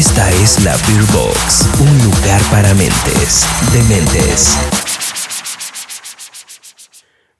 Esta 0.00 0.30
es 0.30 0.64
la 0.64 0.72
Beer 0.88 1.04
Box, 1.12 1.68
un 1.78 2.10
lugar 2.10 2.40
para 2.50 2.72
mentes, 2.72 3.44
dementes. 3.70 4.56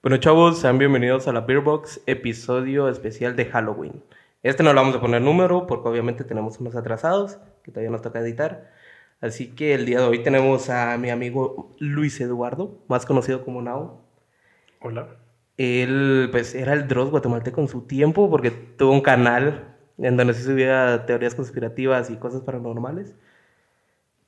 Bueno, 0.02 0.18
chavos, 0.18 0.58
sean 0.58 0.76
bienvenidos 0.76 1.26
a 1.26 1.32
la 1.32 1.40
Beer 1.40 1.60
Box, 1.60 2.02
episodio 2.04 2.90
especial 2.90 3.34
de 3.34 3.46
Halloween. 3.46 4.04
Este 4.42 4.62
no 4.62 4.74
le 4.74 4.76
vamos 4.78 4.94
a 4.94 5.00
poner 5.00 5.22
número 5.22 5.66
porque 5.66 5.88
obviamente 5.88 6.22
tenemos 6.22 6.60
unos 6.60 6.76
atrasados 6.76 7.38
que 7.64 7.70
todavía 7.70 7.92
nos 7.92 8.02
toca 8.02 8.20
editar. 8.20 8.70
Así 9.22 9.54
que 9.54 9.72
el 9.72 9.86
día 9.86 10.00
de 10.00 10.04
hoy 10.04 10.22
tenemos 10.22 10.68
a 10.68 10.98
mi 10.98 11.08
amigo 11.08 11.74
Luis 11.78 12.20
Eduardo, 12.20 12.84
más 12.88 13.06
conocido 13.06 13.42
como 13.42 13.62
Nao. 13.62 14.04
Hola. 14.82 15.08
Él, 15.56 16.28
pues, 16.30 16.54
era 16.54 16.74
el 16.74 16.88
Dross 16.88 17.08
guatemalteco 17.10 17.62
en 17.62 17.68
su 17.68 17.86
tiempo 17.86 18.28
porque 18.28 18.50
tuvo 18.50 18.92
un 18.92 19.00
canal 19.00 19.79
en 20.02 20.16
donde 20.16 20.34
se 20.34 20.44
subía 20.44 21.04
teorías 21.06 21.34
conspirativas 21.34 22.10
y 22.10 22.16
cosas 22.16 22.42
paranormales. 22.42 23.14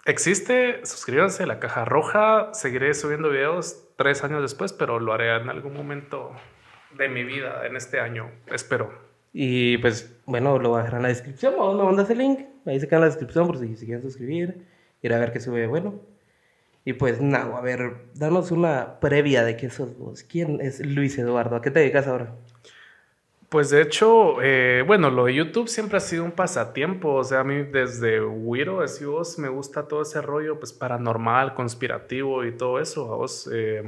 Existe, 0.05 0.85
suscríbanse 0.85 1.45
a 1.45 1.47
la 1.47 1.61
caja 1.61 1.85
roja. 1.85 2.53
Seguiré 2.53 2.93
subiendo 2.95 3.31
videos 3.31 3.85
tres 3.97 4.25
años 4.25 4.43
después, 4.43 4.73
pero 4.73 4.98
lo 4.98 5.12
haré 5.12 5.37
en 5.37 5.48
algún 5.48 5.75
momento 5.75 6.33
de 6.97 7.09
mi 7.09 7.25
vida, 7.25 7.67
en 7.67 7.77
este 7.77 8.01
año, 8.01 8.31
espero. 8.47 8.93
Y 9.33 9.79
pues, 9.79 10.15
bueno, 10.27 10.59
lo 10.59 10.77
dejar 10.77 10.95
en 10.95 11.03
la 11.03 11.09
descripción. 11.09 11.55
Vos 11.57 11.77
me 11.77 11.84
mandas 11.84 12.11
el 12.11 12.19
link. 12.19 12.41
Ahí 12.67 12.79
se 12.81 12.87
queda 12.87 12.97
en 12.97 13.03
la 13.03 13.07
descripción 13.07 13.47
por 13.47 13.59
si 13.59 13.77
se 13.77 13.87
quieren 13.87 14.03
suscribir. 14.03 14.67
Ir 15.01 15.15
a 15.15 15.19
ver 15.19 15.33
qué 15.33 15.41
sube 15.41 15.67
bueno. 15.67 16.01
Y 16.84 16.95
pues, 16.95 17.20
nada, 17.20 17.57
a 17.57 17.61
ver, 17.61 18.09
danos 18.15 18.51
una 18.51 19.01
previa 19.01 19.45
de 19.45 19.57
qué 19.57 19.70
sos 19.70 19.97
vos. 19.97 20.25
¿Quién 20.25 20.61
es 20.61 20.84
Luis 20.84 21.17
Eduardo? 21.17 21.57
¿A 21.57 21.62
qué 21.62 21.70
te 21.70 21.81
dedicas 21.81 22.09
ahora? 22.09 22.34
Pues 23.52 23.69
de 23.69 23.83
hecho, 23.83 24.41
eh, 24.41 24.83
bueno, 24.87 25.11
lo 25.11 25.27
de 25.27 25.34
YouTube 25.34 25.69
siempre 25.69 25.98
ha 25.98 26.01
sido 26.01 26.24
un 26.24 26.33
pasatiempo. 26.33 27.12
O 27.12 27.23
sea, 27.23 27.41
a 27.41 27.45
mí 27.45 27.65
desde 27.65 28.25
Wiro, 28.25 28.81
así 28.81 29.05
vos, 29.05 29.39
me 29.39 29.50
gusta 29.50 29.86
todo 29.86 30.00
ese 30.00 30.22
rollo 30.22 30.59
pues 30.59 30.72
paranormal, 30.72 31.53
conspirativo 31.53 32.47
y 32.47 32.53
todo 32.53 32.81
eso. 32.81 33.12
A 33.12 33.17
vos, 33.17 33.50
eh, 33.53 33.83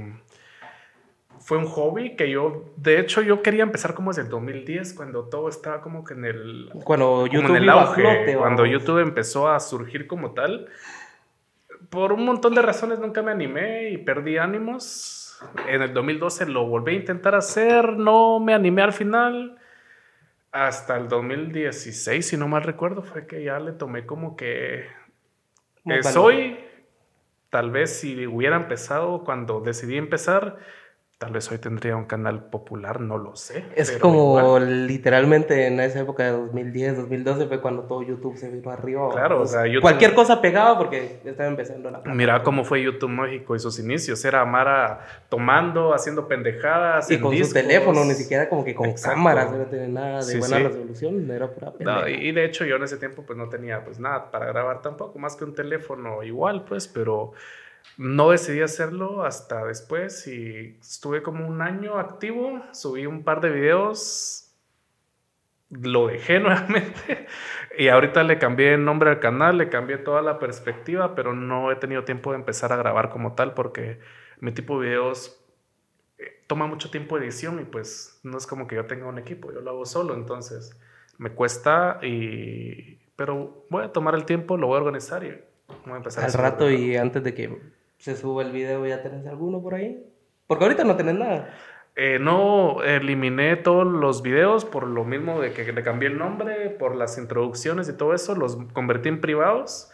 fue 1.40 1.56
un 1.56 1.64
hobby 1.64 2.14
que 2.14 2.30
yo, 2.30 2.74
de 2.76 3.00
hecho, 3.00 3.22
yo 3.22 3.40
quería 3.40 3.62
empezar 3.62 3.94
como 3.94 4.10
desde 4.10 4.24
el 4.24 4.28
2010, 4.28 4.92
cuando 4.92 5.30
todo 5.30 5.48
estaba 5.48 5.80
como 5.80 6.04
que 6.04 6.12
en 6.12 6.26
el, 6.26 6.70
Cuando 6.84 7.26
YouTube 7.26 7.56
en 7.56 7.62
el 7.62 7.68
auge, 7.70 8.02
flote, 8.02 8.36
cuando. 8.36 8.66
YouTube 8.66 8.98
empezó 8.98 9.48
a 9.48 9.58
surgir 9.60 10.06
como 10.06 10.32
tal. 10.32 10.68
Por 11.88 12.12
un 12.12 12.26
montón 12.26 12.54
de 12.54 12.60
razones 12.60 12.98
nunca 12.98 13.22
me 13.22 13.30
animé 13.30 13.88
y 13.88 13.96
perdí 13.96 14.36
ánimos. 14.36 15.23
En 15.68 15.82
el 15.82 15.92
2012 15.92 16.46
lo 16.46 16.66
volví 16.66 16.92
a 16.92 16.98
intentar 16.98 17.34
hacer, 17.34 17.96
no 17.96 18.40
me 18.40 18.54
animé 18.54 18.82
al 18.82 18.92
final. 18.92 19.58
Hasta 20.52 20.96
el 20.96 21.08
2016, 21.08 22.28
si 22.28 22.36
no 22.36 22.46
mal 22.46 22.62
recuerdo, 22.62 23.02
fue 23.02 23.26
que 23.26 23.42
ya 23.42 23.58
le 23.58 23.72
tomé 23.72 24.06
como 24.06 24.36
que 24.36 24.86
eh, 25.86 26.02
soy, 26.02 26.58
tal 27.50 27.70
vez 27.70 27.98
si 27.98 28.26
hubiera 28.26 28.56
empezado 28.56 29.24
cuando 29.24 29.60
decidí 29.60 29.96
empezar, 29.96 30.58
tal 31.24 31.32
vez 31.32 31.50
hoy 31.50 31.56
tendría 31.56 31.96
un 31.96 32.04
canal 32.04 32.44
popular, 32.50 33.00
no 33.00 33.16
lo 33.16 33.34
sé. 33.34 33.64
Es 33.76 33.92
como 33.92 34.38
igual. 34.38 34.86
literalmente 34.86 35.66
en 35.66 35.80
esa 35.80 36.00
época 36.00 36.24
de 36.24 36.32
2010, 36.32 36.98
2012 36.98 37.46
fue 37.46 37.60
cuando 37.62 37.84
todo 37.84 38.02
YouTube 38.02 38.36
se 38.36 38.50
vino 38.50 38.70
arriba. 38.70 39.08
Claro, 39.10 39.38
Pues, 39.38 39.50
o 39.50 39.52
sea, 39.54 39.66
YouTube- 39.66 39.80
Cualquier 39.80 40.12
cosa 40.14 40.42
pegaba 40.42 40.76
porque 40.76 41.20
estaba 41.24 41.48
empezando 41.48 41.90
la 41.90 42.02
Mira 42.04 42.42
cómo 42.42 42.62
fue 42.64 42.82
YouTube 42.82 43.08
México 43.08 43.56
y 43.56 43.58
sus 43.58 43.78
inicios. 43.78 44.22
Era 44.24 44.44
Mara 44.44 45.00
tomando, 45.30 45.94
haciendo 45.94 46.28
pendejadas. 46.28 47.10
Y 47.10 47.14
en 47.14 47.20
con 47.22 47.30
su 47.32 47.38
discos. 47.38 47.54
teléfono, 47.54 48.04
ni 48.04 48.12
siquiera 48.14 48.48
como 48.50 48.62
que 48.64 48.74
con 48.74 48.90
Exacto. 48.90 49.14
cámaras, 49.16 49.50
no 49.50 49.64
tenía 49.64 49.88
nada 49.88 50.16
de 50.18 50.22
Sí, 50.24 50.38
buena 50.38 50.58
sí. 50.58 50.62
resolución, 50.64 51.30
era 51.30 51.50
pura 51.50 51.72
No, 51.80 52.06
y 52.06 52.32
de 52.32 52.44
hecho 52.44 52.66
yo 52.66 52.76
en 52.76 52.82
ese 52.82 52.98
tiempo 52.98 53.22
pues 53.26 53.38
no 53.38 53.48
tenía 53.48 53.82
pues 53.82 53.98
nada 53.98 54.30
para 54.30 54.44
grabar 54.46 54.82
tampoco, 54.82 55.18
más 55.18 55.36
que 55.36 55.44
un 55.44 55.54
teléfono 55.54 56.22
igual 56.22 56.64
pues, 56.66 56.86
pero 56.86 57.32
no 57.96 58.30
decidí 58.30 58.60
hacerlo 58.60 59.24
hasta 59.24 59.64
después 59.64 60.26
y 60.26 60.78
estuve 60.80 61.22
como 61.22 61.46
un 61.46 61.62
año 61.62 61.98
activo, 61.98 62.62
subí 62.72 63.06
un 63.06 63.22
par 63.22 63.40
de 63.40 63.50
videos, 63.50 64.52
lo 65.70 66.06
dejé 66.08 66.40
nuevamente 66.40 67.26
y 67.78 67.88
ahorita 67.88 68.22
le 68.22 68.38
cambié 68.38 68.74
el 68.74 68.84
nombre 68.84 69.10
al 69.10 69.20
canal, 69.20 69.58
le 69.58 69.68
cambié 69.68 69.98
toda 69.98 70.22
la 70.22 70.38
perspectiva, 70.38 71.14
pero 71.14 71.32
no 71.34 71.70
he 71.70 71.76
tenido 71.76 72.04
tiempo 72.04 72.30
de 72.30 72.38
empezar 72.38 72.72
a 72.72 72.76
grabar 72.76 73.10
como 73.10 73.34
tal 73.34 73.54
porque 73.54 74.00
mi 74.40 74.52
tipo 74.52 74.80
de 74.80 74.88
videos 74.88 75.40
eh, 76.18 76.42
toma 76.46 76.66
mucho 76.66 76.90
tiempo 76.90 77.18
de 77.18 77.24
edición 77.24 77.60
y 77.60 77.64
pues 77.64 78.20
no 78.22 78.36
es 78.38 78.46
como 78.46 78.66
que 78.66 78.76
yo 78.76 78.86
tenga 78.86 79.06
un 79.06 79.18
equipo, 79.18 79.52
yo 79.52 79.60
lo 79.60 79.70
hago 79.70 79.86
solo, 79.86 80.14
entonces 80.14 80.78
me 81.18 81.30
cuesta 81.30 82.00
y 82.02 82.98
pero 83.16 83.64
voy 83.70 83.84
a 83.84 83.92
tomar 83.92 84.16
el 84.16 84.24
tiempo, 84.24 84.56
lo 84.56 84.66
voy 84.66 84.76
a 84.76 84.80
organizar 84.80 85.22
y 85.22 85.40
voy 85.84 85.94
a 85.94 85.96
empezar 85.98 86.24
Al 86.24 86.32
rato 86.32 86.70
y 86.70 86.96
antes 86.96 87.22
de 87.22 87.34
que 87.34 87.58
se 87.98 88.16
suba 88.16 88.42
el 88.42 88.52
video, 88.52 88.86
¿ya 88.86 89.02
tenés 89.02 89.26
alguno 89.26 89.62
por 89.62 89.74
ahí? 89.74 90.04
Porque 90.46 90.64
ahorita 90.64 90.84
no 90.84 90.96
tenés 90.96 91.14
nada. 91.14 91.54
Eh, 91.96 92.18
no 92.18 92.82
eliminé 92.82 93.56
todos 93.56 93.86
los 93.86 94.22
videos 94.22 94.64
por 94.64 94.86
lo 94.86 95.04
mismo 95.04 95.40
de 95.40 95.52
que 95.52 95.72
le 95.72 95.82
cambié 95.84 96.08
el 96.08 96.18
nombre, 96.18 96.70
por 96.70 96.96
las 96.96 97.18
introducciones 97.18 97.88
y 97.88 97.96
todo 97.96 98.14
eso, 98.14 98.34
los 98.34 98.56
convertí 98.72 99.08
en 99.08 99.20
privados, 99.20 99.92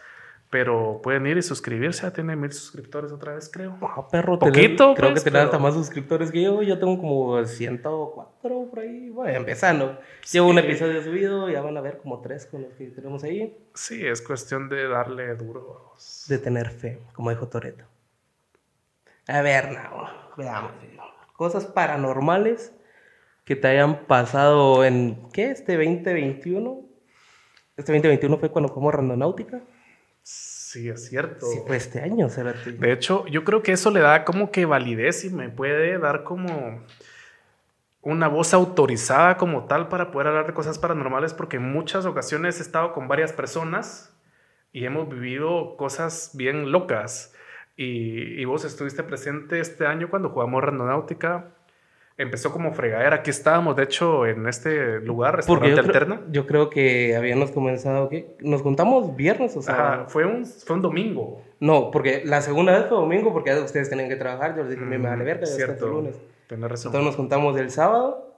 pero 0.51 0.99
pueden 1.01 1.25
ir 1.27 1.37
y 1.37 1.41
suscribirse, 1.41 2.03
ya 2.03 2.11
tiene 2.11 2.35
mil 2.35 2.51
suscriptores 2.51 3.11
otra 3.13 3.33
vez 3.33 3.49
creo. 3.51 3.77
Ah, 3.81 4.05
perro, 4.11 4.37
Poquito, 4.37 4.89
tenés- 4.91 4.95
creo 4.97 5.09
pues, 5.11 5.23
que 5.23 5.31
tenés 5.31 5.45
hasta 5.45 5.57
más 5.57 5.73
suscriptores 5.73 6.29
que 6.29 6.41
yo. 6.43 6.61
Yo 6.61 6.77
tengo 6.77 6.97
como 6.99 7.43
104 7.43 8.67
por 8.69 8.79
ahí. 8.79 9.09
Bueno, 9.09 9.37
empezando. 9.39 9.97
Llevo 10.31 10.49
un 10.49 10.57
Sí. 10.59 10.65
episodio 10.65 11.01
subido, 11.01 11.49
ya 11.49 11.61
van 11.61 11.77
a 11.77 11.81
ver 11.81 11.97
como 11.99 12.19
tres 12.21 12.45
con 12.45 12.63
los 12.63 12.73
que 12.73 12.87
tenemos 12.87 13.23
ahí. 13.23 13.57
Sí, 13.73 14.05
es 14.05 14.21
cuestión 14.21 14.67
de 14.67 14.87
darle 14.89 15.33
duro. 15.35 15.93
De 16.27 16.37
tener 16.37 16.69
fe, 16.69 16.99
como 17.13 17.29
dijo 17.29 17.47
Toreto. 17.47 17.85
A 19.27 19.41
ver, 19.41 19.71
no, 19.71 20.07
veamos. 20.37 20.71
Cosas 21.37 21.65
paranormales 21.65 22.73
que 23.45 23.55
te 23.55 23.69
hayan 23.69 24.05
pasado 24.05 24.83
en, 24.83 25.17
¿qué? 25.31 25.49
Este 25.51 25.77
2021. 25.77 26.81
Este 27.77 27.93
2021 27.93 28.37
fue 28.37 28.49
cuando 28.51 28.69
fuimos 28.73 28.93
a 28.93 28.97
Randonáutica. 28.97 29.61
Sí, 30.23 30.89
es 30.89 31.07
cierto. 31.09 31.45
Sí, 31.47 31.59
fue 31.65 31.75
este 31.75 32.01
año, 32.01 32.29
Cerati. 32.29 32.71
De 32.71 32.93
hecho, 32.93 33.25
yo 33.27 33.43
creo 33.43 33.61
que 33.61 33.73
eso 33.73 33.91
le 33.91 33.99
da 33.99 34.23
como 34.23 34.51
que 34.51 34.65
validez 34.65 35.25
y 35.25 35.29
me 35.29 35.49
puede 35.49 35.97
dar 35.99 36.23
como 36.23 36.83
una 38.01 38.27
voz 38.27 38.53
autorizada 38.53 39.37
como 39.37 39.65
tal 39.65 39.89
para 39.89 40.11
poder 40.11 40.27
hablar 40.27 40.47
de 40.47 40.53
cosas 40.53 40.79
paranormales 40.79 41.33
porque 41.33 41.57
en 41.57 41.71
muchas 41.71 42.05
ocasiones 42.05 42.59
he 42.59 42.63
estado 42.63 42.93
con 42.93 43.07
varias 43.07 43.33
personas 43.33 44.15
y 44.71 44.85
hemos 44.85 45.09
vivido 45.09 45.75
cosas 45.77 46.31
bien 46.33 46.71
locas. 46.71 47.33
Y, 47.75 48.39
y 48.39 48.45
vos 48.45 48.63
estuviste 48.63 49.03
presente 49.03 49.59
este 49.59 49.85
año 49.85 50.09
cuando 50.09 50.29
jugamos 50.29 50.63
Randonáutica. 50.63 51.51
Empezó 52.17 52.51
como 52.51 52.73
fregadera. 52.73 53.17
Aquí 53.17 53.29
estábamos, 53.29 53.75
de 53.75 53.83
hecho, 53.83 54.25
en 54.27 54.47
este 54.47 54.99
lugar, 54.99 55.39
Porque 55.47 55.69
restaurante 55.69 55.69
yo 55.69 55.75
creo, 55.83 56.03
alterna. 56.13 56.21
yo 56.31 56.47
creo 56.47 56.69
que 56.69 57.15
habíamos 57.15 57.51
comenzado, 57.51 58.09
¿qué? 58.09 58.35
Nos 58.41 58.61
juntamos 58.61 59.15
viernes, 59.15 59.55
o 59.57 59.61
sea... 59.61 59.73
Ajá, 59.73 60.05
fue 60.07 60.25
un, 60.25 60.45
fue 60.45 60.75
un 60.75 60.81
domingo. 60.81 61.41
No, 61.59 61.89
porque 61.89 62.21
la 62.25 62.41
segunda 62.41 62.73
vez 62.73 62.87
fue 62.87 62.97
domingo 62.97 63.33
porque 63.33 63.53
ustedes 63.55 63.89
tenían 63.89 64.09
que 64.09 64.17
trabajar. 64.17 64.55
Yo 64.55 64.63
les 64.63 64.71
dije, 64.71 64.81
me 64.83 64.97
vale 64.97 65.23
verga, 65.23 65.45
yo 65.45 65.47
Cierto. 65.47 65.85
el 65.85 65.91
lunes. 65.91 66.21
Tenés 66.47 66.69
razón. 66.69 66.89
Entonces 66.89 67.05
nos 67.05 67.15
juntamos 67.15 67.57
el 67.57 67.71
sábado 67.71 68.35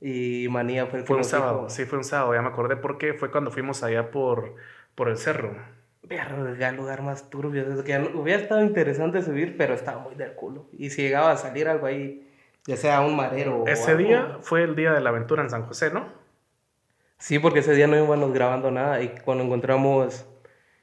y 0.00 0.46
Manía 0.50 0.86
fue 0.86 0.98
el 0.98 1.04
que 1.04 1.06
Fue 1.06 1.16
un 1.16 1.20
nos 1.20 1.26
sábado, 1.28 1.56
dijo, 1.60 1.70
sí, 1.70 1.84
fue 1.86 1.98
un 1.98 2.04
sábado, 2.04 2.34
ya 2.34 2.42
me 2.42 2.48
acordé 2.48 2.76
porque 2.76 3.14
fue 3.14 3.30
cuando 3.30 3.50
fuimos 3.50 3.82
allá 3.82 4.10
por, 4.10 4.54
por 4.94 5.08
el 5.08 5.16
cerro. 5.16 5.56
Verga, 6.02 6.70
lugar 6.72 7.02
más 7.02 7.30
turbio. 7.30 7.82
Que 7.82 7.98
hubiera 8.14 8.40
estado 8.40 8.62
interesante 8.62 9.22
subir, 9.22 9.56
pero 9.56 9.74
estaba 9.74 9.98
muy 10.00 10.14
del 10.14 10.34
culo. 10.34 10.66
Y 10.72 10.90
si 10.90 11.02
llegaba 11.02 11.32
a 11.32 11.36
salir 11.36 11.66
algo 11.66 11.86
ahí, 11.86 12.25
ya 12.66 12.76
sea 12.76 13.00
un 13.00 13.16
marero 13.16 13.62
o 13.62 13.66
Ese 13.66 13.96
día 13.96 14.38
fue 14.42 14.62
el 14.64 14.74
día 14.76 14.92
de 14.92 15.00
la 15.00 15.10
aventura 15.10 15.42
en 15.42 15.50
San 15.50 15.62
José, 15.66 15.90
¿no? 15.92 16.06
Sí, 17.18 17.38
porque 17.38 17.60
ese 17.60 17.74
día 17.74 17.86
no 17.86 17.96
íbamos 17.96 18.32
grabando 18.32 18.70
nada. 18.70 19.00
Y 19.02 19.08
cuando 19.24 19.44
encontramos 19.44 20.26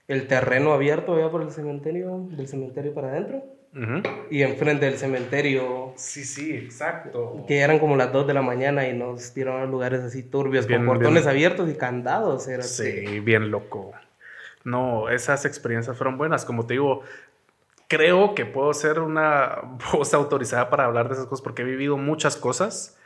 el 0.07 0.27
terreno 0.27 0.73
abierto 0.73 1.15
allá 1.15 1.29
por 1.29 1.41
el 1.41 1.51
cementerio, 1.51 2.25
del 2.31 2.47
cementerio 2.47 2.93
para 2.93 3.09
adentro, 3.09 3.43
y 4.29 4.43
enfrente 4.43 4.85
del 4.85 4.97
cementerio, 4.97 5.93
Sí, 5.95 6.23
sí, 6.25 6.55
exacto. 6.55 7.43
que 7.47 7.59
eran 7.59 7.79
como 7.79 7.95
las 7.95 8.11
2 8.13 8.27
de 8.27 8.33
la 8.35 8.43
mañana 8.43 8.87
y 8.87 8.93
nos 8.95 9.33
dieron 9.33 9.61
a 9.61 9.65
lugares 9.65 10.01
así 10.01 10.21
turbios, 10.21 10.67
Bien, 10.67 10.81
con 10.85 10.95
portones 10.95 11.23
bien. 11.23 11.29
abiertos 11.29 11.69
y 11.69 11.73
candados. 11.75 12.47
Era 12.47 12.61
Sí, 12.63 13.19
bien 13.21 13.49
loco. 13.49 13.91
No, 14.63 15.09
esas 15.09 15.45
experiencias 15.45 15.97
fueron 15.97 16.17
buenas. 16.19 16.45
Como 16.45 16.65
te 16.67 16.75
digo, 16.75 17.01
creo 17.93 18.33
que 18.33 18.45
puedo 18.45 18.73
ser 18.73 18.99
una 18.99 19.61
voz 19.93 20.13
autorizada 20.13 20.69
para 20.69 20.85
hablar 20.85 21.07
de 21.07 21.13
esas 21.13 21.27
cosas 21.27 21.43
porque 21.43 21.61
he 21.61 21.65
vivido 21.65 21.97
muchas 21.97 22.35
cosas 22.35 22.97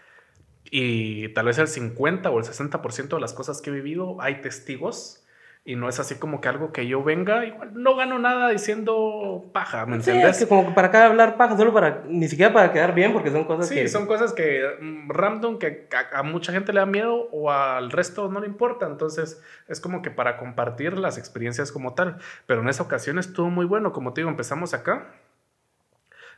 y 0.70 1.30
tal 1.30 1.46
vez 1.48 1.58
el 1.58 1.68
50 1.68 2.30
o 2.30 2.40
el 2.40 2.46
60% 2.46 3.10
de 3.10 3.20
las 3.20 3.34
cosas 3.34 3.62
que 3.62 3.70
he 3.70 3.74
vivido 3.74 4.22
hay 4.22 4.42
testigos 4.42 5.26
y 5.70 5.76
no 5.76 5.90
es 5.90 6.00
así 6.00 6.16
como 6.16 6.40
que 6.40 6.48
algo 6.48 6.72
que 6.72 6.88
yo 6.88 7.04
venga, 7.04 7.44
igual 7.46 7.72
no 7.74 7.98
gano 7.98 8.18
nada 8.20 8.50
diciendo 8.50 9.50
paja, 9.52 9.86
¿me 9.86 10.02
Sí, 10.02 10.12
entiendes? 10.12 10.38
es 10.38 10.44
que 10.44 10.48
como 10.48 10.66
que 10.70 10.74
para 10.74 10.88
acá 10.88 11.06
hablar 11.06 11.36
paja, 11.36 11.58
solo 11.58 11.74
para, 11.74 12.04
ni 12.08 12.30
siquiera 12.30 12.54
para 12.54 12.72
quedar 12.72 12.96
bien, 12.96 13.12
porque 13.12 13.32
son 13.32 13.44
cosas 13.44 13.68
Sí, 13.68 13.76
que... 13.76 13.88
son 13.90 14.08
cosas 14.08 14.32
que 14.32 14.62
mm, 14.80 15.10
random 15.10 15.60
que 15.60 15.90
a, 16.14 16.20
a 16.20 16.24
mucha 16.24 16.54
gente 16.54 16.72
le 16.72 16.80
da 16.80 16.86
miedo 16.86 17.28
o 17.34 17.52
al 17.52 17.92
resto 17.92 18.30
no 18.30 18.40
le 18.40 18.48
importa. 18.48 18.86
Entonces 18.88 19.44
es 19.68 19.82
como 19.82 20.02
que 20.02 20.10
para 20.10 20.38
compartir 20.38 20.98
las 20.98 21.18
experiencias 21.18 21.74
como 21.74 21.94
tal. 21.96 22.18
Pero 22.46 22.62
en 22.62 22.70
esa 22.70 22.84
ocasión 22.84 23.20
estuvo 23.20 23.50
muy 23.50 23.66
bueno. 23.66 23.92
Como 23.92 24.14
te 24.14 24.22
digo, 24.22 24.30
empezamos 24.30 24.74
acá. 24.74 25.08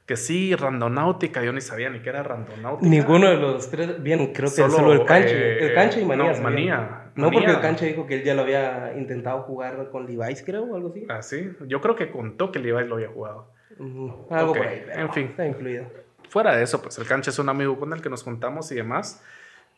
Que 0.08 0.18
sí, 0.18 0.56
randonáutica, 0.56 1.44
yo 1.44 1.54
ni 1.54 1.62
sabía 1.62 1.92
ni 1.92 2.00
qué 2.00 2.10
era 2.10 2.24
randonáutica. 2.24 2.90
Ninguno 2.90 3.30
de 3.30 3.38
los 3.38 3.70
tres, 3.70 4.02
bien, 4.02 4.34
creo 4.34 4.50
que 4.50 4.56
Solo, 4.56 4.72
solo, 4.74 4.94
el 4.94 5.06
canche. 5.06 5.36
eh, 5.36 5.68
el 5.68 5.74
canche 5.76 6.02
y 6.02 6.06
manía. 6.06 6.34
no. 6.34 6.42
Manía, 6.42 7.09
No, 7.20 7.32
porque 7.32 7.52
el 7.52 7.62
canche 7.62 7.86
dijo 7.86 8.06
que 8.08 8.16
él 8.16 8.24
ya 8.24 8.34
lo 8.34 8.42
había 8.44 8.94
intentado 8.98 9.42
jugar 9.44 9.90
con 9.92 10.06
Levi's, 10.06 10.44
creo, 10.44 10.64
o 10.64 10.76
algo 10.76 10.90
así. 10.90 11.06
Ah, 11.10 11.22
sí. 11.22 11.52
Yo 11.68 11.82
creo 11.82 11.96
que 11.96 12.12
contó 12.12 12.52
que 12.52 12.60
Levi 12.60 12.86
lo 12.88 12.96
había 12.96 13.10
jugado. 13.10 13.52
Algo 13.80 14.52
Ok, 14.52 14.58
por 14.58 14.68
ahí. 14.68 14.84
pero 14.86 15.02
en 15.02 15.14
fin. 15.14 15.26
Está 15.28 15.48
incluido. 15.48 15.86
Fuera 16.30 16.56
de 16.56 16.64
eso, 16.64 16.82
pues 16.82 16.98
el 17.00 17.08
canche 17.08 17.30
es 17.32 17.40
un 17.40 17.50
amigo 17.50 17.80
con 17.80 17.92
el 17.94 18.02
que 18.02 18.10
nos 18.10 18.24
juntamos 18.24 18.72
y 18.72 18.76
demás. 18.76 19.24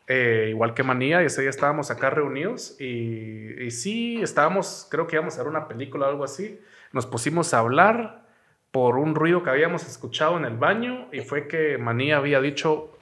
Eh, 0.08 0.48
igual 0.50 0.74
que 0.74 0.84
Manía, 0.84 1.22
y 1.24 1.28
ese 1.28 1.42
día 1.42 1.50
estábamos 1.50 1.92
acá 1.92 2.10
reunidos 2.10 2.76
y, 2.82 3.64
y 3.64 3.72
sí, 3.72 4.22
estábamos, 4.22 4.88
creo 4.92 5.08
que 5.08 5.16
íbamos 5.16 5.36
a 5.38 5.44
ver 5.44 5.48
una 5.50 5.68
película 5.68 6.08
o 6.08 6.10
algo 6.10 6.24
así. 6.24 6.60
Nos 6.92 7.06
pusimos 7.06 7.54
a 7.54 7.60
hablar 7.60 8.26
por 8.72 8.98
un 8.98 9.16
ruido 9.16 9.44
que 9.44 9.50
habíamos 9.50 9.88
escuchado 9.88 10.38
en 10.38 10.46
el 10.46 10.58
baño 10.58 11.08
y 11.14 11.22
fue 11.22 11.48
que 11.48 11.78
Manía 11.78 12.18
había 12.18 12.42
dicho, 12.42 12.98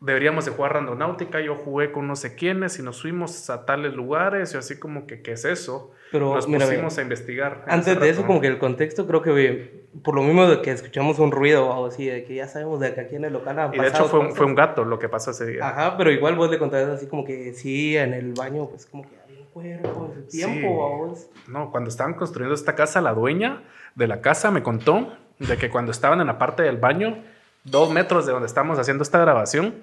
deberíamos 0.00 0.46
de 0.46 0.50
jugar 0.50 0.72
randonáutica, 0.74 1.40
yo 1.40 1.56
jugué 1.56 1.92
con 1.92 2.08
no 2.08 2.16
sé 2.16 2.34
quiénes 2.34 2.78
y 2.78 2.82
nos 2.82 3.02
fuimos 3.02 3.50
a 3.50 3.66
tales 3.66 3.92
lugares 3.94 4.54
y 4.54 4.56
así 4.56 4.78
como 4.78 5.06
que, 5.06 5.20
¿qué 5.20 5.32
es 5.32 5.44
eso? 5.44 5.92
Pero, 6.10 6.34
nos 6.34 6.48
mira, 6.48 6.66
pusimos 6.66 6.96
ve, 6.96 7.00
a 7.00 7.04
investigar. 7.04 7.64
Antes 7.68 8.00
de 8.00 8.08
eso, 8.08 8.26
como 8.26 8.40
que 8.40 8.46
el 8.46 8.58
contexto, 8.58 9.06
creo 9.06 9.22
que 9.22 9.84
por 10.02 10.14
lo 10.14 10.22
mismo 10.22 10.46
de 10.46 10.62
que 10.62 10.70
escuchamos 10.70 11.18
un 11.18 11.30
ruido 11.30 11.68
o 11.68 11.86
así, 11.86 12.06
de 12.06 12.24
que 12.24 12.34
ya 12.34 12.48
sabemos 12.48 12.80
de 12.80 12.94
que 12.94 13.00
aquí 13.02 13.16
en 13.16 13.24
el 13.26 13.32
local 13.32 13.70
Y 13.72 13.78
de 13.78 13.88
hecho 13.88 14.06
fue 14.06 14.20
un, 14.20 14.32
fue 14.34 14.46
un 14.46 14.54
gato 14.54 14.84
lo 14.84 14.98
que 14.98 15.08
pasó 15.08 15.32
ese 15.32 15.46
día. 15.46 15.68
Ajá, 15.68 15.96
pero 15.96 16.10
igual 16.10 16.34
vos 16.34 16.50
le 16.50 16.58
contabas 16.58 16.88
así 16.88 17.06
como 17.06 17.24
que 17.24 17.52
sí, 17.52 17.96
en 17.96 18.14
el 18.14 18.32
baño, 18.32 18.66
pues 18.68 18.86
como 18.86 19.02
que 19.02 19.10
había 19.22 19.40
un 19.40 19.46
cuerpo 19.46 20.12
en 20.16 20.22
su 20.22 20.28
tiempo, 20.28 20.60
Sí. 20.60 20.66
vos. 20.74 21.30
No, 21.46 21.70
cuando 21.70 21.90
estaban 21.90 22.14
construyendo 22.14 22.54
esta 22.54 22.74
casa, 22.74 23.00
la 23.00 23.12
dueña 23.12 23.62
de 23.94 24.06
la 24.08 24.20
casa 24.22 24.50
me 24.50 24.62
contó 24.62 25.12
de 25.38 25.56
que 25.58 25.68
cuando 25.70 25.90
estaban 25.92 26.20
en 26.20 26.26
la 26.26 26.38
parte 26.38 26.62
del 26.62 26.78
baño, 26.78 27.22
dos 27.70 27.90
metros 27.90 28.26
de 28.26 28.32
donde 28.32 28.46
estamos 28.46 28.78
haciendo 28.78 29.02
esta 29.02 29.18
grabación, 29.18 29.82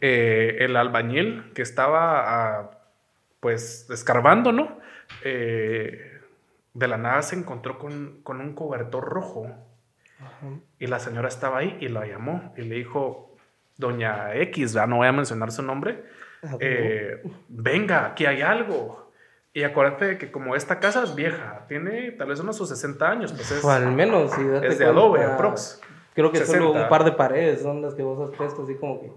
eh, 0.00 0.58
el 0.60 0.76
albañil 0.76 1.52
que 1.54 1.62
estaba 1.62 2.58
ah, 2.58 2.70
pues 3.40 3.88
escarbando, 3.90 4.52
¿no? 4.52 4.78
Eh, 5.24 6.20
de 6.74 6.88
la 6.88 6.98
nada 6.98 7.22
se 7.22 7.36
encontró 7.36 7.78
con, 7.78 8.20
con 8.22 8.40
un 8.40 8.54
cobertor 8.54 9.04
rojo 9.04 9.48
y 10.78 10.86
la 10.86 10.98
señora 10.98 11.28
estaba 11.28 11.58
ahí 11.58 11.76
y 11.80 11.88
la 11.88 12.06
llamó 12.06 12.52
y 12.56 12.62
le 12.62 12.76
dijo, 12.76 13.36
doña 13.76 14.34
X, 14.34 14.72
ya 14.72 14.86
no 14.86 14.96
voy 14.96 15.08
a 15.08 15.12
mencionar 15.12 15.50
su 15.50 15.62
nombre, 15.62 16.04
Ah, 16.42 16.56
eh, 16.60 17.22
venga, 17.48 18.06
aquí 18.06 18.26
hay 18.26 18.42
algo. 18.42 19.10
Y 19.52 19.64
acuérdate 19.64 20.04
de 20.04 20.18
que 20.18 20.30
como 20.30 20.54
esta 20.54 20.78
casa 20.78 21.02
es 21.02 21.14
vieja, 21.14 21.64
tiene 21.68 22.12
tal 22.12 22.28
vez 22.28 22.40
unos 22.40 22.56
sus 22.56 22.68
60 22.68 23.10
años, 23.10 23.32
pues 23.32 23.50
es, 23.50 23.64
O 23.64 23.70
al 23.70 23.90
menos, 23.90 24.30
es 24.32 24.38
de 24.38 24.60
cuenta, 24.60 24.88
adobe, 24.88 25.24
aprox. 25.24 25.80
Creo 26.18 26.32
que 26.32 26.38
solo 26.38 26.72
60. 26.72 26.82
un 26.82 26.88
par 26.88 27.04
de 27.04 27.12
paredes 27.12 27.62
son 27.62 27.80
las 27.80 27.94
que 27.94 28.02
vos 28.02 28.28
has 28.28 28.36
puesto 28.36 28.64
así 28.64 28.74
como 28.74 29.00
que 29.00 29.12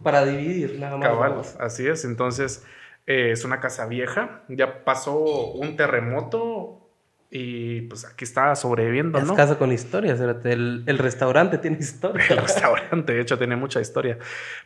para 0.00 0.24
dividir 0.24 0.78
nada 0.78 0.96
más. 0.96 1.08
Cabal, 1.08 1.42
así 1.58 1.84
es. 1.88 2.04
Entonces, 2.04 2.64
eh, 3.08 3.32
es 3.32 3.44
una 3.44 3.58
casa 3.58 3.86
vieja, 3.86 4.44
ya 4.48 4.84
pasó 4.84 5.18
un 5.18 5.76
terremoto 5.76 6.88
y 7.28 7.80
pues 7.82 8.04
aquí 8.04 8.24
está 8.24 8.54
sobreviviendo, 8.54 9.18
Es 9.18 9.24
¿no? 9.26 9.34
casa 9.34 9.58
con 9.58 9.72
historia, 9.72 10.12
el 10.12 10.98
restaurante 10.98 11.58
tiene 11.58 11.78
historia. 11.78 12.24
El 12.30 12.38
restaurante, 12.38 13.14
de 13.14 13.20
hecho, 13.20 13.36
tiene 13.36 13.56
mucha 13.56 13.80
historia. 13.80 14.18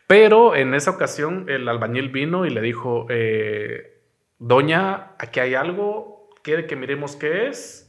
Pero 0.06 0.54
en 0.54 0.74
esa 0.74 0.90
ocasión 0.90 1.46
el 1.48 1.66
albañil 1.68 2.10
vino 2.10 2.44
y 2.44 2.50
le 2.50 2.60
dijo, 2.60 3.06
eh, 3.08 4.02
doña, 4.38 5.12
aquí 5.18 5.40
hay 5.40 5.54
algo, 5.54 6.28
quiere 6.42 6.66
que 6.66 6.76
miremos 6.76 7.16
qué 7.16 7.48
es. 7.48 7.81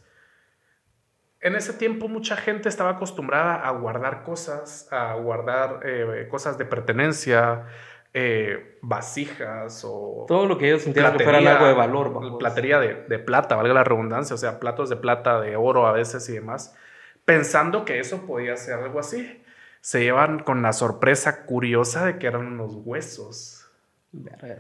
En 1.44 1.58
ese 1.58 1.74
tiempo 1.74 2.08
mucha 2.08 2.38
gente 2.38 2.70
estaba 2.70 2.92
acostumbrada 2.92 3.56
a 3.56 3.72
guardar 3.72 4.24
cosas, 4.24 4.88
a 4.92 5.14
guardar 5.16 5.82
eh, 5.84 6.26
cosas 6.32 6.58
de 6.58 6.64
pertenencia, 6.64 7.66
eh, 8.14 8.78
vasijas 8.82 9.84
o 9.86 10.26
Todo 10.26 10.46
lo 10.46 10.58
que 10.58 10.68
ellos 10.68 10.84
sintieran 10.84 11.18
que 11.18 11.24
fueran 11.26 11.46
algo 11.46 11.66
de 11.66 11.74
valor. 11.74 12.14
vamos. 12.14 12.40
platería 12.40 12.80
de, 12.80 12.94
de 13.10 13.20
plata, 13.20 13.58
valga 13.58 13.74
la 13.74 13.84
redundancia, 13.84 14.36
o 14.36 14.38
sea, 14.38 14.62
platos 14.62 14.90
de 14.90 14.96
plata, 14.96 15.42
de 15.42 15.58
oro 15.58 15.86
a 15.86 15.92
veces 15.92 16.30
y 16.30 16.34
demás, 16.34 16.78
pensando 17.26 17.84
que 17.84 18.00
eso 18.00 18.26
podía 18.26 18.56
ser 18.56 18.76
algo 18.76 19.00
así. 19.00 19.44
Se 19.82 20.02
llevan 20.02 20.40
con 20.40 20.62
la 20.62 20.72
sorpresa 20.72 21.46
curiosa 21.46 22.06
de 22.06 22.20
que 22.20 22.28
eran 22.28 22.46
unos 22.46 22.74
huesos. 22.86 23.70
Verga. 24.14 24.60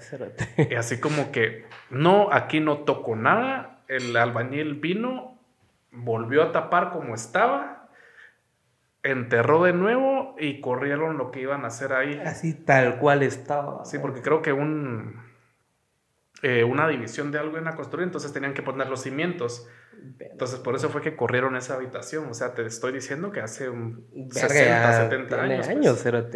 Y 0.57 0.75
así 0.75 0.99
como 0.99 1.31
que, 1.31 1.65
no, 1.89 2.27
aquí 2.33 2.59
no 2.59 2.79
tocó 2.79 3.15
nada, 3.15 3.83
el 3.87 4.17
albañil 4.17 4.73
vino, 4.73 5.32
volvió 5.93 6.43
a 6.43 6.51
tapar 6.51 6.91
como 6.91 7.15
estaba, 7.15 7.89
enterró 9.03 9.63
de 9.63 9.73
nuevo 9.73 10.35
y 10.39 10.61
corrieron 10.61 11.17
lo 11.17 11.31
que 11.31 11.41
iban 11.41 11.63
a 11.63 11.67
hacer 11.67 11.93
ahí. 11.93 12.19
Así 12.25 12.53
tal 12.53 12.97
cual 12.99 13.23
estaba. 13.23 13.85
Sí, 13.85 13.99
porque 13.99 14.21
creo 14.21 14.41
que 14.41 14.53
un, 14.53 15.21
eh, 16.41 16.63
una 16.63 16.87
división 16.87 17.31
de 17.31 17.39
algo 17.39 17.57
en 17.57 17.65
la 17.65 17.75
construir, 17.75 18.05
entonces 18.05 18.33
tenían 18.33 18.53
que 18.53 18.63
poner 18.63 18.89
los 18.89 19.01
cimientos. 19.01 19.67
Entonces 20.19 20.59
por 20.59 20.75
eso 20.75 20.89
fue 20.89 21.01
que 21.01 21.15
corrieron 21.15 21.55
esa 21.55 21.75
habitación. 21.75 22.27
O 22.29 22.33
sea, 22.33 22.53
te 22.53 22.65
estoy 22.65 22.91
diciendo 22.91 23.31
que 23.31 23.41
hace 23.41 23.69
un 23.69 24.07
Verga, 24.13 24.49
60, 24.49 24.65
ya 24.65 25.03
70 25.03 25.27
tiene 25.27 25.53
años. 25.53 25.67
pues, 25.67 25.77
años, 25.77 26.27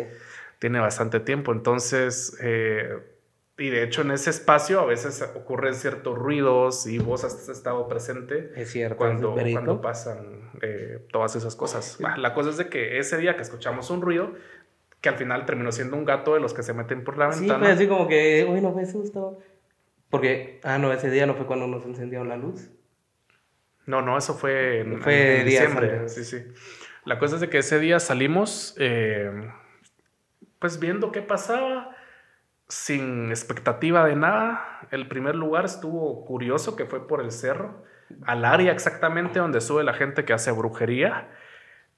tiene 0.59 0.79
bastante 0.79 1.19
tiempo. 1.19 1.51
Entonces, 1.51 2.37
eh, 2.41 3.16
y 3.57 3.69
de 3.69 3.83
hecho 3.83 4.01
en 4.03 4.11
ese 4.11 4.29
espacio 4.29 4.79
a 4.79 4.85
veces 4.85 5.21
ocurren 5.35 5.73
ciertos 5.73 6.15
ruidos 6.17 6.85
y 6.85 6.99
vos 6.99 7.23
has 7.23 7.49
estado 7.49 7.87
presente 7.87 8.51
Es 8.55 8.69
cierto. 8.71 8.97
cuando, 8.97 9.33
cuando 9.33 9.81
pasan 9.81 10.51
eh, 10.61 11.05
todas 11.11 11.35
esas 11.35 11.55
cosas. 11.55 11.97
Bah, 11.99 12.17
La 12.17 12.33
cosa 12.33 12.51
es 12.51 12.57
de 12.57 12.69
que 12.69 12.99
ese 12.99 13.17
día 13.17 13.35
que 13.35 13.41
escuchamos 13.41 13.89
un 13.89 14.01
ruido, 14.01 14.33
que 15.01 15.09
al 15.09 15.15
final 15.15 15.45
terminó 15.45 15.71
siendo 15.71 15.97
un 15.97 16.05
gato 16.05 16.35
de 16.35 16.39
los 16.39 16.53
que 16.53 16.61
se 16.63 16.73
meten 16.73 17.03
por 17.03 17.17
la 17.17 17.31
Sí, 17.31 17.41
ventana. 17.41 17.59
fue 17.65 17.73
así 17.73 17.87
como 17.87 18.07
que, 18.07 18.45
uy, 18.49 18.61
no 18.61 18.73
fue 18.73 18.85
susto. 18.85 19.39
Porque, 20.09 20.59
ah, 20.63 20.77
no, 20.77 20.93
ese 20.93 21.09
día 21.09 21.25
no 21.25 21.33
fue 21.33 21.45
cuando 21.47 21.67
nos 21.67 21.83
encendieron 21.85 22.29
la 22.29 22.37
luz. 22.37 22.69
No, 23.87 24.01
no, 24.01 24.17
eso 24.17 24.35
fue 24.35 24.81
en, 24.81 25.01
Fue 25.01 25.39
en 25.39 25.45
diciembre. 25.45 25.93
antes. 25.93 26.13
Sí, 26.13 26.23
sí. 26.23 26.43
La 27.05 27.17
cosa 27.19 27.35
es 27.35 27.41
de 27.41 27.49
que 27.49 27.57
ese 27.57 27.79
día 27.79 27.99
salimos, 27.99 28.75
eh, 28.77 29.31
pues 30.59 30.79
viendo 30.79 31.11
qué 31.11 31.21
pasaba, 31.21 31.95
sin 32.67 33.29
expectativa 33.29 34.05
de 34.05 34.15
nada. 34.15 34.79
El 34.91 35.07
primer 35.07 35.35
lugar 35.35 35.65
estuvo 35.65 36.25
curioso, 36.25 36.75
que 36.75 36.85
fue 36.85 37.07
por 37.07 37.21
el 37.21 37.31
cerro, 37.31 37.83
al 38.25 38.45
área 38.45 38.71
exactamente 38.71 39.39
donde 39.39 39.61
sube 39.61 39.83
la 39.83 39.93
gente 39.93 40.25
que 40.25 40.33
hace 40.33 40.51
brujería. 40.51 41.29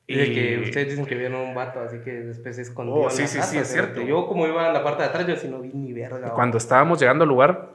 Y 0.07 0.15
de 0.15 0.33
que 0.33 0.59
ustedes 0.63 0.89
dicen 0.89 1.05
que 1.05 1.13
vieron 1.13 1.39
un 1.41 1.53
vato, 1.53 1.81
así 1.81 1.99
que 1.99 2.11
después 2.11 2.55
se 2.55 2.63
escondió. 2.63 2.95
Oh, 2.95 3.03
en 3.03 3.11
sí, 3.11 3.21
la 3.21 3.27
sí, 3.27 3.37
casa, 3.37 3.51
sí, 3.51 3.57
es 3.59 3.67
cierto. 3.67 4.01
Yo, 4.01 4.25
como 4.27 4.47
iba 4.47 4.65
en 4.65 4.73
la 4.73 4.83
parte 4.83 5.03
de 5.03 5.09
atrás, 5.09 5.27
yo 5.27 5.35
sí 5.35 5.47
no 5.47 5.59
vi 5.59 5.69
ni 5.71 5.93
verga. 5.93 6.31
Cuando 6.31 6.57
estábamos 6.57 6.99
llegando 6.99 7.25
al 7.25 7.29
lugar, 7.29 7.73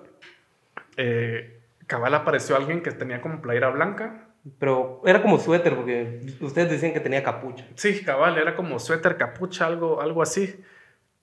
eh, 0.96 1.60
cabal 1.86 2.12
apareció 2.12 2.56
alguien 2.56 2.82
que 2.82 2.90
tenía 2.90 3.20
como 3.20 3.40
playera 3.40 3.70
blanca. 3.70 4.26
Pero 4.58 5.00
era 5.06 5.22
como 5.22 5.38
suéter, 5.38 5.74
porque 5.74 6.20
ustedes 6.40 6.70
decían 6.70 6.92
que 6.92 7.00
tenía 7.00 7.22
capucha. 7.22 7.66
Sí, 7.76 8.02
cabal, 8.02 8.36
era 8.36 8.54
como 8.56 8.78
suéter, 8.78 9.16
capucha, 9.16 9.66
algo, 9.66 10.02
algo 10.02 10.20
así. 10.20 10.62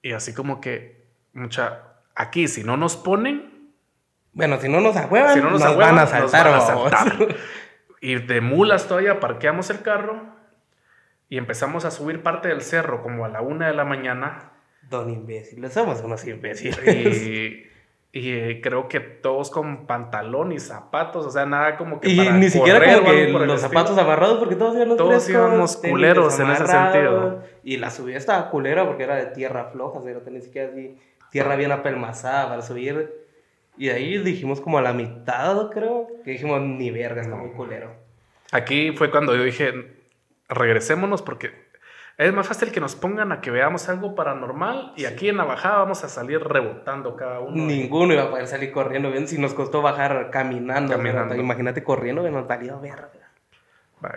Y 0.02 0.14
así 0.14 0.34
como 0.34 0.60
que, 0.60 1.01
mucha, 1.34 1.84
aquí, 2.16 2.48
si 2.48 2.64
no 2.64 2.78
nos 2.78 2.98
ponen, 2.98 3.72
Bueno, 4.34 4.60
si 4.60 4.70
no 4.70 4.82
nos 4.82 4.96
ahuevan, 4.96 5.34
si 5.34 5.42
no 5.42 5.52
nos, 5.52 5.60
nos, 5.60 5.70
ahuevan, 5.70 5.96
van 5.96 6.00
a 6.00 6.02
nos 6.02 6.10
saltar. 6.10 6.46
van 6.52 6.62
a 6.62 6.66
vamos. 6.66 6.92
saltar. 6.92 7.36
Y 8.04 8.16
de 8.16 8.42
mulas 8.42 8.88
todavía 8.88 9.20
parqueamos 9.20 9.70
el 9.70 9.84
carro 9.84 10.24
y 11.30 11.38
empezamos 11.38 11.86
a 11.86 11.92
subir 11.92 12.24
parte 12.24 12.50
del 12.50 12.62
cerro 12.62 13.04
como 13.04 13.26
a 13.26 13.30
la 13.30 13.42
una 13.42 13.68
de 13.68 13.74
la 13.74 13.86
mañana. 13.86 14.54
Don 14.90 15.08
imbéciles, 15.08 15.72
somos 15.72 16.02
unos 16.02 16.26
imbéciles. 16.26 16.80
Y, 17.24 17.68
y, 18.12 18.32
eh, 18.32 18.60
creo 18.62 18.90
que 18.90 19.00
todos 19.00 19.52
con 19.52 19.86
pantalón 19.86 20.52
y 20.52 20.60
zapatos, 20.60 21.28
o 21.28 21.30
sea, 21.30 21.46
nada 21.46 21.78
como 21.78 22.02
que 22.02 22.10
Y 22.10 22.18
para 22.18 22.32
ni 22.38 22.50
siquiera 22.50 22.80
correr 22.80 23.28
como 23.32 23.40
que 23.40 23.46
los 23.46 23.62
zapatos 23.62 23.96
amarrados 24.00 24.40
porque 24.40 24.56
todos 24.56 24.76
íbamos 24.76 24.98
Todos 24.98 25.30
íbamos 25.30 25.78
culeros 25.78 26.40
en 26.40 26.50
ese 26.50 26.66
sentido. 26.66 27.44
Y 27.64 27.78
la 27.78 27.92
subida 27.92 28.18
estaba 28.18 28.50
culera 28.50 28.86
porque 28.88 29.04
era 29.04 29.16
de 29.16 29.28
tierra 29.28 29.66
floja, 29.72 30.00
o 30.00 30.04
sea, 30.04 30.14
no 30.14 30.32
ni 30.32 30.42
siquiera 30.42 30.72
así 30.72 30.98
tierra 31.32 31.56
bien 31.56 31.72
apelmazada 31.72 32.48
para 32.50 32.62
subir. 32.62 33.12
Y 33.78 33.90
ahí 33.90 34.18
dijimos 34.20 34.62
como 34.62 34.78
a 34.78 34.82
la 34.82 34.94
mitad, 34.94 35.70
creo, 35.72 36.08
que 36.24 36.32
dijimos, 36.32 36.62
ni 36.62 36.92
verga, 36.92 37.22
está 37.22 37.36
muy 37.36 37.52
culero. 37.52 37.96
Aquí 38.52 38.92
fue 38.92 39.10
cuando 39.10 39.36
yo 39.36 39.44
dije, 39.44 39.74
regresémonos 40.50 41.22
porque 41.22 41.72
Es 42.18 42.32
más 42.34 42.48
fácil 42.48 42.72
que 42.72 42.80
nos 42.82 42.96
pongan 42.96 43.32
a 43.32 43.42
que 43.42 43.50
veamos 43.50 43.90
algo 43.90 44.14
paranormal 44.14 44.94
y 44.96 45.06
aquí 45.06 45.30
en 45.30 45.38
la 45.38 45.44
bajada 45.46 45.80
vamos 45.80 46.04
a 46.04 46.10
salir 46.10 46.40
rebotando 46.44 47.16
cada 47.16 47.40
uno. 47.40 47.56
Ninguno 47.66 48.14
iba 48.14 48.24
a 48.24 48.30
poder 48.30 48.46
salir 48.46 48.72
corriendo 48.72 49.10
bien 49.10 49.28
si 49.28 49.40
nos 49.40 49.56
costó 49.56 49.82
bajar 49.82 50.30
caminando. 50.30 50.92
Caminando. 50.92 51.34
Imagínate 51.36 51.84
corriendo, 51.84 52.30
nos 52.30 52.46
valía 52.48 52.76
verga. 52.76 53.10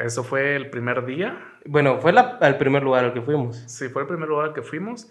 Eso 0.00 0.25
fue 0.25 0.56
el 0.56 0.68
primer 0.68 1.06
día. 1.06 1.38
Bueno, 1.64 1.99
fue 2.00 2.12
la- 2.12 2.37
al 2.40 2.59
primer 2.59 2.83
lugar 2.83 3.04
al 3.04 3.14
que 3.14 3.23
fuimos. 3.23 3.56
Sí, 3.68 3.88
fue 3.88 4.02
el 4.02 4.09
primer 4.09 4.28
lugar 4.28 4.49
al 4.49 4.52
que 4.54 4.62
fuimos. 4.62 5.11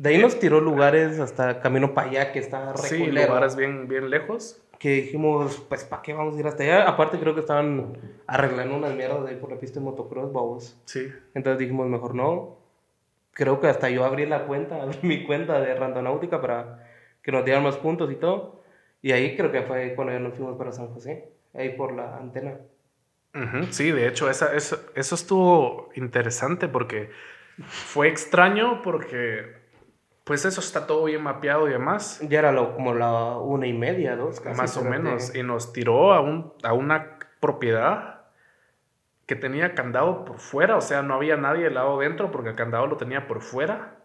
De 0.00 0.08
ahí 0.08 0.18
nos 0.18 0.38
tiró 0.38 0.62
lugares 0.62 1.18
hasta 1.20 1.60
camino 1.60 1.92
para 1.92 2.08
allá 2.08 2.32
que 2.32 2.38
está 2.38 2.74
Sí, 2.78 2.96
reculero. 2.96 3.26
lugares 3.28 3.54
bien, 3.54 3.86
bien 3.86 4.08
lejos. 4.08 4.62
Que 4.78 4.94
dijimos, 5.02 5.62
pues, 5.68 5.84
¿para 5.84 6.00
qué 6.00 6.14
vamos 6.14 6.34
a 6.36 6.40
ir 6.40 6.46
hasta 6.46 6.62
allá? 6.62 6.88
Aparte, 6.88 7.18
creo 7.18 7.34
que 7.34 7.40
estaban 7.40 7.98
arreglando 8.26 8.76
unas 8.76 8.94
mierdas 8.94 9.26
ahí 9.28 9.36
por 9.36 9.50
la 9.52 9.58
pista 9.58 9.78
de 9.78 9.84
motocross, 9.84 10.32
babos. 10.32 10.80
Sí. 10.86 11.12
Entonces 11.34 11.58
dijimos, 11.58 11.86
mejor 11.86 12.14
no. 12.14 12.56
Creo 13.32 13.60
que 13.60 13.66
hasta 13.66 13.90
yo 13.90 14.06
abrí 14.06 14.24
la 14.24 14.46
cuenta, 14.46 14.76
abrí 14.82 14.98
mi 15.02 15.26
cuenta 15.26 15.60
de 15.60 15.74
Randonáutica 15.74 16.40
para 16.40 16.88
que 17.22 17.30
nos 17.30 17.44
dieran 17.44 17.62
más 17.62 17.76
puntos 17.76 18.10
y 18.10 18.14
todo. 18.14 18.62
Y 19.02 19.12
ahí 19.12 19.36
creo 19.36 19.52
que 19.52 19.60
fue 19.62 19.94
cuando 19.94 20.14
ya 20.14 20.18
nos 20.18 20.32
fuimos 20.32 20.56
para 20.56 20.72
San 20.72 20.88
José, 20.94 21.28
ahí 21.52 21.76
por 21.76 21.92
la 21.92 22.16
antena. 22.16 22.56
Ujú, 23.34 23.66
Sí, 23.70 23.90
de 23.92 24.08
hecho, 24.08 24.30
esa, 24.30 24.54
eso, 24.54 24.78
eso 24.94 25.14
estuvo 25.14 25.90
interesante 25.94 26.68
porque 26.68 27.10
fue 27.66 28.08
extraño 28.08 28.80
porque, 28.82 29.59
pues 30.30 30.44
eso 30.44 30.60
está 30.60 30.86
todo 30.86 31.06
bien 31.06 31.24
mapeado 31.24 31.66
y 31.66 31.72
demás. 31.72 32.20
Ya 32.28 32.38
era 32.38 32.52
lo- 32.52 32.72
como 32.76 32.94
la 32.94 33.36
una 33.36 33.66
y 33.66 33.72
media, 33.72 34.14
dos, 34.14 34.38
casi. 34.38 34.56
más 34.56 34.76
o 34.76 34.84
menos. 34.84 35.32
que- 35.32 35.40
Y 35.40 35.42
nos 35.42 35.72
tiró 35.72 36.12
a, 36.12 36.20
un, 36.20 36.52
a 36.62 36.72
una 36.72 37.18
propiedad 37.40 38.20
que 39.26 39.34
tenía 39.34 39.74
candado 39.74 40.24
por 40.24 40.38
fuera, 40.38 40.76
o 40.76 40.80
sea, 40.80 41.02
no 41.02 41.14
había 41.14 41.36
nadie 41.36 41.64
del 41.64 41.74
lado 41.74 41.98
dentro 41.98 42.30
porque 42.30 42.50
el 42.50 42.54
candado 42.54 42.86
lo 42.86 42.96
tenía 42.96 43.26
por 43.26 43.40
fuera. 43.42 43.96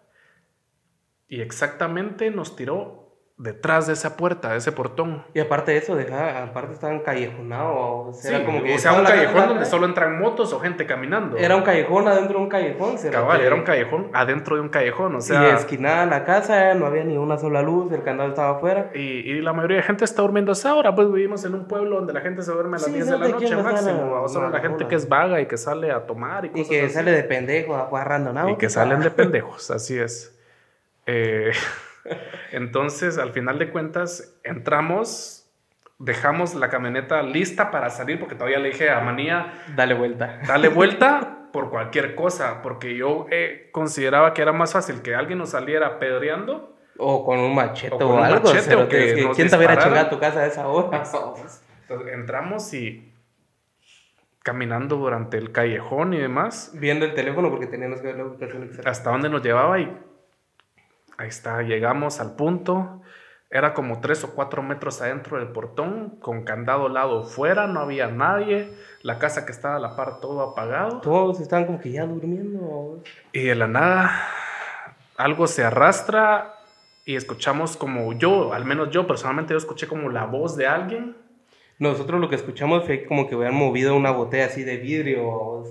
Y 1.27 1.41
exactamente 1.41 2.31
nos 2.31 2.55
tiró 2.55 3.04
detrás 3.37 3.85
de 3.87 3.91
esa 3.93 4.15
puerta, 4.15 4.51
de 4.51 4.57
ese 4.59 4.71
portón. 4.71 5.25
Y 5.33 5.41
aparte 5.41 5.71
de 5.73 5.77
eso, 5.79 5.93
deja, 5.95 6.43
aparte 6.43 6.73
estaban 6.73 6.99
callejonados. 7.01 8.21
Sí, 8.21 8.29
era 8.29 8.45
como 8.45 8.63
que 8.63 8.75
o 8.75 8.77
sea, 8.77 8.93
un 8.93 9.03
la 9.03 9.09
callejón 9.09 9.47
donde 9.49 9.65
solo 9.65 9.85
entran 9.85 10.17
motos 10.19 10.53
o 10.53 10.59
gente 10.61 10.85
caminando. 10.85 11.35
Era 11.35 11.55
un 11.57 11.63
callejón 11.63 12.07
adentro 12.07 12.37
de 12.39 12.43
un 12.45 12.49
callejón. 12.49 12.95
Cabal, 13.11 13.41
era 13.41 13.53
un 13.55 13.63
callejón 13.63 14.09
adentro 14.13 14.55
de 14.55 14.61
un 14.61 14.69
callejón, 14.69 15.15
o 15.15 15.17
y 15.17 15.21
sea... 15.21 15.55
esquinada 15.55 16.05
la 16.05 16.23
casa, 16.23 16.73
no 16.75 16.85
había 16.85 17.03
ni 17.03 17.17
una 17.17 17.37
sola 17.37 17.61
luz, 17.61 17.91
el 17.91 18.03
candado 18.03 18.29
estaba 18.29 18.57
afuera. 18.57 18.89
Y, 18.93 18.99
y 19.01 19.41
la 19.41 19.51
mayoría 19.51 19.77
de 19.77 19.83
gente 19.83 20.05
está 20.05 20.21
durmiendo 20.21 20.51
a 20.51 20.53
esa 20.53 20.73
hora, 20.73 20.95
pues 20.95 21.11
vivimos 21.11 21.43
en 21.43 21.55
un 21.55 21.67
pueblo 21.67 21.97
donde 21.97 22.13
la 22.13 22.21
gente 22.21 22.41
se 22.41 22.51
duerme 22.53 22.77
a 22.77 22.79
las 22.79 22.85
Sí, 22.85 22.91
10 22.93 23.05
de 23.05 23.11
la 23.11 23.17
¿sabe 23.17 23.31
noche 23.33 23.55
máximo, 23.57 24.21
o 24.21 24.29
solo 24.29 24.49
la 24.49 24.57
a- 24.59 24.61
gente 24.61 24.87
que 24.87 24.95
es 24.95 25.09
vaga 25.09 25.41
y 25.41 25.45
que 25.47 25.57
sale 25.57 25.91
a 25.91 26.05
tomar 26.05 26.45
y 26.45 26.47
Y 26.47 26.51
cosas 26.51 26.67
que 26.69 26.81
así. 26.85 26.93
sale 26.93 27.11
de 27.11 27.23
pendejo 27.23 27.75
a 27.75 27.79
jugar 27.87 28.07
random 28.07 28.49
Y 28.49 28.55
que 28.55 28.69
salen 28.69 29.01
de 29.01 29.11
pendejos, 29.11 29.69
así 29.71 29.99
es. 29.99 30.39
Eh, 31.05 31.51
entonces, 32.51 33.17
al 33.17 33.31
final 33.31 33.59
de 33.59 33.69
cuentas, 33.71 34.37
entramos, 34.43 35.49
dejamos 35.99 36.55
la 36.55 36.69
camioneta 36.69 37.21
lista 37.23 37.71
para 37.71 37.89
salir, 37.89 38.19
porque 38.19 38.35
todavía 38.35 38.59
le 38.59 38.69
dije 38.69 38.89
a 38.89 38.99
Manía, 39.01 39.53
Dale 39.75 39.93
vuelta. 39.93 40.39
dale 40.47 40.67
vuelta 40.69 41.47
por 41.53 41.69
cualquier 41.69 42.15
cosa, 42.15 42.61
porque 42.61 42.95
yo 42.95 43.27
eh, 43.31 43.69
consideraba 43.71 44.33
que 44.33 44.41
era 44.41 44.51
más 44.51 44.73
fácil 44.73 45.01
que 45.01 45.15
alguien 45.15 45.39
nos 45.39 45.51
saliera 45.51 45.99
pedreando. 45.99 46.75
O 46.97 47.25
con 47.25 47.39
un 47.39 47.53
machete 47.53 47.93
O 47.93 47.97
o, 47.97 47.99
con 47.99 48.17
un 48.19 48.23
algo. 48.23 48.45
machete, 48.47 48.75
o 48.75 48.87
que 48.87 49.15
que 49.15 49.29
¿Quién 49.35 49.49
te 49.49 49.57
hubiera 49.57 49.77
chingado 49.77 50.07
a 50.07 50.09
tu 50.09 50.19
casa 50.19 50.39
a 50.41 50.45
esa 50.45 50.67
hora? 50.67 50.97
Entonces, 51.03 51.61
entramos 52.13 52.73
y 52.73 53.11
caminando 54.43 54.95
durante 54.97 55.37
el 55.37 55.51
callejón 55.51 56.13
y 56.13 56.19
demás, 56.19 56.71
Viendo 56.75 57.03
el 57.05 57.13
teléfono 57.13 57.49
porque 57.49 57.67
teníamos 57.67 57.99
que 57.99 58.07
ver 58.07 58.17
la 58.17 58.25
ubicación 58.25 58.63
exacta. 58.63 58.89
hasta 58.89 59.09
dónde 59.11 59.29
nos 59.29 59.41
llevaba 59.41 59.79
y 59.79 59.91
ahí 61.17 61.27
está, 61.27 61.61
llegamos 61.61 62.19
al 62.19 62.35
punto. 62.35 63.01
Era 63.49 63.73
como 63.73 64.01
tres 64.01 64.23
o 64.23 64.33
cuatro 64.33 64.63
metros 64.63 65.01
adentro 65.01 65.37
del 65.37 65.49
portón, 65.49 66.17
con 66.19 66.43
candado 66.43 66.89
lado 66.89 67.23
fuera, 67.23 67.67
no 67.67 67.79
había 67.79 68.07
nadie, 68.07 68.73
la 69.01 69.19
casa 69.19 69.45
que 69.45 69.51
estaba 69.51 69.75
a 69.75 69.79
la 69.79 69.95
par 69.95 70.19
todo 70.19 70.41
apagado. 70.41 70.99
Todos 70.99 71.39
estaban 71.39 71.65
como 71.65 71.79
que 71.79 71.91
ya 71.91 72.05
durmiendo. 72.05 73.01
Y 73.31 73.43
de 73.43 73.55
la 73.55 73.67
nada, 73.67 74.27
algo 75.15 75.47
se 75.47 75.63
arrastra 75.63 76.55
y 77.05 77.15
escuchamos 77.15 77.77
como 77.77 78.11
yo, 78.13 78.51
al 78.51 78.65
menos 78.65 78.89
yo 78.89 79.05
personalmente, 79.05 79.53
yo 79.53 79.57
escuché 79.57 79.87
como 79.87 80.09
la 80.09 80.25
voz 80.25 80.57
de 80.57 80.67
alguien. 80.67 81.15
Nosotros 81.77 82.19
lo 82.19 82.29
que 82.29 82.35
escuchamos 82.35 82.85
fue 82.85 83.05
como 83.05 83.27
que 83.27 83.35
hubieran 83.35 83.55
movido 83.55 83.95
una 83.95 84.11
botella 84.11 84.45
así 84.45 84.63
de 84.63 84.77
vidrio. 84.77 85.65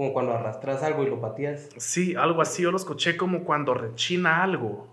Como 0.00 0.14
cuando 0.14 0.32
arrastras 0.32 0.82
algo 0.82 1.02
y 1.02 1.10
lo 1.10 1.20
pateas. 1.20 1.68
Sí, 1.76 2.14
algo 2.16 2.40
así, 2.40 2.62
yo 2.62 2.70
lo 2.70 2.78
escuché 2.78 3.18
como 3.18 3.44
cuando 3.44 3.74
rechina 3.74 4.42
algo. 4.42 4.88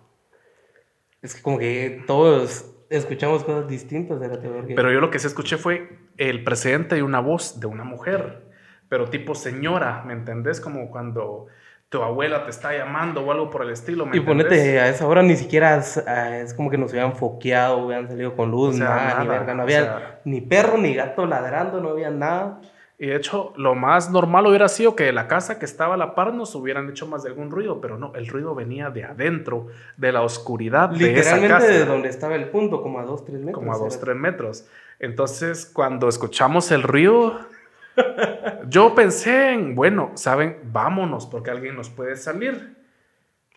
Es 1.22 1.34
que 1.34 1.42
como 1.42 1.58
que 1.58 2.04
todos 2.06 2.70
escuchamos 2.90 3.46
cosas 3.46 3.70
distintas 3.70 4.20
de 4.20 4.28
la 4.28 4.38
teoría. 4.38 4.76
Pero 4.76 4.92
yo 4.92 5.00
lo 5.00 5.10
que 5.10 5.18
sí 5.20 5.28
escuché 5.28 5.56
fue 5.56 5.88
el 6.18 6.44
precedente 6.44 6.96
de 6.96 7.04
una 7.04 7.22
voz 7.22 7.58
de 7.62 7.68
una 7.68 7.86
mujer, 7.86 8.50
pero 8.90 9.06
tipo 9.10 9.34
señora, 9.34 10.04
¿me 10.06 10.12
entendés? 10.12 10.60
Como 10.60 10.92
cuando 10.92 11.46
tu 11.88 12.04
abuela 12.04 12.44
te 12.44 12.50
está 12.50 12.78
llamando 12.78 13.22
o 13.26 13.32
algo 13.32 13.50
por 13.50 13.62
el 13.62 13.70
estilo, 13.70 14.06
¿me 14.06 14.18
Y 14.18 14.20
entendés? 14.20 14.48
ponete, 14.48 14.80
a 14.82 14.90
esa 14.90 15.08
hora 15.08 15.24
ni 15.24 15.38
siquiera 15.38 15.78
es, 15.78 16.04
ah, 16.06 16.38
es 16.40 16.54
como 16.54 16.70
que 16.70 16.78
nos 16.78 16.92
hubieran 16.92 17.16
foqueado, 17.16 17.78
hubieran 17.78 18.10
salido 18.10 18.36
con 18.36 18.52
luz, 18.52 18.76
O 18.76 18.78
sea, 18.80 18.90
nada, 18.90 19.20
ni 19.22 19.28
nada, 19.30 19.40
verga. 19.40 19.54
No 19.54 19.60
o 19.62 19.64
había 19.64 19.84
sea- 19.84 20.20
ni 20.26 20.42
perro 20.42 20.78
ni 20.78 20.94
gato 20.96 21.26
ladrando, 21.26 21.80
no 21.80 21.92
había 21.92 22.10
nada. 22.10 22.60
Y 23.00 23.08
de 23.08 23.16
hecho, 23.16 23.54
lo 23.58 23.76
más 23.76 24.10
normal 24.10 24.48
hubiera 24.48 24.68
sido 24.68 24.96
que 24.96 25.04
de 25.04 25.14
la 25.14 25.28
casa 25.28 25.60
que 25.60 25.66
estaba 25.66 25.94
a 25.94 25.98
la 25.98 26.16
par 26.16 26.34
nos 26.34 26.56
hubieran 26.56 26.90
hecho 26.90 27.06
más 27.06 27.22
de 27.22 27.30
algún 27.30 27.52
ruido, 27.52 27.80
pero 27.80 28.00
no, 28.00 28.12
el 28.16 28.28
ruido 28.28 28.56
venía 28.56 28.90
de 28.90 29.04
adentro, 29.04 29.68
de 29.98 30.12
la 30.12 30.24
oscuridad 30.24 30.90
de 30.90 31.20
esa 31.20 31.36
Literalmente 31.36 31.48
casa. 31.48 31.68
de 31.68 31.86
donde 31.86 32.10
estaba 32.10 32.36
el 32.36 32.50
punto, 32.50 32.82
como 32.82 33.00
a 33.00 33.04
2, 33.04 33.26
3 33.26 33.40
metros. 33.40 33.54
como 33.54 33.74
a 33.74 33.78
dos, 33.78 34.00
tres 34.00 34.16
metros. 34.16 34.68
Entonces, 35.00 35.70
cuando 35.72 36.10
escuchamos 36.10 36.72
el 36.72 36.82
ruido, 36.82 37.40
yo 38.68 38.96
pensé 38.96 39.54
en, 39.54 39.76
bueno, 39.76 40.12
saben, 40.16 40.58
vámonos 40.64 41.28
porque 41.28 41.52
alguien 41.52 41.76
nos 41.76 41.92
puede 41.92 42.16
salir. 42.16 42.78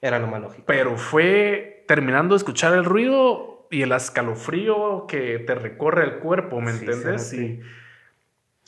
Era 0.02 0.18
lo 0.18 0.26
más 0.26 0.42
lógico. 0.42 0.64
Pero 0.66 0.98
fue 0.98 1.84
terminando 1.88 2.34
de 2.34 2.38
escuchar 2.38 2.74
el 2.74 2.84
ruido 2.84 3.66
y 3.70 3.82
el 3.82 3.92
escalofrío 3.92 5.06
que 5.06 5.38
te 5.38 5.54
recorre 5.54 6.04
el 6.04 6.18
cuerpo, 6.18 6.60
¿me 6.60 6.72
Sí. 7.18 7.36
Y 7.36 7.62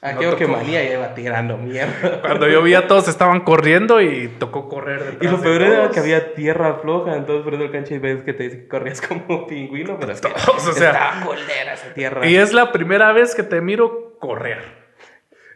Aquello 0.05 0.33
no 0.33 0.37
que 0.37 0.47
manía 0.49 0.83
ya 0.83 0.95
iba 0.95 1.15
tirando 1.15 1.57
mierda. 1.59 2.21
cuando 2.23 2.49
yo 2.49 2.61
vi 2.63 2.75
a 2.75 2.89
todos 2.89 3.07
estaban 3.07 3.41
corriendo 3.41 4.01
y 4.01 4.27
tocó 4.39 4.69
correr 4.69 5.01
Y 5.01 5.27
detrás 5.27 5.31
lo 5.33 5.37
de 5.39 5.43
peor 5.45 5.63
era 5.63 5.77
todos. 5.83 5.93
que 5.95 6.01
había 6.01 6.35
tierra 6.35 6.79
floja, 6.83 7.15
entonces 7.17 7.45
por 7.45 7.55
eso 7.55 7.63
el 7.63 7.71
cancha 7.71 7.95
y 7.95 7.99
ves 7.99 8.25
que 8.25 8.33
te 8.33 8.43
dice 8.43 8.59
que 8.63 8.69
corrías 8.69 9.01
como 9.01 9.47
pingüino, 9.47 9.97
pero 10.01 10.13
es 10.13 10.21
que 10.21 10.29
Todos, 10.29 10.67
o 10.69 10.73
sea- 10.73 10.91
estaba 10.91 11.35
esa 11.73 11.95
tierra. 11.95 12.27
Y 12.29 12.35
es 12.37 12.53
la 12.53 12.73
primera 12.73 13.13
vez 13.13 13.35
que 13.37 13.45
te 13.45 13.61
miro 13.61 14.17
correr. 14.19 14.83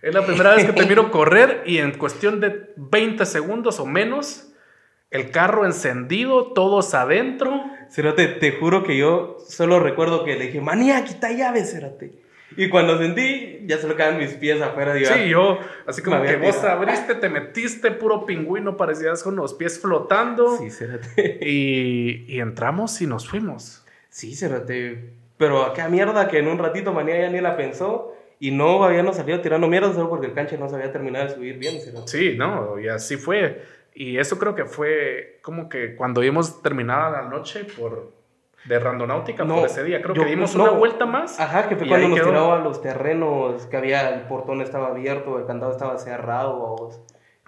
Es 0.02 0.14
la 0.14 0.24
primera 0.24 0.54
vez 0.54 0.64
que 0.64 0.72
te 0.72 0.86
miro 0.86 1.10
correr 1.10 1.64
y 1.66 1.78
en 1.78 1.98
cuestión 1.98 2.40
de 2.40 2.70
20 2.76 3.26
segundos 3.26 3.80
o 3.80 3.86
menos, 3.86 4.52
el 5.10 5.32
carro 5.32 5.64
encendido, 5.64 6.52
todos 6.52 6.94
adentro. 6.94 7.64
Cerote, 7.90 8.28
te 8.28 8.52
juro 8.52 8.84
que 8.84 8.96
yo 8.96 9.38
solo 9.48 9.80
recuerdo 9.80 10.24
que 10.24 10.36
le 10.36 10.46
dije, 10.46 10.60
manía, 10.60 11.02
quita 11.04 11.32
llaves, 11.32 11.72
Cerote. 11.72 12.24
Y 12.56 12.68
cuando 12.68 12.96
sentí, 12.98 13.60
ya 13.66 13.78
solo 13.78 13.96
quedaban 13.96 14.18
mis 14.18 14.34
pies 14.34 14.60
afuera. 14.62 14.94
Digo, 14.94 15.10
Sí, 15.12 15.28
yo, 15.28 15.58
así 15.86 16.02
como 16.02 16.22
que 16.22 16.36
vos 16.36 16.62
abriste, 16.62 17.16
te 17.16 17.28
metiste, 17.28 17.90
puro 17.90 18.24
pingüino, 18.24 18.76
parecías 18.76 19.22
con 19.22 19.36
los 19.36 19.54
pies 19.54 19.80
flotando. 19.80 20.56
Sí, 20.56 20.70
Cerote. 20.70 21.38
Y, 21.42 22.24
y 22.28 22.40
entramos 22.40 23.00
y 23.02 23.06
nos 23.06 23.28
fuimos. 23.28 23.84
Sí, 24.08 24.34
Cerote. 24.36 25.10
Pero 25.38 25.64
acá 25.64 25.88
mierda 25.88 26.28
que 26.28 26.38
en 26.38 26.48
un 26.48 26.58
ratito 26.58 26.92
manía 26.92 27.20
ya 27.20 27.30
ni 27.30 27.40
la 27.40 27.56
pensó. 27.56 28.12
Y 28.38 28.50
no 28.50 28.84
habíamos 28.84 29.16
salido 29.16 29.40
tirando 29.40 29.66
mierda 29.66 29.92
solo 29.94 30.10
porque 30.10 30.26
el 30.26 30.34
cancha 30.34 30.56
no 30.58 30.68
se 30.68 30.76
había 30.76 30.92
terminado 30.92 31.26
de 31.26 31.34
subir 31.34 31.58
bien, 31.58 31.80
Cerote. 31.80 32.10
Sí, 32.10 32.34
no, 32.36 32.78
y 32.78 32.88
así 32.88 33.16
fue. 33.16 33.62
Y 33.94 34.18
eso 34.18 34.38
creo 34.38 34.54
que 34.54 34.66
fue 34.66 35.38
como 35.42 35.70
que 35.70 35.96
cuando 35.96 36.20
vimos 36.20 36.62
terminada 36.62 37.22
la 37.22 37.28
noche 37.28 37.64
por 37.64 38.12
de 38.68 38.78
randonáutica 38.78 39.44
No, 39.44 39.56
por 39.56 39.66
ese 39.66 39.84
día. 39.84 40.02
Creo 40.02 40.14
yo- 40.14 40.22
que 40.24 40.28
dimos 40.30 40.54
no. 40.56 40.64
una 40.64 40.72
vuelta 40.72 41.06
más. 41.06 41.38
Ajá, 41.38 41.68
que 41.68 41.76
fue 41.76 41.86
cuando 41.86 42.08
nos 42.08 42.18
quedó. 42.18 42.28
tiraba 42.30 42.56
a 42.56 42.60
los 42.60 42.82
terrenos, 42.82 43.66
que 43.66 43.76
había, 43.76 44.08
el 44.14 44.22
portón 44.22 44.60
estaba 44.60 44.88
abierto, 44.88 45.38
el 45.38 45.46
candado 45.46 45.72
estaba 45.72 45.98
cerrado. 45.98 46.90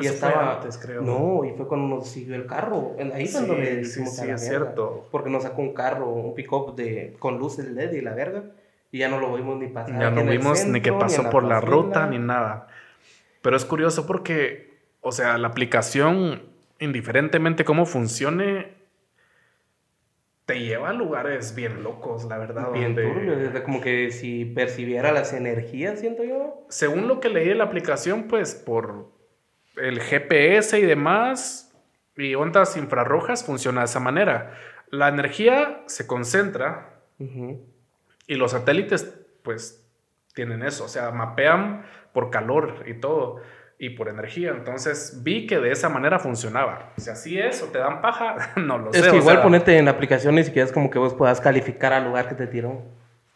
Y 0.00 0.04
Eso 0.06 0.14
estaba. 0.14 0.54
antes, 0.54 0.78
creo. 0.78 1.02
No, 1.02 1.44
y 1.44 1.50
fue 1.56 1.66
cuando 1.66 1.96
nos 1.96 2.08
siguió 2.08 2.36
el 2.36 2.46
carro. 2.46 2.92
Ahí 3.12 3.26
Sí, 3.26 3.34
donde 3.46 3.56
le 3.62 3.84
sí, 3.84 3.90
hicimos 3.90 4.14
sí, 4.14 4.22
a 4.22 4.26
la 4.26 4.34
es 4.34 4.46
cierto. 4.46 5.08
Porque 5.10 5.28
nos 5.28 5.42
sacó 5.42 5.60
un 5.60 5.74
carro, 5.74 6.08
un 6.10 6.34
pick-up 6.34 6.76
de, 6.76 7.16
con 7.18 7.38
luces 7.38 7.66
LED 7.66 7.92
y 7.94 8.00
la 8.00 8.14
verga. 8.14 8.44
Y 8.92 8.98
ya 8.98 9.08
no 9.08 9.18
lo 9.18 9.34
vimos 9.34 9.58
ni 9.58 9.66
pasar. 9.66 9.98
Ya 10.00 10.10
no 10.10 10.22
vimos 10.24 10.64
ni 10.66 10.80
que 10.80 10.90
centro, 10.90 10.98
pasó 11.00 11.22
en 11.22 11.30
por 11.30 11.42
la 11.42 11.60
plazuela. 11.60 11.82
ruta 11.82 12.06
ni 12.06 12.18
nada. 12.18 12.68
Pero 13.42 13.56
es 13.56 13.64
curioso 13.64 14.06
porque, 14.06 14.78
o 15.00 15.10
sea, 15.10 15.36
la 15.36 15.48
aplicación, 15.48 16.42
indiferentemente 16.78 17.64
cómo 17.64 17.84
funcione, 17.84 18.77
te 20.48 20.60
lleva 20.60 20.88
a 20.88 20.92
lugares 20.94 21.54
bien 21.54 21.82
locos, 21.82 22.24
la 22.24 22.38
verdad. 22.38 22.72
Bien 22.72 22.94
donde- 22.94 23.02
turbio, 23.02 23.62
como 23.64 23.82
que 23.82 24.10
si 24.10 24.46
percibiera 24.46 25.12
las 25.12 25.34
energías, 25.34 26.00
siento 26.00 26.24
yo. 26.24 26.64
Según 26.70 27.06
lo 27.06 27.20
que 27.20 27.28
leí 27.28 27.46
de 27.48 27.54
la 27.54 27.64
aplicación, 27.64 28.28
pues 28.28 28.54
por 28.54 29.10
el 29.76 30.00
GPS 30.00 30.78
y 30.78 30.82
demás, 30.86 31.66
Y 32.16 32.34
ondas 32.34 32.76
infrarrojas 32.78 33.44
funciona 33.44 33.82
de 33.82 33.84
esa 33.84 34.00
manera. 34.00 34.54
La 34.90 35.06
energía 35.08 35.82
se 35.86 36.06
concentra 36.08 36.98
y 38.26 38.34
los 38.34 38.50
satélites, 38.50 39.14
pues, 39.44 39.86
tienen 40.34 40.62
eso. 40.64 40.84
O 40.86 40.88
sea, 40.88 41.10
mapean 41.12 41.84
por 42.12 42.30
calor 42.30 42.82
y 42.86 42.94
todo 42.94 43.40
y 43.78 43.90
por 43.90 44.08
energía. 44.08 44.50
Entonces 44.50 45.20
vi 45.22 45.46
que 45.46 45.58
de 45.58 45.70
esa 45.70 45.88
manera 45.88 46.18
funcionaba. 46.18 46.92
Si 46.96 47.10
así 47.10 47.38
es 47.38 47.62
o 47.62 47.66
te 47.66 47.78
dan 47.78 48.00
paja, 48.02 48.52
no 48.56 48.78
lo 48.78 48.92
sé. 48.92 48.98
Es 49.00 49.08
que 49.08 49.16
igual 49.16 49.36
sea, 49.36 49.42
ponerte 49.42 49.78
en 49.78 49.84
la 49.86 49.92
aplicación 49.92 50.34
ni 50.34 50.44
siquiera 50.44 50.66
es 50.66 50.72
como 50.72 50.90
que 50.90 50.98
vos 50.98 51.14
puedas 51.14 51.40
calificar 51.40 51.92
al 51.92 52.04
lugar 52.04 52.28
que 52.28 52.34
te 52.34 52.46
tiró. 52.46 52.82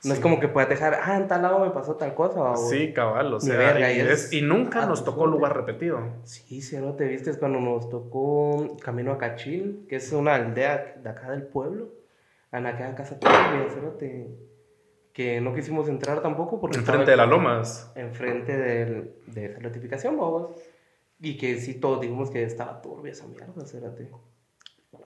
No 0.05 0.11
es 0.15 0.17
Sí. 0.17 0.23
como 0.23 0.41
que 0.41 0.49
puedas 0.49 0.69
dejar, 0.69 0.99
ah, 1.01 1.17
en 1.17 1.29
tal 1.29 1.43
lado 1.43 1.61
me 1.61 1.71
pasó 1.71 1.95
tal 1.95 2.13
cosa. 2.15 2.41
o- 2.43 2.57
Sí, 2.57 2.93
cabal, 2.93 3.33
o 3.35 3.39
sea, 3.39 3.57
verga, 3.57 3.93
y, 3.93 3.99
y 3.99 4.01
es- 4.01 4.09
es- 4.09 4.33
y 4.33 4.43
nunca 4.43 4.85
nos 4.85 5.05
tocó 5.05 5.21
absurdo. 5.21 5.37
lugar 5.37 5.57
repetido. 5.57 6.01
Sí, 6.25 6.61
no 6.81 6.95
te 6.95 7.05
viste 7.07 7.33
cuando 7.39 7.61
nos 7.61 7.89
tocó 7.89 8.77
Camino 8.83 9.13
a 9.13 9.19
Cachil, 9.19 9.87
que 9.89 9.95
es 9.97 10.11
una 10.11 10.35
aldea 10.35 10.97
de 11.01 11.09
acá 11.09 11.31
del 11.31 11.45
pueblo. 11.45 11.91
En 12.51 12.67
aquella 12.67 12.97
casa 12.97 13.17
turbia, 13.19 13.65
cerote, 13.73 14.27
que 15.13 15.41
no 15.41 15.55
quisimos 15.55 15.89
entrar 15.89 16.23
tampoco 16.23 16.59
porque 16.61 16.79
Enfrente 16.79 17.11
de 17.11 17.17
las 17.17 17.29
lomas. 17.29 17.93
Enfrente 17.95 18.57
del- 18.57 19.15
de 19.27 19.47
esa 19.47 19.61
notificación, 19.61 20.17
vamos. 20.17 20.49
Y 21.21 21.37
que 21.37 21.57
sí, 21.61 21.75
todos 21.75 22.01
dijimos 22.01 22.31
que 22.31 22.43
estaba 22.43 22.81
turbia 22.83 23.13
esa 23.13 23.27
mierda, 23.27 23.65
cerote. 23.67 24.09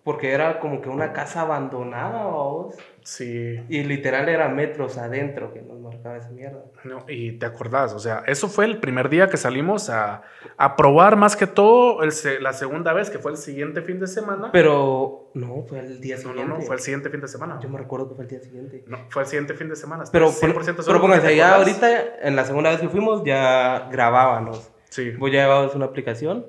Porque 0.03 0.33
era 0.33 0.59
como 0.59 0.81
que 0.83 0.89
una 0.89 1.13
casa 1.13 1.43
abandonada, 1.43 2.25
vamos. 2.25 2.75
Sí. 3.05 3.61
Y 3.69 3.85
literal 3.85 4.29
era 4.29 4.49
metros 4.49 4.99
adentro 4.99 5.53
que 5.53 5.63
nos 5.63 5.79
marcaba 5.79 6.17
esa 6.17 6.31
mierda. 6.31 6.65
No, 6.83 7.05
y 7.09 7.39
te 7.39 7.47
acordás, 7.47 7.93
o 7.93 8.01
sea, 8.01 8.25
eso 8.27 8.49
fue 8.49 8.65
el 8.65 8.79
primer 8.79 9.09
día 9.09 9.29
que 9.29 9.37
salimos 9.37 9.89
a, 9.89 10.23
a 10.57 10.75
probar 10.75 11.15
más 11.17 11.37
que 11.37 11.47
todo 11.47 12.03
el 12.03 12.13
la 12.41 12.53
segunda 12.53 12.93
vez, 12.93 13.11
que 13.11 13.21
fue 13.21 13.31
el 13.31 13.37
siguiente 13.37 13.81
fin 13.83 14.01
de 14.01 14.09
semana. 14.09 14.51
Pero 14.53 15.31
no, 15.35 15.65
fue 15.69 15.79
el 15.79 16.01
día 16.01 16.17
no, 16.17 16.23
siguiente. 16.23 16.49
no, 16.49 16.59
no, 16.59 16.63
fue 16.63 16.77
el 16.77 16.83
siguiente 16.83 17.11
fin 17.11 17.21
de 17.21 17.29
semana. 17.29 17.59
Yo 17.61 17.69
me 17.69 17.79
recuerdo 17.79 18.09
que 18.09 18.15
fue 18.17 18.25
el 18.25 18.31
día 18.31 18.41
siguiente. 18.41 18.85
No, 18.89 18.99
fue 19.09 19.23
el 19.23 19.29
siguiente 19.29 19.55
fin 19.55 19.69
de 19.69 19.77
semana. 19.77 20.05
Pero, 20.11 20.29
estoy 20.29 20.51
100% 20.51 20.83
pero 20.85 21.01
pónganse, 21.01 21.37
ya 21.37 21.55
ahorita, 21.57 22.23
en 22.23 22.35
la 22.35 22.45
segunda 22.45 22.71
vez 22.71 22.81
que 22.81 22.89
fuimos, 22.89 23.23
ya 23.25 23.89
grabábamos. 23.91 24.71
Sí. 24.91 25.11
Vos 25.13 25.31
ya 25.31 25.43
llevabas 25.43 25.75
una 25.75 25.87
aplicación. 25.87 26.47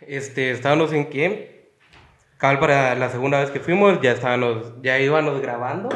Este, 0.00 0.50
estábamos 0.52 0.92
en 0.92 1.10
que, 1.10 1.59
cabal 2.40 2.58
para 2.58 2.94
la 2.94 3.08
segunda 3.10 3.38
vez 3.40 3.50
que 3.50 3.60
fuimos, 3.60 4.00
ya 4.00 4.12
estábamos, 4.12 4.72
ya 4.82 4.98
íbamos 4.98 5.40
grabando 5.40 5.88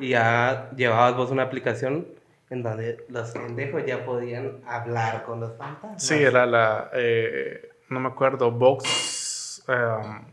y 0.00 0.08
ya 0.10 0.70
llevabas 0.76 1.16
vos 1.16 1.30
una 1.30 1.42
aplicación 1.44 2.06
en 2.50 2.62
donde 2.62 3.04
los 3.08 3.30
pendejos 3.30 3.84
ya 3.86 4.04
podían 4.04 4.58
hablar 4.66 5.22
con 5.24 5.40
los 5.40 5.56
fantasmas. 5.56 6.02
Sí, 6.02 6.14
era 6.14 6.44
la, 6.46 6.90
eh, 6.94 7.70
no 7.88 8.00
me 8.00 8.08
acuerdo, 8.08 8.50
Box, 8.50 9.64
um, 9.68 10.24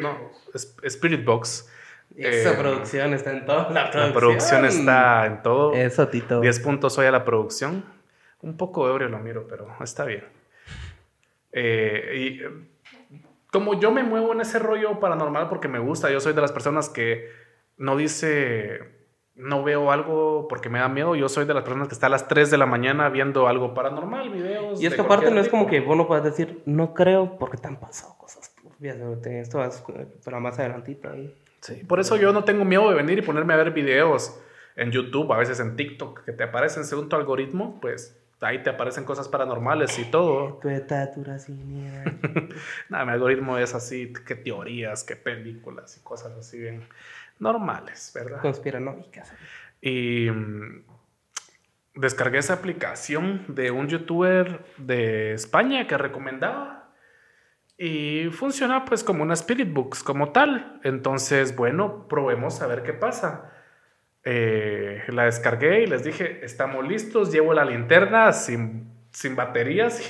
no, 0.00 0.16
es- 0.54 0.74
Spirit 0.82 1.24
Box. 1.24 1.68
Esa 2.16 2.52
Eh, 2.52 2.56
producción 2.56 3.14
está 3.14 3.30
en 3.32 3.44
toda 3.46 3.70
la 3.70 3.90
producción. 3.90 4.06
La 4.08 4.12
producción 4.14 4.64
está 4.64 5.26
en 5.26 5.42
todo. 5.42 5.72
Eso, 5.74 6.08
Tito. 6.08 6.40
10 6.40 6.58
puntos 6.60 6.96
hoy 6.98 7.06
a 7.06 7.10
la 7.12 7.24
producción. 7.24 7.84
Un 8.40 8.56
poco 8.56 8.88
ebrio 8.88 9.08
lo 9.08 9.18
miro, 9.18 9.46
pero 9.48 9.68
está 9.80 10.04
bien. 10.04 10.24
Eh, 11.52 12.12
y 12.16 12.40
como 13.50 13.80
yo 13.80 13.90
me 13.90 14.02
muevo 14.02 14.32
en 14.32 14.40
ese 14.40 14.58
rollo 14.58 15.00
paranormal 15.00 15.48
porque 15.48 15.68
me 15.68 15.78
gusta, 15.78 16.10
yo 16.10 16.20
soy 16.20 16.32
de 16.32 16.40
las 16.40 16.52
personas 16.52 16.88
que 16.88 17.30
no 17.76 17.96
dice, 17.96 18.80
no 19.34 19.62
veo 19.62 19.90
algo 19.90 20.48
porque 20.48 20.68
me 20.68 20.80
da 20.80 20.88
miedo, 20.88 21.14
yo 21.14 21.28
soy 21.28 21.46
de 21.46 21.54
las 21.54 21.62
personas 21.62 21.88
que 21.88 21.94
está 21.94 22.08
a 22.08 22.10
las 22.10 22.28
3 22.28 22.50
de 22.50 22.58
la 22.58 22.66
mañana 22.66 23.08
viendo 23.08 23.48
algo 23.48 23.72
paranormal, 23.72 24.30
videos. 24.30 24.82
Y 24.82 24.86
es 24.86 24.94
que 24.94 25.00
aparte 25.00 25.30
no 25.30 25.40
es 25.40 25.48
como 25.48 25.66
que 25.66 25.80
vos 25.80 25.96
no 25.96 26.06
puedes 26.06 26.24
decir, 26.24 26.62
no 26.66 26.92
creo 26.92 27.38
porque 27.38 27.56
te 27.56 27.68
han 27.68 27.78
pasado 27.78 28.16
cosas 28.18 28.54
turbias. 28.54 28.96
Esto 29.26 29.64
es 29.64 29.82
para 30.24 30.40
más 30.40 30.58
adelantito. 30.58 31.08
Sí, 31.60 31.84
por 31.84 32.00
eso 32.00 32.16
yo 32.16 32.32
no 32.32 32.44
tengo 32.44 32.64
miedo 32.64 32.88
de 32.90 32.96
venir 32.96 33.18
y 33.18 33.22
ponerme 33.22 33.54
a 33.54 33.56
ver 33.56 33.70
videos 33.70 34.40
en 34.76 34.92
YouTube, 34.92 35.32
a 35.32 35.38
veces 35.38 35.58
en 35.60 35.74
TikTok, 35.74 36.24
que 36.24 36.32
te 36.32 36.44
aparecen 36.44 36.84
según 36.84 37.08
tu 37.08 37.16
algoritmo, 37.16 37.80
pues 37.80 38.17
ahí 38.40 38.62
te 38.62 38.70
aparecen 38.70 39.04
cosas 39.04 39.28
paranormales 39.28 39.98
y 39.98 40.04
todo. 40.04 40.58
Tu 40.60 40.68
estatura 40.68 41.38
sin. 41.38 41.88
Nada, 42.88 43.04
mi 43.04 43.12
algoritmo 43.12 43.58
es 43.58 43.74
así, 43.74 44.12
que 44.26 44.34
teorías, 44.34 45.04
que 45.04 45.16
películas 45.16 45.96
y 45.96 46.00
cosas 46.04 46.32
así 46.38 46.58
bien 46.58 46.86
normales, 47.38 48.12
¿verdad? 48.14 48.40
Conspiranoicas. 48.40 49.32
Y 49.80 50.30
mm, 50.30 50.84
descargué 51.94 52.38
esa 52.38 52.54
aplicación 52.54 53.44
de 53.48 53.70
un 53.70 53.88
youtuber 53.88 54.64
de 54.76 55.32
España 55.34 55.86
que 55.86 55.98
recomendaba. 55.98 56.90
Y 57.80 58.30
funciona 58.32 58.84
pues 58.84 59.04
como 59.04 59.22
una 59.22 59.34
Spirit 59.34 59.72
Books, 59.72 60.02
como 60.02 60.32
tal. 60.32 60.80
Entonces, 60.82 61.54
bueno, 61.54 62.08
probemos 62.08 62.60
a 62.60 62.66
ver 62.66 62.82
qué 62.82 62.92
pasa. 62.92 63.52
Eh, 64.30 65.04
la 65.08 65.24
descargué 65.24 65.84
y 65.84 65.86
les 65.86 66.04
dije, 66.04 66.40
estamos 66.44 66.86
listos, 66.86 67.32
llevo 67.32 67.54
la 67.54 67.64
linterna 67.64 68.30
sin, 68.34 68.86
sin 69.10 69.34
baterías. 69.34 70.02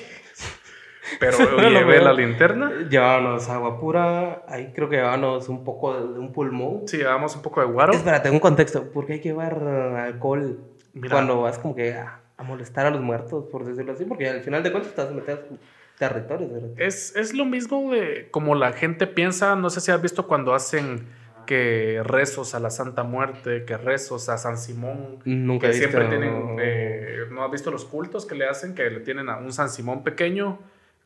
Pero 1.21 1.39
llevé 1.71 2.03
la 2.03 2.13
linterna. 2.13 2.73
Llevábamos 2.91 3.49
agua 3.49 3.79
pura, 3.79 4.43
ahí 4.49 4.73
creo 4.75 4.89
que 4.89 4.97
llevábamos 4.97 5.49
un 5.49 5.63
poco 5.63 5.95
de, 5.95 6.19
un 6.19 6.33
pulmón. 6.33 6.89
Sí, 6.89 6.97
llevamos 6.97 7.37
un 7.37 7.43
poco 7.43 7.61
de 7.61 7.69
guaro. 7.69 7.93
Espérate, 7.93 8.29
un 8.29 8.41
contexto. 8.41 8.91
¿Por 8.91 9.07
qué 9.07 9.13
hay 9.15 9.21
que 9.21 9.29
llevar 9.29 9.63
alcohol 9.63 10.59
Mira. 10.95 11.15
cuando 11.15 11.43
vas 11.43 11.57
como 11.61 11.77
que 11.77 11.95
a, 11.95 12.21
a 12.37 12.43
molestar 12.43 12.87
a 12.87 12.91
los 12.91 13.01
muertos, 13.01 13.45
por 13.53 13.65
decirlo 13.65 13.93
así? 13.93 14.05
Porque 14.05 14.29
al 14.29 14.41
final 14.41 14.65
de 14.65 14.73
cuentas 14.73 14.91
estás 14.91 15.13
metido 15.13 15.45
en 15.49 15.61
territorios. 15.97 16.51
Es, 16.77 17.15
es 17.15 17.35
lo 17.35 17.45
mismo 17.45 17.93
de 17.93 18.27
como 18.33 18.57
la 18.57 18.73
gente 18.73 19.07
piensa, 19.07 19.55
no 19.55 19.71
sé 19.71 19.81
si 19.81 19.93
has 19.93 20.03
visto 20.03 20.27
cuando 20.27 20.55
hacen 20.55 21.07
que 21.49 22.03
rezos 22.05 22.55
a 22.55 22.61
la 22.61 22.69
Santa 22.69 23.05
Muerte, 23.05 23.65
que 23.65 23.79
rezos 23.79 24.29
a 24.29 24.37
San 24.37 24.59
Simón, 24.59 25.17
Nunca 25.25 25.69
que 25.69 25.71
he 25.71 25.79
siempre 25.79 26.01
visto- 26.07 26.11
tienen, 26.21 26.57
eh, 26.61 27.21
¿no 27.31 27.43
has 27.43 27.51
visto 27.51 27.71
los 27.71 27.87
cultos 27.87 28.27
que 28.27 28.35
le 28.35 28.47
hacen? 28.47 28.75
Que 28.75 28.91
le 28.91 29.01
tienen 29.01 29.31
a 29.31 29.39
un 29.39 29.51
San 29.51 29.71
Simón 29.71 30.05
pequeño, 30.05 30.59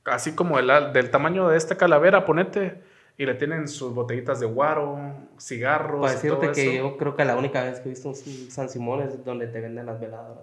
así 0.05 0.33
como 0.35 0.59
el, 0.59 0.67
del 0.93 1.11
tamaño 1.11 1.49
de 1.49 1.57
esta 1.57 1.77
calavera, 1.77 2.25
ponete, 2.25 2.83
y 3.17 3.25
le 3.25 3.35
tienen 3.35 3.69
sus 3.69 3.95
botellitas 3.95 4.41
de 4.41 4.47
guaro, 4.47 4.99
cigarros, 5.39 6.01
Para 6.01 6.13
decirte 6.15 6.37
todo 6.47 6.53
que 6.53 6.75
eso. 6.75 6.83
yo 6.91 6.97
creo 6.97 7.15
que 7.15 7.25
la 7.25 7.37
única 7.37 7.63
vez 7.63 7.79
que 7.79 7.89
he 7.89 7.93
visto 7.93 8.09
un 8.09 8.17
San 8.17 8.69
Simón 8.69 9.03
es 9.03 9.25
donde 9.25 9.47
te 9.47 9.61
venden 9.61 9.87
las 9.87 10.01
veladoras. 10.01 10.43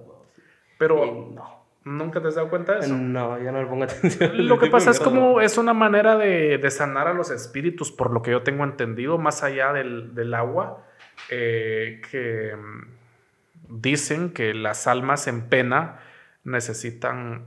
Pero 0.78 1.04
Y 1.06 1.12
no, 1.36 1.59
nunca 1.84 2.22
te 2.22 2.28
has 2.28 2.36
dado 2.36 2.50
cuenta 2.50 2.74
de 2.74 2.80
eso. 2.82 2.96
no, 2.96 3.40
yo 3.40 3.52
no 3.52 3.62
le 3.62 3.68
pongo 3.68 3.84
atención. 3.86 4.48
Lo 4.48 4.60
que 4.60 4.68
pasa 4.68 4.92
es 4.92 5.00
como 5.00 5.42
es 5.42 5.58
una 5.58 5.74
manera 5.74 6.18
de, 6.18 6.58
de 6.58 6.72
sanar 6.72 7.08
a 7.08 7.14
los 7.14 7.32
espíritus, 7.32 7.92
por 7.92 8.12
lo 8.12 8.22
que 8.22 8.32
yo 8.32 8.44
tengo 8.44 8.64
entendido, 8.64 9.18
más 9.18 9.44
allá 9.44 9.74
del, 9.74 10.14
del 10.16 10.34
agua, 10.34 10.86
eh, 11.30 12.02
que 12.12 12.56
mm, 12.56 13.82
dicen 13.82 14.32
que 14.32 14.54
las 14.54 14.88
almas 14.88 15.28
en 15.28 15.50
pena 15.50 16.00
necesitan 16.44 17.46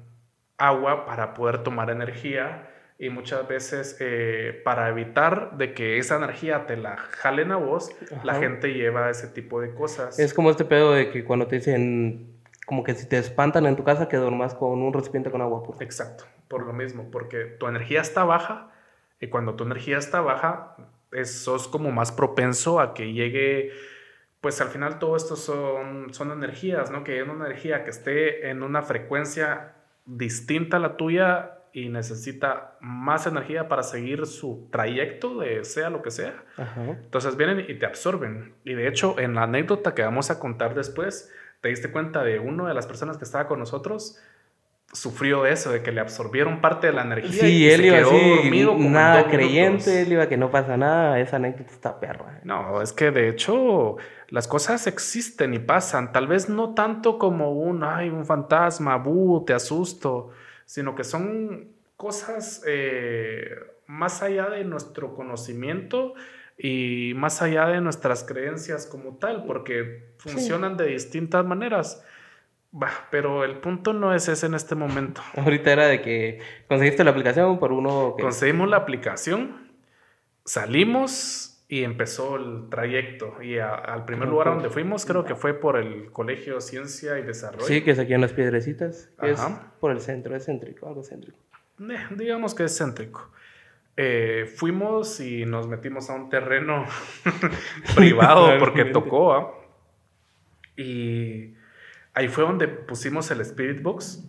agua 0.58 1.06
para 1.06 1.34
poder 1.34 1.62
tomar 1.62 1.90
energía 1.90 2.68
y 2.98 3.10
muchas 3.10 3.48
veces 3.48 3.96
eh, 3.98 4.60
para 4.64 4.88
evitar 4.88 5.56
de 5.56 5.74
que 5.74 5.98
esa 5.98 6.16
energía 6.16 6.66
te 6.66 6.76
la 6.76 6.96
jalen 6.96 7.50
a 7.50 7.56
vos, 7.56 7.90
la 8.22 8.36
gente 8.36 8.72
lleva 8.72 9.10
ese 9.10 9.26
tipo 9.26 9.60
de 9.60 9.74
cosas. 9.74 10.20
Es 10.20 10.32
como 10.32 10.50
este 10.50 10.64
pedo 10.64 10.92
de 10.92 11.10
que 11.10 11.24
cuando 11.24 11.48
te 11.48 11.56
dicen, 11.56 12.31
como 12.66 12.84
que 12.84 12.94
si 12.94 13.08
te 13.08 13.18
espantan 13.18 13.66
en 13.66 13.76
tu 13.76 13.84
casa, 13.84 14.08
que 14.08 14.16
duermas 14.16 14.54
con 14.54 14.80
un 14.82 14.92
recipiente 14.92 15.30
con 15.30 15.40
agua 15.42 15.62
pura. 15.62 15.78
Exacto, 15.80 16.24
por 16.48 16.64
lo 16.66 16.72
mismo, 16.72 17.10
porque 17.10 17.44
tu 17.44 17.66
energía 17.66 18.00
está 18.00 18.24
baja 18.24 18.70
y 19.20 19.28
cuando 19.28 19.54
tu 19.54 19.64
energía 19.64 19.98
está 19.98 20.20
baja, 20.20 20.76
es- 21.12 21.42
sos 21.42 21.68
como 21.68 21.90
más 21.90 22.12
propenso 22.12 22.80
a 22.80 22.94
que 22.94 23.12
llegue, 23.12 23.70
pues 24.40 24.60
al 24.60 24.68
final 24.68 24.98
todo 24.98 25.16
esto 25.16 25.36
son, 25.36 26.12
son 26.14 26.30
energías, 26.32 26.90
¿no? 26.90 27.04
Que 27.04 27.12
hay 27.14 27.20
una 27.20 27.46
energía 27.46 27.84
que 27.84 27.90
esté 27.90 28.48
en 28.50 28.62
una 28.62 28.82
frecuencia 28.82 29.74
distinta 30.04 30.78
a 30.78 30.80
la 30.80 30.96
tuya 30.96 31.58
y 31.72 31.88
necesita 31.88 32.76
más 32.80 33.26
energía 33.26 33.68
para 33.68 33.82
seguir 33.82 34.26
su 34.26 34.68
trayecto 34.70 35.38
de 35.38 35.64
sea 35.64 35.90
lo 35.90 36.02
que 36.02 36.10
sea. 36.10 36.42
Ajá. 36.56 36.82
Entonces 36.90 37.36
vienen 37.36 37.64
y 37.68 37.74
te 37.78 37.86
absorben. 37.86 38.54
Y 38.64 38.74
de 38.74 38.88
hecho, 38.88 39.18
en 39.18 39.34
la 39.34 39.44
anécdota 39.44 39.94
que 39.94 40.02
vamos 40.02 40.30
a 40.30 40.38
contar 40.38 40.74
después, 40.74 41.32
te 41.62 41.68
diste 41.68 41.90
cuenta 41.90 42.22
de 42.22 42.40
una 42.40 42.68
de 42.68 42.74
las 42.74 42.86
personas 42.86 43.16
que 43.16 43.24
estaba 43.24 43.46
con 43.46 43.60
nosotros 43.60 44.18
sufrió 44.92 45.44
de 45.44 45.52
eso, 45.52 45.72
de 45.72 45.82
que 45.82 45.90
le 45.90 46.00
absorbieron 46.00 46.60
parte 46.60 46.88
de 46.88 46.92
la 46.92 47.02
energía. 47.02 47.44
Sí, 47.44 47.58
y 47.58 47.70
él 47.70 47.80
se 47.80 47.86
iba 47.86 47.96
quedó 47.96 48.10
así, 48.10 48.30
dormido 48.30 48.72
como 48.72 48.90
nada 48.90 49.26
creyente, 49.28 50.02
él 50.02 50.12
iba 50.12 50.28
que 50.28 50.36
no 50.36 50.50
pasa 50.50 50.76
nada, 50.76 51.18
esa 51.18 51.36
anécdota 51.36 51.70
está 51.70 52.00
perra. 52.00 52.40
No, 52.44 52.82
es 52.82 52.92
que 52.92 53.10
de 53.10 53.28
hecho 53.28 53.96
las 54.28 54.48
cosas 54.48 54.86
existen 54.86 55.54
y 55.54 55.60
pasan. 55.60 56.12
Tal 56.12 56.26
vez 56.26 56.48
no 56.48 56.74
tanto 56.74 57.18
como 57.18 57.52
un, 57.52 57.84
ay, 57.84 58.10
un 58.10 58.26
fantasma, 58.26 58.96
bu, 58.96 59.44
te 59.46 59.54
asusto, 59.54 60.30
sino 60.66 60.94
que 60.94 61.04
son 61.04 61.68
cosas 61.96 62.62
eh, 62.66 63.54
más 63.86 64.22
allá 64.22 64.50
de 64.50 64.64
nuestro 64.64 65.14
conocimiento 65.14 66.14
y 66.64 67.12
más 67.16 67.42
allá 67.42 67.66
de 67.66 67.80
nuestras 67.80 68.22
creencias 68.22 68.86
como 68.86 69.16
tal, 69.16 69.44
porque 69.46 70.12
funcionan 70.18 70.76
de 70.76 70.86
distintas 70.86 71.44
maneras. 71.44 72.04
Bah, 72.70 73.08
pero 73.10 73.44
el 73.44 73.58
punto 73.58 73.92
no 73.92 74.14
es 74.14 74.28
ese 74.28 74.46
en 74.46 74.54
este 74.54 74.74
momento. 74.74 75.20
Ahorita 75.36 75.72
era 75.72 75.86
de 75.88 76.00
que 76.00 76.38
conseguiste 76.68 77.02
la 77.04 77.10
aplicación 77.10 77.58
por 77.58 77.72
uno 77.72 78.14
que... 78.16 78.22
Conseguimos 78.22 78.68
la 78.70 78.76
aplicación 78.78 79.70
salimos 80.44 81.64
y 81.68 81.84
empezó 81.84 82.36
el 82.36 82.68
trayecto. 82.70 83.42
Y 83.42 83.58
a- 83.58 83.74
al 83.74 84.04
primer 84.04 84.28
lugar 84.28 84.48
donde 84.48 84.68
fuimos, 84.70 85.04
creo 85.06 85.24
que 85.24 85.34
fue 85.34 85.54
por 85.54 85.76
el 85.76 86.10
Colegio 86.12 86.60
Ciencia 86.60 87.18
y 87.18 87.22
Desarrollo. 87.22 87.64
Sí, 87.66 87.82
que 87.82 87.92
es 87.92 87.98
aquí 87.98 88.12
en 88.14 88.20
las 88.20 88.32
piedrecitas. 88.32 89.08
que 89.20 89.30
es 89.30 89.40
Ajá. 89.40 89.72
por 89.80 89.90
el 89.92 90.00
centro, 90.00 90.34
es 90.36 90.44
céntrico, 90.46 90.86
algo 90.88 91.02
céntrico. 91.02 91.38
Eh, 91.80 91.96
digamos 92.16 92.54
que 92.54 92.64
es 92.64 92.76
céntrico. 92.76 93.30
Eh, 93.96 94.50
fuimos 94.56 95.20
y 95.20 95.44
nos 95.44 95.68
metimos 95.68 96.08
a 96.08 96.14
un 96.14 96.30
terreno 96.30 96.86
privado 97.94 98.58
porque 98.58 98.86
tocó. 98.86 99.34
¿ah? 99.34 99.52
Y 100.76 101.54
ahí 102.14 102.28
fue 102.28 102.44
donde 102.44 102.68
pusimos 102.68 103.30
el 103.30 103.40
Spirit 103.42 103.82
Box. 103.82 104.24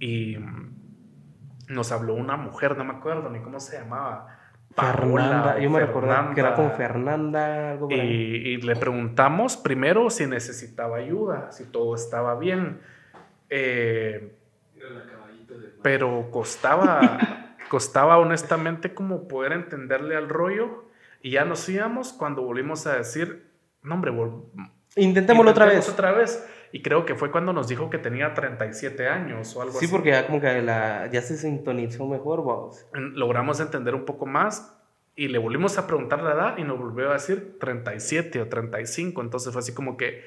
Y 0.00 0.36
nos 1.68 1.92
habló 1.92 2.14
una 2.14 2.36
mujer, 2.36 2.76
no 2.76 2.84
me 2.84 2.94
acuerdo 2.94 3.30
ni 3.30 3.40
cómo 3.40 3.60
se 3.60 3.78
llamaba. 3.78 4.38
Paola 4.74 4.94
Fernanda, 4.94 5.58
yo 5.58 5.70
me 5.70 5.80
recordaba 5.80 6.34
que 6.34 6.40
era 6.40 6.54
con 6.54 6.72
Fernanda. 6.72 7.72
Algo 7.72 7.88
Y, 7.90 7.94
y 7.94 8.56
le 8.56 8.74
preguntamos 8.76 9.56
primero 9.56 10.08
si 10.08 10.26
necesitaba 10.26 10.96
ayuda, 10.96 11.52
si 11.52 11.64
todo 11.64 11.94
estaba 11.94 12.38
bien. 12.38 12.80
Eh, 13.54 14.34
pero 15.82 16.30
costaba, 16.30 17.18
costaba 17.72 18.18
honestamente 18.18 18.92
como 18.92 19.28
poder 19.28 19.52
entenderle 19.52 20.14
al 20.14 20.28
rollo. 20.28 20.84
Y 21.22 21.30
ya 21.30 21.46
nos 21.46 21.66
íbamos 21.70 22.12
cuando 22.12 22.42
volvimos 22.42 22.86
a 22.86 22.96
decir, 22.98 23.46
no 23.82 23.94
hombre, 23.94 24.12
Intentémoslo 24.96 25.52
otra 25.52 25.64
vez. 25.64 25.88
otra 25.88 26.12
vez. 26.12 26.46
Y 26.70 26.82
creo 26.82 27.06
que 27.06 27.14
fue 27.14 27.30
cuando 27.30 27.54
nos 27.54 27.68
dijo 27.68 27.88
que 27.88 27.96
tenía 27.96 28.34
37 28.34 29.08
años 29.08 29.56
o 29.56 29.62
algo 29.62 29.72
Sí, 29.78 29.86
así. 29.86 29.88
porque 29.94 30.10
ya 30.10 30.26
como 30.26 30.38
que 30.42 30.60
la, 30.60 31.08
ya 31.10 31.22
se 31.22 31.38
sintonizó 31.38 32.06
mejor, 32.06 32.44
vamos. 32.44 32.84
Logramos 32.92 33.58
entender 33.60 33.94
un 33.94 34.04
poco 34.04 34.26
más 34.26 34.76
y 35.16 35.28
le 35.28 35.38
volvimos 35.38 35.78
a 35.78 35.86
preguntar 35.86 36.22
la 36.22 36.32
edad 36.32 36.58
y 36.58 36.64
nos 36.64 36.78
volvió 36.78 37.08
a 37.08 37.14
decir 37.14 37.56
37 37.58 38.38
o 38.42 38.48
35. 38.48 39.22
Entonces 39.22 39.50
fue 39.50 39.60
así 39.60 39.72
como 39.72 39.96
que, 39.96 40.24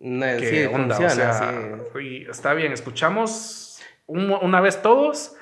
No, 0.00 0.24
¿qué 0.38 0.66
sí, 0.68 0.74
onda? 0.74 0.96
O 0.96 1.10
sea, 1.10 1.84
sí. 1.92 2.26
está 2.30 2.54
bien, 2.54 2.72
escuchamos 2.72 3.82
un- 4.06 4.32
una 4.40 4.60
vez 4.62 4.80
todos, 4.80 5.34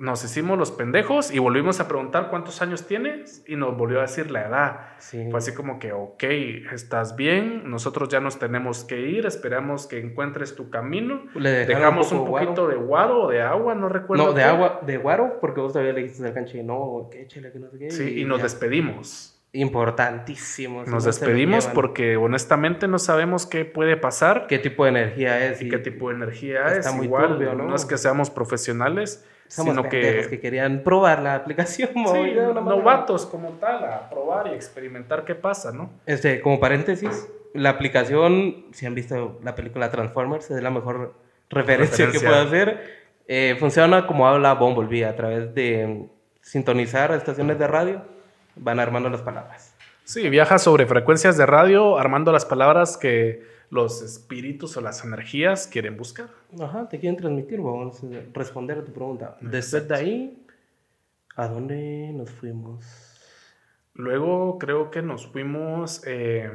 nos 0.00 0.24
hicimos 0.24 0.58
los 0.58 0.70
pendejos 0.72 1.30
y 1.30 1.38
volvimos 1.40 1.78
a 1.78 1.86
preguntar 1.86 2.30
cuántos 2.30 2.62
años 2.62 2.86
tienes 2.86 3.44
y 3.46 3.56
nos 3.56 3.76
volvió 3.76 3.98
a 3.98 4.02
decir 4.02 4.30
la 4.30 4.46
edad. 4.46 4.80
Sí. 4.96 5.26
Fue 5.30 5.36
así 5.38 5.52
como 5.52 5.78
que, 5.78 5.92
ok, 5.92 6.24
estás 6.72 7.16
bien, 7.16 7.70
nosotros 7.70 8.08
ya 8.08 8.18
nos 8.18 8.38
tenemos 8.38 8.84
que 8.84 8.98
ir, 8.98 9.26
esperamos 9.26 9.86
que 9.86 10.00
encuentres 10.00 10.56
tu 10.56 10.70
camino. 10.70 11.26
Le 11.34 11.66
Dejamos 11.66 12.10
un, 12.12 12.24
poquito 12.24 12.62
guaro. 12.62 12.68
de 12.68 12.76
guaro 12.76 13.22
o 13.24 13.30
de 13.30 13.42
agua, 13.42 13.74
no 13.74 13.90
recuerdo. 13.90 14.24
No, 14.24 14.32
de 14.32 14.40
qué. 14.40 14.48
agua, 14.48 14.80
de 14.86 14.96
guaro, 14.96 15.38
porque 15.38 15.60
vos 15.60 15.74
todavía 15.74 15.92
le 15.92 16.00
dijiste 16.04 16.26
al 16.26 16.32
canche, 16.32 16.62
no, 16.62 17.08
que 17.12 17.20
échale, 17.20 17.52
que 17.52 17.58
no 17.58 17.68
sé 17.70 17.78
qué. 17.78 17.90
Sí, 17.90 18.20
y 18.20 18.24
nos 18.24 18.38
ya. 18.38 18.44
despedimos. 18.44 19.36
Importantísimo. 19.52 20.84
si 20.86 20.90
Nos 20.90 21.04
despedimos 21.04 21.66
porque 21.66 22.16
honestamente 22.16 22.88
no 22.88 22.98
sabemos 22.98 23.46
qué 23.46 23.64
puede 23.66 23.96
pasar 23.96 24.46
¿Qué 24.46 24.58
tipo 24.58 24.84
de 24.84 24.90
energía 24.90 25.44
es? 25.46 25.60
y 25.60 25.68
qué 25.68 25.78
tipo 25.78 26.08
de 26.08 26.14
energía 26.14 26.66
está 26.68 26.90
es. 26.90 26.94
muy 26.96 27.06
Igual, 27.06 27.28
turbio, 27.28 27.54
¿no? 27.54 27.64
¿no? 27.64 27.74
es 27.74 27.84
que 27.84 27.98
seamos 27.98 28.30
profesionales, 28.30 29.26
Somos 29.50 29.74
sino 29.74 29.88
que, 29.88 30.26
que... 30.30 30.40
querían 30.40 30.82
probar 30.84 31.20
la 31.22 31.34
aplicación. 31.34 31.88
sí, 31.92 31.98
móvil 31.98 32.34
de 32.34 32.46
una 32.46 32.60
manera. 32.60 32.76
novatos 32.76 33.26
como 33.26 33.48
tal, 33.54 33.84
a 33.84 34.08
probar 34.08 34.46
y 34.46 34.50
experimentar 34.50 35.24
qué 35.24 35.34
pasa, 35.34 35.72
¿no? 35.72 35.90
Este, 36.06 36.40
como 36.40 36.60
paréntesis, 36.60 37.28
la 37.52 37.70
aplicación, 37.70 38.66
si 38.72 38.86
han 38.86 38.94
visto 38.94 39.40
la 39.42 39.54
película 39.56 39.90
Transformers, 39.90 40.50
es 40.50 40.62
la 40.62 40.70
mejor 40.70 41.14
referencia, 41.50 42.06
que 42.06 42.12
Referencia. 42.12 42.28
puedo 42.28 42.42
hacer. 42.42 43.00
Eh, 43.26 43.56
funciona 43.58 44.06
como 44.06 44.26
habla 44.26 44.54
Bumblebee, 44.54 45.04
a 45.04 45.16
través 45.16 45.54
de 45.54 46.06
sintonizar 46.40 47.12
estaciones 47.12 47.58
de 47.58 47.66
radio, 47.66 48.02
van 48.56 48.78
armando 48.78 49.10
las 49.10 49.22
palabras. 49.22 49.69
Sí, 50.10 50.28
viaja 50.28 50.58
sobre 50.58 50.86
frecuencias 50.86 51.36
de 51.36 51.46
radio, 51.46 51.96
armando 51.96 52.32
las 52.32 52.44
palabras 52.44 52.96
que 52.96 53.44
los 53.70 54.02
espíritus 54.02 54.76
o 54.76 54.80
las 54.80 55.04
energías 55.04 55.68
quieren 55.68 55.96
buscar. 55.96 56.30
Ajá, 56.60 56.88
te 56.88 56.98
quieren 56.98 57.16
transmitir, 57.16 57.60
vamos 57.60 58.02
a 58.02 58.06
responder 58.34 58.78
a 58.78 58.84
tu 58.84 58.92
pregunta. 58.92 59.36
Después 59.40 59.86
de 59.86 59.94
ahí, 59.94 60.46
¿a 61.36 61.46
dónde 61.46 62.10
nos 62.12 62.28
fuimos? 62.28 62.84
Luego 63.94 64.58
creo 64.58 64.90
que 64.90 65.00
nos 65.00 65.28
fuimos 65.28 66.02
eh, 66.04 66.50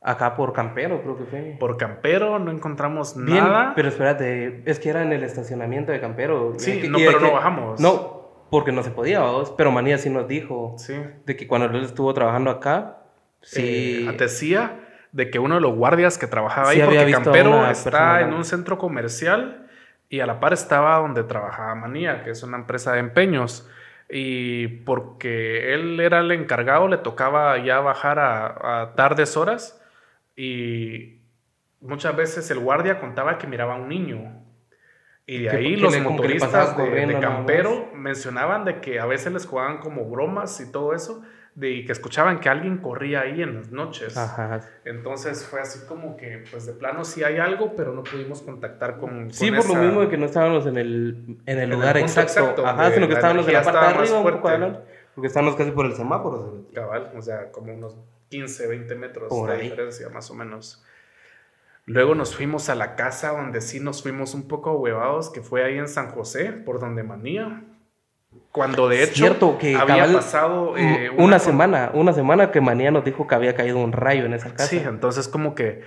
Acá 0.00 0.34
por 0.34 0.52
Campero, 0.52 1.00
creo 1.02 1.16
que 1.16 1.24
fue. 1.24 1.56
por 1.60 1.76
Campero, 1.76 2.38
no 2.40 2.50
encontramos 2.50 3.14
Bien, 3.14 3.36
nada. 3.44 3.72
pero 3.76 3.88
espérate, 3.88 4.62
es 4.64 4.80
que 4.80 4.88
era 4.88 5.02
en 5.02 5.12
el 5.12 5.22
estacionamiento 5.22 5.92
de 5.92 6.00
Campero. 6.00 6.54
Sí, 6.56 6.80
Y 6.84 6.88
no, 6.88 6.98
y 6.98 7.04
pero 7.06 7.20
no 7.20 7.32
bajamos. 7.32 7.80
No, 7.80 8.11
porque 8.52 8.70
no 8.70 8.82
se 8.82 8.90
podía, 8.90 9.20
vos, 9.20 9.52
pero 9.56 9.72
Manía 9.72 9.96
sí 9.96 10.10
nos 10.10 10.28
dijo 10.28 10.74
Sí. 10.76 10.94
de 11.24 11.36
que 11.36 11.46
cuando 11.48 11.66
él 11.68 11.82
estuvo 11.84 12.12
trabajando 12.12 12.50
acá, 12.50 12.98
sí, 13.40 14.06
Eh, 14.06 14.16
decía 14.18 14.78
de 15.10 15.30
que 15.30 15.38
uno 15.38 15.54
de 15.54 15.62
los 15.62 15.74
guardias 15.74 16.18
que 16.18 16.26
trabajaba 16.26 16.70
Sí 16.70 16.80
ahí, 16.80 16.86
porque 16.86 17.12
Campero 17.12 17.66
está 17.70 17.90
persona 17.90 18.20
en 18.20 18.34
un 18.34 18.44
centro 18.44 18.76
comercial 18.76 19.66
y 20.10 20.20
a 20.20 20.26
la 20.26 20.38
par 20.38 20.52
estaba 20.52 20.98
donde 20.98 21.24
trabajaba 21.24 21.74
Manía, 21.74 22.22
que 22.24 22.30
es 22.30 22.42
una 22.42 22.58
empresa 22.58 22.92
de 22.92 22.98
empeños. 23.00 23.66
Y 24.10 24.68
porque 24.84 25.72
él 25.72 25.98
era 25.98 26.20
el 26.20 26.30
encargado, 26.32 26.88
le 26.88 26.98
tocaba 26.98 27.56
ya 27.64 27.80
bajar 27.80 28.18
a, 28.18 28.82
a 28.82 28.94
tardes 28.94 29.38
horas 29.38 29.82
y 30.36 31.20
muchas 31.80 32.14
veces 32.14 32.50
el 32.50 32.58
guardia 32.58 33.00
contaba 33.00 33.38
que 33.38 33.46
miraba 33.46 33.74
a 33.74 33.78
un 33.78 33.88
niño. 33.88 34.42
Y 35.26 35.42
de 35.42 35.50
ahí 35.50 35.76
los 35.76 35.96
motoristas 36.00 36.76
de, 36.76 37.06
de 37.06 37.20
Campero 37.20 37.88
mencionaban 37.94 38.64
de 38.64 38.80
que 38.80 38.98
a 39.00 39.06
veces 39.06 39.32
les 39.32 39.46
jugaban 39.46 39.78
como 39.78 40.04
bromas 40.04 40.60
y 40.60 40.70
todo 40.72 40.94
eso, 40.94 41.22
de 41.54 41.70
y 41.70 41.84
que 41.84 41.92
escuchaban 41.92 42.40
que 42.40 42.48
alguien 42.48 42.78
corría 42.78 43.20
ahí 43.20 43.40
en 43.42 43.54
las 43.54 43.70
noches. 43.70 44.16
Ajá. 44.16 44.60
Entonces 44.84 45.46
fue 45.46 45.60
así 45.60 45.86
como 45.86 46.16
que, 46.16 46.42
pues 46.50 46.66
de 46.66 46.72
plano 46.72 47.04
sí 47.04 47.22
hay 47.22 47.38
algo, 47.38 47.74
pero 47.76 47.92
no 47.92 48.02
pudimos 48.02 48.42
contactar 48.42 48.98
con. 48.98 49.30
Sí, 49.32 49.48
con 49.50 49.58
por 49.58 49.66
lo 49.68 49.72
esa- 49.74 49.82
mismo 49.82 50.00
de 50.00 50.08
que 50.08 50.16
no 50.16 50.26
estábamos 50.26 50.66
en 50.66 50.76
el, 50.78 51.16
en 51.26 51.38
el 51.46 51.58
En 51.58 51.58
el 51.64 51.70
lugar 51.70 51.92
punto 51.92 52.06
exacto. 52.06 52.40
exacto, 52.40 52.66
Ajá, 52.66 52.90
sino 52.92 53.06
que 53.06 53.14
estábamos 53.14 53.46
en 53.46 53.52
la 53.54 53.62
parte 53.62 53.78
de 53.80 53.86
arriba, 53.86 54.18
un 54.20 54.30
poco 54.32 54.48
adelante, 54.48 54.80
porque 55.14 55.26
estábamos 55.28 55.56
casi 55.56 55.70
por 55.70 55.86
el 55.86 55.92
semáforo. 55.94 56.64
Cabal, 56.74 57.12
o 57.16 57.22
sea, 57.22 57.50
como 57.52 57.72
unos 57.74 57.96
15, 58.30 58.66
20 58.66 58.94
metros 58.96 59.28
Por 59.28 59.50
de 59.50 59.56
ahí. 59.56 59.62
diferencia, 59.64 60.08
más 60.08 60.30
o 60.30 60.34
menos. 60.34 60.82
Luego 61.84 62.14
nos 62.14 62.34
fuimos 62.36 62.68
a 62.68 62.74
la 62.74 62.94
casa 62.94 63.30
donde 63.30 63.60
sí 63.60 63.80
nos 63.80 64.02
fuimos 64.02 64.34
un 64.34 64.46
poco 64.48 64.72
huevados, 64.74 65.30
que 65.30 65.40
fue 65.42 65.64
ahí 65.64 65.78
en 65.78 65.88
San 65.88 66.10
José, 66.10 66.52
por 66.52 66.78
donde 66.80 67.02
manía. 67.02 67.64
Cuando 68.50 68.88
de 68.88 69.02
hecho 69.02 69.14
Cierto 69.14 69.58
que 69.58 69.76
había 69.76 70.10
pasado 70.12 70.76
eh, 70.78 71.10
una, 71.18 71.36
con- 71.38 71.40
semana, 71.46 71.90
una 71.92 72.12
semana 72.12 72.50
que 72.50 72.60
Manía 72.62 72.90
nos 72.90 73.04
dijo 73.04 73.26
que 73.26 73.34
había 73.34 73.54
caído 73.54 73.78
un 73.78 73.92
rayo 73.92 74.24
en 74.24 74.32
esa 74.34 74.50
casa. 74.52 74.66
Sí, 74.66 74.80
entonces 74.84 75.28
como 75.28 75.54
que 75.54 75.82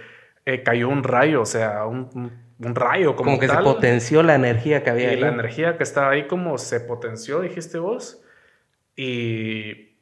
eh, 0.45 0.62
cayó 0.62 0.89
un 0.89 1.03
rayo, 1.03 1.41
o 1.41 1.45
sea, 1.45 1.86
un, 1.86 2.10
un- 2.13 2.45
un 2.58 2.75
rayo 2.75 3.15
como, 3.15 3.31
como 3.31 3.39
que 3.39 3.47
tal. 3.47 3.58
se 3.58 3.63
potenció 3.63 4.21
la 4.23 4.36
energía 4.36 4.84
que 4.84 4.89
había 4.91 5.08
Y 5.12 5.15
ahí. 5.15 5.19
la 5.21 5.29
energía 5.29 5.77
que 5.77 5.84
estaba 5.84 6.12
ahí 6.12 6.27
como 6.27 6.58
se 6.58 6.79
potenció, 6.81 7.41
dijiste 7.41 7.79
vos. 7.79 8.21
Y 8.95 9.94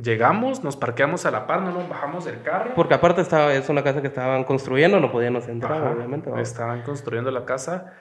llegamos, 0.00 0.62
nos 0.62 0.76
parqueamos 0.76 1.26
a 1.26 1.30
la 1.30 1.46
par, 1.46 1.62
no 1.62 1.72
nos 1.72 1.88
bajamos 1.88 2.24
del 2.24 2.42
carro. 2.42 2.72
Porque 2.74 2.94
aparte 2.94 3.20
estaba, 3.20 3.52
es 3.54 3.68
una 3.68 3.82
casa 3.82 4.02
que 4.02 4.08
estaban 4.08 4.44
construyendo, 4.44 5.00
no 5.00 5.10
podíamos 5.10 5.48
entrar, 5.48 5.82
Ajá, 5.82 5.92
obviamente. 5.92 6.30
¿no? 6.30 6.38
Estaban 6.38 6.82
construyendo 6.82 7.30
la 7.30 7.44
casa. 7.44 7.94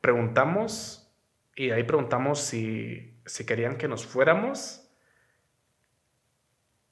Preguntamos 0.00 1.14
y 1.54 1.70
ahí 1.70 1.84
preguntamos 1.84 2.40
si, 2.40 3.20
si 3.26 3.44
querían 3.44 3.76
que 3.76 3.88
nos 3.88 4.06
fuéramos. 4.06 4.81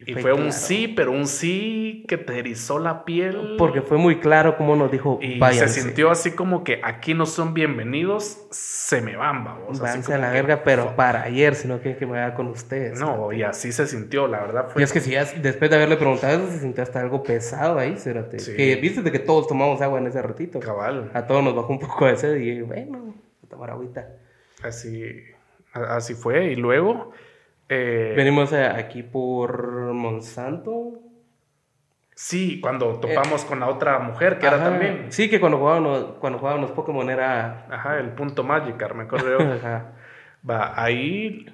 Y 0.06 0.14
fue, 0.14 0.32
un 0.32 0.38
claro. 0.38 0.52
sí, 0.52 0.88
pero 0.88 1.12
un 1.12 1.26
sí 1.26 2.06
que 2.08 2.16
te 2.16 2.38
erizó 2.38 2.78
la 2.78 3.04
piel. 3.04 3.56
Porque 3.58 3.82
fue 3.82 3.98
muy 3.98 4.18
claro 4.18 4.56
cómo 4.56 4.74
nos 4.74 4.90
dijo, 4.90 5.18
y 5.20 5.38
váyanse. 5.38 5.74
se 5.74 5.82
sintió 5.82 6.10
así 6.10 6.30
como 6.30 6.64
que 6.64 6.80
aquí 6.82 7.12
no 7.12 7.26
son 7.26 7.52
bienvenidos, 7.52 8.46
se 8.50 9.02
me 9.02 9.16
van, 9.16 9.44
vamos. 9.44 9.72
así 9.72 9.80
Váyanse 9.80 10.12
a 10.12 10.16
como 10.16 10.26
la 10.26 10.32
que, 10.32 10.42
verga, 10.42 10.64
pero 10.64 10.84
fuck. 10.84 10.94
para 10.94 11.22
ayer, 11.22 11.54
si 11.54 11.68
no 11.68 11.80
quieren 11.80 11.98
que 11.98 12.06
me 12.06 12.12
vaya 12.12 12.34
con 12.34 12.46
ustedes. 12.46 12.98
No, 12.98 13.30
y 13.32 13.42
así 13.42 13.72
se 13.72 13.86
sintió, 13.86 14.26
la 14.26 14.40
verdad 14.40 14.68
fue. 14.70 14.80
Y 14.80 14.84
es 14.84 14.92
que 14.92 15.00
si 15.00 15.10
ya, 15.10 15.26
después 15.26 15.70
de 15.70 15.76
haberle 15.76 15.96
preguntado 15.96 16.38
eso, 16.38 16.50
se 16.50 16.60
sintió 16.60 16.82
hasta 16.82 17.00
algo 17.00 17.22
pesado 17.22 17.78
ahí, 17.78 17.96
cérate. 17.98 18.38
Sí. 18.38 18.56
Que 18.56 18.76
viste 18.76 19.02
de 19.02 19.12
que 19.12 19.18
todos 19.18 19.48
tomamos 19.48 19.82
agua 19.82 19.98
en 19.98 20.06
ese 20.06 20.22
ratito. 20.22 20.60
cabal. 20.60 21.10
A 21.12 21.26
todos 21.26 21.44
nos 21.44 21.54
bajó 21.54 21.74
un 21.74 21.78
poco 21.78 22.06
de 22.06 22.16
sed 22.16 22.36
y 22.36 22.62
bueno, 22.62 23.14
a 23.44 23.48
tomar 23.48 23.70
agüita. 23.70 24.08
Así, 24.62 25.04
así 25.74 26.14
fue. 26.14 26.52
Y 26.52 26.56
luego. 26.56 27.12
Eh, 27.70 28.12
Venimos 28.16 28.52
aquí 28.52 29.02
por 29.02 29.92
Monsanto. 29.94 30.98
sí, 32.14 32.60
cuando 32.60 33.00
topamos 33.00 33.44
con 33.46 33.60
la 33.60 33.68
otra 33.68 33.98
mujer, 34.00 34.38
que 34.38 34.46
era 34.46 34.56
Ajá. 34.56 34.64
también. 34.70 35.06
Sí, 35.10 35.30
que 35.30 35.40
cuando 35.40 35.56
jugábamos, 35.58 36.04
cuando 36.20 36.38
jugábamos 36.38 36.72
Pokémon 36.72 37.08
era... 37.08 37.66
Ajá, 37.70 37.98
el 37.98 38.10
punto 38.10 38.44
Magikarp, 38.44 38.94
me 38.96 39.04
acuerdo. 39.04 39.38
Ajá. 39.54 39.92
Va, 40.48 40.74
ahí 40.82 41.46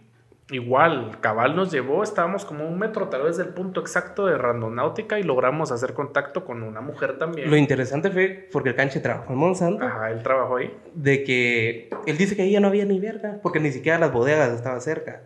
igual, 0.50 1.18
Cabal 1.20 1.56
nos 1.56 1.72
llevó, 1.72 2.02
estábamos 2.04 2.44
como 2.44 2.66
un 2.68 2.78
metro 2.78 3.08
tal 3.08 3.22
vez 3.22 3.36
del 3.36 3.48
punto 3.48 3.80
exacto 3.80 4.26
de 4.26 4.38
Randonáutica 4.38 5.18
y 5.18 5.24
logramos 5.24 5.72
hacer 5.72 5.92
contacto 5.92 6.44
con 6.44 6.62
una 6.62 6.80
mujer 6.80 7.18
también. 7.18 7.50
Lo 7.50 7.56
interesante 7.56 8.10
fue, 8.10 8.48
porque 8.52 8.68
el 8.70 8.74
canche 8.76 9.00
trabajó 9.00 9.32
en 9.32 9.38
Monsanto, 9.40 9.84
Ajá, 9.84 10.10
él 10.12 10.22
trabajó 10.22 10.56
ahí. 10.58 10.72
de 10.94 11.24
que 11.24 11.90
él 12.06 12.16
dice 12.16 12.36
que 12.36 12.42
ahí 12.42 12.52
ya 12.52 12.60
no 12.60 12.68
había 12.68 12.84
ni 12.84 13.00
verga, 13.00 13.40
porque 13.42 13.58
ni 13.58 13.72
siquiera 13.72 13.98
las 13.98 14.12
bodegas 14.12 14.50
estaban 14.52 14.80
cerca. 14.80 15.22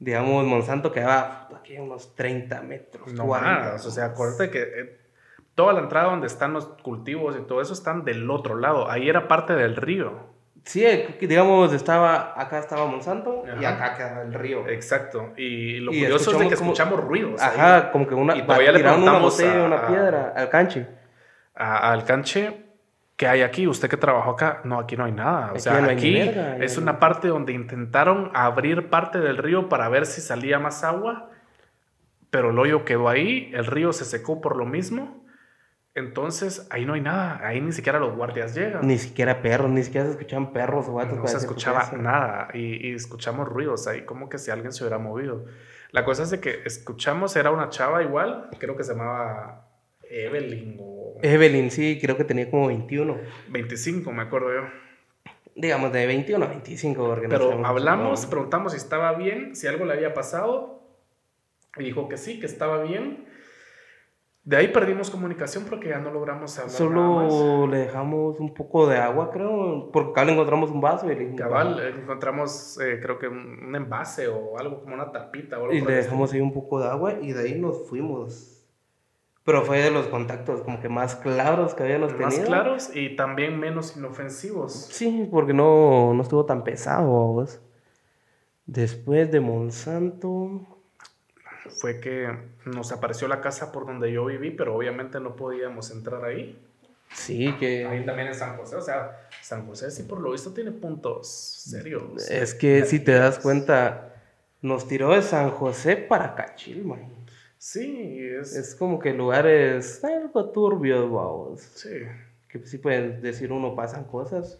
Digamos, 0.00 0.44
Monsanto 0.46 0.90
quedaba 0.92 1.48
aquí 1.56 1.76
a 1.76 1.82
unos 1.82 2.14
30 2.16 2.62
metros. 2.62 3.12
No 3.12 3.26
40, 3.26 3.72
más, 3.72 3.86
o 3.86 3.90
sea, 3.90 4.06
acuérdate 4.06 4.50
que 4.50 4.62
eh, 4.62 4.98
toda 5.54 5.72
la 5.74 5.80
entrada 5.80 6.06
donde 6.10 6.26
están 6.26 6.52
los 6.54 6.66
cultivos 6.82 7.36
y 7.38 7.42
todo 7.46 7.60
eso 7.60 7.74
están 7.74 8.04
del 8.04 8.28
otro 8.30 8.56
lado. 8.58 8.90
Ahí 8.90 9.08
era 9.08 9.28
parte 9.28 9.52
del 9.54 9.76
río. 9.76 10.28
Sí, 10.64 10.84
eh, 10.84 11.16
digamos, 11.20 11.72
estaba, 11.72 12.34
acá 12.40 12.58
estaba 12.58 12.86
Monsanto 12.86 13.44
y 13.60 13.64
acá 13.64 13.94
quedaba 13.96 14.22
el 14.22 14.32
río. 14.34 14.66
Exacto. 14.68 15.32
Y 15.36 15.80
lo 15.80 15.92
Y 15.92 16.00
curioso 16.00 16.32
es 16.32 16.38
de 16.38 16.48
que 16.48 16.54
escuchamos 16.54 16.58
como- 16.58 16.72
escuchamos 16.72 17.04
ruidos. 17.04 17.40
ahí. 17.42 17.58
Ajá, 17.58 17.90
como 17.92 18.06
que 18.06 18.14
una, 18.14 18.36
Y 18.36 18.42
todavía 18.42 18.72
le 18.72 18.80
una 18.94 19.18
botella, 19.18 19.62
a- 19.62 19.66
una 19.66 19.86
piedra 19.86 20.32
al 20.34 20.48
canche. 20.48 20.86
a- 21.54 21.92
al 21.92 22.04
canche, 22.04 22.69
¿qué 23.20 23.28
hay 23.28 23.42
aquí? 23.42 23.66
¿Usted 23.68 23.90
que 23.90 23.98
trabajó 23.98 24.30
acá? 24.30 24.62
No, 24.64 24.78
aquí 24.78 24.96
no 24.96 25.04
hay 25.04 25.12
nada. 25.12 25.48
O 25.48 25.50
Aquí 25.50 25.60
sea, 25.60 25.78
no 25.82 25.90
aquí 25.90 26.16
es 26.16 26.78
una 26.78 26.98
parte 26.98 27.28
donde 27.28 27.52
intentaron 27.52 28.30
abrir 28.32 28.88
parte 28.88 29.20
del 29.20 29.36
río 29.36 29.68
para 29.68 29.90
ver 29.90 30.06
si 30.06 30.22
salía 30.22 30.58
más 30.58 30.84
agua, 30.84 31.28
pero 32.30 32.48
el 32.48 32.58
hoyo 32.58 32.86
quedó 32.86 33.10
ahí, 33.10 33.50
el 33.52 33.66
río 33.66 33.92
se 33.92 34.06
secó 34.06 34.40
por 34.40 34.56
lo 34.56 34.64
mismo. 34.64 35.22
Entonces, 35.94 36.66
ahí 36.70 36.86
no 36.86 36.94
hay 36.94 37.02
nada, 37.02 37.46
ahí 37.46 37.60
ni 37.60 37.72
siquiera 37.72 37.98
los 37.98 38.16
guardias 38.16 38.54
llegan. 38.54 38.86
Ni 38.86 38.96
siquiera 38.96 39.42
perros, 39.42 39.68
ni 39.68 39.82
siquiera 39.82 40.06
se 40.06 40.12
escuchaban 40.12 40.54
perros 40.54 40.88
o 40.88 40.94
gatos. 40.94 41.18
no 41.18 41.26
se 41.26 41.36
escuchaba 41.36 41.80
eso. 41.82 41.98
nada 41.98 42.48
y, 42.54 42.88
y 42.88 42.94
escuchamos 42.94 43.46
ruidos 43.46 43.86
ahí, 43.86 44.06
como 44.06 44.30
que 44.30 44.38
si 44.38 44.50
alguien 44.50 44.72
se 44.72 44.82
hubiera 44.82 44.96
movido. 44.96 45.44
La 45.90 46.06
cosa 46.06 46.22
es 46.22 46.30
de 46.30 46.40
que 46.40 46.62
escuchamos, 46.64 47.36
era 47.36 47.50
una 47.50 47.68
chava 47.68 48.02
igual, 48.02 48.48
creo 48.58 48.78
que 48.78 48.84
se 48.84 48.94
llamaba 48.94 49.66
Evelyn 50.10 50.76
o 50.80 51.18
Evelyn, 51.22 51.70
sí, 51.70 51.98
creo 52.00 52.16
que 52.16 52.24
tenía 52.24 52.50
como 52.50 52.66
21. 52.68 53.16
25, 53.48 54.12
me 54.12 54.22
acuerdo 54.22 54.52
yo. 54.54 54.60
Digamos, 55.54 55.92
de 55.92 56.06
21 56.06 56.44
a 56.44 56.48
25. 56.48 57.06
Porque 57.06 57.24
no 57.26 57.28
Pero 57.30 57.44
sabemos 57.44 57.68
hablamos, 57.68 58.20
cómo- 58.20 58.30
preguntamos 58.30 58.72
si 58.72 58.78
estaba 58.78 59.12
bien, 59.14 59.54
si 59.54 59.66
algo 59.66 59.84
le 59.84 59.92
había 59.92 60.14
pasado. 60.14 60.80
Y 61.76 61.84
dijo 61.84 62.08
que 62.08 62.16
sí, 62.16 62.40
que 62.40 62.46
estaba 62.46 62.82
bien. 62.82 63.26
De 64.42 64.56
ahí 64.56 64.68
perdimos 64.68 65.10
comunicación 65.10 65.64
porque 65.68 65.90
ya 65.90 65.98
no 65.98 66.10
logramos 66.10 66.58
hablar 66.58 66.80
nada 66.90 67.08
más. 67.10 67.32
Solo 67.32 67.66
le 67.66 67.78
dejamos 67.78 68.40
un 68.40 68.54
poco 68.54 68.88
de 68.88 68.96
agua, 68.96 69.30
creo. 69.30 69.90
Porque 69.92 70.10
acá 70.12 70.24
le 70.24 70.32
encontramos 70.32 70.70
un 70.70 70.80
vaso 70.80 71.10
y 71.12 71.14
le, 71.14 71.34
Cabal, 71.34 71.78
encontramos 72.00 72.80
eh, 72.80 72.98
creo 73.02 73.18
que 73.18 73.28
un, 73.28 73.74
envase 73.76 74.26
o 74.28 74.58
algo 74.58 74.80
como 74.80 74.94
una 74.94 75.12
tapita 75.12 75.58
o 75.58 75.64
algo 75.64 75.74
y 75.74 75.82
le 75.82 75.92
dejamos 75.92 76.32
ahí 76.32 76.40
un 76.40 76.54
poco 76.54 76.80
de 76.80 76.88
agua 76.88 77.18
y 77.20 77.32
de 77.32 77.42
ahí 77.42 77.60
nos 77.60 77.86
fuimos. 77.88 78.59
Pero 79.44 79.64
fue 79.64 79.78
de 79.78 79.90
los 79.90 80.06
contactos 80.06 80.60
como 80.62 80.80
que 80.80 80.88
más 80.88 81.16
claros 81.16 81.74
que 81.74 81.82
habíamos 81.82 82.12
tenido. 82.12 82.26
más 82.26 82.38
claros 82.40 82.90
y 82.94 83.16
también 83.16 83.58
menos 83.58 83.96
inofensivos. 83.96 84.72
Sí, 84.72 85.26
porque 85.30 85.54
no, 85.54 86.12
no 86.14 86.22
estuvo 86.22 86.44
tan 86.44 86.62
pesado, 86.62 87.08
vos. 87.08 87.60
Después 88.66 89.30
de 89.30 89.40
Monsanto. 89.40 90.78
Fue 91.80 92.00
que 92.00 92.28
nos 92.66 92.92
apareció 92.92 93.28
la 93.28 93.40
casa 93.40 93.72
por 93.72 93.86
donde 93.86 94.12
yo 94.12 94.24
viví, 94.26 94.50
pero 94.50 94.76
obviamente 94.76 95.20
no 95.20 95.36
podíamos 95.36 95.90
entrar 95.90 96.24
ahí. 96.24 96.58
Sí, 97.12 97.52
que. 97.58 97.86
Ahí 97.86 98.04
también 98.04 98.28
en 98.28 98.34
San 98.34 98.56
José, 98.56 98.76
o 98.76 98.80
sea, 98.80 99.28
San 99.42 99.66
José 99.66 99.90
sí 99.90 100.04
por 100.04 100.20
lo 100.20 100.32
visto 100.32 100.52
tiene 100.52 100.70
puntos 100.70 101.28
serios. 101.28 102.28
Es 102.30 102.54
que 102.54 102.84
si 102.84 103.00
te 103.00 103.12
das 103.12 103.38
cuenta, 103.38 104.14
nos 104.62 104.86
tiró 104.86 105.14
de 105.14 105.22
San 105.22 105.50
José 105.50 105.96
para 105.96 106.34
Cachil, 106.34 106.84
man. 106.84 107.19
Sí, 107.62 108.18
es, 108.18 108.56
Es 108.56 108.74
como 108.74 108.98
que 108.98 109.12
lugares 109.12 110.02
algo 110.02 110.50
turbios, 110.50 111.10
vamos. 111.10 111.60
sí. 111.60 111.90
Que 112.48 112.58
sí 112.66 112.78
pueden 112.78 113.20
decir 113.20 113.52
uno, 113.52 113.76
pasan 113.76 114.04
cosas. 114.04 114.58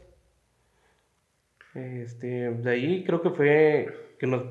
Este, 1.74 2.50
de 2.50 2.70
ahí 2.70 3.02
creo 3.04 3.22
que 3.22 3.30
fue 3.30 4.14
que 4.18 4.26
nos 4.26 4.44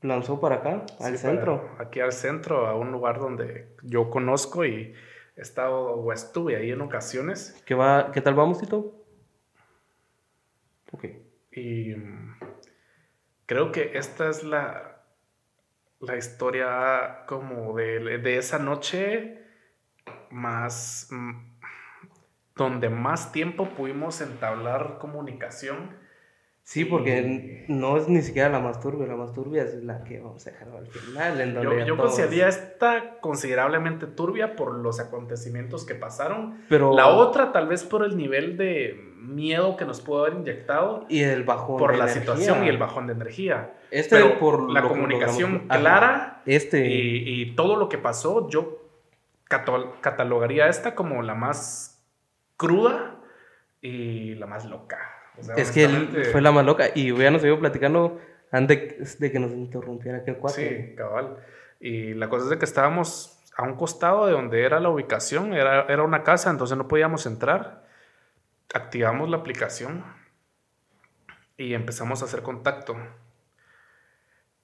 lanzó 0.00 0.40
para 0.40 0.56
acá, 0.56 0.86
al 1.00 1.12
Sí, 1.18 1.18
centro. 1.18 1.76
aquí 1.78 2.00
al 2.00 2.12
centro, 2.12 2.66
a 2.66 2.74
un 2.76 2.92
lugar 2.92 3.18
donde 3.20 3.68
yo 3.82 4.08
conozco 4.08 4.64
y 4.64 4.94
he 5.36 5.40
estado 5.42 5.76
o 5.96 6.12
estuve 6.14 6.56
ahí 6.56 6.70
en 6.70 6.80
ocasiones. 6.80 7.62
¿Qué, 7.66 7.74
va, 7.74 8.10
¿Qué 8.10 8.22
tal 8.22 8.32
vamos, 8.34 8.58
Tito? 8.58 9.04
Ok. 10.92 11.04
Y 11.52 11.94
mm, 11.94 12.36
creo 13.44 13.70
que 13.70 13.98
esta 13.98 14.30
es 14.30 14.42
la, 14.44 14.95
la 16.06 16.16
historia 16.16 17.24
como 17.26 17.76
de, 17.76 18.18
de 18.18 18.38
esa 18.38 18.58
noche 18.58 19.42
más... 20.30 21.08
mm, 21.10 21.56
donde 22.56 22.88
más 22.88 23.32
tiempo 23.32 23.68
pudimos 23.68 24.20
entablar 24.20 24.96
comunicación. 24.98 25.94
Sí, 26.68 26.84
porque 26.84 27.64
no 27.68 27.96
es 27.96 28.08
ni 28.08 28.22
siquiera 28.22 28.48
la 28.48 28.58
más 28.58 28.80
turbia, 28.80 29.06
la 29.06 29.14
más 29.14 29.32
turbia 29.32 29.62
es 29.62 29.84
la 29.84 30.02
que 30.02 30.18
vamos 30.18 30.44
a 30.48 30.50
dejar 30.50 30.66
al 30.76 30.88
final. 30.88 31.40
En 31.40 31.54
donde 31.54 31.70
Yo, 31.78 31.86
yo 31.86 31.94
todos- 31.94 32.06
consideraría 32.08 32.48
esta 32.48 33.20
considerablemente 33.20 34.08
turbia 34.08 34.56
por 34.56 34.74
los 34.74 34.98
acontecimientos 34.98 35.86
que 35.86 35.94
pasaron. 35.94 36.64
Pero, 36.68 36.92
La 36.92 37.06
otra 37.06 37.52
tal 37.52 37.68
vez 37.68 37.84
por 37.84 38.04
el 38.04 38.16
nivel 38.16 38.56
de 38.56 39.00
miedo 39.14 39.76
que 39.76 39.84
nos 39.84 40.00
pudo 40.00 40.24
haber 40.24 40.34
inyectado 40.40 41.06
Y 41.08 41.22
el 41.22 41.44
bajón. 41.44 41.76
por 41.78 41.92
de 41.92 41.98
la 41.98 42.04
energía. 42.10 42.20
situación 42.22 42.64
y 42.64 42.68
el 42.68 42.78
bajón 42.78 43.06
de 43.06 43.12
energía. 43.12 43.74
Este 43.92 44.16
Pero 44.16 44.36
por 44.40 44.68
la 44.68 44.82
que 44.82 44.88
comunicación 44.88 45.68
clara 45.68 46.42
Este. 46.46 46.84
y, 46.88 47.42
y 47.42 47.54
todo 47.54 47.76
lo 47.76 47.88
que 47.88 47.98
pasó, 47.98 48.48
yo 48.48 48.82
catal- 49.48 49.92
catalogaría 50.00 50.66
esta 50.66 50.96
como 50.96 51.22
la 51.22 51.36
más 51.36 52.04
cruda 52.56 53.14
y 53.80 54.34
la 54.34 54.46
más 54.48 54.64
loca. 54.64 55.12
O 55.38 55.42
sea, 55.42 55.54
Es 55.56 55.70
que 55.70 55.84
él 55.84 56.26
fue 56.32 56.40
la 56.40 56.52
más 56.52 56.64
loca. 56.64 56.90
Y 56.94 57.12
hubiéramos 57.12 57.40
seguido 57.40 57.58
platicando 57.58 58.20
antes 58.50 59.18
de 59.18 59.32
que 59.32 59.38
nos 59.38 59.52
interrumpiera 59.52 60.18
aquel 60.18 60.36
cuate. 60.36 60.88
Sí, 60.90 60.94
cabal. 60.96 61.36
Y 61.80 62.14
la 62.14 62.28
cosa 62.28 62.44
es 62.44 62.50
de 62.50 62.58
que 62.58 62.64
estábamos 62.64 63.38
a 63.56 63.62
un 63.62 63.76
costado 63.76 64.26
de 64.26 64.32
donde 64.32 64.62
era 64.64 64.80
la 64.80 64.90
ubicación, 64.90 65.54
era, 65.54 65.86
era 65.88 66.02
una 66.02 66.22
casa, 66.22 66.50
entonces 66.50 66.76
no 66.76 66.88
podíamos 66.88 67.26
entrar. 67.26 67.84
Activamos 68.74 69.30
la 69.30 69.38
aplicación 69.38 70.04
y 71.56 71.74
empezamos 71.74 72.22
a 72.22 72.26
hacer 72.26 72.42
contacto. 72.42 72.96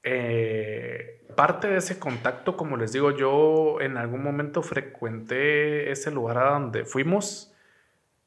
Eh, 0.02 1.24
parte 1.36 1.68
de 1.68 1.78
ese 1.78 1.98
contacto, 1.98 2.56
como 2.56 2.76
les 2.76 2.92
digo, 2.92 3.12
yo 3.12 3.80
en 3.80 3.96
algún 3.96 4.22
momento 4.22 4.62
frecuenté 4.62 5.90
ese 5.90 6.10
lugar 6.10 6.38
a 6.38 6.50
donde 6.50 6.84
fuimos 6.84 7.51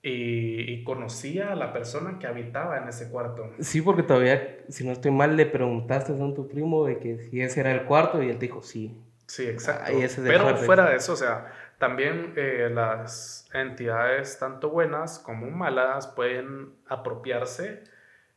y, 0.06 0.72
y 0.72 0.84
conocía 0.84 1.52
a 1.52 1.56
la 1.56 1.74
persona 1.74 2.20
que 2.20 2.28
habitaba 2.28 2.78
en 2.78 2.88
ese 2.88 3.10
cuarto. 3.10 3.50
Sí, 3.60 3.82
porque 3.82 4.04
todavía, 4.04 4.60
si 4.70 4.86
no 4.86 4.92
estoy 4.92 5.10
mal, 5.10 5.36
le 5.36 5.48
preguntaste 5.48 6.14
a 6.14 6.34
tu 6.36 6.48
primo 6.48 6.86
de 6.86 7.00
que 7.00 7.18
si 7.18 7.42
ese 7.42 7.62
era 7.62 7.72
el 7.72 7.86
cuarto 7.86 8.22
y 8.22 8.30
él 8.30 8.38
te 8.38 8.46
dijo 8.46 8.62
sí. 8.62 8.96
Sí, 9.26 9.48
exacto. 9.48 9.92
Ese 9.94 10.22
Pero 10.22 10.56
fuera 10.58 10.92
de 10.92 10.98
eso, 10.98 11.14
o 11.14 11.16
sea, 11.16 11.52
también 11.80 12.34
eh, 12.36 12.70
las 12.72 13.50
entidades, 13.52 14.38
tanto 14.38 14.70
buenas 14.70 15.18
como 15.18 15.50
malas, 15.50 16.06
pueden 16.06 16.76
apropiarse 16.88 17.84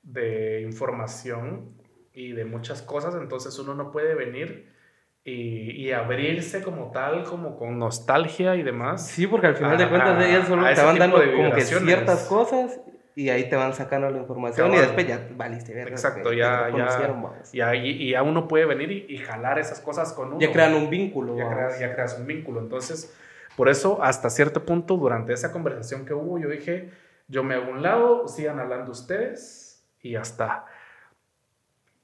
de 0.02 0.62
información 0.62 1.74
y 2.14 2.32
de 2.32 2.46
muchas 2.46 2.80
cosas, 2.80 3.14
entonces 3.14 3.58
uno 3.58 3.74
no 3.74 3.92
puede 3.92 4.14
venir 4.14 4.72
y, 5.24 5.70
y 5.72 5.92
abrirse 5.92 6.62
como 6.62 6.90
tal, 6.90 7.24
como 7.24 7.56
con 7.58 7.78
nostalgia 7.78 8.56
y 8.56 8.62
demás. 8.62 9.06
Sí, 9.06 9.26
porque 9.26 9.48
al 9.48 9.56
final 9.56 9.76
de 9.76 9.84
A- 9.84 9.88
cuentas 9.90 10.18
a- 10.18 10.28
ellas 10.28 10.48
solo 10.48 10.64
te 10.74 10.80
van 10.82 10.98
dando 10.98 11.18
de 11.18 11.32
como 11.34 11.52
que 11.52 11.60
ciertas 11.62 12.24
cosas 12.24 12.80
y 13.14 13.30
ahí 13.30 13.48
te 13.50 13.56
van 13.56 13.74
sacando 13.74 14.08
la 14.10 14.18
información 14.18 14.68
y 14.68 14.70
Cabal. 14.70 14.86
después 14.86 15.06
ya 15.08 15.28
valiste 15.36 15.74
verga, 15.74 15.90
Exacto, 15.90 16.30
que- 16.30 16.36
ya, 16.36 16.68
que 16.70 16.78
ya, 16.78 17.06
vamos. 17.08 17.32
y, 17.52 17.60
y 17.60 18.10
ya 18.12 18.22
uno 18.22 18.46
puede 18.48 18.64
venir 18.64 18.90
y, 18.92 19.06
y 19.08 19.18
jalar 19.18 19.58
esas 19.58 19.80
cosas 19.80 20.12
con 20.12 20.28
uno. 20.28 20.38
Ya 20.40 20.52
crean 20.52 20.74
un 20.74 20.88
vínculo. 20.88 21.36
ya 21.36 21.50
creas, 21.50 21.78
ya 21.80 21.92
creas 21.92 22.16
un 22.18 22.26
vínculo. 22.26 22.60
Entonces, 22.60 23.14
por 23.56 23.68
eso, 23.68 23.98
hasta 24.02 24.30
cierto 24.30 24.64
punto, 24.64 24.96
durante 24.96 25.32
esa 25.32 25.50
conversación 25.52 26.06
que 26.06 26.14
hubo, 26.14 26.38
yo 26.38 26.48
dije, 26.48 26.90
yo 27.26 27.42
me 27.42 27.56
hago 27.56 27.72
un 27.72 27.82
lado, 27.82 28.28
sigan 28.28 28.60
hablando 28.60 28.92
ustedes 28.92 29.84
y 30.00 30.12
ya 30.12 30.20
está. 30.22 30.66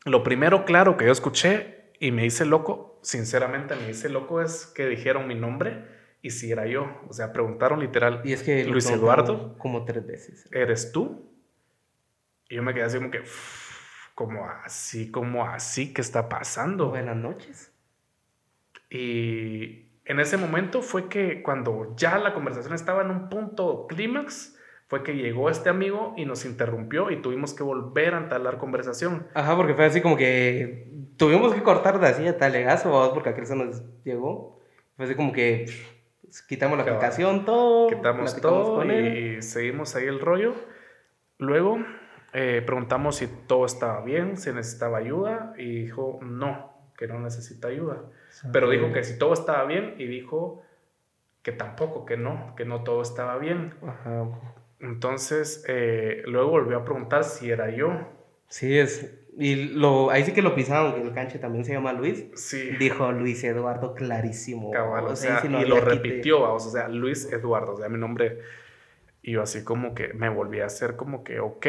Lo 0.04 0.22
primero, 0.24 0.64
claro, 0.64 0.96
que 0.96 1.06
yo 1.06 1.12
escuché 1.12 1.83
y 2.04 2.12
me 2.12 2.26
hice 2.26 2.44
loco, 2.44 3.00
sinceramente 3.02 3.74
me 3.76 3.88
hice 3.88 4.10
loco, 4.10 4.42
es 4.42 4.66
que 4.66 4.86
dijeron 4.86 5.26
mi 5.26 5.34
nombre 5.34 5.86
y 6.20 6.32
si 6.32 6.52
era 6.52 6.66
yo. 6.66 7.00
O 7.08 7.14
sea, 7.14 7.32
preguntaron 7.32 7.80
literal, 7.80 8.20
Y 8.24 8.34
es 8.34 8.42
que 8.42 8.62
Luis 8.66 8.90
Eduardo. 8.90 9.56
Como 9.56 9.86
tres 9.86 10.06
veces. 10.06 10.46
¿eres 10.52 10.92
tú? 10.92 11.32
Y 12.50 12.56
yo 12.56 12.62
me 12.62 12.74
quedé 12.74 12.84
así 12.84 12.98
como 12.98 13.10
que, 13.10 13.22
como 14.14 14.46
así, 14.46 15.10
como 15.10 15.46
así, 15.46 15.94
¿qué 15.94 16.02
está 16.02 16.28
pasando? 16.28 16.90
Buenas 16.90 17.16
noches. 17.16 17.72
Y 18.90 19.88
en 20.04 20.20
ese 20.20 20.36
momento 20.36 20.82
fue 20.82 21.08
que 21.08 21.42
cuando 21.42 21.94
ya 21.96 22.18
la 22.18 22.34
conversación 22.34 22.74
estaba 22.74 23.00
en 23.00 23.08
un 23.08 23.30
punto 23.30 23.86
clímax, 23.86 24.53
fue 24.94 25.02
que 25.02 25.16
llegó 25.16 25.50
este 25.50 25.70
amigo 25.70 26.14
y 26.16 26.24
nos 26.24 26.44
interrumpió 26.44 27.10
y 27.10 27.20
tuvimos 27.20 27.52
que 27.52 27.64
volver 27.64 28.14
a 28.14 28.18
entablar 28.18 28.58
conversación. 28.58 29.26
Ajá, 29.34 29.56
porque 29.56 29.74
fue 29.74 29.86
así 29.86 30.00
como 30.00 30.16
que 30.16 30.88
tuvimos 31.16 31.52
que 31.52 31.64
cortar 31.64 31.98
de 31.98 32.06
así 32.06 32.22
de 32.22 32.32
talegazo, 32.32 33.10
porque 33.12 33.30
aquel 33.30 33.44
se 33.44 33.56
nos 33.56 33.82
llegó. 34.04 34.60
Fue 34.94 35.06
así 35.06 35.16
como 35.16 35.32
que 35.32 35.66
pues, 36.22 36.42
quitamos 36.42 36.78
la 36.78 36.84
Cabal. 36.84 36.98
aplicación, 36.98 37.44
todo. 37.44 37.88
Quitamos 37.88 38.40
todo 38.40 38.84
y 38.84 39.42
seguimos 39.42 39.96
ahí 39.96 40.06
el 40.06 40.20
rollo. 40.20 40.54
Luego, 41.38 41.78
eh, 42.32 42.62
preguntamos 42.64 43.16
si 43.16 43.26
todo 43.26 43.66
estaba 43.66 44.00
bien, 44.02 44.36
si 44.36 44.52
necesitaba 44.52 44.98
ayuda 44.98 45.54
y 45.58 45.86
dijo 45.86 46.20
no, 46.22 46.70
que 46.96 47.08
no 47.08 47.18
necesita 47.18 47.66
ayuda. 47.66 48.00
Pero 48.52 48.70
dijo 48.70 48.92
que 48.92 49.02
si 49.02 49.18
todo 49.18 49.32
estaba 49.32 49.64
bien 49.64 49.96
y 49.98 50.06
dijo 50.06 50.62
que 51.42 51.50
tampoco, 51.50 52.04
que 52.04 52.16
no, 52.16 52.54
que 52.54 52.64
no 52.64 52.84
todo 52.84 53.02
estaba 53.02 53.38
bien. 53.38 53.74
Ajá. 53.84 54.28
Entonces, 54.84 55.64
eh, 55.68 56.22
luego 56.26 56.50
volvió 56.50 56.78
a 56.78 56.84
preguntar 56.84 57.24
si 57.24 57.50
era 57.50 57.70
yo. 57.70 57.90
Sí, 58.48 58.78
es. 58.78 59.18
Y 59.36 59.56
lo, 59.74 60.10
ahí 60.10 60.22
sí 60.24 60.32
que 60.32 60.42
lo 60.42 60.54
pisaron, 60.54 60.94
que 60.94 61.00
el 61.02 61.12
canche 61.12 61.38
también 61.40 61.64
se 61.64 61.72
llama 61.72 61.92
Luis. 61.92 62.26
Sí. 62.36 62.70
Dijo 62.78 63.10
Luis 63.10 63.42
Eduardo 63.42 63.94
clarísimo. 63.94 64.70
Cabal, 64.70 65.04
o 65.06 65.08
O 65.08 65.16
sea, 65.16 65.16
sea, 65.16 65.36
ahí 65.38 65.42
sí 65.42 65.48
no 65.48 65.60
y 65.60 65.64
lo 65.66 65.80
repitió, 65.80 66.52
o 66.52 66.60
sea, 66.60 66.88
Luis 66.88 67.32
Eduardo, 67.32 67.72
o 67.72 67.76
sea, 67.76 67.88
mi 67.88 67.98
nombre. 67.98 68.38
Y 69.22 69.32
yo 69.32 69.42
así 69.42 69.64
como 69.64 69.94
que 69.94 70.12
me 70.12 70.28
volví 70.28 70.60
a 70.60 70.66
hacer 70.66 70.94
como 70.96 71.24
que, 71.24 71.40
ok, 71.40 71.66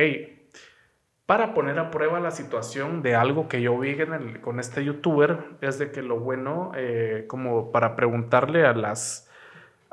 para 1.26 1.56
poner 1.56 1.80
a 1.80 1.90
prueba 1.90 2.20
la 2.20 2.30
situación 2.30 3.02
de 3.02 3.16
algo 3.16 3.48
que 3.48 3.62
yo 3.62 3.78
vi 3.80 3.92
en 4.00 4.14
el- 4.14 4.42
con 4.42 4.60
este 4.60 4.84
youtuber, 4.86 5.40
es 5.62 5.80
de 5.80 5.92
que 5.92 6.04
lo 6.04 6.20
bueno, 6.20 6.72
eh, 6.76 7.26
como 7.28 7.72
para 7.72 7.96
preguntarle 7.96 8.66
a 8.66 8.74
las, 8.74 9.28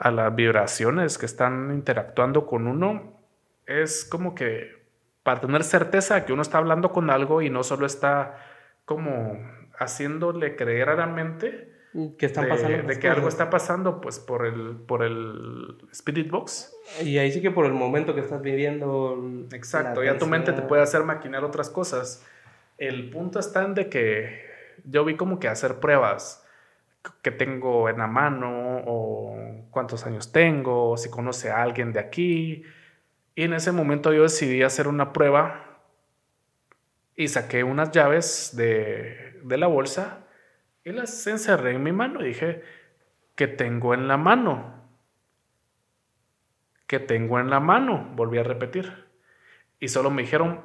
a 0.02 0.10
las 0.10 0.34
vibraciones 0.34 1.16
que 1.16 1.26
están 1.26 1.70
interactuando 1.72 2.44
con 2.44 2.66
uno, 2.66 3.20
es 3.66 4.04
como 4.04 4.34
que 4.34 4.82
para 5.22 5.40
tener 5.40 5.62
certeza 5.62 6.16
de 6.16 6.24
que 6.24 6.32
uno 6.32 6.42
está 6.42 6.58
hablando 6.58 6.90
con 6.90 7.08
algo 7.08 7.40
y 7.40 7.50
no 7.50 7.62
solo 7.62 7.86
está 7.86 8.36
como 8.84 9.38
haciéndole 9.78 10.56
creer 10.56 10.88
a 10.88 10.96
la 10.96 11.06
mente 11.06 11.72
Que 12.18 12.26
están 12.26 12.46
de, 12.46 12.50
pasando. 12.50 12.88
de 12.88 12.98
que 12.98 13.08
algo 13.08 13.28
está 13.28 13.48
pasando 13.48 14.00
pues 14.00 14.18
por 14.18 14.44
el 14.44 14.74
por 14.88 15.04
el 15.04 15.78
Spirit 15.92 16.28
Box. 16.28 16.74
Y 17.04 17.18
ahí 17.18 17.30
sí 17.30 17.40
que 17.40 17.52
por 17.52 17.64
el 17.64 17.72
momento 17.72 18.12
que 18.12 18.22
estás 18.22 18.42
viviendo. 18.42 19.22
Exacto, 19.52 20.02
ya 20.02 20.18
tu 20.18 20.26
mente 20.26 20.52
te 20.52 20.62
puede 20.62 20.82
hacer 20.82 21.04
maquinar 21.04 21.44
otras 21.44 21.70
cosas. 21.70 22.26
El 22.76 23.08
punto 23.10 23.38
está 23.38 23.62
en 23.62 23.74
de 23.74 23.88
que 23.88 24.50
yo 24.84 25.04
vi 25.04 25.14
como 25.14 25.38
que 25.38 25.46
hacer 25.46 25.78
pruebas 25.78 26.41
que 27.22 27.30
tengo 27.30 27.88
en 27.88 27.98
la 27.98 28.06
mano 28.06 28.82
o 28.86 29.66
cuántos 29.70 30.06
años 30.06 30.32
tengo, 30.32 30.96
si 30.96 31.10
conoce 31.10 31.50
a 31.50 31.62
alguien 31.62 31.92
de 31.92 32.00
aquí. 32.00 32.64
Y 33.34 33.44
en 33.44 33.54
ese 33.54 33.72
momento 33.72 34.12
yo 34.12 34.22
decidí 34.22 34.62
hacer 34.62 34.88
una 34.88 35.12
prueba 35.12 35.80
y 37.16 37.28
saqué 37.28 37.64
unas 37.64 37.90
llaves 37.90 38.52
de, 38.56 39.40
de 39.42 39.56
la 39.58 39.66
bolsa 39.66 40.26
y 40.84 40.92
las 40.92 41.26
encerré 41.26 41.72
en 41.72 41.82
mi 41.82 41.92
mano 41.92 42.20
y 42.20 42.28
dije, 42.28 42.62
¿qué 43.34 43.46
tengo 43.46 43.94
en 43.94 44.08
la 44.08 44.16
mano? 44.16 44.82
¿Qué 46.86 46.98
tengo 46.98 47.38
en 47.40 47.50
la 47.50 47.60
mano? 47.60 48.12
Volví 48.14 48.38
a 48.38 48.42
repetir. 48.42 49.06
Y 49.80 49.88
solo 49.88 50.10
me 50.10 50.22
dijeron 50.22 50.60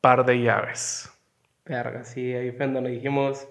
par 0.00 0.24
de 0.26 0.42
llaves. 0.42 1.10
Verga, 1.64 2.04
sí, 2.04 2.34
ahí 2.34 2.52
fue 2.52 2.66
donde 2.66 2.90
dijimos. 2.90 3.48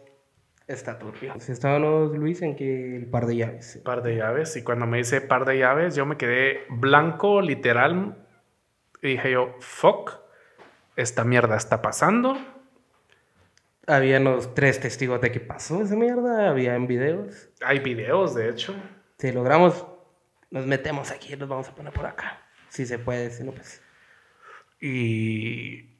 Está 0.68 1.00
turbio. 1.00 1.34
Si 1.40 1.54
estábamos, 1.54 2.12
Luis, 2.18 2.42
en 2.42 2.58
que 2.58 2.98
el 2.98 3.06
par 3.06 3.26
de 3.26 3.38
llaves. 3.38 3.80
Par 3.86 4.04
de 4.04 4.18
llaves. 4.18 4.58
Y 4.58 4.64
cuando 4.64 4.86
me 4.86 4.98
dice 4.98 5.22
par 5.22 5.46
de 5.46 5.58
llaves, 5.58 5.96
yo 5.96 6.06
me 6.06 6.18
quedé 6.18 6.66
blanco, 6.70 7.42
literal. 7.42 8.18
Y 9.02 9.12
dije 9.12 9.32
yo, 9.32 9.56
fuck, 9.62 10.12
esta 10.98 11.24
mierda 11.24 11.56
está 11.56 11.82
pasando. 11.82 12.38
Había 13.86 14.20
unos 14.20 14.54
tres 14.56 14.82
testigos 14.82 15.22
de 15.22 15.32
que 15.32 15.40
pasó 15.40 15.82
esa 15.82 15.96
mierda. 15.96 16.50
Había 16.50 16.76
en 16.76 16.88
videos. 16.88 17.50
Hay 17.62 17.80
videos, 17.80 18.36
de 18.36 18.50
hecho. 18.50 18.76
Si 19.18 19.32
logramos, 19.32 19.88
nos 20.52 20.66
metemos 20.66 21.12
aquí, 21.12 21.38
los 21.38 21.48
vamos 21.48 21.70
a 21.70 21.76
poner 21.76 21.94
por 21.94 22.06
acá. 22.06 22.42
Si 22.68 22.86
se 22.86 23.00
puede, 23.00 23.32
si 23.32 23.46
no, 23.46 23.54
pues. 23.54 23.82
Y 24.82 25.96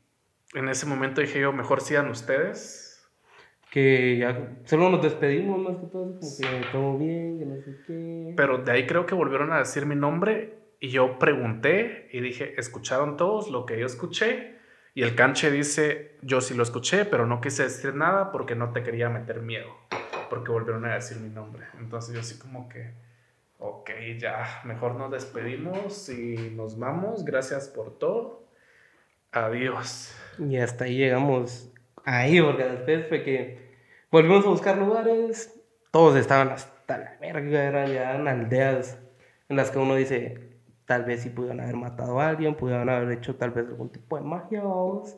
en 0.54 0.68
ese 0.68 0.86
momento 0.86 1.22
dije 1.22 1.40
yo, 1.40 1.54
mejor 1.54 1.80
sigan 1.80 2.10
ustedes. 2.10 2.87
Que 3.72 4.18
ya 4.18 4.60
solo 4.64 4.90
nos 4.90 5.02
despedimos 5.02 5.60
más 5.60 5.78
que 5.78 5.88
todo, 5.88 6.20
como 6.20 6.20
que 6.20 6.68
todo 6.72 6.98
bien, 6.98 7.38
que 7.38 7.46
no 7.46 7.62
sé 7.62 7.78
qué. 7.86 8.34
Pero 8.36 8.60
de 8.60 8.72
ahí 8.72 8.88
creo 8.88 9.06
que 9.06 9.14
volvieron 9.14 9.52
a 9.52 9.60
decir 9.60 9.86
mi 9.86 9.96
nombre 9.96 10.58
y 10.80 10.90
yo 10.90 11.20
pregunté 11.20 12.08
y 12.12 12.22
dije, 12.22 12.60
¿escucharon 12.60 13.18
todos 13.18 13.50
lo 13.50 13.66
que 13.66 13.80
yo 13.80 13.86
escuché? 13.86 14.58
Y 14.94 15.04
el 15.04 15.16
canche 15.16 15.52
dice, 15.52 16.18
yo 16.22 16.42
sí 16.42 16.56
lo 16.56 16.64
escuché, 16.64 17.06
pero 17.06 17.28
no 17.28 17.42
quise 17.42 17.64
decir 17.64 17.94
nada 17.94 18.32
porque 18.32 18.56
no 18.56 18.72
te 18.72 18.84
quería 18.84 19.10
meter 19.10 19.42
miedo, 19.42 19.70
porque 20.30 20.52
volvieron 20.52 20.86
a 20.86 20.96
decir 20.96 21.18
mi 21.18 21.30
nombre. 21.30 21.66
Entonces 21.80 22.16
yo 22.16 22.22
así 22.22 22.40
como 22.40 22.68
que, 22.68 22.94
ok, 23.60 23.92
ya, 24.18 24.62
mejor 24.66 24.96
nos 24.96 25.12
despedimos 25.12 26.10
y 26.10 26.52
nos 26.56 26.80
vamos, 26.80 27.26
gracias 27.26 27.68
por 27.68 28.00
todo. 28.00 28.48
Adiós. 29.32 30.16
Y 30.40 30.58
hasta 30.58 30.86
ahí 30.86 30.98
llegamos 30.98 31.72
ahí, 32.08 32.42
porque 32.42 32.64
después 32.64 33.08
fue 33.10 33.24
que 33.24 33.58
volvimos 34.10 34.46
a 34.46 34.50
buscar 34.50 34.78
lugares, 34.78 35.60
todos 35.92 36.16
estaban 36.16 36.50
hasta 36.50 36.98
la 36.98 37.18
verga, 37.20 37.64
eran 37.64 37.92
ya 37.92 38.16
en 38.16 38.28
aldeas 38.28 38.98
en 39.50 39.58
las 39.58 39.72
que 39.72 39.80
uno 39.80 39.96
dice, 39.96 40.58
tal 40.86 41.04
vez 41.04 41.22
sí 41.22 41.30
pudieron 41.30 41.60
haber 41.60 41.76
matado 41.76 42.20
a 42.20 42.30
alguien, 42.30 42.56
pudieron 42.56 42.90
haber 42.90 43.12
hecho 43.12 43.36
tal 43.36 43.52
vez 43.52 43.68
algún 43.68 43.90
tipo 43.90 44.18
de 44.18 44.24
magia, 44.24 44.62
vamos, 44.64 45.18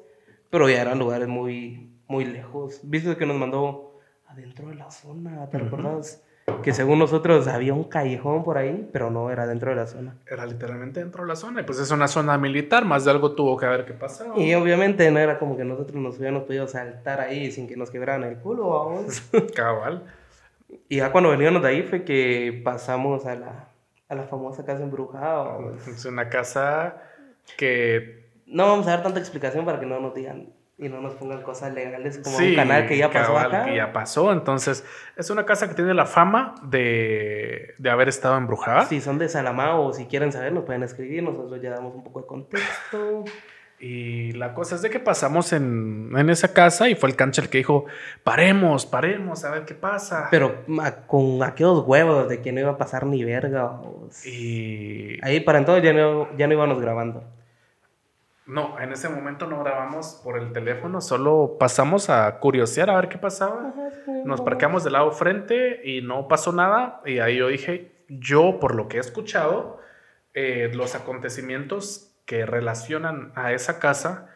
pero 0.50 0.68
ya 0.68 0.82
eran 0.82 0.98
lugares 0.98 1.28
muy, 1.28 1.92
muy 2.08 2.26
lejos. 2.26 2.82
Viste 2.84 3.16
que 3.16 3.26
nos 3.26 3.38
mandó 3.38 4.00
adentro 4.26 4.70
de 4.70 4.76
la 4.76 4.90
zona, 4.90 5.48
¿te 5.50 5.60
recuerdas? 5.60 6.24
Que 6.62 6.74
según 6.74 7.00
nosotros 7.00 7.48
había 7.48 7.74
un 7.74 7.86
callejón 7.86 8.44
por 8.44 8.58
ahí, 8.58 8.90
pero 8.92 9.10
no 9.10 9.30
era 9.32 9.48
dentro 9.48 9.70
de 9.72 9.78
la 9.78 9.88
zona. 9.88 10.16
Era 10.30 10.46
literalmente 10.46 11.00
dentro 11.00 11.24
de 11.24 11.30
la 11.30 11.36
zona 11.36 11.62
y 11.62 11.64
pues 11.64 11.80
es 11.80 11.92
una 11.92 12.08
zona 12.08 12.38
militar, 12.38 12.86
más 12.86 13.06
de 13.06 13.12
algo 13.12 13.32
tuvo 13.34 13.58
que 13.58 13.66
haber 13.66 13.86
que 13.86 13.94
pasado. 13.94 14.34
Y 14.38 14.54
obviamente 14.54 15.10
no 15.12 15.20
era 15.20 15.40
como 15.40 15.56
que 15.58 15.64
nosotros 15.64 16.02
nos 16.02 16.18
hubiéramos 16.18 16.44
podido 16.44 16.68
saltar 16.68 17.22
ahí 17.22 17.52
sin 17.52 17.68
que 17.68 17.76
nos 17.78 17.90
quebraran 17.90 18.24
el 18.24 18.38
culo, 18.38 18.70
vamos. 18.70 19.22
Cabal. 19.56 20.04
y 20.88 20.98
ya 20.98 21.12
cuando 21.12 21.30
veníamos 21.32 21.62
de 21.62 21.68
ahí 21.70 21.84
fue 21.84 22.04
que 22.04 22.62
pasamos 22.64 23.26
a 23.26 23.36
la, 23.36 23.70
a 24.08 24.16
la 24.16 24.24
famosa 24.24 24.66
casa 24.66 24.84
embrujada. 24.84 25.58
Es 25.88 26.06
una 26.06 26.30
casa 26.30 27.02
que 27.58 28.30
No 28.46 28.68
vamos 28.68 28.88
a 28.88 28.92
dar 28.92 29.04
tanta 29.04 29.20
explicación 29.20 29.66
para 29.66 29.80
que 29.80 29.86
no 29.86 30.00
nos 30.00 30.14
digan 30.14 30.54
y 30.80 30.88
no 30.90 31.02
nos 31.02 31.14
pongan 31.16 31.42
cosas 31.42 31.74
legales 31.74 32.20
como 32.24 32.38
Sí, 32.38 32.52
un 32.52 32.56
canal 32.56 32.88
que 32.88 32.98
ya 32.98 33.12
pasó 33.12 33.34
cabal, 33.34 33.48
acá. 33.54 33.66
que 33.66 33.76
ya 33.76 33.92
pasó. 33.92 34.32
Entonces, 34.32 34.86
es 35.18 35.30
una 35.30 35.46
casa 35.46 35.68
que 35.68 35.76
tiene 35.76 35.94
la 35.94 36.06
fama 36.06 36.56
de, 36.64 37.74
de 37.78 37.90
haber 37.90 38.08
estado 38.08 38.38
embrujada. 38.38 38.86
Si 38.86 39.02
son 39.02 39.18
de 39.18 39.28
Salamá 39.28 39.76
o 39.76 39.92
si 39.94 40.06
quieren 40.06 40.32
saber, 40.32 40.54
nos 40.54 40.64
pueden 40.64 40.84
escribir. 40.84 41.22
Nosotros 41.22 41.62
ya 41.62 41.72
damos 41.72 41.94
un 41.96 42.04
poco 42.04 42.22
de 42.22 42.28
contexto. 42.28 43.26
Y 43.82 44.34
la 44.34 44.54
cosa 44.54 44.76
es 44.76 44.82
de 44.82 44.90
que 44.90 45.00
pasamos 45.00 45.54
en, 45.54 46.12
en 46.18 46.30
esa 46.30 46.54
casa 46.54 46.90
y 46.90 46.96
fue 46.96 47.10
el 47.10 47.16
cancha 47.16 47.42
el 47.42 47.50
que 47.50 47.60
dijo, 47.60 47.86
paremos, 48.26 48.86
paremos, 48.86 49.46
a 49.46 49.52
ver 49.52 49.64
qué 49.66 49.74
pasa. 49.74 50.28
Pero 50.32 50.64
ma- 50.68 50.92
con 51.08 51.42
aquellos 51.44 51.86
huevos 51.88 52.28
de 52.28 52.42
que 52.42 52.52
no 52.52 52.60
iba 52.60 52.72
a 52.72 52.78
pasar 52.78 53.06
ni 53.06 53.24
verga. 53.24 53.80
y 54.26 55.18
Ahí 55.26 55.40
para 55.42 55.60
entonces 55.60 55.84
ya 55.84 55.94
no, 55.94 56.28
ya 56.38 56.48
no 56.48 56.54
íbamos 56.54 56.82
grabando. 56.82 57.24
No, 58.50 58.80
en 58.80 58.92
ese 58.92 59.10
momento 59.10 59.46
no 59.46 59.60
grabamos 59.64 60.20
por 60.24 60.36
el 60.40 60.52
teléfono, 60.52 61.02
solo 61.02 61.58
pasamos 61.60 62.10
a 62.10 62.40
curiosear 62.40 62.90
a 62.90 62.96
ver 62.96 63.08
qué 63.08 63.20
pasaba. 63.20 63.76
Nos 64.26 64.42
parqueamos 64.42 64.84
del 64.84 64.94
lado 64.94 65.12
frente 65.12 65.82
y 65.88 66.02
no 66.02 66.28
pasó 66.28 66.52
nada. 66.52 67.00
Y 67.06 67.20
ahí 67.20 67.38
yo 67.38 67.48
dije, 67.48 67.92
yo 68.08 68.60
por 68.60 68.74
lo 68.74 68.88
que 68.88 68.98
he 68.98 69.00
escuchado, 69.00 69.80
eh, 70.34 70.72
los 70.74 70.96
acontecimientos 70.96 72.12
que 72.26 72.48
relacionan 72.48 73.32
a 73.36 73.54
esa 73.54 73.78
casa 73.78 74.30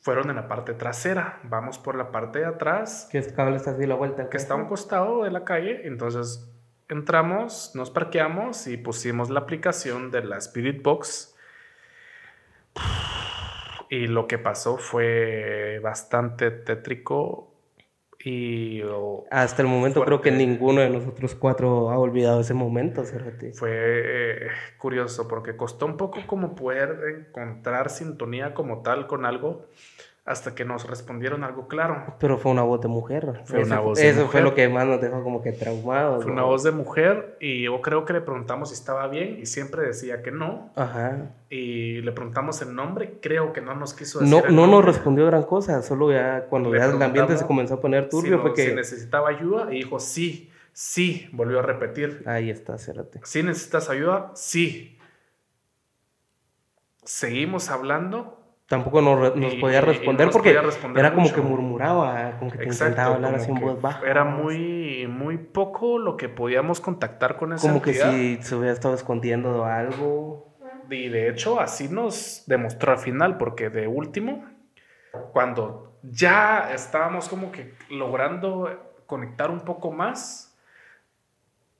fueron 0.00 0.30
en 0.30 0.36
la 0.36 0.48
parte 0.48 0.72
trasera. 0.72 1.38
Vamos 1.42 1.76
por 1.78 1.96
la 1.96 2.12
parte 2.12 2.38
de 2.38 2.46
atrás, 2.46 3.08
Que 3.12 3.18
este 3.18 3.34
cable 3.34 3.56
está 3.56 3.72
así 3.72 3.84
la 3.84 3.94
vuelta. 3.94 4.30
que 4.30 4.38
está 4.38 4.54
a 4.54 4.56
un 4.56 4.68
costado 4.68 5.24
de 5.24 5.30
la 5.30 5.44
calle. 5.44 5.86
Entonces 5.86 6.50
entramos, 6.88 7.72
nos 7.74 7.90
parqueamos 7.90 8.66
y 8.68 8.78
pusimos 8.78 9.28
la 9.28 9.40
aplicación 9.40 10.10
de 10.10 10.24
la 10.24 10.38
Spirit 10.38 10.82
Box. 10.82 11.36
Y 13.92 14.06
lo 14.06 14.26
que 14.26 14.38
pasó 14.38 14.78
fue 14.78 15.78
bastante 15.82 16.50
tétrico 16.50 17.52
y 18.24 18.80
oh, 18.84 19.26
Hasta 19.30 19.60
el 19.60 19.68
momento 19.68 20.02
creo 20.02 20.22
que 20.22 20.30
ninguno 20.30 20.80
de 20.80 20.88
nosotros 20.88 21.34
cuatro 21.34 21.90
ha 21.90 21.98
olvidado 21.98 22.40
ese 22.40 22.54
momento, 22.54 23.04
Cerote. 23.04 23.52
fue 23.52 23.70
eh, 23.74 24.48
curioso 24.78 25.28
porque 25.28 25.58
costó 25.58 25.84
un 25.84 25.98
poco 25.98 26.20
como 26.26 26.54
poder 26.54 27.00
encontrar 27.18 27.90
sintonía 27.90 28.54
como 28.54 28.80
tal 28.80 29.06
con 29.06 29.26
algo 29.26 29.66
hasta 30.24 30.54
que 30.54 30.64
nos 30.64 30.88
respondieron 30.88 31.42
algo 31.42 31.66
claro. 31.66 32.14
Pero 32.20 32.38
fue 32.38 32.52
una 32.52 32.62
voz 32.62 32.80
de 32.80 32.86
mujer. 32.86 33.42
Fue 33.44 33.58
Eso 33.62 33.66
una 33.66 33.78
fu- 33.78 33.82
voz 33.88 33.98
de 33.98 34.08
Eso 34.08 34.16
fue 34.18 34.24
mujer. 34.26 34.42
lo 34.44 34.54
que 34.54 34.68
más 34.68 34.86
nos 34.86 35.00
dejó 35.00 35.22
como 35.24 35.42
que 35.42 35.50
traumados. 35.50 36.22
Fue 36.22 36.26
¿no? 36.26 36.32
una 36.34 36.42
voz 36.44 36.62
de 36.62 36.70
mujer 36.70 37.36
y 37.40 37.62
yo 37.64 37.80
creo 37.80 38.04
que 38.04 38.12
le 38.12 38.20
preguntamos 38.20 38.68
si 38.68 38.76
estaba 38.76 39.08
bien 39.08 39.38
y 39.40 39.46
siempre 39.46 39.82
decía 39.82 40.22
que 40.22 40.30
no. 40.30 40.70
Ajá. 40.76 41.32
Y 41.50 42.00
le 42.02 42.12
preguntamos 42.12 42.62
el 42.62 42.72
nombre, 42.74 43.18
creo 43.20 43.52
que 43.52 43.60
no 43.60 43.74
nos 43.74 43.94
quiso 43.94 44.20
decir. 44.20 44.32
No, 44.32 44.48
no 44.48 44.68
nos 44.68 44.84
respondió 44.84 45.26
gran 45.26 45.42
cosa, 45.42 45.82
solo 45.82 46.12
ya 46.12 46.46
cuando 46.48 46.72
ya 46.74 46.84
el 46.84 47.02
ambiente 47.02 47.36
se 47.36 47.44
comenzó 47.46 47.74
a 47.74 47.80
poner 47.80 48.04
Si, 48.04 48.10
turbio 48.10 48.36
no- 48.36 48.42
fue 48.42 48.54
que... 48.54 48.68
si 48.68 48.74
necesitaba 48.76 49.28
ayuda 49.28 49.72
y 49.74 49.78
dijo 49.78 49.98
sí, 49.98 50.50
sí, 50.72 51.28
volvió 51.32 51.58
a 51.58 51.62
repetir. 51.62 52.22
Ahí 52.26 52.48
está, 52.48 52.78
Cerote. 52.78 53.20
¿Sí 53.24 53.42
necesitas 53.42 53.90
ayuda? 53.90 54.30
Sí. 54.34 54.98
Seguimos 57.04 57.68
hablando 57.70 58.38
tampoco 58.72 59.02
nos, 59.02 59.36
nos 59.36 59.52
Y- 59.52 59.60
podía 59.60 59.82
responder 59.82 60.26
nos 60.28 60.32
porque 60.34 60.48
podía 60.48 60.62
responder 60.62 61.04
era 61.04 61.14
como 61.14 61.30
que 61.30 61.42
murmuraba, 61.42 62.38
como 62.38 62.50
que 62.50 62.56
te 62.56 62.64
Exacto, 62.64 62.86
intentaba 62.86 63.14
hablar 63.16 63.34
así 63.34 63.50
en 63.50 63.60
voz 63.60 63.82
baja. 63.82 64.08
Era 64.08 64.24
muy, 64.24 65.06
muy 65.08 65.36
poco 65.36 65.98
lo 65.98 66.16
que 66.16 66.30
podíamos 66.30 66.80
contactar 66.80 67.36
con 67.36 67.52
esa 67.52 67.68
Como 67.68 67.82
que 67.82 67.92
si 67.92 68.42
se 68.42 68.56
hubiera 68.56 68.72
estado 68.72 68.94
escondiendo 68.94 69.66
algo. 69.66 70.54
Y 70.88 71.08
de 71.10 71.28
hecho 71.28 71.60
así 71.60 71.88
nos 71.90 72.44
demostró 72.46 72.92
al 72.92 72.98
final, 72.98 73.36
porque 73.36 73.68
de 73.68 73.86
último, 73.86 74.42
cuando 75.34 75.92
ya 76.02 76.70
estábamos 76.72 77.28
como 77.28 77.52
que 77.52 77.74
logrando 77.90 78.70
conectar 79.06 79.50
un 79.50 79.60
poco 79.60 79.92
más, 79.92 80.56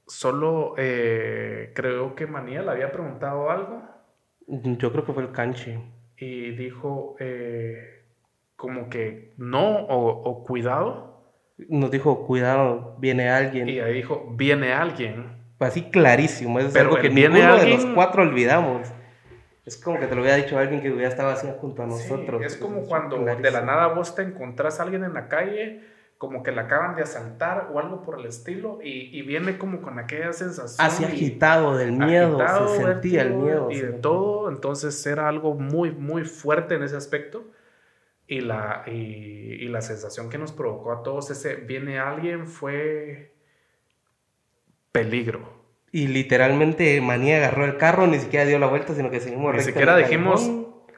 solo 0.07 0.74
eh, 0.76 1.72
creo 1.74 2.14
que 2.14 2.26
Manía 2.26 2.62
le 2.62 2.70
había 2.70 2.93
preguntado 2.93 3.51
algo 3.51 3.82
Yo 4.47 4.93
creo 4.93 5.05
que 5.05 5.12
fue 5.12 5.22
el 5.22 5.32
canche. 5.32 5.80
Y 6.23 6.53
dijo 6.53 7.16
eh, 7.18 8.05
como 8.55 8.89
que 8.89 9.35
no 9.39 9.87
o, 9.87 10.23
o 10.23 10.45
cuidado. 10.45 11.20
Nos 11.68 11.91
dijo, 11.91 12.27
cuidado, 12.27 12.97
viene 12.99 13.29
alguien. 13.29 13.68
Y 13.68 13.81
ahí 13.81 13.95
dijo, 13.95 14.27
viene 14.37 14.73
alguien. 14.73 15.37
Así 15.59 15.91
clarísimo, 15.91 16.59
eso 16.59 16.68
es 16.68 16.75
Pero 16.75 16.91
algo 16.91 17.01
que 17.01 17.09
viene 17.09 17.41
ninguno 17.41 17.57
de 17.57 17.68
los 17.70 17.87
cuatro 17.87 18.23
olvidamos. 18.23 18.89
Es 19.64 19.77
como 19.77 19.99
que 19.99 20.07
te 20.07 20.14
lo 20.14 20.23
hubiera 20.23 20.37
dicho 20.37 20.59
alguien 20.59 20.81
que 20.81 20.91
hubiera 20.91 21.09
estado 21.09 21.31
así 21.31 21.49
junto 21.61 21.83
a 21.83 21.87
Sí, 21.87 21.93
nosotros. 21.93 22.43
es 22.43 22.57
como 22.57 22.83
cuando 22.83 23.16
de 23.25 23.51
la 23.51 23.61
nada 23.62 23.89
vos 23.89 24.14
te 24.14 24.23
encontrás 24.23 24.81
a 24.81 24.85
alguien 24.85 25.05
en 25.05 25.14
la 25.14 25.29
calle, 25.29 25.81
como 26.23 26.45
que 26.45 26.53
la 26.53 26.62
acaban 26.62 26.95
de 26.95 27.03
asaltar 27.03 27.73
o 27.75 27.81
algo 27.81 28.03
por 28.03 28.16
el 28.16 28.27
estilo, 28.27 28.79
y, 28.81 29.11
y 29.11 29.23
viene 29.23 29.59
como 29.59 29.83
con 29.83 29.99
aquella 29.99 30.33
sensación. 30.33 30.87
Así 30.87 31.05
agitado 31.05 31.77
del 31.77 31.91
miedo, 31.91 32.41
agitado, 32.41 32.68
se 32.68 32.85
sentía 32.85 33.23
el 33.23 33.35
miedo. 33.35 33.73
Y 33.73 33.81
de 33.81 33.95
todo, 33.95 34.49
entonces 34.49 35.05
era 35.05 35.27
algo 35.27 35.57
muy, 35.57 35.91
muy 35.91 36.23
fuerte 36.23 36.77
en 36.77 36.85
ese 36.85 36.97
aspecto. 36.97 37.51
Y 38.29 38.41
la, 38.41 38.85
y, 38.87 38.93
y 38.93 39.66
la 39.66 39.81
sensación 39.81 40.31
que 40.31 40.39
nos 40.39 40.53
provocó 40.53 40.93
a 40.93 41.03
todos 41.03 41.29
ese 41.33 41.57
viene 41.57 41.99
alguien 41.99 42.47
fue 42.47 43.35
peligro. 44.93 45.41
Y 45.91 46.07
literalmente 46.07 47.01
Manía 47.01 47.39
agarró 47.39 47.64
el 47.64 47.79
carro, 47.79 48.07
ni 48.07 48.20
siquiera 48.20 48.45
dio 48.45 48.61
la 48.61 48.68
vuelta, 48.68 48.95
sino 48.95 49.11
que 49.11 49.18
seguimos 49.18 49.57
Ni 49.57 49.62
siquiera 49.62 49.97
dijimos 49.97 50.49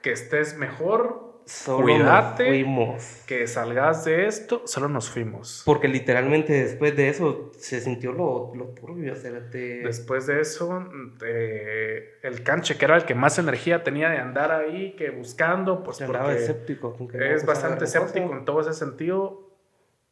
que 0.03 0.12
estés 0.12 0.59
mejor, 0.59 1.24
Solo 1.47 1.82
cuídate. 1.84 2.45
nos 2.45 2.49
fuimos. 2.51 3.22
que 3.26 3.47
salgas 3.47 4.05
de 4.07 4.26
esto, 4.26 4.62
solo 4.66 4.88
nos 4.88 5.11
fuimos. 5.11 5.62
Porque 5.66 5.88
literalmente 5.88 6.53
después 6.55 6.97
de 6.97 7.09
eso 7.11 7.53
se 7.59 7.80
sintió 7.80 8.12
lo, 8.12 8.53
lo 8.55 8.66
turbio. 8.68 9.12
o 9.12 9.16
sea, 9.16 9.51
te- 9.51 9.82
Después 9.82 10.26
de 10.26 10.40
eso, 10.40 10.82
eh, 11.24 12.18
el 12.22 12.42
canche, 12.42 12.76
que 12.76 12.84
era 12.86 12.97
el 12.97 13.05
que 13.05 13.14
más 13.14 13.38
energía 13.38 13.82
tenía 13.84 14.09
de 14.09 14.18
andar 14.18 14.53
ahí, 14.53 14.95
que 14.97 15.11
buscando, 15.11 15.82
pues 15.82 15.99
se 15.99 16.05
andaba 16.05 16.26
porque 16.26 16.40
escéptico. 16.40 16.97
es 17.12 17.45
bastante 17.45 17.84
escéptico 17.84 18.32
en 18.32 18.45
todo 18.45 18.61
ese 18.61 18.72
sentido, 18.72 19.51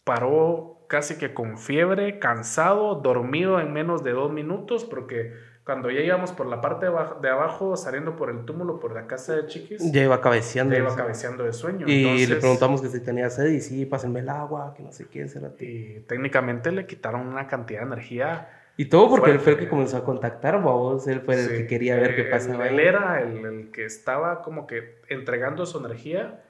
paró 0.05 0.85
casi 0.89 1.17
que 1.17 1.33
con 1.33 1.57
fiebre, 1.59 2.19
cansado, 2.19 2.97
dormido 2.97 3.61
en 3.61 3.73
menos 3.73 4.05
de 4.05 4.11
dos 4.13 4.31
minutos, 4.33 4.85
porque 4.85 5.33
cuando 5.65 5.91
ya 5.91 6.01
íbamos 6.01 6.33
por 6.33 6.47
la 6.47 6.61
parte 6.61 6.87
de 6.87 6.91
abajo, 6.93 7.21
de 7.21 7.29
abajo, 7.31 7.77
saliendo 7.77 8.17
por 8.17 8.31
el 8.31 8.45
túmulo, 8.45 8.81
por 8.81 8.93
la 8.95 9.07
casa 9.07 9.37
de 9.37 9.47
Chiquis, 9.47 9.93
Ya 9.93 10.03
iba 10.03 10.21
cabeceando. 10.21 10.75
ya 10.75 10.81
iba 10.81 10.97
cabeceando 10.97 11.45
de 11.45 11.53
sueño. 11.53 11.87
Y 11.89 12.03
Entonces, 12.05 12.29
le 12.31 12.37
preguntamos 12.37 12.83
que 12.83 12.89
si 12.89 13.01
tenía 13.01 13.31
sed 13.31 13.47
y 13.47 13.61
sí, 13.61 13.87
pásenme 13.87 14.21
el 14.21 14.29
agua, 14.29 14.75
que 14.77 14.83
no 14.83 14.91
sé 14.91 15.07
qué, 15.07 15.29
será 15.29 15.51
Y 15.61 16.01
técnicamente 16.09 16.73
le 16.73 16.87
quitaron 16.87 17.29
una 17.29 17.47
cantidad 17.47 17.81
de 17.81 17.87
energía 17.87 18.49
Y 18.77 18.87
todo 18.87 19.09
porque 19.09 19.31
él 19.31 19.39
fue 19.39 19.53
el 19.53 19.59
que 19.59 19.69
comenzó 19.69 19.99
a 19.99 20.05
contactar, 20.05 20.61
vos. 20.61 21.07
Él 21.07 21.21
fue 21.21 21.35
el 21.37 21.41
Sí, 21.43 21.49
que 21.59 21.67
quería 21.69 21.95
ver 21.97 22.17
qué 22.17 22.23
él- 22.23 22.31
pasaba. 22.31 22.67
Él 22.69 22.79
ahí. 22.81 22.87
era 22.87 23.21
el, 23.23 23.45
el 23.45 23.71
que 23.71 23.85
estaba 23.85 24.43
como 24.43 24.67
que 24.67 25.01
entregando 25.11 25.65
su 25.67 25.79
energía 25.79 26.43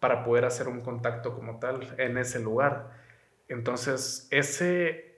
para 0.00 0.24
poder 0.24 0.44
hacer 0.44 0.68
un 0.68 0.82
contacto 0.82 1.34
como 1.34 1.58
tal 1.58 1.80
en 1.96 2.18
ese 2.18 2.38
lugar. 2.40 2.90
Entonces, 3.48 4.28
ese 4.30 5.16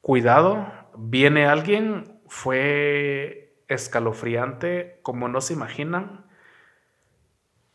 cuidado, 0.00 0.66
viene 0.96 1.46
alguien, 1.46 2.15
fue 2.28 3.54
escalofriante, 3.68 4.98
como 5.02 5.28
no 5.28 5.40
se 5.40 5.52
imaginan. 5.52 6.26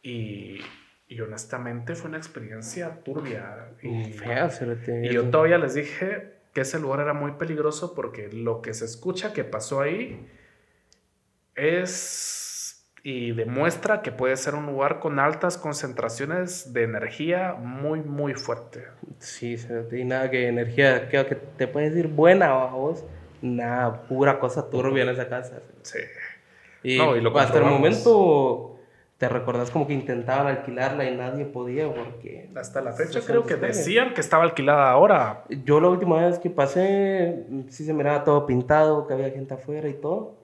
Y, 0.02 0.62
y 1.08 1.22
honestamente 1.22 1.96
fue 1.96 2.10
una 2.10 2.18
experiencia 2.18 3.04
turbia. 3.04 3.74
Y 3.82 4.14
fea, 4.14 4.50
y 5.04 5.10
yo 5.10 5.30
todavía 5.30 5.58
les 5.58 5.74
dije 5.74 6.34
que 6.54 6.62
ese 6.62 6.80
lugar 6.80 7.02
era 7.02 7.14
muy 7.14 7.34
peligroso 7.34 7.94
porque 7.94 8.30
lo 8.32 8.62
que 8.62 8.74
se 8.74 8.86
escucha 8.86 9.34
que 9.34 9.44
pasó 9.44 9.82
ahí 9.82 10.28
es 11.56 12.42
y 13.04 13.32
demuestra 13.32 14.04
que 14.04 14.12
puede 14.12 14.38
ser 14.38 14.54
un 14.54 14.68
lugar 14.68 15.00
con 15.00 15.20
altas 15.20 15.58
concentraciones 15.58 16.72
de 16.72 16.84
energía 16.84 17.54
muy, 17.54 18.02
muy 18.02 18.36
fuerte. 18.36 18.86
Sí, 19.18 19.58
y 19.92 20.04
nada 20.04 20.30
que 20.30 20.48
energía, 20.48 21.10
que, 21.10 21.26
que 21.26 21.36
te 21.36 21.68
puedes 21.68 21.94
decir 21.94 22.10
buena 22.10 22.52
a 22.52 22.68
vos. 22.68 23.04
Nada, 23.42 24.04
pura 24.04 24.40
cosa 24.40 24.70
turbia 24.70 25.04
en 25.04 25.10
esa 25.10 25.28
casa. 25.28 25.62
Sí. 25.82 26.00
Y, 26.84 26.98
No, 26.98 27.16
y 27.16 27.22
lo 27.22 27.38
hasta 27.38 27.60
el 27.60 27.66
momento 27.66 28.80
te 29.18 29.30
recordás 29.30 29.70
como 29.70 29.86
que 29.86 29.94
intentaban 29.94 30.48
alquilarla 30.48 31.06
y 31.06 31.16
nadie 31.16 31.46
podía 31.46 31.94
porque... 31.94 32.50
Hasta 32.56 32.82
la 32.82 32.92
fecha 32.92 33.22
creo 33.22 33.46
que 33.46 33.56
decían 33.56 34.16
que 34.16 34.22
estaba 34.22 34.44
alquilada 34.44 34.90
ahora. 34.90 35.44
Yo 35.64 35.80
la 35.80 35.90
última 35.90 36.26
vez 36.26 36.40
que 36.40 36.50
pasé, 36.50 37.46
sí 37.70 37.86
se 37.86 37.94
miraba 37.94 38.24
todo 38.24 38.48
pintado, 38.48 39.06
que 39.06 39.14
había 39.14 39.30
gente 39.30 39.54
afuera 39.54 39.88
y 39.88 39.94
todo. 39.94 40.36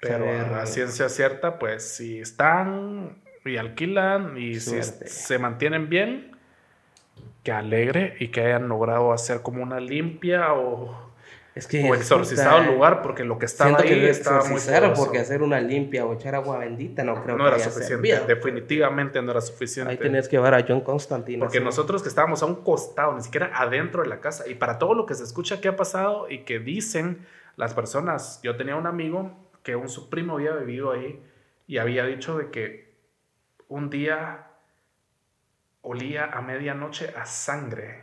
Pero 0.00 0.28
a 0.56 0.66
ciencia 0.66 1.08
cierta, 1.08 1.58
pues 1.58 1.88
si 1.96 2.18
están 2.18 3.16
y 3.44 3.56
alquilan 3.58 4.38
y 4.38 4.58
si 4.58 4.82
se 4.82 5.38
mantienen 5.38 5.88
bien, 5.88 6.36
que 7.44 7.52
alegre 7.52 8.16
y 8.18 8.28
que 8.28 8.40
hayan 8.40 8.68
logrado 8.68 9.12
hacer 9.12 9.42
como 9.42 9.62
una 9.62 9.78
limpia 9.78 10.52
o, 10.54 11.12
Es 11.54 11.68
que... 11.68 11.88
o 11.88 11.94
exorcizado 11.94 12.62
el 12.62 12.66
lugar 12.66 13.00
porque 13.00 13.22
lo 13.22 13.38
que 13.38 13.46
estaba 13.46 13.78
ahí 13.78 13.88
que 13.88 14.10
estaba 14.10 14.38
muy 14.38 14.46
exorcizar 14.46 14.80
poderoso. 14.80 15.04
porque 15.04 15.18
hacer 15.18 15.42
una 15.42 15.60
limpia 15.60 16.04
o 16.04 16.12
echar 16.14 16.34
agua 16.34 16.58
bendita 16.58 17.04
no 17.04 17.22
creo 17.22 17.36
no 17.36 17.44
que 17.44 17.50
era 17.50 17.58
suficiente, 17.60 18.08
servido. 18.08 18.26
definitivamente 18.26 19.22
no 19.22 19.30
era 19.30 19.40
suficiente. 19.40 19.92
Ahí 19.92 19.98
tenías 19.98 20.28
que 20.28 20.36
llevar 20.36 20.54
a 20.54 20.64
John 20.66 20.80
Constantine. 20.80 21.38
Porque 21.38 21.60
nosotros 21.60 22.02
que 22.02 22.08
estábamos 22.08 22.42
a 22.42 22.46
un 22.46 22.56
costado, 22.64 23.14
ni 23.14 23.22
siquiera 23.22 23.52
adentro 23.54 24.02
de 24.02 24.08
la 24.08 24.20
casa, 24.20 24.48
y 24.48 24.54
para 24.54 24.78
todo 24.78 24.94
lo 24.94 25.06
que 25.06 25.14
se 25.14 25.22
escucha 25.22 25.60
que 25.60 25.68
ha 25.68 25.76
pasado 25.76 26.28
y 26.28 26.44
que 26.44 26.58
dicen 26.58 27.24
las 27.56 27.72
personas, 27.72 28.40
yo 28.42 28.56
tenía 28.56 28.74
un 28.74 28.86
amigo 28.86 29.50
que 29.62 29.76
un 29.76 29.88
su 29.88 30.10
primo 30.10 30.34
había 30.34 30.52
vivido 30.56 30.90
ahí 30.90 31.22
y 31.66 31.78
había 31.78 32.04
dicho 32.04 32.36
de 32.36 32.50
que 32.50 32.94
un 33.68 33.90
día 33.90 34.48
olía 35.82 36.24
a 36.24 36.42
medianoche 36.42 37.12
a 37.16 37.26
sangre, 37.26 38.00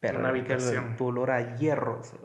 Pero 0.00 0.18
una 0.18 0.32
que 0.32 0.38
habitación. 0.40 0.96
Olor 0.98 1.30
a 1.30 1.56
hierro. 1.56 2.02
sea, 2.02 2.18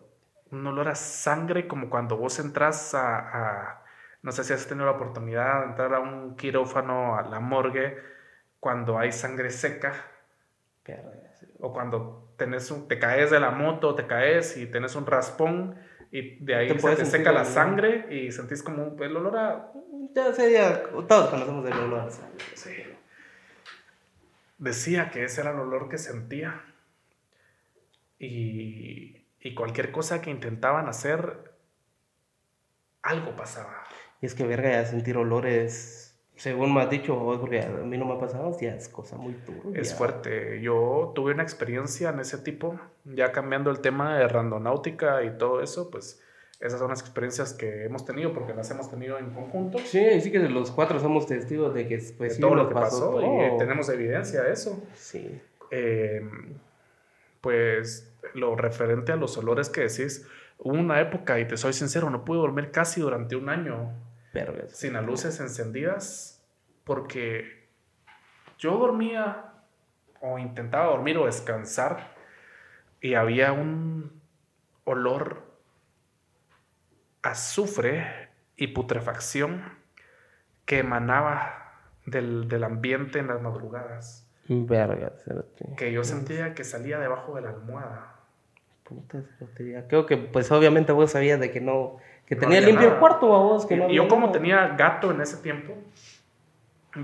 un 0.52 0.66
olor 0.68 0.88
a 0.88 0.95
sangre 0.95 1.68
como 1.68 1.89
cuando 1.89 2.18
vos 2.18 2.39
entras 2.39 2.93
a, 2.93 3.18
a- 3.20 3.84
no 4.22 4.32
sé 4.32 4.43
si 4.43 4.54
has 4.54 4.68
tenido 4.68 4.86
la 4.86 4.93
oportunidad 4.93 5.62
de 5.62 5.66
entrar 5.68 5.93
a 5.93 6.00
un 6.00 6.36
quirófano, 6.36 7.18
a 7.18 7.22
la 7.24 7.39
morgue, 7.39 7.98
cuando 8.60 8.98
hay 8.98 9.12
sangre 9.12 9.50
seca. 9.50 9.93
O 11.60 11.74
cuando 11.74 12.34
tenés 12.38 12.72
un, 12.72 12.88
te 12.88 12.98
caes 13.00 13.30
de 13.32 13.39
la 13.39 13.52
moto, 13.52 13.93
te 13.95 14.08
caes 14.08 14.58
y 14.58 14.66
tenés 14.68 14.95
un 14.95 15.06
raspón 15.06 15.76
y 16.12 16.43
de 16.43 16.56
ahí 16.56 16.68
Te 16.70 16.80
se 16.80 16.95
te 16.95 17.06
seca 17.06 17.32
la 17.32 17.43
sangre 17.45 18.08
y 18.16 18.32
sentís 18.32 18.64
como 18.64 18.95
el 19.04 19.18
olor 19.18 19.38
a... 19.38 19.72
Ya 20.14 20.34
sería... 20.34 20.84
Todos 20.84 21.30
conocemos 21.30 21.66
el 21.66 21.74
olor. 21.78 22.08
o 22.08 22.12
sea, 22.12 22.30
sí. 22.56 22.84
Decía 24.58 25.12
que 25.12 25.24
ese 25.26 25.41
era 25.41 25.52
el 25.52 25.60
olor 25.60 25.89
que 25.89 25.98
sentía. 25.98 26.62
Y, 28.20 29.27
y 29.48 29.56
cualquier 29.56 29.91
cosa 29.93 30.22
que 30.22 30.30
intentaban 30.30 30.89
hacer, 30.89 31.54
algo 33.02 33.36
pasaba. 33.38 33.84
Y 34.22 34.26
es 34.26 34.36
que 34.36 34.45
verga, 34.45 34.72
ya 34.72 34.86
sentir 34.86 35.16
olores, 35.16 36.20
según 36.36 36.74
me 36.74 36.82
has 36.82 36.89
dicho 36.89 37.16
vos, 37.16 37.39
porque 37.39 37.62
a 37.62 37.70
mí 37.70 37.98
no 37.98 38.06
me 38.06 38.16
ha 38.16 38.20
pasado, 38.20 38.58
ya 38.60 38.76
es 38.76 38.89
cosa 38.89 39.16
muy 39.16 39.34
turbia. 39.34 39.80
Es 39.80 39.95
fuerte. 39.95 40.60
Yo 40.62 41.14
tuve 41.16 41.34
una 41.34 41.43
experiencia 41.43 42.10
en 42.10 42.20
ese 42.20 42.39
tipo, 42.39 42.78
ya 43.06 43.32
cambiando 43.32 43.72
el 43.72 43.80
tema 43.80 44.18
de 44.18 44.28
randonáutica 44.28 45.24
y 45.24 45.38
todo 45.38 45.62
eso, 45.62 45.89
pues 45.89 46.22
esas 46.60 46.80
son 46.80 46.89
las 46.89 47.00
experiencias 47.00 47.54
que 47.54 47.86
hemos 47.86 48.04
tenido 48.04 48.34
porque 48.34 48.54
las 48.54 48.70
hemos 48.72 48.89
tenido 48.89 49.18
en 49.18 49.30
conjunto. 49.30 49.78
Sí, 49.80 50.20
sí 50.20 50.30
que 50.30 50.39
los 50.39 50.72
cuatro 50.72 51.00
somos 51.00 51.26
testigos 51.26 51.74
de 51.74 51.88
que 51.88 52.00
pues, 52.18 52.18
de 52.18 52.30
sí 52.32 52.41
todo 52.41 52.56
lo 52.56 52.68
que 52.68 52.74
pasó 52.74 53.22
y 53.22 53.58
tenemos 53.58 53.88
evidencia 53.88 54.43
de 54.43 54.52
eso. 54.52 54.84
Sí. 54.93 55.39
Eh, 55.72 56.22
pues 57.39 58.12
lo 58.34 58.56
referente 58.56 59.12
a 59.12 59.16
los 59.16 59.38
olores 59.38 59.70
que 59.70 59.82
decís, 59.82 60.28
hubo 60.58 60.74
una 60.74 61.00
época, 61.02 61.40
y 61.40 61.48
te 61.48 61.58
soy 61.58 61.74
sincero, 61.74 62.10
no 62.10 62.26
pude 62.26 62.40
dormir 62.40 62.72
casi 62.72 63.02
durante 63.02 63.36
un 63.36 63.50
año 63.50 63.94
Vergas. 64.34 64.78
sin 64.78 64.94
las 64.94 65.06
luces 65.06 65.40
encendidas 65.40 66.46
porque 66.84 67.70
yo 68.58 68.78
dormía 68.78 69.54
o 70.22 70.40
intentaba 70.40 70.88
dormir 70.88 71.18
o 71.18 71.26
descansar 71.26 72.16
y 73.02 73.14
había 73.14 73.52
un 73.52 74.22
olor 74.86 75.44
azufre 77.22 78.30
y 78.56 78.68
putrefacción 78.68 79.64
que 80.66 80.80
emanaba 80.80 81.74
del, 82.06 82.48
del 82.48 82.64
ambiente 82.64 83.20
en 83.20 83.28
las 83.28 83.42
madrugadas. 83.42 84.28
Verga. 84.48 85.14
Que 85.76 85.92
yo 85.92 86.04
sentía 86.04 86.54
que 86.54 86.64
salía 86.64 87.00
debajo 87.00 87.36
de 87.36 87.42
la 87.42 87.50
almohada. 87.50 88.16
Puta, 88.88 89.22
cerote, 89.38 89.72
ya. 89.72 89.88
Creo 89.88 90.06
que, 90.06 90.18
pues, 90.18 90.52
obviamente 90.52 90.92
vos 90.92 91.12
sabías 91.12 91.40
de 91.40 91.52
que 91.52 91.60
no... 91.62 91.98
Que 92.26 92.36
No 92.36 92.42
tenía 92.42 92.62
limpio 92.62 92.84
el 92.86 92.88
nada. 92.90 93.00
cuarto, 93.00 93.34
a 93.36 93.40
vos, 93.40 93.66
que 93.66 93.76
Y 93.76 93.78
no 93.78 93.90
yo 93.90 94.08
como 94.08 94.28
nada. 94.28 94.34
tenía 94.34 94.68
gato 94.78 95.12
en 95.12 95.22
ese 95.22 95.38
tiempo, 95.38 95.74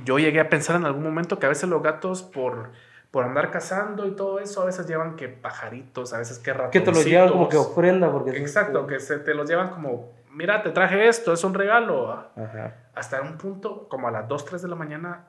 yo 0.05 0.17
llegué 0.19 0.39
a 0.39 0.49
pensar 0.49 0.75
en 0.77 0.85
algún 0.85 1.03
momento 1.03 1.39
que 1.39 1.45
a 1.45 1.49
veces 1.49 1.69
los 1.69 1.81
gatos 1.83 2.23
por, 2.23 2.71
por 3.11 3.23
andar 3.25 3.51
cazando 3.51 4.07
y 4.07 4.15
todo 4.15 4.39
eso, 4.39 4.61
a 4.61 4.65
veces 4.65 4.87
llevan 4.87 5.15
que 5.15 5.27
pajaritos, 5.29 6.13
a 6.13 6.17
veces 6.17 6.39
que 6.39 6.45
Que 6.45 6.53
ratoncitos. 6.53 6.83
te 6.85 6.91
los 6.91 7.05
llevan 7.05 7.29
como 7.29 7.47
que 7.49 7.57
ofrenda, 7.57 8.11
porque... 8.11 8.31
Exacto, 8.31 8.87
que 8.87 8.99
se 8.99 9.19
te 9.19 9.33
los 9.33 9.47
llevan 9.49 9.69
como, 9.69 10.11
mira, 10.31 10.63
te 10.63 10.71
traje 10.71 11.07
esto, 11.07 11.31
es 11.33 11.43
un 11.43 11.53
regalo. 11.53 12.11
Ajá. 12.35 12.75
Hasta 12.95 13.21
un 13.21 13.37
punto, 13.37 13.87
como 13.87 14.07
a 14.07 14.11
las 14.11 14.27
2, 14.27 14.45
3 14.45 14.61
de 14.63 14.67
la 14.67 14.75
mañana, 14.75 15.27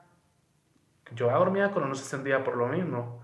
yo 1.13 1.27
ya 1.27 1.33
dormía 1.35 1.69
cuando 1.71 1.87
no 1.89 1.95
se 1.95 2.03
encendía 2.03 2.43
por 2.43 2.57
lo 2.57 2.67
mismo. 2.67 3.21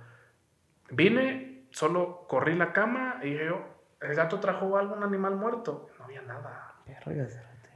Vine, 0.89 1.50
solo 1.71 2.25
corrí 2.27 2.55
la 2.55 2.73
cama 2.73 3.19
y 3.23 3.31
dije 3.31 3.45
yo, 3.45 3.61
el 4.01 4.15
gato 4.15 4.39
trajo 4.39 4.77
algún 4.77 5.03
animal 5.03 5.35
muerto. 5.35 5.89
No 5.99 6.05
había 6.05 6.21
nada. 6.21 6.75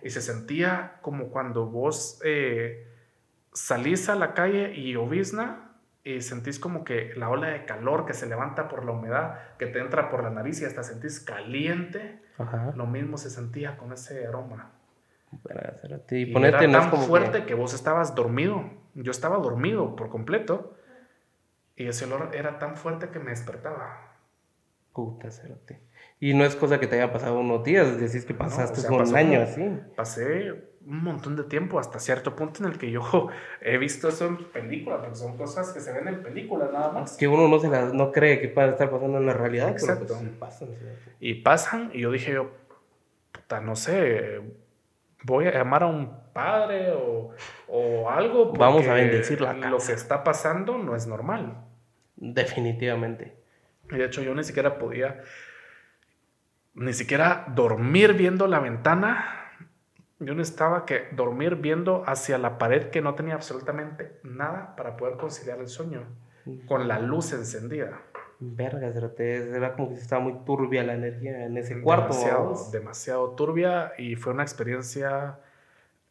Y 0.01 0.09
se 0.09 0.21
sentía 0.21 0.97
como 1.01 1.29
cuando 1.29 1.65
vos 1.65 2.19
eh, 2.23 2.87
salís 3.53 4.09
a 4.09 4.15
la 4.15 4.33
calle 4.33 4.73
y 4.75 4.93
llovizna 4.93 5.71
y 6.03 6.21
sentís 6.21 6.59
como 6.59 6.83
que 6.83 7.13
la 7.15 7.29
ola 7.29 7.47
de 7.47 7.65
calor 7.65 8.05
que 8.05 8.13
se 8.13 8.27
levanta 8.27 8.67
por 8.67 8.85
la 8.85 8.91
humedad, 8.91 9.39
que 9.57 9.65
te 9.65 9.79
entra 9.79 10.09
por 10.09 10.23
la 10.23 10.29
nariz 10.29 10.61
y 10.61 10.65
hasta 10.65 10.83
sentís 10.83 11.19
caliente. 11.19 12.21
Ajá. 12.37 12.73
Lo 12.75 12.85
mismo 12.85 13.17
se 13.17 13.31
sentía 13.31 13.77
con 13.77 13.91
ese 13.91 14.27
aroma. 14.27 14.71
Y, 15.31 16.15
Y 16.15 16.25
ponerte 16.27 16.65
era 16.65 16.79
tan 16.79 16.89
como 16.91 17.07
fuerte 17.07 17.39
que... 17.39 17.45
que... 17.47 17.53
vos 17.55 17.73
estabas 17.73 18.13
dormido. 18.13 18.69
Yo 18.93 19.11
estaba 19.11 19.37
dormido 19.37 19.95
por 19.95 20.09
completo. 20.09 20.74
Y 21.75 21.87
ese 21.87 22.05
olor 22.05 22.31
era 22.33 22.57
tan 22.57 22.77
fuerte 22.77 23.09
que 23.09 23.19
me 23.19 23.31
despertaba. 23.31 24.13
Puta, 24.93 25.29
cerote. 25.29 25.81
Y 26.19 26.33
no 26.33 26.45
es 26.45 26.55
cosa 26.55 26.79
que 26.79 26.87
te 26.87 26.95
haya 26.95 27.11
pasado 27.11 27.39
unos 27.39 27.63
días, 27.63 27.99
decís 27.99 28.25
que 28.25 28.33
pasaste 28.33 28.79
o 28.79 28.83
sea, 28.83 28.91
un 28.91 29.15
año 29.15 29.41
así. 29.41 29.77
Pasé 29.95 30.53
un 30.85 31.03
montón 31.03 31.35
de 31.35 31.43
tiempo 31.43 31.79
hasta 31.79 31.99
cierto 31.99 32.35
punto 32.35 32.63
en 32.63 32.71
el 32.71 32.77
que 32.77 32.89
yo 32.89 33.01
he 33.61 33.77
visto 33.77 34.07
eso 34.07 34.27
en 34.27 34.37
películas, 34.45 34.99
porque 35.01 35.15
son 35.15 35.35
cosas 35.35 35.73
que 35.73 35.81
se 35.81 35.91
ven 35.91 36.07
en 36.07 36.23
películas 36.23 36.71
nada 36.71 36.91
más. 36.93 37.17
Que 37.17 37.27
uno 37.27 37.49
no 37.49 37.59
se 37.59 37.67
las, 37.67 37.93
no 37.93 38.11
cree 38.13 38.39
que 38.39 38.47
pueda 38.47 38.69
estar 38.69 38.89
pasando 38.89 39.17
en 39.17 39.25
la 39.25 39.33
realidad, 39.33 39.69
Exacto. 39.69 40.05
pero 40.07 40.19
pues 40.19 40.31
sí 40.31 40.37
pasan. 40.39 40.67
cerote. 40.69 41.15
Y 41.19 41.33
pasan, 41.35 41.91
y 41.93 41.99
yo 42.01 42.11
dije 42.11 42.31
yo, 42.31 42.51
puta, 43.33 43.59
no 43.59 43.75
sé, 43.75 44.41
voy 45.25 45.47
a 45.47 45.51
llamar 45.51 45.83
a 45.83 45.87
un 45.87 46.11
padre 46.33 46.91
o, 46.91 47.31
o 47.67 48.09
algo. 48.09 48.53
Vamos 48.53 48.87
a 48.87 48.93
bendecir 48.93 49.41
la 49.41 49.53
Lo 49.53 49.77
casa. 49.77 49.87
que 49.87 49.93
está 49.93 50.23
pasando 50.23 50.77
no 50.77 50.95
es 50.95 51.07
normal. 51.07 51.57
Definitivamente. 52.15 53.35
Y 53.91 53.97
de 53.97 54.05
hecho 54.05 54.21
yo 54.21 54.33
ni 54.33 54.43
siquiera 54.43 54.77
podía, 54.77 55.21
ni 56.73 56.93
siquiera 56.93 57.45
dormir 57.53 58.13
viendo 58.13 58.47
la 58.47 58.59
ventana. 58.59 59.41
Yo 60.19 60.33
necesitaba 60.33 60.85
que 60.85 61.09
dormir 61.11 61.55
viendo 61.57 62.03
hacia 62.07 62.37
la 62.37 62.57
pared 62.57 62.89
que 62.89 63.01
no 63.01 63.15
tenía 63.15 63.33
absolutamente 63.35 64.19
nada 64.23 64.75
para 64.75 64.95
poder 64.95 65.17
conciliar 65.17 65.59
el 65.59 65.67
sueño 65.67 66.03
con 66.67 66.87
la 66.87 66.99
luz 66.99 67.33
encendida. 67.33 67.99
Verga. 68.39 68.91
Era 69.17 69.73
como 69.73 69.89
que 69.89 69.95
estaba 69.95 70.21
muy 70.21 70.33
turbia 70.45 70.83
la 70.83 70.95
energía 70.95 71.45
en 71.45 71.57
ese 71.57 71.81
cuarto. 71.81 72.13
demasiado, 72.13 72.71
demasiado 72.71 73.29
turbia 73.31 73.93
y 73.97 74.15
fue 74.15 74.33
una 74.33 74.43
experiencia 74.43 75.39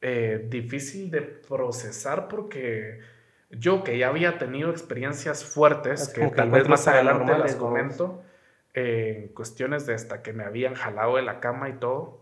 eh, 0.00 0.46
difícil 0.48 1.10
de 1.10 1.22
procesar 1.22 2.28
porque 2.28 3.00
yo 3.50 3.84
que 3.84 3.98
ya 3.98 4.08
había 4.08 4.38
tenido 4.38 4.70
experiencias 4.70 5.44
fuertes, 5.44 6.02
Es 6.02 6.08
que 6.08 6.26
tal 6.28 6.50
vez 6.50 6.68
más 6.68 6.86
adelante 6.88 7.36
las 7.38 7.56
comento, 7.56 8.22
eh, 8.72 9.24
en 9.24 9.34
cuestiones 9.34 9.86
de 9.86 9.94
hasta 9.94 10.22
que 10.22 10.32
me 10.32 10.44
habían 10.44 10.74
jalado 10.74 11.16
de 11.16 11.22
la 11.22 11.40
cama 11.40 11.68
y 11.68 11.74
todo. 11.74 12.20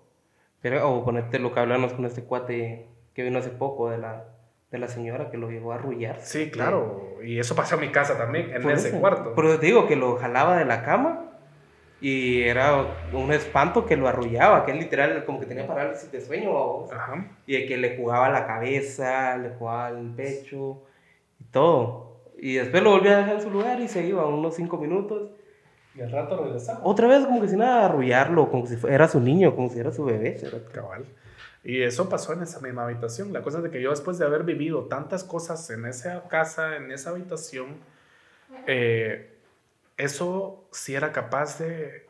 Pero, 0.60 0.88
o 0.88 1.04
ponerte 1.04 1.38
lo 1.38 1.52
que 1.52 1.60
hablamos 1.60 1.92
con 1.92 2.04
este 2.04 2.22
cuate 2.22 2.88
que 3.14 3.22
vino 3.22 3.38
hace 3.38 3.50
poco 3.50 3.90
de 3.90 3.98
la, 3.98 4.31
de 4.72 4.78
la 4.78 4.88
señora 4.88 5.30
que 5.30 5.36
lo 5.36 5.50
llevó 5.50 5.72
a 5.72 5.76
arrullar. 5.76 6.18
Sí, 6.22 6.50
claro, 6.50 7.18
y 7.22 7.38
eso 7.38 7.54
pasó 7.54 7.76
en 7.76 7.82
mi 7.82 7.88
casa 7.90 8.16
también, 8.16 8.50
en 8.52 8.68
ese 8.70 8.88
eso. 8.88 8.98
cuarto. 8.98 9.34
Pero 9.36 9.58
te 9.60 9.66
digo 9.66 9.86
que 9.86 9.94
lo 9.96 10.16
jalaba 10.16 10.56
de 10.56 10.64
la 10.64 10.82
cama 10.82 11.26
y 12.00 12.42
era 12.42 12.84
un 13.12 13.32
espanto 13.32 13.86
que 13.86 13.96
lo 13.96 14.08
arrullaba, 14.08 14.64
que 14.64 14.72
él 14.72 14.78
literal 14.78 15.24
como 15.24 15.38
que 15.38 15.46
tenía 15.46 15.66
parálisis 15.66 16.10
de 16.10 16.20
sueño. 16.20 16.90
Ajá. 16.90 17.26
y 17.46 17.52
de 17.52 17.66
que 17.66 17.76
le 17.76 17.96
jugaba 17.96 18.28
la 18.30 18.46
cabeza, 18.46 19.36
le 19.36 19.50
jugaba 19.50 19.90
el 19.90 20.10
pecho 20.16 20.82
y 21.38 21.44
todo. 21.44 22.22
Y 22.40 22.54
después 22.54 22.82
lo 22.82 22.90
volvía 22.90 23.12
a 23.12 23.18
dejar 23.18 23.34
en 23.36 23.40
su 23.42 23.50
lugar 23.50 23.78
y 23.78 23.86
se 23.86 24.04
iba 24.04 24.26
unos 24.26 24.56
cinco 24.56 24.78
minutos. 24.78 25.30
Y 25.94 26.00
al 26.00 26.10
rato 26.10 26.42
regresaba. 26.42 26.80
Otra 26.82 27.06
vez 27.06 27.26
como 27.26 27.42
que 27.42 27.48
sin 27.48 27.58
nada 27.58 27.84
arrullarlo, 27.84 28.50
como 28.50 28.66
si 28.66 28.76
fuera 28.76 29.06
su 29.06 29.20
niño, 29.20 29.54
como 29.54 29.68
si 29.68 29.78
era 29.78 29.92
su 29.92 30.04
bebé. 30.04 30.38
Cabal. 30.72 31.04
Y 31.64 31.82
eso 31.82 32.08
pasó 32.08 32.32
en 32.32 32.42
esa 32.42 32.60
misma 32.60 32.84
habitación. 32.84 33.32
La 33.32 33.42
cosa 33.42 33.58
es 33.58 33.64
de 33.64 33.70
que 33.70 33.80
yo 33.80 33.90
después 33.90 34.18
de 34.18 34.24
haber 34.24 34.42
vivido 34.42 34.86
tantas 34.86 35.22
cosas 35.22 35.70
en 35.70 35.86
esa 35.86 36.28
casa, 36.28 36.76
en 36.76 36.90
esa 36.90 37.10
habitación, 37.10 37.76
eh, 38.66 39.32
eso 39.96 40.66
sí 40.72 40.94
era 40.94 41.12
capaz 41.12 41.58
de 41.58 42.06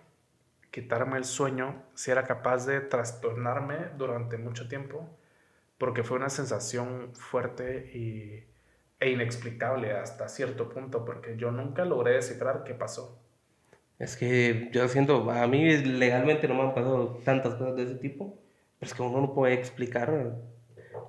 quitarme 0.71 1.19
el 1.19 1.25
sueño, 1.25 1.83
sí 1.95 2.11
era 2.11 2.25
capaz 2.25 2.67
de 2.67 2.81
trastornarme 2.81 3.77
durante 3.99 4.39
mucho 4.39 4.69
tiempo, 4.69 5.07
porque 5.77 6.03
fue 6.03 6.17
una 6.17 6.31
sensación 6.31 7.11
fuerte 7.15 7.91
y, 7.95 8.45
e 8.99 9.11
inexplicable 9.11 9.93
hasta 9.93 10.29
cierto 10.29 10.71
punto, 10.71 11.05
porque 11.05 11.37
yo 11.37 11.51
nunca 11.51 11.85
logré 11.85 12.13
descifrar 12.13 12.65
qué 12.65 12.73
pasó. 12.73 13.21
Es 13.99 14.17
que 14.17 14.71
yo 14.73 14.89
siento, 14.89 15.31
a 15.31 15.47
mí 15.47 15.77
legalmente 15.77 16.49
no 16.49 16.55
me 16.55 16.63
han 16.63 16.75
pasado 16.75 17.21
tantas 17.25 17.55
cosas 17.55 17.77
de 17.77 17.83
ese 17.83 17.95
tipo, 17.97 18.39
pero 18.83 18.91
es 18.91 18.95
que 18.95 19.03
uno 19.03 19.21
no 19.21 19.33
puede 19.33 19.55
explicar. 19.55 20.33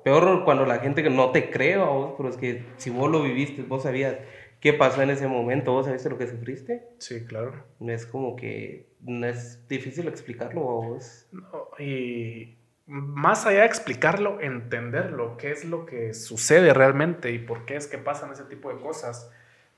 Peor 0.04 0.44
cuando 0.46 0.64
la 0.68 0.78
gente 0.78 1.02
que 1.02 1.10
no 1.10 1.32
te 1.32 1.50
cree 1.50 1.74
a 1.74 1.86
vos, 1.86 2.14
pero 2.18 2.30
es 2.30 2.38
que 2.38 2.64
si 2.78 2.92
vos 2.92 3.10
lo 3.10 3.24
viviste, 3.24 3.64
vos 3.64 3.82
sabías 3.82 4.16
qué 4.60 4.74
pasó 4.74 5.02
en 5.02 5.10
ese 5.10 5.28
momento, 5.28 5.72
vos 5.72 5.88
sabiste 5.88 6.08
lo 6.08 6.20
que 6.20 6.28
sufriste, 6.28 6.88
Sí, 7.00 7.26
claro. 7.26 7.54
es 7.80 8.06
como 8.06 8.36
que 8.36 8.90
no 9.02 9.26
es 9.26 9.68
difícil 9.68 10.08
explicarlo 10.08 10.62
a 10.62 10.74
vos. 10.86 11.26
No, 11.32 11.68
y 11.84 12.58
más 12.86 13.48
allá 13.48 13.62
de 13.62 13.66
explicarlo, 13.66 14.40
entenderlo, 14.40 15.36
qué 15.38 15.50
es 15.52 15.66
lo 15.66 15.88
que 15.88 16.14
sucede 16.14 16.76
realmente 16.76 17.32
y 17.32 17.40
por 17.40 17.66
qué 17.66 17.76
es 17.78 17.88
que 17.88 17.98
pasan 17.98 18.32
ese 18.34 18.44
tipo 18.44 18.72
de 18.72 18.80
cosas. 18.80 19.32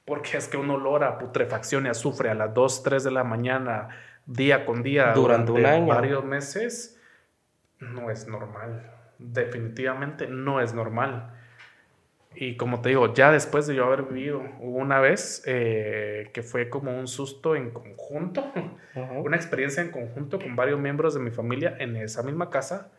Porque 0.03 0.35
es 0.37 0.49
que 0.49 0.57
un 0.57 0.69
olor 0.69 1.05
a 1.05 1.17
putrefacción 1.17 1.85
y 1.85 1.89
azufre 1.89 2.29
a 2.29 2.35
las 2.35 2.53
2, 2.53 2.83
3 2.83 3.05
de 3.05 3.11
la 3.11 3.23
mañana, 3.23 3.87
día 4.25 4.65
con 4.65 4.83
día, 4.83 5.13
Durante 5.13 5.51
un 5.53 5.65
año. 5.65 5.85
varios 5.87 6.25
meses, 6.25 6.94
no 7.79 8.09
es 8.09 8.27
normal. 8.27 8.91
Definitivamente 9.17 10.27
no 10.27 10.61
es 10.61 10.73
normal. 10.73 11.31
Y 12.35 12.57
como 12.57 12.81
te 12.81 12.89
digo, 12.89 13.13
ya 13.13 13.31
después 13.31 13.65
de 13.65 13.75
yo 13.75 13.85
haber 13.85 14.03
vivido, 14.03 14.43
hubo 14.59 14.77
una 14.77 14.99
vez 14.99 15.41
eh, 15.45 16.29
que 16.33 16.43
fue 16.43 16.69
como 16.69 16.97
un 16.97 17.07
susto 17.07 17.55
en 17.55 17.71
conjunto 17.71 18.43
una 19.23 19.37
experiencia 19.37 19.81
en 19.81 19.91
conjunto 19.91 20.39
con 20.39 20.55
varios 20.55 20.79
miembros 20.79 21.13
de 21.13 21.21
mi 21.21 21.31
familia 21.31 21.75
en 21.79 21.95
esa 21.95 22.23
misma 22.23 22.49
casa. 22.49 22.91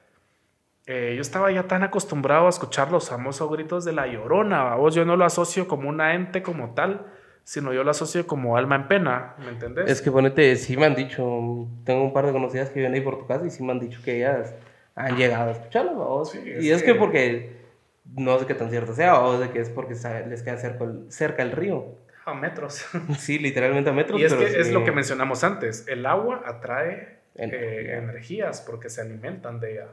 Eh, 0.87 1.15
yo 1.17 1.21
estaba 1.21 1.51
ya 1.51 1.65
tan 1.65 1.83
acostumbrado 1.83 2.47
a 2.47 2.49
escuchar 2.49 2.93
los 2.93 3.09
famosos 3.09 3.51
gritos 3.51 3.85
de 3.85 3.93
la 3.93 4.07
llorona. 4.07 4.77
vos 4.77 4.95
yo 4.95 5.05
no 5.05 5.17
lo 5.17 5.25
asocio 5.25 5.67
como 5.67 5.89
una 5.89 6.15
ente 6.15 6.43
como 6.43 6.75
tal, 6.75 7.07
sino 7.43 7.73
yo 7.73 7.83
lo 7.83 7.91
asocio 7.91 8.27
como 8.27 8.57
alma 8.57 8.77
en 8.77 8.89
pena, 8.89 9.35
¿me 9.39 9.49
entendés? 9.49 9.91
Es 9.91 10.01
que 10.01 10.11
ponete, 10.11 10.55
sí 10.57 10.77
me 10.77 10.87
han 10.87 10.95
dicho, 10.95 11.69
tengo 11.85 12.05
un 12.05 12.13
par 12.13 12.27
de 12.27 12.33
conocidas 12.33 12.71
que 12.71 12.81
viven 12.81 12.95
ahí 12.95 13.01
por 13.01 13.19
tu 13.19 13.27
casa 13.27 13.45
y 13.47 13.51
sí 13.51 13.65
me 13.65 13.73
han 13.73 13.81
dicho 13.81 14.01
que 14.05 14.17
ellas 14.17 14.55
han 14.97 15.17
llegado 15.17 15.51
a 15.51 15.53
escucharlo, 15.53 15.93
vos. 15.95 16.31
Sí, 16.33 16.43
y 16.45 16.71
es 16.71 16.77
es 16.79 16.83
que 16.83 16.93
que- 16.95 16.99
porque, 16.99 17.57
no 18.17 18.39
sé 18.39 18.47
qué 18.47 18.55
tan 18.55 18.71
cierto 18.71 18.93
sea, 18.95 19.21
o 19.21 19.39
de 19.39 19.51
que 19.51 19.61
es 19.61 19.71
porque 19.71 19.95
les 20.29 20.43
queda 20.43 20.57
cerca 20.59 20.85
el, 20.85 21.07
cerca 21.11 21.43
el 21.43 21.53
río. 21.53 21.85
A 22.25 22.35
metros. 22.35 22.85
Sí, 23.19 23.39
literalmente 23.39 23.91
a 23.91 23.93
metros. 23.93 24.21
y 24.21 24.25
es 24.25 24.33
pero 24.35 24.47
que 24.49 24.61
es 24.61 24.67
sí- 24.67 24.73
lo 24.73 24.83
que 24.85 24.91
mencionamos 24.93 25.45
antes, 25.45 25.87
el 25.87 26.05
agua 26.07 26.43
atrae 26.47 27.19
eh, 27.37 27.99
energías 28.03 28.63
porque 28.63 28.89
se 28.89 29.01
alimentan 29.03 29.61
de 29.61 29.75
ella. 29.75 29.87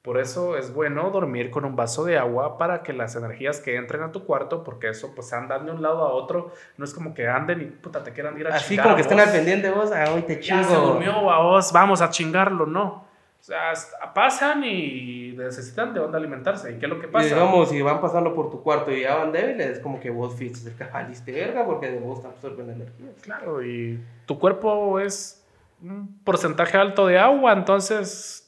Por 0.00 0.18
eso 0.18 0.56
es 0.56 0.72
bueno 0.72 1.10
dormir 1.10 1.50
con 1.50 1.64
un 1.66 1.76
vaso 1.76 2.04
de 2.04 2.16
agua 2.16 2.56
para 2.56 2.82
que 2.82 2.92
las 2.94 3.14
energías 3.16 3.60
que 3.60 3.76
entren 3.76 4.02
a 4.02 4.12
tu 4.12 4.24
cuarto, 4.24 4.64
porque 4.64 4.88
eso 4.88 5.12
pues 5.14 5.32
andan 5.34 5.66
de 5.66 5.72
un 5.72 5.82
lado 5.82 6.02
a 6.06 6.12
otro, 6.14 6.52
no 6.78 6.84
es 6.84 6.94
como 6.94 7.12
que 7.14 7.26
anden 7.28 7.60
y 7.60 7.64
puta 7.66 8.02
te 8.02 8.12
quieran 8.12 8.38
ir 8.40 8.46
a 8.46 8.54
Así 8.54 8.68
chingar 8.70 8.84
como 8.84 8.92
a 8.94 8.96
que 8.96 9.02
estén 9.02 9.20
al 9.20 9.30
pendiente 9.30 9.70
vos, 9.70 9.90
ah, 9.92 10.12
hoy 10.14 10.22
te 10.22 10.40
Ya 10.40 10.62
se 10.62 10.68
chingo. 10.70 10.80
durmió 10.92 11.30
a 11.30 11.42
vos, 11.42 11.72
vamos 11.72 12.00
a 12.00 12.08
chingarlo, 12.10 12.64
no. 12.64 13.06
O 13.48 13.50
sea, 13.50 14.12
pasan 14.12 14.62
y 14.62 15.32
necesitan 15.34 15.94
de 15.94 16.00
dónde 16.00 16.18
alimentarse. 16.18 16.70
¿Y 16.70 16.78
qué 16.78 16.84
es 16.84 16.90
lo 16.90 17.00
que 17.00 17.06
Y 17.06 17.10
pasa? 17.10 17.24
digamos, 17.26 17.70
si 17.70 17.80
van 17.80 17.98
pasando 17.98 18.34
por 18.34 18.50
tu 18.50 18.62
cuarto 18.62 18.92
y 18.92 19.02
ya 19.02 19.16
van 19.16 19.32
débiles, 19.32 19.70
es 19.70 19.78
como 19.80 19.98
que 20.00 20.10
vos 20.10 20.34
fuiste 20.34 20.70
valiste 20.92 21.32
verga 21.32 21.64
porque 21.64 21.90
de 21.90 21.98
vos 21.98 22.20
te 22.20 22.28
absorben 22.28 22.68
energía. 22.68 23.06
Claro, 23.22 23.64
y 23.64 24.04
tu 24.26 24.38
cuerpo 24.38 25.00
es 25.00 25.42
un 25.80 26.20
porcentaje 26.24 26.76
alto 26.76 27.06
de 27.06 27.18
agua, 27.18 27.54
entonces 27.54 28.44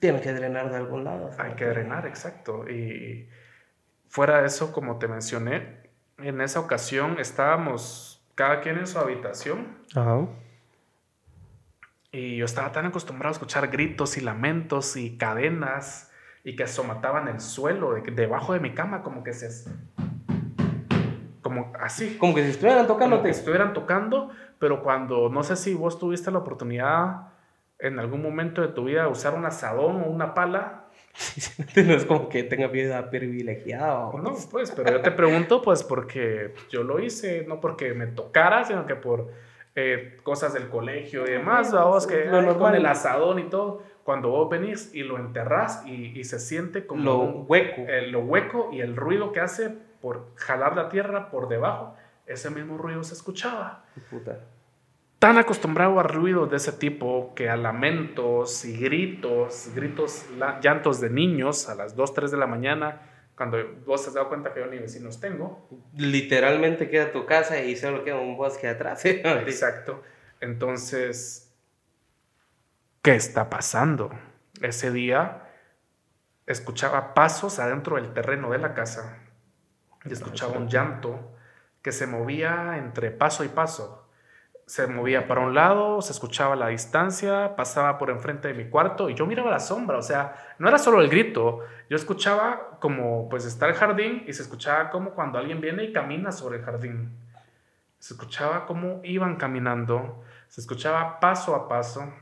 Tienes 0.00 0.22
que 0.22 0.32
drenar 0.32 0.70
de 0.70 0.76
algún 0.76 1.04
lado. 1.04 1.30
hay 1.38 1.52
que 1.52 1.66
drenar, 1.66 2.04
exacto. 2.06 2.68
Y, 2.68 3.28
fuera 4.08 4.40
de 4.40 4.48
eso, 4.48 4.72
como 4.72 4.98
te 4.98 5.06
mencioné, 5.06 5.76
en 6.18 6.40
esa 6.40 6.58
ocasión 6.58 7.20
estábamos 7.20 8.20
cada 8.34 8.60
quien 8.60 8.78
en 8.78 8.88
su 8.88 8.98
habitación. 8.98 9.78
Ajá. 9.94 10.26
Y 12.18 12.36
yo 12.36 12.46
estaba 12.46 12.72
tan 12.72 12.84
acostumbrado 12.86 13.28
a 13.28 13.32
escuchar 13.32 13.68
gritos 13.68 14.16
y 14.16 14.20
lamentos 14.20 14.96
y 14.96 15.16
cadenas 15.16 16.10
y 16.42 16.56
que 16.56 16.64
asomataban 16.64 17.28
el 17.28 17.40
suelo 17.40 17.94
de- 17.94 18.00
debajo 18.10 18.52
de 18.54 18.60
mi 18.60 18.72
cama, 18.74 19.02
como 19.04 19.22
que 19.22 19.32
se. 19.32 19.70
como 21.42 21.72
así. 21.80 22.16
Como 22.18 22.34
que 22.34 22.42
si 22.44 22.50
estuvieran 22.50 22.86
Como 22.86 22.98
que 22.98 23.04
tocándote. 23.04 23.30
estuvieran 23.30 23.72
tocando, 23.72 24.30
pero 24.58 24.82
cuando, 24.82 25.28
no 25.28 25.42
sé 25.44 25.54
si 25.56 25.74
vos 25.74 25.98
tuviste 25.98 26.30
la 26.30 26.38
oportunidad 26.38 27.28
en 27.78 28.00
algún 28.00 28.20
momento 28.22 28.62
de 28.62 28.68
tu 28.68 28.84
vida 28.84 29.02
de 29.02 29.08
usar 29.08 29.34
un 29.34 29.46
asadón 29.46 30.02
o 30.02 30.06
una 30.06 30.34
pala, 30.34 30.86
no 31.76 31.94
es 31.94 32.04
como 32.04 32.28
que 32.28 32.42
tenga 32.42 32.66
vida 32.66 33.10
privilegiada. 33.10 34.10
no, 34.20 34.34
pues, 34.50 34.72
pero 34.72 34.90
yo 34.90 35.00
te 35.02 35.12
pregunto, 35.12 35.62
pues, 35.62 35.84
porque 35.84 36.54
yo 36.70 36.82
lo 36.82 36.98
hice, 36.98 37.44
no 37.46 37.60
porque 37.60 37.94
me 37.94 38.08
tocara, 38.08 38.64
sino 38.64 38.84
que 38.86 38.96
por 38.96 39.30
eh, 39.80 40.16
cosas 40.24 40.52
del 40.54 40.68
colegio 40.68 41.24
y 41.26 41.30
demás, 41.30 41.72
vos 41.72 42.06
que 42.06 42.24
Lo 42.24 42.58
con 42.58 42.74
el 42.74 42.84
asadón 42.86 43.38
y 43.38 43.44
todo, 43.44 43.82
cuando 44.02 44.30
vos 44.30 44.48
venís 44.50 44.92
y 44.94 45.02
lo 45.04 45.18
enterrás 45.18 45.84
y, 45.86 46.18
y 46.18 46.24
se 46.24 46.38
siente 46.40 46.86
como 46.86 47.04
Lo 47.04 47.18
un- 47.18 47.44
hueco. 47.46 47.82
eh, 47.86 48.08
lo 48.08 48.20
hueco 48.20 48.70
y 48.72 48.80
el 48.80 48.96
ruido 48.96 49.30
que 49.32 49.40
hace 49.40 49.70
por 50.00 50.34
jalar 50.36 50.74
la 50.76 50.88
tierra 50.88 51.30
por 51.30 51.48
debajo, 51.48 51.94
ese 52.26 52.50
mismo 52.50 52.76
ruido 52.78 53.02
se 53.04 53.14
escuchaba. 53.14 53.84
Puta. 54.10 54.40
tan 55.20 55.36
acostumbrado 55.36 55.98
a 55.98 56.04
ruidos 56.04 56.48
de 56.50 56.56
ese 56.58 56.70
tipo 56.72 57.32
que 57.34 57.48
a 57.50 57.56
lamentos 57.56 58.64
y 58.64 58.76
gritos, 58.78 59.70
gritos, 59.74 60.26
la- 60.38 60.60
llantos 60.60 61.00
de 61.00 61.10
niños 61.10 61.68
a 61.68 61.74
las 61.74 61.96
2, 61.96 62.14
3 62.14 62.30
de 62.30 62.36
la 62.36 62.46
mañana, 62.46 63.00
cuando 63.38 63.56
vos 63.86 64.02
te 64.02 64.08
has 64.08 64.14
dado 64.14 64.28
cuenta 64.28 64.52
que 64.52 64.58
yo 64.58 64.66
ni 64.66 64.78
vecinos 64.78 65.20
tengo. 65.20 65.68
Literalmente 65.96 66.90
queda 66.90 67.12
tu 67.12 67.24
casa 67.24 67.60
y 67.60 67.76
solo 67.76 68.02
queda 68.02 68.16
un 68.16 68.36
bosque 68.36 68.66
atrás. 68.66 69.04
¿eh? 69.04 69.22
Exacto. 69.46 70.02
Entonces, 70.40 71.54
¿qué 73.00 73.14
está 73.14 73.48
pasando? 73.48 74.10
Ese 74.60 74.90
día 74.90 75.44
escuchaba 76.46 77.14
pasos 77.14 77.60
adentro 77.60 77.94
del 77.94 78.12
terreno 78.12 78.50
de 78.50 78.58
la 78.58 78.74
casa 78.74 79.20
y 80.04 80.12
escuchaba 80.12 80.58
un 80.58 80.68
llanto 80.68 81.32
que 81.80 81.92
se 81.92 82.08
movía 82.08 82.76
entre 82.76 83.12
paso 83.12 83.44
y 83.44 83.48
paso. 83.48 83.97
Se 84.68 84.86
movía 84.86 85.26
para 85.26 85.40
un 85.40 85.54
lado, 85.54 86.02
se 86.02 86.12
escuchaba 86.12 86.54
la 86.54 86.68
distancia, 86.68 87.56
pasaba 87.56 87.96
por 87.96 88.10
enfrente 88.10 88.48
de 88.48 88.54
mi 88.54 88.68
cuarto 88.68 89.08
y 89.08 89.14
yo 89.14 89.24
miraba 89.24 89.50
la 89.50 89.60
sombra, 89.60 89.96
o 89.96 90.02
sea, 90.02 90.54
no 90.58 90.68
era 90.68 90.76
solo 90.76 91.00
el 91.00 91.08
grito, 91.08 91.60
yo 91.88 91.96
escuchaba 91.96 92.76
como 92.78 93.30
pues 93.30 93.46
está 93.46 93.66
el 93.66 93.72
jardín 93.72 94.24
y 94.26 94.34
se 94.34 94.42
escuchaba 94.42 94.90
como 94.90 95.12
cuando 95.12 95.38
alguien 95.38 95.62
viene 95.62 95.84
y 95.84 95.92
camina 95.94 96.32
sobre 96.32 96.58
el 96.58 96.64
jardín. 96.66 97.16
Se 97.98 98.12
escuchaba 98.12 98.66
cómo 98.66 99.00
iban 99.04 99.36
caminando, 99.36 100.22
se 100.48 100.60
escuchaba 100.60 101.18
paso 101.18 101.54
a 101.54 101.66
paso 101.66 102.12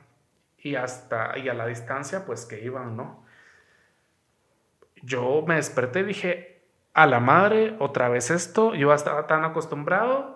y 0.57 0.76
hasta 0.76 1.36
y 1.38 1.49
a 1.49 1.55
la 1.55 1.66
distancia 1.66 2.26
pues 2.26 2.47
que 2.47 2.62
iban, 2.62 2.97
¿no? 2.97 3.24
Yo 5.03 5.42
me 5.44 5.57
desperté 5.57 6.01
y 6.01 6.05
dije, 6.05 6.62
a 6.94 7.07
la 7.07 7.18
madre, 7.18 7.74
otra 7.80 8.09
vez 8.09 8.30
esto, 8.30 8.72
yo 8.76 8.94
estaba 8.94 9.26
tan 9.26 9.44
acostumbrado 9.44 10.36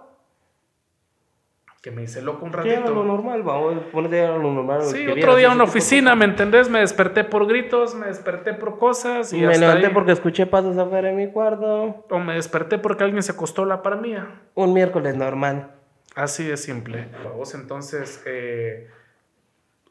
que 1.80 1.90
me 1.90 2.02
hice 2.02 2.20
loco 2.20 2.44
un 2.44 2.52
¿Qué 2.52 2.58
era 2.74 2.80
lo 2.80 2.86
ratito. 2.88 3.04
normal? 3.04 3.42
Vamos 3.42 3.74
a 3.94 4.38
lo 4.38 4.52
normal. 4.52 4.82
Sí, 4.82 5.06
que 5.06 5.12
otro 5.12 5.34
día 5.36 5.46
en 5.46 5.54
una 5.54 5.64
oficina. 5.64 6.14
¿me 6.14 6.26
entendés? 6.26 6.68
Me 6.68 6.80
desperté 6.80 7.24
por 7.24 7.46
gritos, 7.46 7.94
me 7.94 8.06
desperté 8.06 8.52
por 8.52 8.78
cosas 8.78 9.32
y 9.32 9.40
Me 9.40 9.56
levanté 9.56 9.86
ahí. 9.86 9.92
porque 9.94 10.12
escuché 10.12 10.46
pasos 10.46 10.76
afuera 10.76 11.08
de 11.08 11.14
mi 11.14 11.32
cuarto. 11.32 12.04
O 12.10 12.18
me 12.18 12.34
desperté 12.34 12.76
porque 12.78 13.04
alguien 13.04 13.22
se 13.22 13.32
acostó 13.32 13.62
a 13.62 13.66
la 13.66 13.82
par 13.82 14.00
mía. 14.00 14.42
Un 14.54 14.74
miércoles 14.74 15.16
normal. 15.16 15.70
Así 16.14 16.44
de 16.44 16.58
simple. 16.58 17.08
Vos 17.34 17.54
entonces, 17.54 18.22
eh, 18.26 18.90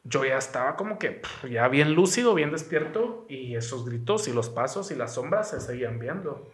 yo 0.04 0.24
ya 0.24 0.38
estaba 0.38 0.76
como 0.76 0.96
que 0.98 1.10
pff, 1.10 1.46
ya 1.46 1.66
bien 1.66 1.94
lúcido, 1.94 2.34
bien 2.34 2.52
despierto 2.52 3.26
y 3.28 3.56
esos 3.56 3.84
gritos 3.84 4.28
y 4.28 4.32
los 4.32 4.48
pasos 4.48 4.92
y 4.92 4.94
las 4.94 5.14
sombras 5.14 5.50
se 5.50 5.60
seguían 5.60 5.98
viendo. 5.98 6.50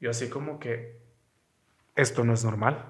Yo 0.00 0.08
así 0.10 0.30
como 0.30 0.58
que 0.58 0.96
esto 1.94 2.24
no 2.24 2.32
es 2.32 2.42
normal. 2.44 2.86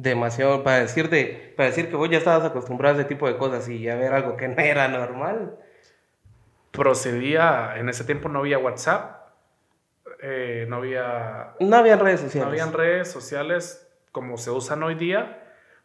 Demasiado 0.00 0.62
para 0.62 0.78
decirte, 0.80 1.54
para 1.56 1.70
decir 1.70 1.88
que 1.90 1.96
vos 1.96 2.08
ya 2.08 2.18
estabas 2.18 2.44
acostumbrado 2.48 2.96
a 2.96 3.00
ese 3.00 3.08
tipo 3.08 3.26
de 3.26 3.36
cosas 3.36 3.68
y 3.68 3.80
ya 3.80 3.96
ver 3.96 4.12
algo 4.12 4.36
que 4.36 4.46
no 4.46 4.60
era 4.60 4.86
normal. 4.86 5.56
Procedía, 6.70 7.74
en 7.76 7.88
ese 7.88 8.04
tiempo 8.04 8.28
no 8.28 8.40
había 8.40 8.58
WhatsApp, 8.58 9.26
eh, 10.22 10.66
no 10.68 10.76
había 10.76 11.54
No 11.60 11.76
había 11.76 11.96
redes 11.96 12.20
no 12.22 12.26
sociales. 12.26 12.48
habían 12.50 12.72
redes 12.72 13.10
sociales 13.10 13.88
como 14.12 14.36
se 14.36 14.50
usan 14.50 14.82
hoy 14.82 14.94
día, 14.94 15.42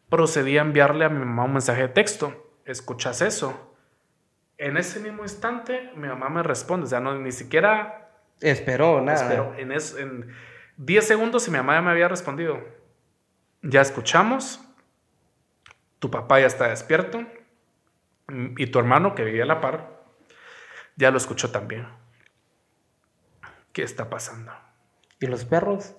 procedí 0.08 0.58
a 0.58 0.60
enviarle 0.62 1.04
a 1.06 1.08
mi 1.08 1.18
mamá 1.24 1.44
un 1.44 1.54
mensaje 1.54 1.82
de 1.82 1.88
texto. 1.88 2.32
¿Escuchas 2.64 3.20
eso? 3.22 3.74
En 4.58 4.76
ese 4.76 5.00
mismo 5.00 5.22
instante, 5.22 5.90
mi 5.96 6.06
mamá 6.06 6.28
me 6.28 6.42
responde. 6.44 6.84
O 6.84 6.88
sea, 6.88 7.00
no, 7.00 7.18
ni 7.18 7.32
siquiera 7.32 8.10
Esperó, 8.40 9.00
nada. 9.00 9.20
espero. 9.22 9.54
En, 9.58 9.72
es- 9.72 9.96
en 9.98 10.28
10 10.76 11.06
segundos, 11.06 11.48
y 11.48 11.50
mi 11.50 11.56
mamá 11.56 11.74
ya 11.74 11.82
me 11.82 11.90
había 11.90 12.06
respondido. 12.08 12.58
Ya 13.64 13.80
escuchamos. 13.80 14.60
Tu 15.98 16.10
papá 16.10 16.38
ya 16.40 16.46
está 16.46 16.68
despierto. 16.68 17.20
mm, 18.28 18.54
Y 18.58 18.66
tu 18.66 18.78
hermano, 18.78 19.14
que 19.14 19.24
vivía 19.24 19.44
a 19.44 19.46
la 19.46 19.60
par, 19.60 20.04
ya 20.96 21.10
lo 21.10 21.16
escuchó 21.16 21.50
también. 21.50 21.88
¿Qué 23.72 23.82
está 23.82 24.08
pasando? 24.10 24.52
¿Y 25.18 25.26
los 25.26 25.44
perros? 25.44 25.96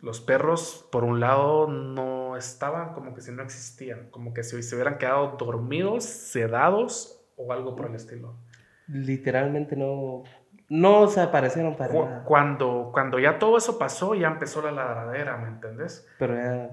Los 0.00 0.20
perros, 0.20 0.86
por 0.92 1.02
un 1.04 1.18
lado, 1.20 1.66
no 1.66 2.36
estaban 2.36 2.92
como 2.92 3.14
que 3.14 3.22
si 3.22 3.32
no 3.32 3.42
existían, 3.42 4.10
como 4.10 4.34
que 4.34 4.44
si 4.44 4.62
se 4.62 4.74
hubieran 4.74 4.98
quedado 4.98 5.36
dormidos, 5.38 6.04
sedados 6.04 7.24
o 7.36 7.52
algo 7.52 7.74
por 7.74 7.86
el 7.86 7.94
estilo. 7.94 8.36
Literalmente 8.86 9.74
no. 9.74 10.24
No 10.68 11.06
se 11.08 11.20
aparecieron 11.20 11.76
para 11.76 11.92
nada. 11.94 12.24
Cuando, 12.24 12.90
cuando 12.92 13.18
ya 13.18 13.38
todo 13.38 13.56
eso 13.56 13.78
pasó, 13.78 14.14
ya 14.14 14.28
empezó 14.28 14.62
la 14.62 14.72
ladradera, 14.72 15.36
¿me 15.36 15.48
entendés? 15.48 16.06
Pero 16.18 16.34
ya. 16.34 16.70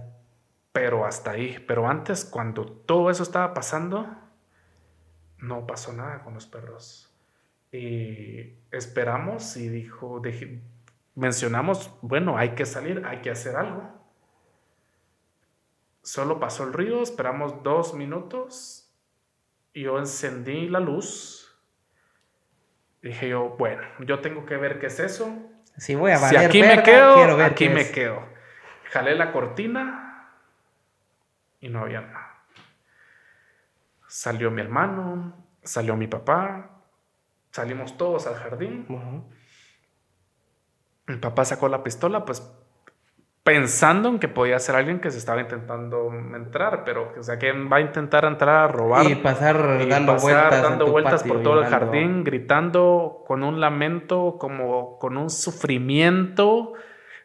Pero 0.71 1.05
hasta 1.05 1.31
ahí. 1.31 1.63
Pero 1.67 1.87
antes, 1.87 2.25
cuando 2.25 2.65
todo 2.65 3.11
eso 3.11 3.21
estaba 3.21 3.53
pasando, 3.53 4.07
no 5.37 5.67
pasó 5.67 5.93
nada 5.93 6.23
con 6.23 6.33
los 6.33 6.47
perros. 6.47 7.13
Y 7.71 8.53
esperamos 8.71 9.55
y 9.57 9.69
dijo, 9.69 10.19
dije- 10.19 10.61
mencionamos, 11.15 11.91
bueno, 12.01 12.37
hay 12.37 12.55
que 12.55 12.65
salir, 12.65 13.03
hay 13.05 13.21
que 13.21 13.29
hacer 13.29 13.55
algo. 13.55 13.83
Solo 16.01 16.39
pasó 16.39 16.63
el 16.65 16.73
ruido, 16.73 17.01
esperamos 17.01 17.63
dos 17.63 17.93
minutos. 17.93 18.89
Y 19.73 19.83
yo 19.83 19.97
encendí 19.99 20.67
la 20.67 20.79
luz. 20.79 21.42
Dije 23.03 23.29
yo, 23.29 23.49
bueno, 23.59 23.83
yo 23.99 24.21
tengo 24.21 24.45
que 24.45 24.57
ver 24.57 24.79
qué 24.79 24.87
es 24.87 24.99
eso. 24.99 25.31
Si 25.77 25.93
voy 25.93 26.11
a 26.11 26.17
Si 26.17 26.23
valer 26.35 26.47
aquí 26.49 26.61
me 26.63 26.81
quedo, 26.81 27.37
ver 27.37 27.45
aquí 27.45 27.67
me 27.69 27.81
es. 27.81 27.91
quedo. 27.91 28.25
Jalé 28.91 29.13
la 29.15 29.31
cortina 29.31 30.31
y 31.59 31.67
no 31.69 31.79
había 31.81 32.01
nada. 32.01 32.43
Salió 34.07 34.51
mi 34.51 34.61
hermano, 34.61 35.35
salió 35.63 35.95
mi 35.97 36.07
papá, 36.07 36.81
salimos 37.51 37.97
todos 37.97 38.25
al 38.25 38.35
jardín. 38.35 38.85
Ajá. 38.89 39.21
Mi 41.07 41.17
papá 41.17 41.43
sacó 41.43 41.67
la 41.67 41.83
pistola, 41.83 42.23
pues 42.23 42.41
pensando 43.43 44.07
en 44.07 44.19
que 44.19 44.29
podía 44.29 44.57
ser 44.59 44.75
alguien 44.75 45.01
que 45.01 45.11
se 45.11 45.17
estaba 45.17 45.41
intentando 45.41 46.11
entrar, 46.33 46.85
pero 46.85 47.13
o 47.17 47.23
sea, 47.23 47.37
que 47.37 47.51
va 47.51 47.77
a 47.77 47.81
intentar 47.81 48.23
entrar 48.23 48.55
a 48.55 48.67
robar. 48.69 49.05
Y 49.05 49.15
pasar 49.15 49.81
y 49.81 49.89
dando 49.89 50.13
pasar 50.13 50.49
vueltas. 50.49 50.61
dando 50.61 50.87
vueltas 50.87 51.23
por 51.23 51.43
todo 51.43 51.61
el 51.61 51.67
jardín, 51.67 52.23
gritando 52.23 53.23
con 53.27 53.43
un 53.43 53.59
lamento, 53.59 54.37
como 54.39 54.97
con 54.97 55.17
un 55.17 55.29
sufrimiento 55.29 56.73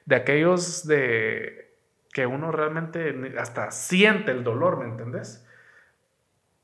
de 0.06 0.16
aquellos 0.16 0.86
de 0.86 1.76
que 2.12 2.26
uno 2.26 2.50
realmente 2.50 3.14
hasta 3.38 3.70
siente 3.70 4.32
el 4.32 4.42
dolor, 4.42 4.78
¿me 4.78 4.86
entendés? 4.86 5.46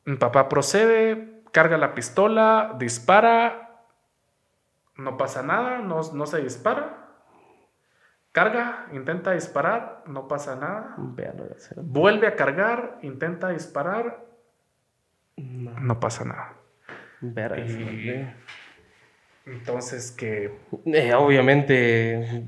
Mi 0.05 0.17
papá 0.17 0.49
procede, 0.49 1.43
carga 1.53 1.79
la 1.79 1.95
pistola, 1.95 2.75
dispara, 2.77 3.85
no 4.97 5.17
pasa 5.17 5.43
nada, 5.45 5.79
no, 5.79 6.01
no 6.13 6.27
se 6.27 6.43
dispara. 6.43 7.04
Carga, 8.35 8.89
intenta 8.93 9.31
disparar, 9.31 10.03
no 10.09 10.27
pasa 10.27 10.57
nada. 10.57 10.97
Vuelve 11.77 12.27
a 12.27 12.35
cargar, 12.35 12.99
intenta 13.03 13.51
disparar, 13.51 14.25
No, 15.37 15.79
no 15.79 16.01
pasa 16.01 16.25
nada. 16.25 16.55
verga, 17.21 17.65
Y- 17.65 17.69
será- 17.69 18.37
Entonces 19.47 20.11
que 20.11 20.59
Eh, 20.87 21.15
obviamente, 21.15 22.45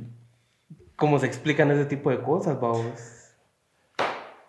¿cómo 0.96 1.20
se 1.20 1.26
explican 1.26 1.70
ese 1.70 1.84
tipo 1.84 2.10
de 2.10 2.20
cosas, 2.20 2.60
vamos? 2.60 3.22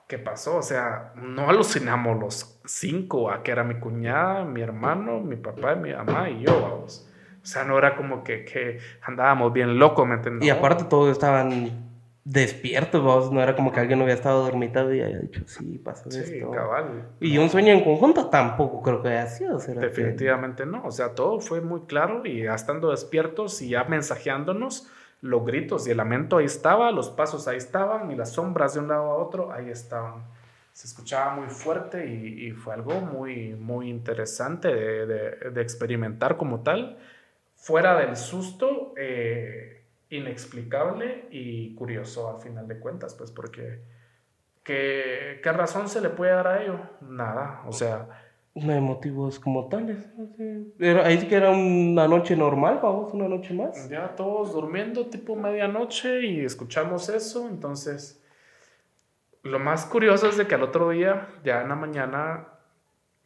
¿qué 0.08 0.18
pasó? 0.18 0.58
O 0.58 0.62
sea, 0.64 1.12
no 1.16 1.50
alucinamos 1.50 2.18
los 2.20 2.60
cinco, 2.66 3.30
a 3.30 3.44
que 3.44 3.52
era 3.52 3.64
mi 3.64 3.76
cuñada, 3.80 4.44
mi 4.44 4.62
hermano, 4.62 5.20
mi 5.20 5.36
papá, 5.36 5.76
mi 5.76 5.94
mamá 5.94 6.32
y 6.32 6.42
yo, 6.42 6.62
vamos. 6.64 7.07
O 7.48 7.50
sea, 7.50 7.64
no 7.64 7.78
era 7.78 7.96
como 7.96 8.26
que, 8.26 8.44
que 8.44 8.78
andábamos 9.04 9.54
bien 9.54 9.80
locos, 9.80 10.06
¿me 10.06 10.16
entiendes? 10.16 10.46
Y 10.46 10.50
aparte 10.50 10.84
todos 10.84 11.10
estaban 11.14 11.88
despiertos, 12.26 13.02
vos. 13.02 13.32
No 13.32 13.42
era 13.42 13.56
como 13.56 13.72
que 13.72 13.80
alguien 13.80 14.00
hubiera 14.02 14.16
estado 14.16 14.44
dormitado 14.44 14.94
y 14.94 15.00
haya 15.02 15.18
dicho, 15.20 15.44
sí, 15.46 15.78
pasó 15.78 16.12
Sí, 16.12 16.20
esto. 16.20 16.52
cabal. 16.52 17.08
Y 17.22 17.38
un 17.38 17.50
sueño 17.50 17.72
en 17.72 17.86
conjunto 17.86 18.28
tampoco 18.28 18.82
creo 18.82 19.02
que 19.02 19.08
haya 19.08 19.28
sido. 19.28 19.60
¿será 19.62 19.80
que- 19.80 19.88
Definitivamente 19.88 20.66
no. 20.66 20.84
O 20.86 20.92
sea, 20.92 21.16
todo 21.16 21.40
fue 21.40 21.62
muy 21.62 21.84
claro 21.88 22.26
y 22.26 22.44
ya 22.44 22.54
estando 22.54 22.92
despiertos 22.92 23.62
y 23.62 23.70
ya 23.70 23.86
mensajeándonos, 23.86 24.90
los 25.22 25.46
gritos 25.46 25.88
y 25.88 25.92
el 25.92 25.98
lamento 25.98 26.38
ahí 26.40 26.46
estaba, 26.46 26.92
los 26.92 27.10
pasos 27.10 27.48
ahí 27.48 27.56
estaban 27.58 28.12
y 28.12 28.16
las 28.18 28.34
sombras 28.34 28.74
de 28.74 28.82
un 28.82 28.90
lado 28.90 29.06
a 29.12 29.16
otro 29.16 29.54
ahí 29.54 29.70
estaban. 29.70 30.24
Se 30.74 30.86
escuchaba 30.86 31.34
muy 31.34 31.48
fuerte 31.48 32.06
y, 32.08 32.48
y 32.48 32.52
fue 32.52 32.74
algo 32.74 33.00
muy, 33.00 33.56
muy 33.56 33.90
interesante 33.90 34.68
de, 34.68 35.06
de- 35.08 35.50
de 35.52 35.62
experimentar 35.62 36.36
como 36.36 36.60
tal, 36.60 36.98
fuera 37.68 37.98
del 38.00 38.16
susto, 38.16 38.94
eh, 38.96 39.84
inexplicable 40.10 41.26
y 41.32 41.76
curioso 41.76 42.30
al 42.34 42.42
final 42.42 42.66
de 42.66 42.80
cuentas, 42.80 43.14
pues 43.14 43.30
porque 43.30 43.82
¿qué, 44.64 45.42
¿qué 45.44 45.52
razón 45.52 45.90
se 45.90 46.00
le 46.00 46.10
puede 46.10 46.32
dar 46.32 46.48
a 46.48 46.64
ello? 46.64 46.80
Nada, 47.02 47.64
o 47.68 47.74
sea... 47.74 48.08
No 48.56 48.72
hay 48.74 48.80
motivos 48.80 49.38
como 49.40 49.68
tales. 49.68 49.98
Era- 50.80 51.06
ahí 51.06 51.20
sí 51.20 51.28
que 51.28 51.36
era 51.36 51.52
una 51.52 52.08
noche 52.08 52.38
normal, 52.38 52.80
vamos, 52.82 53.14
una 53.14 53.28
noche 53.28 53.54
más. 53.54 53.90
Ya 53.90 54.16
todos 54.16 54.54
durmiendo 54.54 55.08
tipo 55.08 55.36
medianoche 55.36 56.22
y 56.26 56.46
escuchamos 56.46 57.10
eso, 57.10 57.48
entonces 57.50 58.24
lo 59.44 59.60
más 59.60 59.86
curioso 59.86 60.30
es 60.30 60.38
de 60.38 60.48
que 60.48 60.56
al 60.56 60.64
otro 60.64 60.90
día, 60.90 61.28
ya 61.44 61.62
en 61.64 61.68
la 61.70 61.76
mañana, 61.76 62.48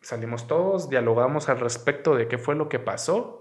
salimos 0.01 0.47
todos, 0.47 0.89
dialogamos 0.89 1.47
al 1.47 1.59
respecto 1.59 2.15
de 2.15 2.27
qué 2.27 2.39
fue 2.39 2.55
lo 2.55 2.67
que 2.69 2.79
pasó. 2.79 3.40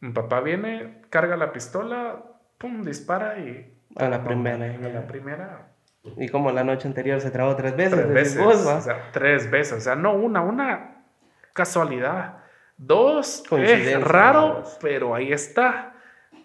Mi 0.00 0.12
papá 0.12 0.40
viene, 0.40 1.02
carga 1.10 1.36
la 1.36 1.52
pistola, 1.52 2.22
pum, 2.58 2.82
dispara 2.82 3.38
y... 3.38 3.76
A 3.96 4.08
la 4.08 4.24
primera. 4.24 4.64
A 4.64 4.88
la 4.88 5.06
primera, 5.06 5.72
Y 6.16 6.28
como 6.28 6.52
la 6.52 6.64
noche 6.64 6.88
anterior 6.88 7.20
se 7.20 7.30
trabó 7.30 7.56
tres 7.56 7.76
veces. 7.76 7.92
tres 7.92 8.14
veces. 8.14 8.44
vos, 8.44 8.66
o 8.66 8.80
sea, 8.80 9.10
tres 9.12 9.50
veces. 9.50 9.78
O 9.78 9.80
sea, 9.80 9.96
no 9.96 10.14
una, 10.14 10.40
una 10.40 11.04
casualidad. 11.52 12.38
Dos, 12.76 13.44
es 13.52 14.00
raro, 14.00 14.54
vamos. 14.54 14.78
pero 14.80 15.14
ahí 15.14 15.32
está. 15.32 15.94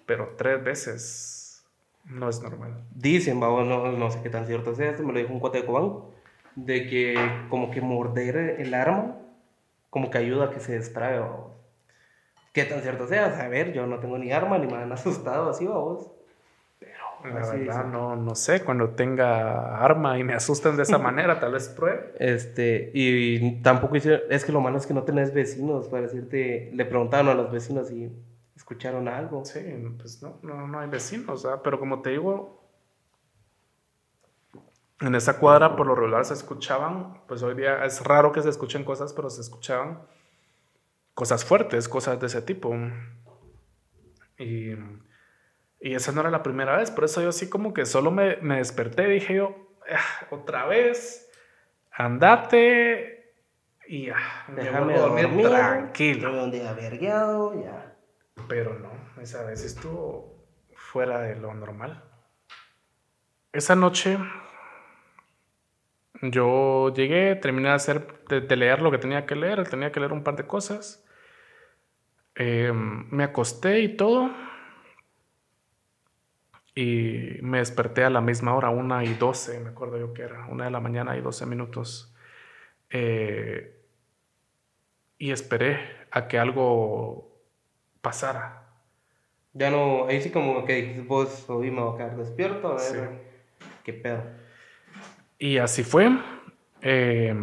Pero 0.06 0.34
tres 0.38 0.64
veces 0.64 1.66
no 2.06 2.30
es 2.30 2.42
normal. 2.42 2.84
Dicen, 2.94 3.40
vamos, 3.40 3.66
no, 3.68 3.92
no 3.92 4.12
sé 4.12 4.22
qué 4.22 4.30
tan 4.30 4.46
cierto 4.46 4.76
sea 4.76 4.92
esto, 4.92 5.04
me 5.04 5.14
lo 5.14 5.20
dijo 5.20 5.34
un 5.34 5.40
cuate 5.40 5.62
de 5.62 5.66
Cobán, 5.66 6.02
de 6.56 6.88
que 6.88 7.16
como 7.50 7.72
que 7.72 7.82
morder 7.82 8.38
el 8.60 8.74
arma, 8.74 9.16
como 9.90 10.10
que 10.10 10.18
ayuda 10.18 10.46
a 10.46 10.50
que 10.50 10.60
se 10.60 10.78
distraiga. 10.78 11.30
¿Qué 12.56 12.64
tan 12.64 12.82
cierto 12.82 13.06
sea? 13.06 13.26
A 13.38 13.50
ver, 13.50 13.74
yo 13.74 13.86
no 13.86 14.00
tengo 14.00 14.18
ni 14.18 14.32
arma, 14.32 14.58
ni 14.58 14.66
me 14.66 14.76
han 14.78 14.90
asustado 14.90 15.50
así, 15.50 15.68
vamos. 15.68 16.10
La 17.26 17.42
Así 17.42 17.58
verdad, 17.58 17.84
no, 17.84 18.16
no 18.16 18.34
sé. 18.34 18.64
Cuando 18.64 18.92
tenga 18.92 19.84
arma 19.84 20.18
y 20.18 20.24
me 20.24 20.36
asusten 20.36 20.78
de 20.78 20.84
esa 20.84 20.98
manera, 21.10 21.38
tal 21.38 21.52
vez 21.52 21.68
pruebe. 21.68 22.14
Este, 22.18 22.92
y 22.94 23.62
tampoco 23.62 23.98
es 23.98 24.46
que 24.46 24.52
lo 24.54 24.62
malo 24.62 24.78
es 24.78 24.88
que 24.88 24.94
no 24.94 25.04
tenés 25.04 25.34
vecinos, 25.34 25.90
para 25.90 26.04
decirte, 26.04 26.72
le 26.74 26.86
preguntaron 26.86 27.28
a 27.28 27.34
los 27.34 27.52
vecinos 27.52 27.90
si 27.90 28.10
escucharon 28.56 29.10
algo. 29.10 29.44
Sí, 29.44 29.60
pues 30.00 30.24
no, 30.24 30.38
no, 30.42 30.66
no 30.66 30.80
hay 30.80 30.88
vecinos, 30.88 31.44
¿verdad? 31.44 31.60
Pero 31.62 31.78
como 31.78 32.02
te 32.02 32.12
digo, 32.12 32.64
en 35.02 35.14
esa 35.14 35.40
cuadra 35.40 35.76
por 35.76 35.88
lo 35.88 35.96
regular 35.96 36.24
se 36.24 36.36
escuchaban, 36.36 37.20
pues 37.28 37.44
hoy 37.44 37.56
día 37.56 37.84
es 37.84 38.02
raro 38.02 38.32
que 38.32 38.42
se 38.42 38.48
escuchen 38.48 38.86
cosas, 38.86 39.12
pero 39.12 39.30
se 39.30 39.42
escuchaban 39.42 40.00
cosas 41.16 41.46
fuertes, 41.46 41.90
cosas 41.90 42.20
de 42.20 42.28
ese 42.28 42.42
tipo. 42.44 42.76
Y, 44.38 44.74
y 45.80 45.96
esa 45.96 46.12
no 46.12 46.22
era 46.22 46.30
la 46.30 46.44
primera 46.44 46.76
vez, 46.76 46.92
por 46.92 47.06
eso 47.06 47.22
yo 47.22 47.30
así 47.30 47.50
como 47.50 47.74
que 47.74 47.86
solo 47.86 48.12
me, 48.12 48.36
me 48.38 48.58
desperté, 48.58 49.08
dije 49.08 49.36
yo, 49.36 49.56
"Ah, 49.90 50.28
otra 50.30 50.66
vez, 50.66 51.32
andate 51.92 53.34
y 53.88 54.08
ya, 54.08 54.18
me 54.50 54.64
Déjame 54.64 54.86
vuelvo 54.94 55.00
a 55.00 55.08
dormir, 55.08 55.24
dormir, 55.26 55.48
tranquilo. 55.48 56.30
Tuve 56.30 56.44
un 56.44 56.52
día 56.52 56.74
vergueado, 56.74 57.64
ya. 57.64 57.96
Pero 58.50 58.78
no, 58.78 58.92
esa 59.22 59.44
vez 59.46 59.64
estuvo 59.64 60.44
fuera 60.76 61.22
de 61.22 61.36
lo 61.38 61.54
normal. 61.54 62.04
Esa 63.54 63.76
noche 63.76 64.18
yo 66.22 66.94
llegué, 66.94 67.36
terminé 67.36 67.70
de, 67.70 67.76
hacer, 67.76 68.26
de, 68.28 68.42
de 68.42 68.56
leer 68.58 68.82
lo 68.82 68.92
que 68.92 68.98
tenía 68.98 69.26
que 69.26 69.36
leer, 69.36 69.70
tenía 69.70 69.92
que 69.94 70.02
leer 70.02 70.12
un 70.12 70.24
par 70.24 70.36
de 70.36 70.46
cosas. 70.46 71.05
Eh, 72.36 72.72
me 72.74 73.24
acosté 73.24 73.80
y 73.82 73.96
todo. 73.96 74.30
Y 76.78 77.38
me 77.42 77.60
desperté 77.60 78.04
a 78.04 78.10
la 78.10 78.20
misma 78.20 78.54
hora, 78.54 78.70
una 78.70 79.04
y 79.06 79.14
doce, 79.14 79.60
me 79.62 79.70
acuerdo 79.70 79.98
yo 79.98 80.14
que 80.14 80.24
era, 80.24 80.46
una 80.48 80.66
de 80.66 80.72
la 80.72 80.82
mañana 80.82 81.16
y 81.16 81.22
doce 81.22 81.46
minutos. 81.46 82.14
Eh, 82.90 83.82
y 85.18 85.32
esperé 85.32 85.80
a 86.12 86.28
que 86.28 86.38
algo 86.38 87.32
pasara. 88.02 88.64
Ya 89.54 89.70
no, 89.72 90.08
ahí 90.08 90.22
sí 90.22 90.32
como 90.32 90.66
que 90.66 90.74
dijiste 90.76 91.02
vos, 91.02 91.50
hoy 91.50 91.72
me 91.72 91.82
voy 91.82 91.94
a 91.94 91.98
quedar 91.98 92.18
despierto, 92.18 92.68
a 92.68 92.76
ver 92.76 92.82
Sí. 92.82 93.66
qué 93.86 93.94
pedo. 93.94 94.24
Y 95.40 95.58
así 95.60 95.82
fue. 95.84 96.10
Eh, 96.82 97.34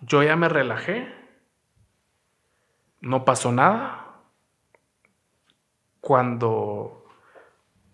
yo 0.00 0.22
ya 0.22 0.34
me 0.36 0.48
relajé. 0.48 1.17
No 3.00 3.24
pasó 3.24 3.52
nada. 3.52 4.04
Cuando 6.00 7.04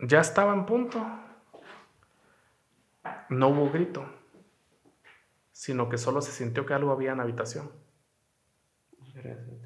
ya 0.01 0.21
estaba 0.21 0.55
en 0.55 0.67
punto, 0.67 1.05
no 3.29 3.49
hubo 3.49 3.71
grito, 3.71 4.05
sino 5.53 5.89
que 5.89 5.99
solo 5.99 6.21
se 6.21 6.33
sintió 6.33 6.67
que 6.67 6.75
algo 6.75 6.93
había 6.93 7.13
en 7.13 7.19
la 7.19 7.25
habitación. 7.25 7.71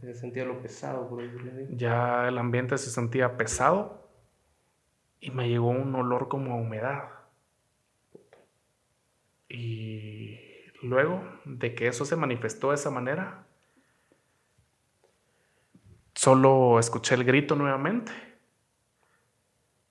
Te 0.00 0.14
sentía 0.14 0.44
lo 0.44 0.60
pesado, 0.60 1.08
por. 1.08 1.22
Ya 1.76 2.28
el 2.28 2.38
ambiente 2.38 2.78
se 2.78 2.90
sentía 2.90 3.36
pesado 3.36 4.08
y 5.20 5.30
me 5.30 5.48
llegó 5.48 5.68
un 5.68 5.94
olor 5.94 6.28
como 6.28 6.52
a 6.52 6.56
humedad. 6.56 7.10
Y 9.48 10.38
luego 10.82 11.22
de 11.44 11.74
que 11.74 11.88
eso 11.88 12.04
se 12.04 12.16
manifestó 12.16 12.68
de 12.68 12.76
esa 12.76 12.90
manera, 12.90 13.47
solo 16.18 16.80
escuché 16.80 17.14
el 17.14 17.22
grito 17.22 17.54
nuevamente. 17.54 18.10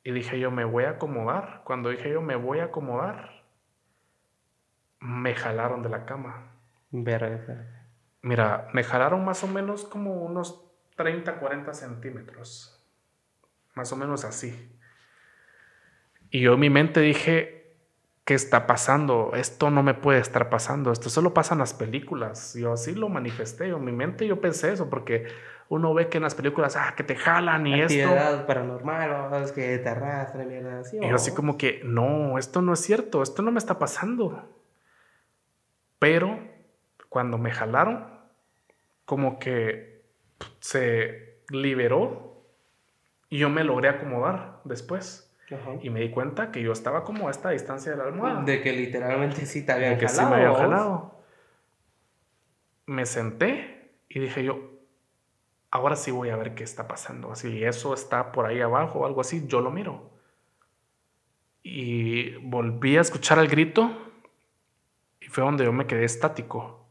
Y 0.04 0.12
dije 0.12 0.38
yo, 0.38 0.52
me 0.52 0.66
voy 0.66 0.84
a 0.84 0.92
acomodar. 0.92 1.62
Cuando 1.64 1.90
dije 1.90 2.12
yo, 2.12 2.22
me 2.22 2.36
voy 2.36 2.60
a 2.60 2.66
acomodar, 2.66 3.46
me 5.00 5.34
jalaron 5.36 5.82
de 5.84 5.90
la 5.90 6.06
cama. 6.06 6.52
Verga. 6.92 7.66
Mira, 8.22 8.68
me 8.74 8.84
jalaron 8.84 9.24
más 9.24 9.42
o 9.46 9.48
menos 9.48 9.86
como 9.86 10.22
unos 10.26 10.66
30, 10.98 11.40
40 11.40 11.74
centímetros. 11.74 12.78
Más 13.74 13.94
o 13.94 13.96
menos 13.96 14.26
así. 14.26 14.70
Y 16.30 16.42
yo 16.42 16.56
en 16.56 16.60
mi 16.60 16.70
mente 16.70 17.00
dije, 17.00 17.74
¿qué 18.26 18.34
está 18.34 18.68
pasando? 18.68 19.32
Esto 19.34 19.70
no 19.70 19.82
me 19.82 19.94
puede 19.94 20.20
estar 20.20 20.50
pasando. 20.50 20.92
Esto 20.92 21.10
solo 21.10 21.34
pasa 21.34 21.56
en 21.56 21.60
las 21.60 21.74
películas. 21.74 22.54
Yo 22.56 22.74
así 22.74 22.94
lo 22.96 23.08
manifesté. 23.08 23.70
Yo, 23.70 23.78
en 23.78 23.86
mi 23.86 23.94
mente 23.94 24.28
yo 24.28 24.42
pensé 24.42 24.74
eso 24.74 24.90
porque 24.90 25.28
uno 25.70 25.94
ve 25.94 26.08
que 26.08 26.18
en 26.18 26.24
las 26.24 26.36
películas, 26.36 26.76
ah, 26.78 26.94
que 26.96 27.04
te 27.04 27.16
jalan 27.16 27.68
y 27.68 27.82
esto. 27.82 27.94
Actividad 27.94 28.46
paranormal, 28.46 29.10
vamos, 29.10 29.52
que 29.52 29.78
te 29.78 29.90
arrastra, 29.90 30.46
mierda 30.46 30.80
así. 30.80 30.98
Y 30.98 31.06
así 31.06 31.34
como 31.34 31.58
que, 31.58 31.82
no, 31.84 32.38
esto 32.38 32.62
no 32.62 32.74
es 32.74 32.80
cierto, 32.80 33.22
esto 33.22 33.42
no 33.42 33.52
me 33.52 33.60
está 33.60 33.78
pasando. 33.78 34.48
Pero 36.00 36.40
cuando 37.10 37.38
me 37.38 37.52
jalaron, 37.52 38.08
como 39.06 39.40
que 39.40 40.04
se 40.60 41.42
liberó 41.50 42.44
y 43.30 43.40
yo 43.40 43.50
me 43.50 43.64
logré 43.64 43.90
acomodar 43.90 44.62
después. 44.64 45.24
Ajá. 45.52 45.76
Y 45.82 45.90
me 45.90 46.02
di 46.02 46.12
cuenta 46.12 46.52
que 46.52 46.62
yo 46.62 46.72
estaba 46.72 47.04
como 47.04 47.28
a 47.28 47.32
esta 47.32 47.50
distancia 47.50 47.92
de 47.92 47.98
la 47.98 48.06
almohada. 48.06 48.44
De 48.44 48.62
que 48.62 48.74
literalmente 48.74 49.46
sí 49.46 49.66
te 49.66 49.72
habían 49.72 49.94
de 49.94 49.98
que 49.98 50.08
sí 50.10 50.22
me 50.22 50.36
habían 50.36 50.54
jalado. 50.54 51.22
Me 52.86 53.06
senté 53.06 53.92
y 54.10 54.20
dije 54.20 54.44
yo, 54.44 54.77
ahora 55.72 55.96
sí 55.96 56.12
voy 56.12 56.30
a 56.30 56.36
ver 56.36 56.56
qué 56.56 56.64
está 56.64 56.88
pasando. 56.88 57.36
Si 57.36 57.64
eso 57.64 57.94
está 57.94 58.32
por 58.32 58.46
ahí 58.46 58.62
abajo 58.62 59.00
o 59.00 59.06
algo 59.06 59.22
así, 59.22 59.46
yo 59.48 59.62
lo 59.62 59.72
miro. 59.72 60.12
Y 61.64 62.36
volví 62.38 62.98
a 62.98 63.02
escuchar 63.02 63.40
el 63.40 63.48
grito 63.48 63.92
y 65.20 65.28
fue 65.28 65.44
donde 65.44 65.66
yo 65.66 65.74
me 65.74 65.88
quedé 65.88 66.06
estático. 66.06 66.86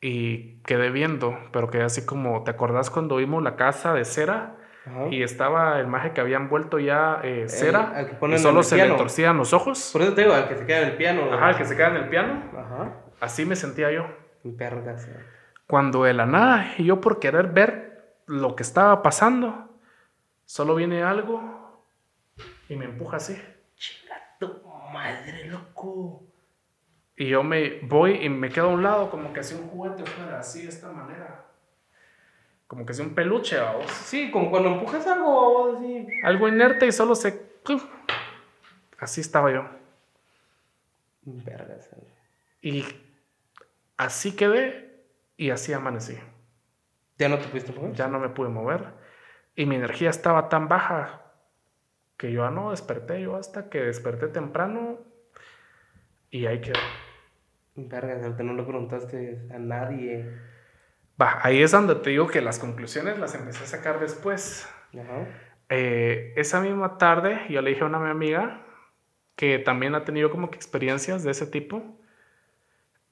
Y 0.00 0.60
quedé 0.62 0.90
viendo, 0.90 1.38
pero 1.52 1.70
quedé 1.70 1.82
así 1.82 2.06
como, 2.06 2.42
¿te 2.42 2.50
acordás 2.50 2.88
cuando 2.88 3.16
vimos 3.16 3.42
la 3.42 3.56
casa 3.56 3.92
de 3.92 4.06
cera? 4.06 4.56
Ajá. 4.86 5.08
Y 5.10 5.22
estaba 5.22 5.78
el 5.78 5.86
maje 5.88 6.12
que 6.14 6.22
habían 6.22 6.48
vuelto 6.48 6.78
ya 6.78 7.20
eh, 7.22 7.50
cera 7.50 7.92
al 7.94 8.08
que 8.08 8.14
ponen 8.14 8.36
y 8.36 8.38
solo 8.38 8.60
el 8.60 8.64
se 8.64 8.76
le 8.76 8.94
torcían 8.94 9.36
los 9.36 9.52
ojos. 9.52 9.90
Por 9.92 10.00
eso 10.00 10.14
te 10.14 10.22
digo, 10.22 10.32
al 10.32 10.48
que 10.48 10.56
se 10.56 10.64
queda 10.64 10.80
en 10.80 10.88
el 10.88 10.96
piano. 10.96 11.30
Ajá, 11.34 11.50
el 11.50 11.56
que 11.56 11.66
se 11.66 11.76
queda 11.76 11.88
en 11.88 11.96
el 11.96 12.08
piano. 12.08 12.42
Ajá. 12.56 12.94
Así 13.20 13.44
me 13.44 13.56
sentía 13.56 13.92
yo. 13.92 14.06
Verga, 14.42 14.96
sí. 14.96 15.10
Cuando 15.70 16.02
de 16.02 16.14
la 16.14 16.26
nada, 16.26 16.74
y 16.78 16.84
yo 16.84 17.00
por 17.00 17.20
querer 17.20 17.46
ver 17.46 18.16
lo 18.26 18.56
que 18.56 18.64
estaba 18.64 19.04
pasando, 19.04 19.68
solo 20.44 20.74
viene 20.74 21.04
algo 21.04 21.86
y 22.68 22.74
me 22.74 22.86
empuja 22.86 23.18
así. 23.18 23.40
Chinga 23.76 24.16
tu 24.40 24.50
madre, 24.92 25.44
loco. 25.44 26.24
Y 27.16 27.28
yo 27.28 27.44
me 27.44 27.78
voy 27.82 28.14
y 28.14 28.28
me 28.28 28.48
quedo 28.48 28.70
a 28.70 28.72
un 28.72 28.82
lado 28.82 29.12
como 29.12 29.32
que 29.32 29.44
si 29.44 29.54
un 29.54 29.68
juguete 29.68 30.04
fuera 30.06 30.40
así, 30.40 30.62
de 30.62 30.70
esta 30.70 30.90
manera. 30.90 31.44
Como 32.66 32.84
que 32.84 32.92
si 32.92 33.02
un 33.02 33.14
peluche, 33.14 33.56
vamos. 33.56 33.88
Sí, 33.92 34.32
como 34.32 34.50
cuando 34.50 34.70
empujas 34.70 35.06
algo 35.06 35.76
así. 35.76 36.04
Algo 36.24 36.48
inerte 36.48 36.88
y 36.88 36.90
solo 36.90 37.14
se... 37.14 37.48
Así 38.98 39.20
estaba 39.20 39.52
yo. 39.52 39.68
Vergas. 41.22 41.90
güey. 41.94 42.10
Y 42.60 42.84
así 43.96 44.34
quedé 44.34 44.89
y 45.40 45.48
así 45.48 45.72
amanecí. 45.72 46.18
¿Ya 47.16 47.30
no 47.30 47.38
te 47.38 47.48
pudiste 47.48 47.72
mover? 47.72 47.94
Ya 47.94 48.08
no 48.08 48.20
me 48.20 48.28
pude 48.28 48.50
mover. 48.50 48.88
Y 49.56 49.64
mi 49.64 49.76
energía 49.76 50.10
estaba 50.10 50.50
tan 50.50 50.68
baja 50.68 51.22
que 52.18 52.30
yo 52.30 52.44
ah, 52.44 52.50
no 52.50 52.72
desperté. 52.72 53.22
Yo 53.22 53.36
hasta 53.36 53.70
que 53.70 53.80
desperté 53.80 54.28
temprano 54.28 54.98
y 56.30 56.44
ahí 56.44 56.60
quedé. 56.60 56.74
Vergas, 57.74 58.22
ahorita 58.22 58.42
no 58.42 58.52
le 58.52 58.64
preguntaste 58.64 59.48
a 59.50 59.58
nadie. 59.58 60.30
Va, 61.18 61.38
ahí 61.42 61.62
es 61.62 61.70
donde 61.70 61.94
te 61.94 62.10
digo 62.10 62.26
que 62.26 62.42
las 62.42 62.58
conclusiones 62.58 63.18
las 63.18 63.34
empecé 63.34 63.64
a 63.64 63.66
sacar 63.66 63.98
después. 63.98 64.68
Ajá. 64.92 65.26
Eh, 65.70 66.34
esa 66.36 66.60
misma 66.60 66.98
tarde 66.98 67.46
yo 67.48 67.62
le 67.62 67.70
dije 67.70 67.82
a 67.82 67.86
una 67.86 67.98
mi 67.98 68.10
amiga 68.10 68.60
que 69.36 69.58
también 69.58 69.94
ha 69.94 70.04
tenido 70.04 70.30
como 70.30 70.50
que 70.50 70.56
experiencias 70.56 71.24
de 71.24 71.30
ese 71.30 71.46
tipo. 71.46 71.82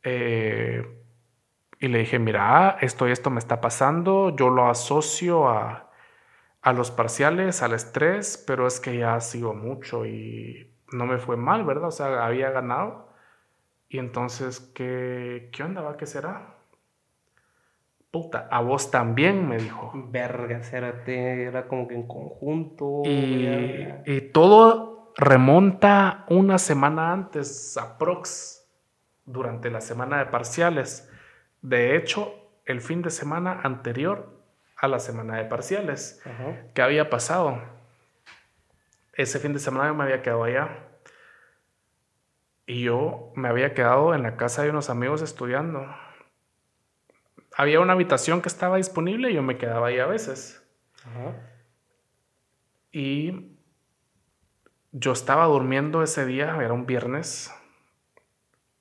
Eh, 0.03 0.98
y 1.81 1.89
le 1.89 1.99
dije, 2.01 2.19
mira, 2.19 2.77
esto 2.81 3.09
y 3.09 3.13
esto 3.13 3.31
me 3.31 3.39
está 3.39 3.61
pasando, 3.61 4.35
yo 4.37 4.51
lo 4.51 4.69
asocio 4.69 5.49
a, 5.49 5.91
a 6.63 6.73
los 6.73 6.91
parciales, 6.91 7.63
al 7.63 7.73
estrés, 7.75 8.43
pero 8.47 8.67
es 8.67 8.81
que 8.81 8.99
ya 8.99 9.15
ha 9.15 9.21
sido 9.21 9.55
mucho 9.55 10.07
y 10.07 10.73
no 10.93 11.07
me 11.07 11.19
fue 11.19 11.37
mal, 11.37 11.65
¿verdad? 11.65 11.89
O 11.89 11.93
sea, 11.93 12.25
había 12.27 12.51
ganado. 12.51 13.09
Y 13.89 13.99
entonces, 13.99 14.61
¿qué, 14.75 15.51
qué 15.53 15.63
onda? 15.63 15.81
¿Va? 15.83 15.97
¿Qué 15.97 16.07
será? 16.07 16.57
Puta, 18.11 18.49
a 18.51 18.61
vos 18.63 18.91
también, 18.91 19.49
me 19.49 19.59
dijo. 19.59 19.93
Vergas, 19.95 20.73
era, 20.73 21.05
te- 21.05 21.45
era 21.45 21.69
como 21.69 21.87
que 21.87 21.95
en 21.95 22.07
conjunto. 22.09 23.03
Y, 23.05 23.45
verga. 23.45 24.03
y 24.07 24.21
todo 24.33 25.13
remonta 25.17 26.25
una 26.31 26.59
semana 26.59 27.13
antes, 27.13 27.77
aprox, 27.77 28.67
durante 29.27 29.71
la 29.71 29.81
semana 29.83 30.19
de 30.19 30.27
parciales. 30.27 31.11
De 31.63 31.97
hecho, 31.97 32.35
el 32.65 32.81
fin 32.81 33.03
de 33.03 33.11
semana 33.11 33.61
anterior 33.63 34.39
a 34.77 34.89
la 34.89 34.99
semana 35.01 35.37
de 35.37 35.45
parciales. 35.45 36.23
Ajá. 36.25 36.57
¿Qué 36.75 36.83
había 36.83 37.11
pasado? 37.11 37.61
Ese 39.13 39.39
fin 39.39 39.53
de 39.53 39.59
semana 39.59 39.89
yo 39.89 39.95
me 39.95 40.05
había 40.05 40.23
quedado 40.23 40.45
allá. 40.45 40.85
Y 42.67 42.83
yo 42.83 43.33
me 43.35 43.49
había 43.49 43.75
quedado 43.75 44.15
en 44.15 44.23
la 44.23 44.37
casa 44.37 44.63
de 44.63 44.71
unos 44.71 44.91
amigos 44.91 45.23
estudiando. 45.23 45.87
Había 47.57 47.81
una 47.81 47.95
habitación 47.95 48.43
que 48.43 48.49
estaba 48.49 48.77
disponible 48.77 49.31
y 49.31 49.35
yo 49.35 49.43
me 49.43 49.59
quedaba 49.59 49.89
ahí 49.89 49.99
a 49.99 50.07
veces. 50.07 50.63
Ajá. 51.05 51.35
Y 52.93 53.59
yo 54.93 55.13
estaba 55.13 55.47
durmiendo 55.47 56.03
ese 56.03 56.25
día, 56.25 56.57
era 56.61 56.73
un 56.73 56.87
viernes, 56.87 57.53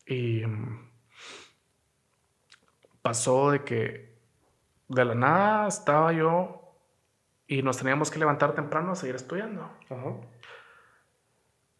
y 0.05 0.43
pasó 3.08 3.51
de 3.51 3.64
que 3.64 4.18
de 4.89 5.05
la 5.05 5.16
nada 5.16 5.68
estaba 5.68 6.12
yo 6.12 6.74
y 7.47 7.62
nos 7.62 7.78
teníamos 7.78 8.12
que 8.12 8.20
levantar 8.20 8.53
temprano 8.53 8.91
a 8.91 8.95
seguir 8.95 9.16
estudiando. 9.16 9.62
Ajá. 9.89 10.16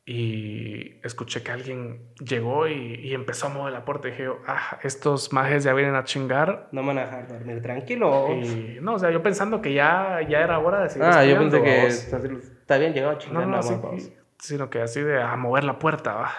Y 0.06 1.02
escuché 1.04 1.44
que 1.44 1.52
alguien 1.52 2.14
llegó 2.20 2.66
y, 2.70 2.96
y 2.96 3.14
empezó 3.14 3.48
a 3.48 3.50
mover 3.50 3.74
la 3.74 3.84
puerta. 3.84 4.08
Y 4.08 4.12
dije, 4.12 4.24
yo, 4.24 4.38
ah, 4.48 4.80
estos 4.84 5.34
majes 5.34 5.66
ya 5.66 5.74
vienen 5.74 5.96
a 5.96 6.06
chingar. 6.06 6.70
No 6.72 6.82
me 6.82 6.90
van 6.90 7.00
a 7.00 7.02
dejar 7.06 7.28
dormir 7.28 7.62
tranquilo. 7.62 8.30
Y 8.34 8.78
no, 8.82 8.94
o 8.94 9.00
sea, 9.00 9.12
yo 9.12 9.22
pensando 9.22 9.62
que 9.62 9.74
ya, 9.74 10.22
ya 10.30 10.40
era 10.40 10.60
hora 10.60 10.84
de 10.84 10.90
seguir 10.90 11.10
ah, 11.12 11.26
yo 11.26 11.38
pensé 11.38 11.62
que 11.62 11.88
está- 11.88 12.78
bien 12.78 12.94
llegado 12.94 13.12
a 13.12 13.16
No, 13.16 13.20
chingar 13.20 13.48
no, 13.48 13.62
sí, 13.62 13.72
más, 13.74 13.82
vamos. 13.82 14.10
sino 14.40 14.70
que 14.70 14.82
así 14.82 15.02
de 15.02 15.22
a 15.22 15.36
mover 15.36 15.66
la 15.66 15.78
puerta, 15.78 16.14
va. 16.14 16.32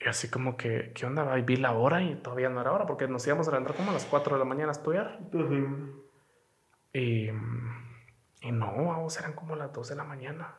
Y 0.00 0.08
así 0.08 0.30
como 0.30 0.56
que, 0.56 0.92
¿qué 0.94 1.04
onda? 1.04 1.24
va? 1.24 1.38
Y 1.38 1.42
vi 1.42 1.56
la 1.56 1.72
hora 1.72 2.02
y 2.02 2.14
todavía 2.16 2.48
no 2.48 2.60
era 2.62 2.72
hora 2.72 2.86
porque 2.86 3.06
nos 3.06 3.26
íbamos 3.26 3.46
a 3.48 3.50
levantar 3.50 3.76
como 3.76 3.90
a 3.90 3.94
las 3.94 4.06
4 4.06 4.34
de 4.34 4.38
la 4.38 4.46
mañana 4.46 4.70
a 4.70 4.72
estudiar. 4.72 5.18
Y, 6.92 7.28
y 7.28 8.52
no, 8.52 8.86
vamos, 8.86 9.18
eran 9.18 9.34
como 9.34 9.56
las 9.56 9.72
2 9.72 9.90
de 9.90 9.96
la 9.96 10.04
mañana. 10.04 10.56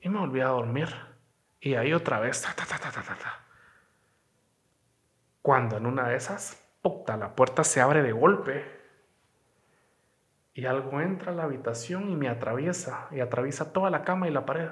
Y 0.00 0.08
me 0.08 0.20
volví 0.20 0.40
a 0.40 0.46
dormir. 0.46 0.88
Y 1.60 1.74
ahí 1.74 1.92
otra 1.92 2.20
vez, 2.20 2.40
ta, 2.40 2.54
ta, 2.54 2.64
ta, 2.64 2.78
ta, 2.78 2.92
ta, 2.92 3.02
ta, 3.02 3.16
ta. 3.16 3.44
Cuando 5.42 5.76
en 5.76 5.86
una 5.86 6.08
de 6.08 6.16
esas, 6.16 6.64
puta, 6.82 7.16
la 7.16 7.34
puerta 7.34 7.64
se 7.64 7.80
abre 7.80 8.02
de 8.02 8.12
golpe. 8.12 8.64
Y 10.54 10.66
algo 10.66 11.00
entra 11.00 11.32
a 11.32 11.34
la 11.34 11.44
habitación 11.44 12.08
y 12.10 12.14
me 12.14 12.28
atraviesa. 12.28 13.08
Y 13.10 13.18
atraviesa 13.18 13.72
toda 13.72 13.90
la 13.90 14.04
cama 14.04 14.28
y 14.28 14.30
la 14.30 14.46
pared. 14.46 14.70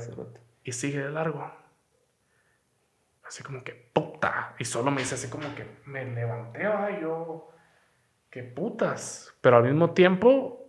Cerote. 0.00 0.40
Y 0.64 0.72
sigue 0.72 0.98
de 0.98 1.10
largo. 1.10 1.67
Así 3.28 3.42
como 3.42 3.62
que, 3.62 3.90
puta. 3.92 4.54
Y 4.58 4.64
solo 4.64 4.90
me 4.90 5.02
dice 5.02 5.14
así 5.14 5.28
como 5.28 5.54
que 5.54 5.64
me 5.84 6.04
levanté, 6.04 6.66
va, 6.66 6.90
y 6.90 7.02
yo, 7.02 7.50
qué 8.30 8.42
putas. 8.42 9.32
Pero 9.42 9.58
al 9.58 9.64
mismo 9.64 9.90
tiempo, 9.92 10.66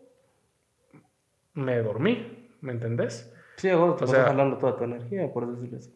me 1.53 1.78
dormí, 1.82 2.49
¿me 2.62 2.74
entendés? 2.74 3.34
Sí, 3.57 3.72
vos 3.72 3.95
te 3.97 4.03
O 4.03 4.07
vas 4.07 4.16
sea- 4.16 4.26
jalando 4.26 4.57
toda 4.57 4.78
tu 4.78 4.84
energía, 4.84 5.32
por 5.32 5.47
decirlo 5.53 5.78
así. 5.78 5.95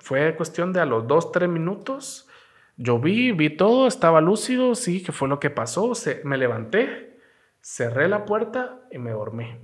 Fue 0.00 0.36
cuestión 0.36 0.72
de 0.72 0.80
a 0.80 0.86
los 0.86 1.06
dos, 1.06 1.32
tres 1.32 1.48
minutos. 1.48 2.28
Yo 2.76 2.98
vi, 2.98 3.32
vi 3.32 3.56
todo, 3.56 3.86
estaba 3.86 4.20
lúcido, 4.20 4.74
sí, 4.74 5.02
que 5.02 5.12
fue 5.12 5.28
lo 5.28 5.40
que 5.40 5.48
pasó. 5.48 5.94
Se, 5.94 6.20
me 6.24 6.36
levanté, 6.36 7.18
cerré 7.62 8.06
la 8.08 8.26
puerta 8.26 8.80
y 8.90 8.98
me 8.98 9.12
dormí. 9.12 9.58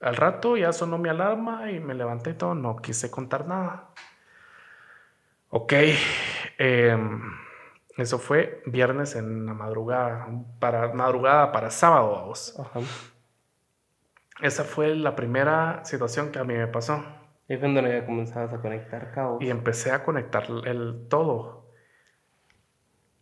Al 0.00 0.16
rato 0.16 0.56
ya 0.56 0.72
sonó 0.72 0.96
mi 0.98 1.10
alarma 1.10 1.70
y 1.70 1.80
me 1.80 1.94
levanté 1.94 2.30
y 2.30 2.34
todo, 2.34 2.54
no 2.54 2.76
quise 2.76 3.10
contar 3.10 3.46
nada. 3.46 3.90
Ok, 5.48 5.72
em, 6.58 7.20
eso 7.96 8.18
fue 8.18 8.62
viernes 8.66 9.14
en 9.16 9.46
la 9.46 9.54
madrugada, 9.54 10.28
para, 10.58 10.92
madrugada 10.92 11.52
para 11.52 11.70
sábado, 11.70 12.12
vamos. 12.12 12.58
Ajá. 12.58 12.80
Esa 14.42 14.64
fue 14.64 14.94
la 14.94 15.16
primera 15.16 15.84
situación 15.84 16.30
que 16.30 16.38
a 16.38 16.44
mí 16.44 16.54
me 16.54 16.66
pasó. 16.66 17.02
Y 17.48 17.56
donde 17.56 17.82
ya 17.82 18.04
comenzabas 18.04 18.52
a 18.52 18.60
conectar 18.60 19.12
cabos. 19.12 19.40
y 19.42 19.50
empecé 19.50 19.92
a 19.92 20.02
conectar 20.04 20.44
el 20.66 21.06
todo. 21.08 21.70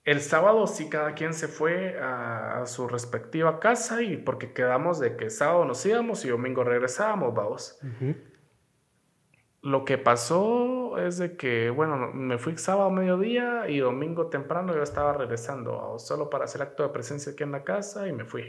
El 0.04 0.20
sábado 0.20 0.66
sí 0.66 0.88
cada 0.90 1.14
quien 1.14 1.32
se 1.34 1.46
fue 1.48 1.98
a, 2.00 2.62
a 2.62 2.66
su 2.66 2.88
respectiva 2.88 3.60
casa 3.60 4.02
y 4.02 4.16
porque 4.16 4.52
quedamos 4.52 4.98
de 4.98 5.16
que 5.16 5.30
sábado 5.30 5.64
nos 5.64 5.84
íbamos 5.86 6.24
y 6.24 6.28
domingo 6.28 6.64
regresábamos, 6.64 7.34
vamos. 7.34 7.78
Ujú. 7.82 8.14
Lo 9.64 9.86
que 9.86 9.96
pasó 9.96 10.98
es 10.98 11.16
de 11.16 11.38
que, 11.38 11.70
bueno, 11.70 12.12
me 12.12 12.36
fui 12.36 12.54
sábado 12.58 12.90
a 12.90 12.92
mediodía 12.92 13.66
y 13.66 13.78
domingo 13.78 14.26
temprano 14.26 14.74
yo 14.74 14.82
estaba 14.82 15.14
regresando, 15.14 15.98
solo 15.98 16.28
para 16.28 16.44
hacer 16.44 16.60
acto 16.60 16.82
de 16.82 16.90
presencia 16.90 17.32
aquí 17.32 17.44
en 17.44 17.52
la 17.52 17.64
casa 17.64 18.06
y 18.06 18.12
me 18.12 18.26
fui. 18.26 18.44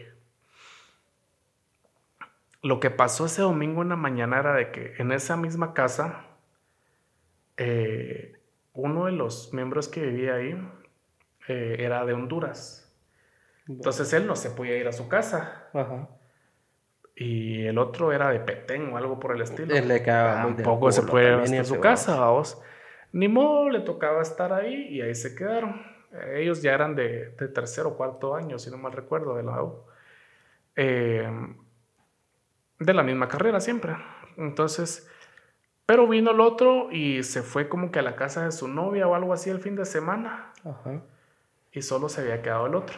Lo 2.61 2.81
que 2.81 2.91
pasó 2.91 3.27
ese 3.27 3.43
domingo 3.43 3.81
en 3.81 3.87
la 3.87 3.95
mañana 3.95 4.39
era 4.39 4.55
de 4.55 4.71
que 4.73 4.95
en 4.97 5.13
esa 5.13 5.37
misma 5.37 5.73
casa, 5.73 6.25
eh, 7.55 8.37
uno 8.73 9.05
de 9.05 9.13
los 9.13 9.53
miembros 9.53 9.87
que 9.87 10.01
vivía 10.01 10.35
ahí 10.35 10.69
eh, 11.47 11.77
era 11.79 12.05
de 12.05 12.11
Honduras. 12.11 12.93
Entonces 13.69 14.11
él 14.11 14.27
no 14.27 14.35
se 14.35 14.49
podía 14.49 14.75
ir 14.75 14.89
a 14.89 14.91
su 14.91 15.07
casa. 15.07 15.69
Ajá. 15.71 16.09
Y 17.15 17.65
el 17.65 17.77
otro 17.77 18.11
era 18.11 18.29
de 18.29 18.41
Petén 18.41 18.91
o 18.91 18.97
algo 18.97 19.19
por 19.19 19.35
el 19.35 19.41
estilo. 19.41 19.73
Él 19.73 19.87
le 19.87 20.01
Tampoco 20.01 20.91
se 20.91 21.03
puede 21.03 21.33
hasta 21.33 21.63
su 21.63 21.79
casa, 21.79 22.19
vamos. 22.19 22.61
Ni 23.13 23.29
modo, 23.29 23.69
le 23.69 23.79
tocaba 23.79 24.21
estar 24.21 24.51
ahí 24.51 24.89
y 24.89 25.01
ahí 25.01 25.15
se 25.15 25.35
quedaron. 25.35 25.81
Ellos 26.33 26.61
ya 26.61 26.73
eran 26.73 26.95
de, 26.95 27.29
de 27.29 27.47
tercero 27.47 27.89
o 27.89 27.97
cuarto 27.97 28.35
año, 28.35 28.59
si 28.59 28.69
no 28.69 28.77
mal 28.77 28.91
recuerdo, 28.91 29.35
de 29.35 29.43
la 29.43 29.63
U. 29.63 29.85
Eh, 30.75 31.29
de 32.79 32.93
la 32.93 33.03
misma 33.03 33.27
carrera 33.27 33.59
siempre. 33.59 33.95
Entonces, 34.37 35.09
pero 35.85 36.07
vino 36.07 36.31
el 36.31 36.39
otro 36.39 36.91
y 36.91 37.23
se 37.23 37.41
fue 37.41 37.69
como 37.69 37.91
que 37.91 37.99
a 37.99 38.01
la 38.01 38.15
casa 38.15 38.45
de 38.45 38.51
su 38.51 38.67
novia 38.67 39.07
o 39.07 39.15
algo 39.15 39.33
así 39.33 39.49
el 39.49 39.59
fin 39.59 39.75
de 39.75 39.85
semana 39.85 40.51
Ajá. 40.63 41.01
y 41.71 41.81
solo 41.81 42.09
se 42.09 42.21
había 42.21 42.41
quedado 42.41 42.67
el 42.67 42.75
otro. 42.75 42.97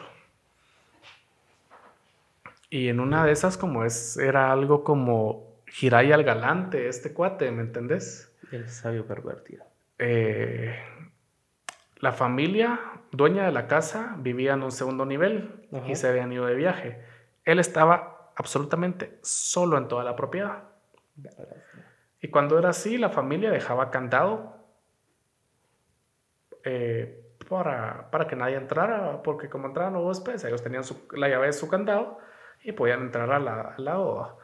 Y 2.70 2.90
en 2.90 3.00
una 3.00 3.26
de 3.26 3.32
esas, 3.32 3.58
como 3.58 3.86
es, 3.86 4.18
era 4.18 4.52
algo 4.52 4.84
como 4.84 5.62
Jiraya 5.68 6.16
al 6.16 6.24
galante, 6.24 6.88
este 6.88 7.14
cuate, 7.14 7.52
¿me 7.52 7.62
entendés? 7.62 8.34
El 8.52 8.68
sabio 8.70 9.06
pervertido. 9.06 9.64
Eh, 10.00 10.76
la 11.98 12.12
familia 12.12 12.80
dueña 13.12 13.46
de 13.46 13.52
la 13.52 13.68
casa 13.68 14.16
vivía 14.20 14.54
en 14.54 14.64
un 14.64 14.72
segundo 14.72 15.06
nivel 15.06 15.68
Ajá. 15.74 15.88
y 15.90 15.96
se 15.96 16.08
habían 16.08 16.32
ido 16.32 16.46
de 16.46 16.56
viaje. 16.56 17.02
Él 17.46 17.60
estaba 17.60 18.32
absolutamente 18.36 19.18
solo 19.24 19.78
en 19.78 19.88
toda 19.88 20.04
la 20.04 20.16
propiedad. 20.16 20.64
Y 22.22 22.28
cuando 22.30 22.60
era 22.60 22.70
así, 22.70 22.98
la 22.98 23.10
familia 23.10 23.50
dejaba 23.50 23.90
candado 23.92 24.58
eh, 26.64 27.24
para, 27.50 28.10
para 28.12 28.28
que 28.28 28.36
nadie 28.36 28.56
entrara, 28.58 29.22
porque 29.24 29.50
como 29.50 29.68
entraban 29.68 29.94
los 29.94 30.04
huéspedes, 30.06 30.44
ellos 30.44 30.62
tenían 30.62 30.84
su- 30.84 31.08
la 31.14 31.30
llave 31.30 31.48
de 31.48 31.54
su 31.54 31.68
candado 31.70 32.20
y 32.64 32.72
podían 32.74 33.02
entrar 33.02 33.32
a 33.32 33.40
la, 33.40 33.62
a 33.62 33.82
la 33.82 33.96
boda. 33.98 34.36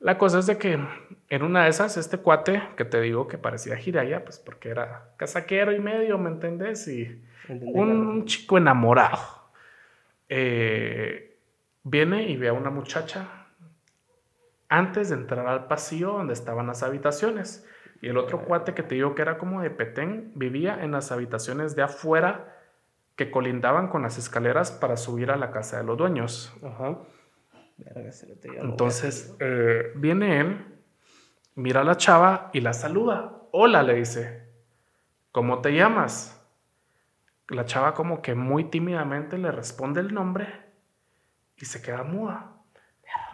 La 0.00 0.16
cosa 0.16 0.38
es 0.38 0.46
de 0.46 0.58
que 0.58 0.78
en 1.28 1.42
una 1.42 1.64
de 1.64 1.70
esas, 1.70 1.96
este 1.96 2.18
cuate, 2.18 2.62
que 2.76 2.84
te 2.84 3.00
digo 3.00 3.26
que 3.28 3.36
parecía 3.38 3.76
Jiraya, 3.76 4.24
pues 4.24 4.38
porque 4.38 4.68
era 4.70 5.10
casaquero 5.16 5.72
y 5.72 5.80
medio, 5.80 6.18
¿me 6.18 6.30
entendés? 6.30 6.86
Y 6.88 7.20
un 7.48 8.24
chico 8.26 8.58
enamorado. 8.58 9.18
eh, 10.28 11.38
viene 11.84 12.28
y 12.28 12.36
ve 12.36 12.48
a 12.48 12.52
una 12.52 12.70
muchacha 12.70 13.46
antes 14.68 15.08
de 15.08 15.16
entrar 15.16 15.46
al 15.46 15.66
pasillo 15.66 16.12
donde 16.12 16.34
estaban 16.34 16.66
las 16.66 16.82
habitaciones. 16.82 17.66
Y 18.00 18.08
el 18.08 18.18
otro 18.18 18.44
cuate 18.44 18.74
que 18.74 18.82
te 18.82 18.94
digo 18.96 19.14
que 19.14 19.22
era 19.22 19.38
como 19.38 19.62
de 19.62 19.70
Petén 19.70 20.32
vivía 20.34 20.82
en 20.84 20.92
las 20.92 21.10
habitaciones 21.12 21.74
de 21.76 21.82
afuera 21.82 22.54
que 23.16 23.30
colindaban 23.30 23.88
con 23.88 24.02
las 24.02 24.18
escaleras 24.18 24.70
para 24.70 24.96
subir 24.96 25.30
a 25.30 25.36
la 25.36 25.50
casa 25.50 25.78
de 25.78 25.84
los 25.84 25.96
dueños. 25.98 26.54
Ajá. 26.62 26.98
Verga, 27.78 28.10
a 28.10 28.64
Entonces 28.64 29.36
eh, 29.40 29.92
viene 29.94 30.40
él, 30.40 30.64
mira 31.54 31.80
a 31.80 31.84
la 31.84 31.96
chava 31.96 32.50
y 32.52 32.60
la 32.60 32.72
saluda. 32.72 33.42
Hola, 33.52 33.82
le 33.82 33.94
dice. 33.94 34.48
¿Cómo 35.32 35.60
te 35.60 35.72
llamas? 35.72 36.34
La 37.48 37.64
chava 37.64 37.94
como 37.94 38.20
que 38.20 38.34
muy 38.34 38.64
tímidamente 38.64 39.38
le 39.38 39.50
responde 39.52 40.00
el 40.00 40.12
nombre 40.12 40.48
y 41.56 41.64
se 41.64 41.80
queda 41.80 42.02
muda. 42.02 42.52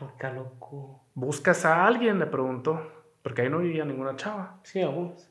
Verga, 0.00 0.32
loco. 0.32 1.04
¿Buscas 1.14 1.64
a 1.64 1.86
alguien? 1.86 2.18
Le 2.18 2.26
preguntó, 2.26 2.80
porque 3.22 3.42
ahí 3.42 3.48
no 3.50 3.58
vivía 3.58 3.84
ninguna 3.84 4.14
chava. 4.16 4.60
Sí, 4.62 4.82
vamos. 4.84 5.30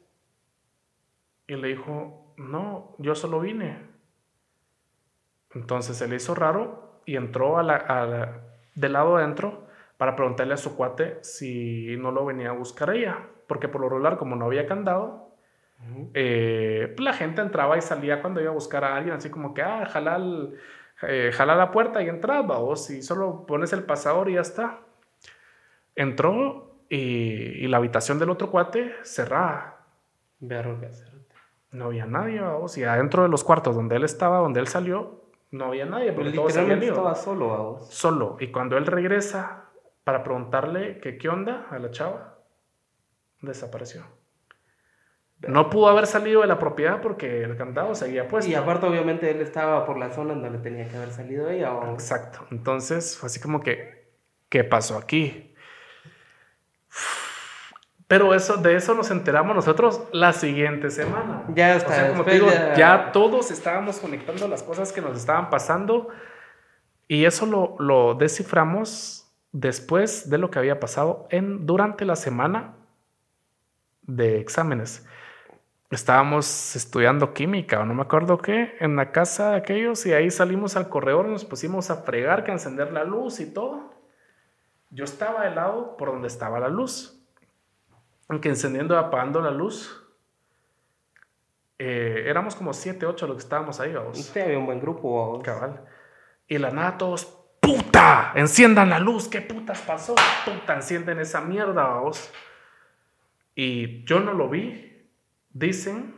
Y 1.47 1.55
le 1.55 1.67
dijo, 1.69 2.33
no, 2.37 2.95
yo 2.97 3.15
solo 3.15 3.39
vine. 3.39 3.77
Entonces 5.51 5.97
se 5.97 6.07
le 6.07 6.15
hizo 6.15 6.33
raro 6.33 7.01
y 7.05 7.15
entró 7.15 7.57
a 7.59 7.63
la, 7.63 7.75
a 7.75 8.05
la- 8.05 8.41
del 8.75 8.93
lado 8.93 9.17
adentro 9.17 9.67
para 9.97 10.15
preguntarle 10.15 10.53
a 10.53 10.57
su 10.57 10.75
cuate 10.75 11.17
si 11.21 11.95
no 11.97 12.11
lo 12.11 12.25
venía 12.25 12.49
a 12.49 12.53
buscar 12.53 12.89
ella. 12.91 13.19
Porque 13.47 13.67
por 13.67 13.81
lo 13.81 13.89
regular, 13.89 14.17
como 14.17 14.35
no 14.35 14.45
había 14.45 14.65
candado, 14.65 15.29
eh, 16.13 16.95
la 16.97 17.13
gente 17.13 17.41
entraba 17.41 17.77
y 17.77 17.81
salía 17.81 18.21
cuando 18.21 18.41
iba 18.41 18.49
a 18.51 18.53
buscar 18.53 18.83
a 18.85 18.95
alguien, 18.95 19.15
así 19.15 19.29
como 19.29 19.53
que, 19.53 19.61
ah, 19.61 19.85
jala, 19.85 20.15
el- 20.15 20.57
eh, 21.01 21.31
jala 21.33 21.55
la 21.55 21.71
puerta 21.71 22.01
y 22.01 22.07
entraba, 22.09 22.59
o 22.59 22.75
si 22.75 23.01
solo 23.03 23.45
pones 23.45 23.73
el 23.73 23.83
pasador 23.83 24.29
y 24.29 24.35
ya 24.35 24.41
está. 24.41 24.79
Entró 25.95 26.77
y, 26.89 26.97
y 26.97 27.67
la 27.67 27.77
habitación 27.77 28.19
del 28.19 28.29
otro 28.29 28.49
cuate 28.49 28.93
cerrada. 29.03 29.77
Verga. 30.39 30.89
No 31.71 31.85
había 31.85 32.05
nadie, 32.05 32.39
vamos. 32.39 32.77
Y 32.77 32.83
adentro 32.83 33.23
de 33.23 33.29
los 33.29 33.43
cuartos 33.43 33.75
donde 33.75 33.95
él 33.95 34.03
estaba, 34.03 34.39
donde 34.39 34.59
él 34.59 34.67
salió, 34.67 35.22
no 35.53 35.65
había 35.65 35.85
nadie, 35.85 36.11
Pero 36.11 36.15
porque 36.15 36.31
todos 36.31 36.57
habían 36.57 36.81
ido. 36.81 36.93
estaba 36.93 37.15
solo, 37.15 37.47
vamos. 37.49 37.89
Solo. 37.89 38.37
Y 38.39 38.51
cuando 38.51 38.75
él 38.77 38.85
regresa 38.87 39.69
para 40.03 40.23
preguntarle 40.23 40.99
que 40.99 41.17
qué 41.17 41.29
onda 41.29 41.67
a 41.69 41.77
la 41.79 41.91
chava, 41.91 42.39
desapareció. 43.41 44.03
No 45.47 45.69
pudo 45.69 45.89
haber 45.89 46.07
salido 46.07 46.41
de 46.41 46.47
la 46.47 46.57
propiedad 46.57 47.01
porque 47.01 47.43
el 47.43 47.55
candado 47.57 47.93
seguía 47.95 48.27
puesto. 48.27 48.49
Y 48.49 48.55
aparte, 48.55 48.87
obviamente, 48.87 49.29
él 49.29 49.41
estaba 49.41 49.85
por 49.85 49.97
la 49.97 50.09
zona 50.09 50.33
donde 50.33 50.57
tenía 50.59 50.87
que 50.87 50.95
haber 50.95 51.11
salido 51.11 51.49
ella, 51.49 51.71
vamos. 51.71 52.01
Exacto. 52.01 52.39
Entonces 52.49 53.17
fue 53.17 53.27
así 53.27 53.39
como 53.39 53.61
que, 53.61 54.09
¿qué 54.49 54.63
pasó 54.63 54.97
aquí? 54.97 55.52
Pero 58.13 58.35
eso, 58.35 58.57
de 58.57 58.75
eso 58.75 58.93
nos 58.93 59.09
enteramos 59.09 59.55
nosotros 59.55 60.03
la 60.11 60.33
siguiente 60.33 60.91
semana. 60.91 61.45
Ya 61.55 61.75
está, 61.75 61.89
O 61.89 61.93
sea, 61.95 62.09
como 62.09 62.23
te 62.23 62.33
digo, 62.35 62.47
ya- 62.77 63.11
todos 63.11 63.49
estábamos 63.49 63.97
conectando 63.97 64.47
las 64.47 64.61
cosas 64.61 64.91
que 64.93 65.01
nos 65.01 65.17
estaban 65.17 65.49
pasando 65.49 66.09
y 67.07 67.25
eso 67.25 67.47
lo, 67.47 67.75
lo 67.79 68.13
desciframos 68.13 69.31
después 69.51 70.29
de 70.29 70.37
lo 70.37 70.51
que 70.51 70.59
había 70.59 70.79
pasado 70.79 71.25
en, 71.31 71.65
durante 71.65 72.05
la 72.05 72.15
semana 72.15 72.75
de 74.03 74.39
exámenes. 74.39 75.07
Estábamos 75.89 76.75
estudiando 76.75 77.33
química 77.33 77.79
o 77.79 77.85
no 77.85 77.95
me 77.95 78.03
acuerdo 78.03 78.37
qué 78.37 78.75
en 78.79 78.95
la 78.95 79.11
casa 79.11 79.51
de 79.51 79.57
aquellos 79.57 80.05
y 80.05 80.13
ahí 80.13 80.29
salimos 80.29 80.75
al 80.75 80.87
corredor 80.87 81.25
y 81.25 81.31
nos 81.31 81.45
pusimos 81.45 81.89
a 81.89 81.95
fregar 82.03 82.43
que 82.43 82.51
a 82.51 82.53
encender 82.53 82.91
la 82.93 83.05
luz 83.05 83.39
y 83.39 83.51
todo. 83.51 83.91
Yo 84.91 85.03
estaba 85.03 85.45
del 85.45 85.55
lado 85.55 85.97
por 85.97 86.11
donde 86.11 86.27
estaba 86.27 86.59
la 86.59 86.67
luz. 86.69 87.19
Aunque 88.27 88.49
encendiendo 88.49 88.95
y 88.95 88.97
apagando 88.97 89.41
la 89.41 89.51
luz, 89.51 90.03
eh, 91.77 92.23
éramos 92.27 92.55
como 92.55 92.73
7, 92.73 93.05
8 93.05 93.27
los 93.27 93.37
que 93.37 93.43
estábamos 93.43 93.79
ahí, 93.79 93.93
vamos. 93.93 94.17
Usted 94.17 94.41
había 94.41 94.59
un 94.59 94.65
buen 94.65 94.79
grupo, 94.79 95.25
vamos. 95.25 95.43
Cabal. 95.43 95.85
Y 96.47 96.57
la 96.57 96.71
nada 96.71 96.97
todos, 96.97 97.25
¡puta! 97.59 98.31
Enciendan 98.35 98.89
la 98.89 98.99
luz, 98.99 99.27
¿qué 99.27 99.41
putas 99.41 99.81
pasó? 99.81 100.15
¡Puta! 100.45 100.75
Encienden 100.75 101.19
esa 101.19 101.41
mierda, 101.41 101.83
vamos. 101.85 102.31
Y 103.55 104.03
yo 104.05 104.19
no 104.19 104.33
lo 104.33 104.49
vi. 104.49 105.07
Dicen 105.51 106.15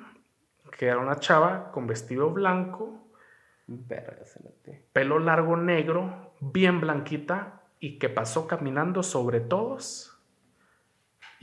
que 0.78 0.88
era 0.88 0.97
una 0.97 1.20
chava 1.20 1.72
con 1.72 1.88
vestido 1.88 2.30
blanco, 2.32 3.01
Verga, 3.68 4.24
pelo 4.93 5.18
largo 5.18 5.58
negro, 5.58 6.34
bien 6.39 6.80
blanquita, 6.82 7.64
y 7.80 7.97
que 7.97 8.10
pasó 8.10 8.45
caminando 8.45 9.01
sobre 9.01 9.39
todos 9.39 10.14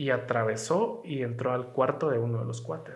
y 0.03 0.11
atravesó 0.11 1.01
y 1.05 1.23
entró 1.23 1.53
al 1.53 1.69
cuarto 1.69 2.11
de 2.11 2.19
uno 2.19 2.39
de 2.41 2.45
los 2.45 2.61
cuates. 2.61 2.95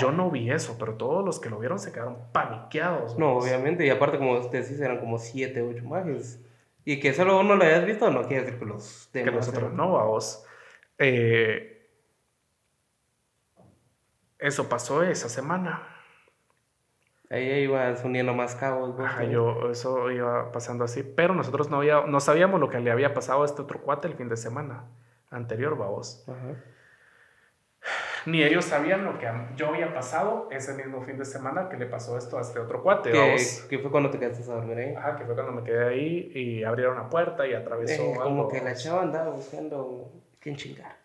Yo 0.00 0.10
no 0.10 0.30
vi 0.30 0.50
eso, 0.50 0.76
pero 0.78 0.94
todos 0.94 1.24
los 1.24 1.38
que 1.38 1.50
lo 1.50 1.58
vieron 1.58 1.78
se 1.78 1.92
quedaron 1.92 2.16
paniqueados. 2.32 3.18
No, 3.18 3.34
obviamente, 3.36 3.86
y 3.86 3.90
aparte, 3.90 4.16
como 4.18 4.32
usted 4.38 4.66
dice, 4.66 4.82
eran 4.84 4.98
como 4.98 5.18
7, 5.18 5.60
8 5.62 5.84
mages. 5.84 6.40
Y 6.86 6.98
que 6.98 7.12
solo 7.12 7.38
uno 7.38 7.56
lo 7.56 7.64
hayas 7.64 7.84
visto, 7.84 8.10
no 8.10 8.22
quiere 8.26 8.44
decir 8.44 8.58
que 8.58 8.64
los 8.64 9.08
que 9.12 9.18
demás 9.20 9.34
nosotros 9.34 9.64
eran- 9.64 9.76
no, 9.76 9.92
vamos. 9.92 10.44
Eh, 10.98 11.88
eso 14.38 14.68
pasó 14.68 15.02
esa 15.02 15.28
semana. 15.28 15.86
Ahí 17.28 17.64
ibas 17.64 18.04
uniendo 18.04 18.34
más 18.34 18.54
cabos. 18.54 18.96
vos, 18.96 19.04
Ajá, 19.04 19.24
yo, 19.24 19.70
eso 19.70 20.10
iba 20.10 20.52
pasando 20.52 20.84
así, 20.84 21.02
pero 21.02 21.34
nosotros 21.34 21.70
no, 21.70 21.78
había, 21.78 22.02
no 22.06 22.20
sabíamos 22.20 22.60
lo 22.60 22.68
que 22.68 22.78
le 22.78 22.90
había 22.90 23.14
pasado 23.14 23.42
a 23.42 23.46
este 23.46 23.62
otro 23.62 23.80
cuate 23.80 24.06
el 24.06 24.14
fin 24.14 24.28
de 24.28 24.36
semana 24.36 24.84
anterior, 25.30 25.76
vamos. 25.76 26.24
Ajá. 26.28 26.54
Ni 28.26 28.42
ellos 28.42 28.64
sabían 28.64 29.04
lo 29.04 29.18
que 29.18 29.28
yo 29.54 29.68
había 29.68 29.94
pasado 29.94 30.48
ese 30.50 30.74
mismo 30.74 31.00
fin 31.02 31.16
de 31.16 31.24
semana 31.24 31.68
que 31.68 31.76
le 31.76 31.86
pasó 31.86 32.18
esto 32.18 32.38
a 32.38 32.40
este 32.40 32.58
otro 32.58 32.82
cuate, 32.82 33.12
Que, 33.12 33.36
que 33.70 33.78
fue 33.78 33.90
cuando 33.90 34.10
te 34.10 34.18
quedaste 34.18 34.50
a 34.50 34.54
dormir 34.56 34.78
ahí. 34.78 34.94
Ajá, 34.96 35.16
que 35.16 35.24
fue 35.24 35.34
cuando 35.34 35.52
me 35.52 35.62
quedé 35.62 35.86
ahí 35.86 36.32
y 36.34 36.64
abrieron 36.64 36.96
la 36.96 37.08
puerta 37.08 37.46
y 37.46 37.54
atravesó 37.54 38.02
Eh, 38.02 38.14
como 38.16 38.22
algo, 38.22 38.48
que 38.48 38.60
la 38.60 38.74
chava 38.74 39.02
andaba 39.02 39.30
buscando 39.30 40.10
quién 40.40 40.56
chingar. 40.56 40.96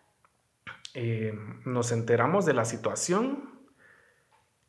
Eh, 0.94 1.32
nos 1.64 1.92
enteramos 1.92 2.44
de 2.44 2.54
la 2.54 2.64
situación 2.64 3.51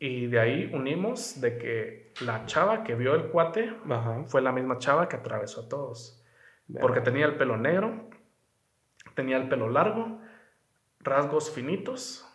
y 0.05 0.27
de 0.27 0.37
ahí 0.37 0.69
unimos 0.73 1.39
de 1.39 1.57
que 1.57 2.11
la 2.25 2.45
chava 2.45 2.83
que 2.83 2.93
vio 2.93 3.15
el 3.15 3.27
cuate 3.27 3.73
Ajá. 3.89 4.25
fue 4.25 4.41
la 4.41 4.51
misma 4.51 4.77
chava 4.77 5.07
que 5.07 5.15
atravesó 5.15 5.61
a 5.61 5.69
todos. 5.69 6.21
Porque 6.81 6.99
tenía 6.99 7.25
el 7.25 7.37
pelo 7.37 7.55
negro, 7.55 8.09
tenía 9.15 9.37
el 9.37 9.47
pelo 9.47 9.69
largo, 9.69 10.19
rasgos 10.99 11.51
finitos 11.51 12.29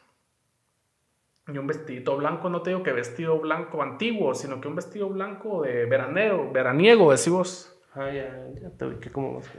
y 1.47 1.59
un 1.59 1.67
vestidito 1.67 2.17
blanco. 2.17 2.49
No 2.49 2.63
te 2.63 2.71
digo 2.71 2.83
que 2.83 2.93
vestido 2.93 3.39
blanco 3.39 3.83
antiguo, 3.83 4.35
sino 4.35 4.63
que 4.63 4.69
un 4.69 4.77
vestido 4.77 5.11
blanco 5.11 5.61
de 5.61 5.85
veranero, 5.85 6.51
veraniego, 6.51 7.11
decimos. 7.11 7.79
Ah, 7.95 8.11
ya, 8.11 8.47
ya 8.63 8.71
te 8.71 8.87
ubiqué 8.87 9.13
como 9.13 9.35
más. 9.35 9.53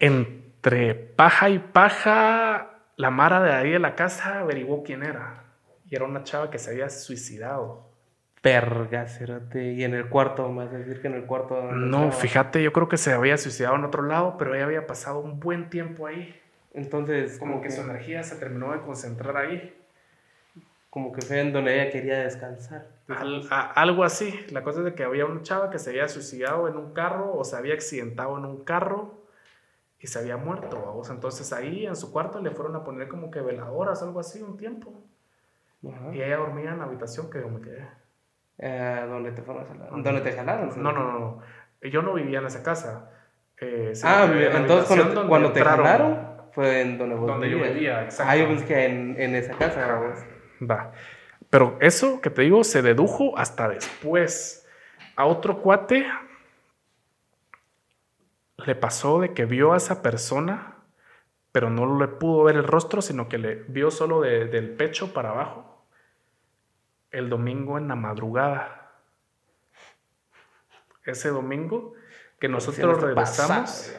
Entre 0.00 0.94
paja 0.94 1.48
y 1.48 1.60
paja, 1.60 2.82
la 2.96 3.08
Mara 3.08 3.40
de 3.40 3.52
ahí 3.52 3.70
de 3.70 3.78
la 3.78 3.94
casa 3.94 4.40
averiguó 4.40 4.82
quién 4.82 5.02
era. 5.02 5.45
Y 5.88 5.94
era 5.96 6.04
una 6.04 6.22
chava 6.24 6.50
que 6.50 6.58
se 6.58 6.70
había 6.70 6.88
suicidado. 6.90 7.86
Verga, 8.42 9.06
cerote. 9.08 9.72
Y 9.72 9.84
en 9.84 9.94
el 9.94 10.08
cuarto, 10.08 10.48
más 10.50 10.70
decir 10.70 11.00
que 11.00 11.08
en 11.08 11.14
el 11.14 11.24
cuarto. 11.26 11.60
No, 11.72 12.04
estaba. 12.04 12.12
fíjate, 12.12 12.62
yo 12.62 12.72
creo 12.72 12.88
que 12.88 12.96
se 12.96 13.12
había 13.12 13.36
suicidado 13.38 13.74
en 13.76 13.84
otro 13.84 14.02
lado, 14.02 14.36
pero 14.38 14.54
ella 14.54 14.64
había 14.64 14.86
pasado 14.86 15.18
un 15.20 15.40
buen 15.40 15.68
tiempo 15.70 16.06
ahí. 16.06 16.38
Entonces, 16.74 17.38
Como 17.38 17.60
que 17.60 17.70
su 17.70 17.80
energía 17.80 18.22
se 18.22 18.36
terminó 18.36 18.72
de 18.72 18.80
concentrar 18.82 19.36
ahí. 19.36 19.74
como 20.90 21.12
que 21.12 21.20
fue 21.20 21.40
en 21.40 21.52
donde 21.52 21.74
ella 21.74 21.90
quería 21.92 22.20
descansar. 22.20 22.86
Al- 23.08 23.46
a- 23.50 23.70
algo 23.72 24.02
así. 24.02 24.32
La 24.50 24.62
cosa 24.62 24.78
es 24.78 24.84
de 24.86 24.94
que 24.94 25.04
había 25.04 25.26
una 25.26 25.42
chava 25.42 25.68
que 25.70 25.78
se 25.78 25.90
había 25.90 26.08
suicidado 26.08 26.68
en 26.68 26.76
un 26.76 26.92
carro 26.94 27.34
o 27.36 27.44
se 27.44 27.54
había 27.56 27.74
accidentado 27.74 28.38
en 28.38 28.46
un 28.46 28.64
carro 28.64 29.12
y 30.00 30.06
se 30.06 30.18
había 30.18 30.36
muerto. 30.38 30.80
¿vamos? 30.86 31.10
Entonces 31.10 31.52
ahí 31.52 31.84
en 31.86 31.96
su 31.96 32.12
cuarto 32.12 32.40
le 32.40 32.50
fueron 32.50 32.76
a 32.76 32.84
poner 32.84 33.08
como 33.08 33.30
que 33.30 33.40
veladoras, 33.42 34.02
algo 34.02 34.20
así, 34.20 34.40
un 34.42 34.56
tiempo. 34.56 34.94
Ajá. 35.94 36.14
Y 36.14 36.22
ella 36.22 36.36
dormía 36.38 36.70
en 36.70 36.78
la 36.78 36.84
habitación 36.84 37.30
que 37.30 37.40
yo 37.40 37.48
me 37.48 37.60
quedé. 37.60 37.88
Eh, 38.58 39.04
¿Dónde 39.08 39.32
te 39.32 39.42
fueron 39.42 39.64
a 39.64 39.66
jalar? 39.66 39.90
¿Dónde 39.90 40.20
te 40.22 40.32
jalaron? 40.32 40.70
No, 40.82 40.92
no, 40.92 41.04
no, 41.12 41.18
no. 41.18 41.42
Yo 41.88 42.02
no 42.02 42.14
vivía 42.14 42.38
en 42.40 42.46
esa 42.46 42.62
casa. 42.62 43.10
Eh, 43.60 43.92
Ah, 44.04 44.24
en 44.24 44.56
entonces 44.56 44.86
cuando, 44.86 45.22
te- 45.22 45.28
cuando 45.28 45.52
jalaron 45.54 46.36
fue 46.52 46.80
en 46.82 46.98
donde 46.98 47.14
vos 47.16 47.26
Donde 47.26 47.50
yo 47.50 47.58
vivía, 47.62 48.04
exacto. 48.04 48.32
Ah, 48.32 48.36
yo 48.36 48.46
pensé 48.48 48.64
que 48.66 48.84
en, 48.86 49.14
en 49.20 49.34
esa 49.34 49.52
casa. 49.56 50.14
Va. 50.62 50.92
Pero 51.50 51.76
eso 51.80 52.20
que 52.20 52.30
te 52.30 52.42
digo 52.42 52.64
se 52.64 52.82
dedujo 52.82 53.36
hasta 53.38 53.68
después. 53.68 54.66
A 55.16 55.26
otro 55.26 55.60
cuate 55.62 56.06
le 58.64 58.74
pasó 58.74 59.20
de 59.20 59.32
que 59.32 59.44
vio 59.44 59.72
a 59.72 59.76
esa 59.76 60.02
persona, 60.02 60.76
pero 61.52 61.70
no 61.70 61.98
le 61.98 62.08
pudo 62.08 62.44
ver 62.44 62.56
el 62.56 62.64
rostro, 62.64 63.00
sino 63.02 63.28
que 63.28 63.38
le 63.38 63.54
vio 63.68 63.90
solo 63.90 64.20
de- 64.20 64.46
del 64.46 64.70
pecho 64.70 65.12
para 65.12 65.30
abajo. 65.30 65.65
El 67.16 67.30
domingo 67.30 67.78
en 67.78 67.88
la 67.88 67.96
madrugada. 67.96 68.92
Ese 71.02 71.30
domingo 71.30 71.94
que 72.38 72.46
nosotros 72.46 73.00
regresamos 73.00 73.98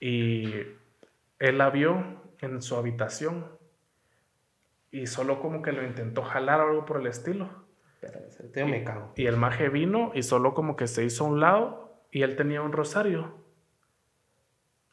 y 0.00 0.52
él 1.38 1.58
la 1.58 1.70
vio 1.70 2.20
en 2.40 2.60
su 2.60 2.74
habitación 2.74 3.46
y 4.90 5.06
solo 5.06 5.38
como 5.38 5.62
que 5.62 5.70
lo 5.70 5.84
intentó 5.84 6.24
jalar 6.24 6.58
o 6.62 6.70
algo 6.70 6.86
por 6.86 7.00
el 7.00 7.06
estilo. 7.06 7.48
Pero 8.00 8.18
ese 8.26 8.48
tío 8.48 8.66
me 8.66 8.82
cago. 8.82 9.12
Y 9.14 9.26
el 9.26 9.36
maje 9.36 9.68
vino 9.68 10.10
y 10.12 10.24
solo 10.24 10.54
como 10.54 10.74
que 10.74 10.88
se 10.88 11.04
hizo 11.04 11.24
a 11.24 11.28
un 11.28 11.38
lado 11.38 12.02
y 12.10 12.22
él 12.22 12.34
tenía 12.34 12.62
un 12.62 12.72
rosario. 12.72 13.38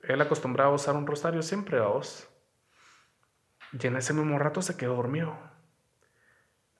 Él 0.03 0.21
acostumbraba 0.21 0.69
a 0.69 0.75
usar 0.75 0.95
un 0.95 1.07
rosario 1.07 1.41
siempre, 1.41 1.79
vos. 1.79 2.29
Y 3.71 3.87
en 3.87 3.95
ese 3.95 4.13
mismo 4.13 4.37
rato 4.37 4.61
se 4.61 4.77
quedó 4.77 4.95
dormido. 4.95 5.48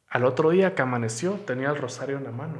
Al 0.09 0.25
otro 0.25 0.49
día 0.49 0.75
que 0.75 0.81
amaneció 0.81 1.33
tenía 1.45 1.69
el 1.69 1.77
rosario 1.77 2.17
en 2.17 2.23
la 2.23 2.31
mano. 2.31 2.57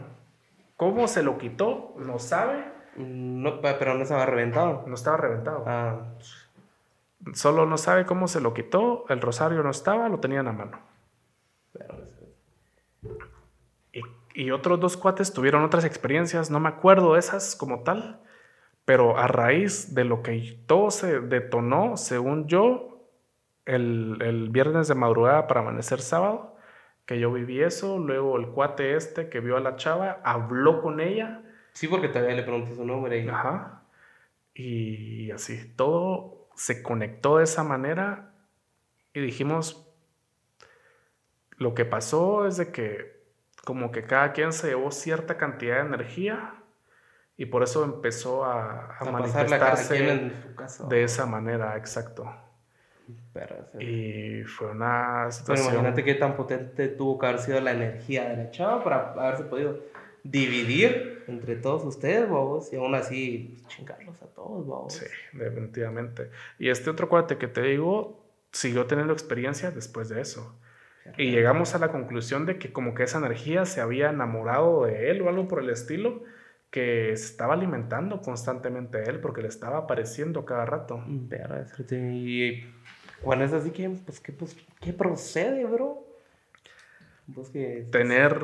¿Cómo 0.78 1.08
se 1.08 1.24
lo 1.24 1.38
quitó? 1.38 1.94
No 1.98 2.20
sabe. 2.20 2.64
No, 2.96 3.62
pero 3.62 3.96
no 3.96 4.04
estaba 4.04 4.26
reventado. 4.26 4.84
No 4.88 4.96
estaba 4.96 5.18
reventado. 5.18 5.64
Ah, 5.66 6.00
Solo 7.34 7.66
no 7.66 7.78
sabe 7.78 8.06
cómo 8.06 8.28
se 8.28 8.40
lo 8.40 8.54
quitó. 8.54 9.06
El 9.10 9.22
rosario 9.22 9.62
no 9.62 9.70
estaba, 9.70 10.08
lo 10.10 10.20
tenía 10.20 10.40
en 10.40 10.46
la 10.46 10.52
mano. 10.54 10.80
pero 11.74 11.96
Y, 13.92 14.02
y 14.34 14.52
otros 14.52 14.80
dos 14.80 14.96
cuates 14.96 15.34
tuvieron 15.34 15.64
otras 15.64 15.84
experiencias, 15.84 16.50
no 16.50 16.60
me 16.60 16.70
acuerdo 16.70 17.18
esas 17.18 17.56
como 17.56 17.84
tal, 17.84 18.22
pero 18.86 19.18
a 19.18 19.28
raíz 19.28 19.94
de 19.94 20.06
lo 20.06 20.24
que 20.24 20.60
todo 20.66 20.92
se 20.92 21.20
detonó, 21.20 21.98
según 21.98 22.48
yo, 22.48 23.06
el, 23.66 24.18
el 24.22 24.50
viernes 24.50 24.88
de 24.88 24.96
madrugada 24.96 25.46
para 25.48 25.60
amanecer 25.60 26.02
sábado, 26.02 26.56
que 27.10 27.20
yo 27.20 27.34
viví 27.34 27.60
eso, 27.64 27.98
luego 27.98 28.38
el 28.38 28.50
cuate 28.50 28.96
este 28.96 29.30
que 29.30 29.40
vio 29.40 29.58
a 29.58 29.60
la 29.60 29.78
chava, 29.78 30.22
habló 30.24 30.80
con 30.80 31.00
ella, 31.00 31.42
Sí, 31.74 31.88
porque 31.88 32.08
todavía 32.08 32.36
le 32.36 32.44
pregunté 32.44 32.76
su 32.76 32.86
nombre 32.86 33.18
y... 33.18 33.28
ajá, 33.28 33.82
y 34.54 35.32
así, 35.32 35.74
todo 35.76 36.50
se 36.56 36.84
conectó 36.84 37.38
de 37.38 37.46
esa 37.46 37.64
manera 37.64 38.36
y 39.12 39.22
dijimos, 39.22 39.92
lo 41.58 41.74
que 41.74 41.84
pasó 41.84 42.46
es 42.46 42.58
de 42.58 42.72
que 42.72 43.24
como 43.66 43.92
que 43.92 44.06
cada 44.06 44.32
quien 44.32 44.54
se 44.54 44.68
llevó 44.68 44.92
cierta 44.92 45.36
cantidad 45.36 45.78
de 45.78 45.88
energía 45.88 46.62
y 47.38 47.48
por 47.48 47.64
eso 47.64 47.84
empezó 47.86 48.46
a, 48.46 49.00
manifestarse 49.12 50.12
en 50.12 50.68
su 50.68 50.88
de 50.88 51.06
esa 51.06 51.26
manera, 51.26 51.76
exacto. 51.76 52.32
Pero, 53.34 53.56
ese- 53.62 53.84
Y 53.84 54.44
fue 54.44 54.72
una 54.72 55.20
Pero 55.24 55.32
situación... 55.32 55.74
imagínate 55.74 56.04
qué 56.04 56.16
tan 56.16 56.36
potente 56.36 56.88
tuvo 56.90 57.18
que 57.20 57.26
haber 57.28 57.40
sido 57.40 57.62
la 57.62 57.72
energía 57.72 58.28
de 58.30 58.38
la 58.38 58.52
chava 58.52 58.84
para 58.84 59.14
haberse 59.14 59.44
podido 59.44 59.80
dividir 60.24 61.24
entre 61.28 61.56
todos 61.56 61.84
ustedes, 61.86 62.30
babos, 62.30 62.72
y 62.74 62.76
aún 62.76 62.94
así 62.96 63.58
pues, 63.62 63.68
chingarlos 63.76 64.22
a 64.22 64.28
todos, 64.28 64.68
babos. 64.68 64.94
Sí, 64.94 65.06
definitivamente. 65.34 66.30
Y 66.58 66.70
este 66.70 66.90
otro 66.90 67.08
cuate 67.10 67.38
que 67.38 67.48
te 67.48 67.62
digo 67.62 68.20
siguió 68.52 68.86
teniendo 68.86 69.14
experiencia 69.14 69.72
después 69.72 70.10
de 70.10 70.22
eso. 70.22 70.56
Y 71.18 71.32
llegamos 71.32 71.74
a 71.74 71.80
la 71.80 71.92
conclusión 71.92 72.46
de 72.46 72.60
que 72.60 72.72
como 72.72 72.94
que 72.94 73.04
esa 73.04 73.18
energía 73.18 73.66
se 73.66 73.82
había 73.82 74.10
enamorado 74.12 74.86
de 74.86 75.10
él 75.10 75.22
o 75.22 75.30
algo 75.30 75.48
por 75.48 75.62
el 75.64 75.70
estilo, 75.72 76.24
que 76.70 77.14
se 77.18 77.26
estaba 77.26 77.56
alimentando 77.56 78.22
constantemente 78.22 79.00
de 79.00 79.06
él 79.10 79.20
porque 79.20 79.42
le 79.42 79.48
estaba 79.48 79.80
apareciendo 79.80 80.46
cada 80.46 80.66
rato. 80.66 81.04
Verga, 81.08 81.62
ese- 81.62 81.96
Y 81.98 82.64
cuando 83.22 83.46
es 83.46 83.54
así, 83.54 83.72
que 83.72 83.90
pues, 83.90 84.20
¿qué, 84.20 84.32
pues, 84.32 84.56
¿qué 84.80 84.94
procede, 84.94 85.66
bro? 85.66 86.06
Pues 87.34 87.50
que... 87.50 87.88
Tener 87.92 88.44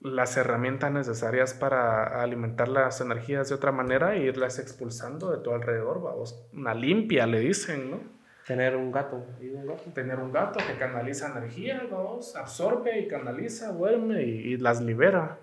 las 0.00 0.36
herramientas 0.36 0.92
necesarias 0.92 1.54
para 1.54 2.22
alimentar 2.22 2.68
las 2.68 3.00
energías 3.00 3.48
de 3.48 3.54
otra 3.54 3.72
manera 3.72 4.14
e 4.14 4.24
irlas 4.24 4.58
expulsando 4.58 5.30
de 5.30 5.42
tu 5.42 5.50
alrededor, 5.52 6.02
vamos. 6.02 6.46
Una 6.52 6.74
limpia, 6.74 7.26
le 7.26 7.40
dicen, 7.40 7.90
¿no? 7.90 8.00
Tener 8.46 8.76
un 8.76 8.92
gato. 8.92 9.26
¿y 9.40 9.48
un 9.48 9.66
gato? 9.66 9.90
tener 9.92 10.18
un 10.20 10.32
gato 10.32 10.60
que 10.64 10.78
canaliza 10.78 11.36
energía, 11.36 11.82
vamos, 11.90 12.36
absorbe 12.36 13.00
y 13.00 13.08
canaliza, 13.08 13.72
duerme 13.72 14.22
y, 14.22 14.52
y 14.52 14.56
las 14.58 14.80
libera. 14.80 15.40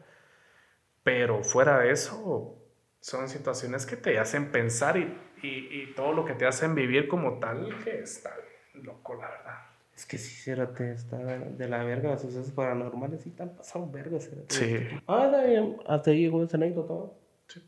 Pero 1.04 1.44
fuera 1.44 1.80
de 1.80 1.92
eso, 1.92 2.58
son 3.02 3.28
situaciones 3.28 3.86
que 3.86 3.98
te 3.98 4.18
hacen 4.18 4.52
pensar 4.52 4.96
y, 4.96 5.14
y- 5.44 5.82
y 5.84 5.94
todo 5.96 6.14
lo 6.14 6.26
que 6.26 6.34
te 6.34 6.46
hacen 6.46 6.74
vivir 6.74 7.08
como 7.08 7.40
tal, 7.40 7.70
que 7.84 8.00
está 8.00 8.34
loco, 8.76 9.14
la 9.16 9.30
verdad. 9.30 9.58
Es 9.96 10.06
que 10.08 10.18
sí, 10.18 10.34
Cérate, 10.42 10.94
está 10.94 11.18
de 11.18 11.68
la 11.70 11.84
verga, 11.84 12.12
los 12.12 12.22
sucesos 12.22 12.52
paranormales 12.52 13.22
sí 13.22 13.30
están 13.30 13.50
pasando 13.56 13.92
verga, 13.92 14.20
Cérate. 14.20 14.46
Sí. 14.56 14.78
Ah, 15.08 15.26
está 15.26 15.44
bien, 15.44 15.78
hasta 15.88 16.10
ahí 16.12 16.22
llegó 16.22 16.44
esa 16.44 16.58
anécdota. 16.58 17.12
Sí. 17.48 17.62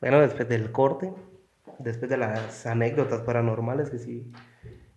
Bueno, 0.00 0.20
después 0.20 0.48
del 0.48 0.72
corte, 0.72 1.12
después 1.78 2.08
de 2.10 2.16
las 2.16 2.64
anécdotas 2.66 3.20
paranormales 3.22 3.90
que 3.90 3.98
sí, 3.98 4.32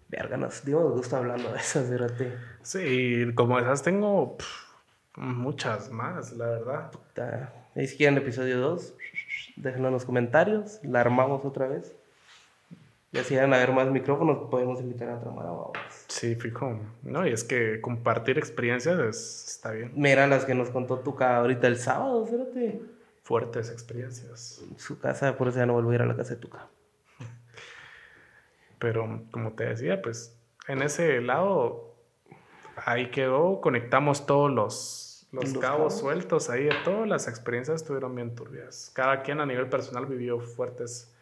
verga, 0.08 0.38
nos 0.38 0.64
dio 0.64 0.80
gusto 0.92 1.18
hablando 1.18 1.52
de 1.52 1.60
esas, 1.60 1.88
Cérate. 1.90 2.32
Sí, 2.62 3.26
como 3.36 3.60
esas 3.60 3.84
tengo 3.84 4.38
pf, 4.38 4.50
muchas 5.18 5.90
más, 5.92 6.32
la 6.34 6.46
verdad. 6.46 6.92
Puta, 6.92 7.54
Ahí 7.76 7.88
si 7.88 7.98
quieren 7.98 8.16
el 8.16 8.24
episodio 8.24 8.58
2, 8.60 8.96
déjenlo 9.58 9.88
en 9.90 9.94
los 9.94 10.06
comentarios, 10.06 10.80
la 10.84 11.02
armamos 11.02 11.44
otra 11.46 11.68
vez. 11.68 11.96
Y 13.12 13.20
así 13.20 13.36
van 13.36 13.54
a 13.54 13.58
ver 13.58 13.72
más 13.72 13.88
micrófonos, 13.90 14.50
podemos 14.50 14.82
invitar 14.82 15.10
a 15.10 15.18
otra 15.18 15.32
mara. 15.32 15.50
Sí, 16.08 16.36
fijo. 16.36 16.80
No, 17.04 17.26
y 17.26 17.32
es 17.32 17.44
que 17.44 17.80
compartir 17.82 18.38
experiencias 18.38 19.00
es- 19.00 19.46
está 19.48 19.72
bien. 19.72 19.92
Mira 19.96 20.28
las 20.28 20.46
que 20.46 20.54
nos 20.54 20.70
contó 20.70 21.00
Tuca 21.00 21.38
ahorita 21.38 21.68
el 21.68 21.78
sábado, 21.78 22.26
Cérate. 22.28 22.82
Fuertes 23.24 23.72
experiencias. 23.72 24.62
Su 24.78 25.00
casa, 25.00 25.38
por 25.38 25.48
eso 25.48 25.58
ya 25.58 25.66
no 25.66 25.74
volví 25.74 25.92
a 25.94 25.96
ir 25.96 26.02
a 26.02 26.06
la 26.06 26.16
casa 26.16 26.36
de 26.36 26.42
Tuca. 26.42 26.68
Pero 28.80 29.22
como 29.32 29.52
te 29.54 29.66
decía, 29.66 30.02
pues 30.02 30.38
en 30.68 30.82
ese 30.82 31.22
lado 31.22 31.96
ahí 32.86 33.10
quedó, 33.10 33.62
conectamos 33.62 34.26
todos 34.26 34.52
los, 34.52 35.07
los, 35.32 35.54
Los 35.54 35.62
cabos, 35.62 35.78
cabos. 35.94 36.00
sueltos 36.00 36.50
ahí, 36.50 36.70
todas 36.84 37.08
las 37.08 37.28
experiencias 37.28 37.82
estuvieron 37.82 38.16
bien 38.16 38.34
turbias. 38.36 38.92
Cada 38.94 39.24
quien 39.24 39.40
a 39.42 39.46
nivel 39.46 39.68
personal 39.70 40.06
vivió 40.06 40.40
fuertes 40.40 41.14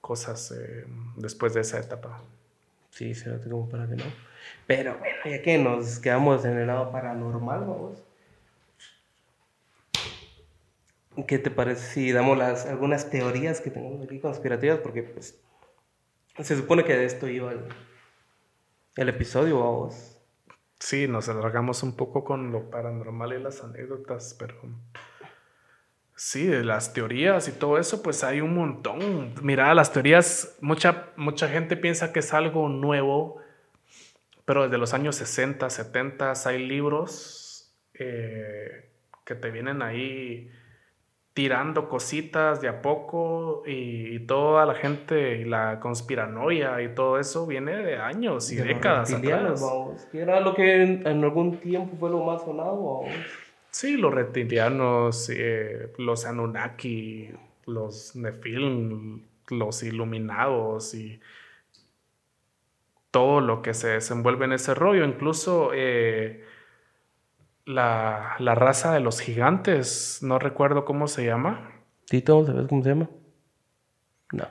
cosas 0.00 0.52
eh, 0.52 0.84
después 1.16 1.54
de 1.54 1.60
esa 1.62 1.78
etapa. 1.78 2.20
Sí, 2.90 3.14
se 3.14 3.30
nota 3.30 3.48
como 3.48 3.68
para 3.68 3.88
que 3.88 3.96
no. 3.96 4.04
Pero 4.66 4.98
bueno, 4.98 5.16
ya 5.24 5.40
que 5.42 5.56
nos 5.56 5.98
quedamos 5.98 6.44
en 6.44 6.58
el 6.58 6.66
lado 6.66 6.90
paranormal, 6.92 7.60
vamos. 7.60 8.04
¿Qué 11.26 11.38
te 11.38 11.50
parece 11.50 11.86
si 11.92 12.12
damos 12.12 12.38
las, 12.38 12.66
algunas 12.66 13.10
teorías 13.10 13.60
que 13.60 13.70
tenemos 13.70 14.02
aquí 14.04 14.18
conspirativas? 14.18 14.78
Porque 14.78 15.02
pues 15.02 15.38
se 16.40 16.56
supone 16.56 16.84
que 16.84 16.96
de 16.96 17.04
esto 17.04 17.28
iba 17.28 17.52
el, 17.52 17.60
el 18.96 19.08
episodio, 19.08 19.60
vamos. 19.60 20.11
Sí, 20.84 21.06
nos 21.06 21.28
alargamos 21.28 21.84
un 21.84 21.94
poco 21.94 22.24
con 22.24 22.50
lo 22.50 22.68
paranormal 22.68 23.32
y 23.34 23.40
las 23.40 23.62
anécdotas, 23.62 24.34
pero 24.36 24.56
sí, 26.16 26.44
de 26.44 26.64
las 26.64 26.92
teorías 26.92 27.46
y 27.46 27.52
todo 27.52 27.78
eso, 27.78 28.02
pues 28.02 28.24
hay 28.24 28.40
un 28.40 28.52
montón. 28.56 29.32
Mira, 29.42 29.72
las 29.74 29.92
teorías, 29.92 30.58
mucha, 30.60 31.10
mucha 31.14 31.48
gente 31.48 31.76
piensa 31.76 32.12
que 32.12 32.18
es 32.18 32.34
algo 32.34 32.68
nuevo, 32.68 33.40
pero 34.44 34.64
desde 34.64 34.76
los 34.76 34.92
años 34.92 35.14
60, 35.14 35.70
70 35.70 36.32
hay 36.46 36.66
libros 36.66 37.72
eh, 37.94 38.90
que 39.24 39.36
te 39.36 39.52
vienen 39.52 39.82
ahí 39.82 40.50
tirando 41.34 41.88
cositas 41.88 42.60
de 42.60 42.68
a 42.68 42.82
poco 42.82 43.62
y, 43.66 44.16
y 44.16 44.18
toda 44.20 44.66
la 44.66 44.74
gente 44.74 45.38
y 45.38 45.44
la 45.44 45.80
conspiranoia 45.80 46.82
y 46.82 46.94
todo 46.94 47.18
eso 47.18 47.46
viene 47.46 47.76
de 47.76 47.96
años 47.96 48.52
y 48.52 48.56
De 48.56 48.64
décadas 48.64 49.12
atrás. 49.12 49.62
Que 50.10 50.20
era 50.20 50.40
lo 50.40 50.54
que 50.54 50.82
en, 50.82 51.06
en 51.06 51.24
algún 51.24 51.58
tiempo 51.58 51.96
fue 51.98 52.10
lo 52.10 52.22
más 52.24 52.42
sonado, 52.42 52.76
vamos. 52.76 53.14
Sí, 53.70 53.96
los 53.96 54.12
reptilianos, 54.12 55.30
eh, 55.30 55.90
los 55.96 56.26
Anunnaki, 56.26 57.30
los 57.64 58.14
Nephilim, 58.14 59.22
los 59.48 59.82
iluminados 59.82 60.94
y 60.94 61.18
todo 63.10 63.40
lo 63.40 63.62
que 63.62 63.72
se 63.72 63.88
desenvuelve 63.88 64.44
en 64.44 64.52
ese 64.52 64.74
rollo. 64.74 65.06
Incluso 65.06 65.70
eh, 65.74 66.44
la, 67.64 68.36
la 68.38 68.54
raza 68.54 68.92
de 68.92 69.00
los 69.00 69.20
gigantes, 69.20 70.20
no 70.22 70.38
recuerdo 70.38 70.84
cómo 70.84 71.06
se 71.06 71.24
llama. 71.24 71.70
¿Tito, 72.06 72.44
sabes 72.44 72.66
cómo 72.68 72.82
se 72.82 72.90
llama? 72.90 73.08
No. 74.32 74.46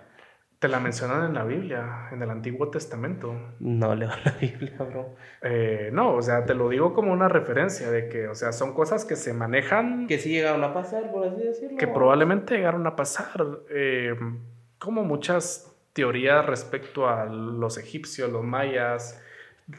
Te 0.59 0.67
la 0.67 0.79
mencionan 0.79 1.25
en 1.25 1.33
la 1.33 1.43
Biblia, 1.43 2.09
en 2.11 2.21
el 2.21 2.29
Antiguo 2.29 2.69
Testamento. 2.69 3.33
No 3.59 3.95
leo 3.95 4.09
la 4.25 4.31
Biblia, 4.39 4.77
bro. 4.77 5.15
Eh, 5.41 5.89
no, 5.91 6.13
o 6.15 6.21
sea, 6.21 6.45
te 6.45 6.53
lo 6.53 6.69
digo 6.69 6.93
como 6.93 7.11
una 7.11 7.27
referencia 7.27 7.89
de 7.89 8.09
que, 8.09 8.27
o 8.27 8.35
sea, 8.35 8.51
son 8.51 8.73
cosas 8.73 9.03
que 9.03 9.15
se 9.15 9.33
manejan. 9.33 10.07
Que 10.07 10.19
sí 10.19 10.29
llegaron 10.29 10.63
a 10.63 10.73
pasar, 10.73 11.11
por 11.11 11.27
así 11.27 11.41
decirlo. 11.41 11.77
Que 11.77 11.87
probablemente 11.87 12.55
llegaron 12.55 12.85
a 12.85 12.95
pasar. 12.95 13.43
Eh, 13.69 14.15
como 14.77 15.03
muchas 15.03 15.75
teorías 15.93 16.45
respecto 16.45 17.07
a 17.07 17.25
los 17.25 17.77
egipcios, 17.77 18.31
los 18.31 18.43
mayas, 18.43 19.21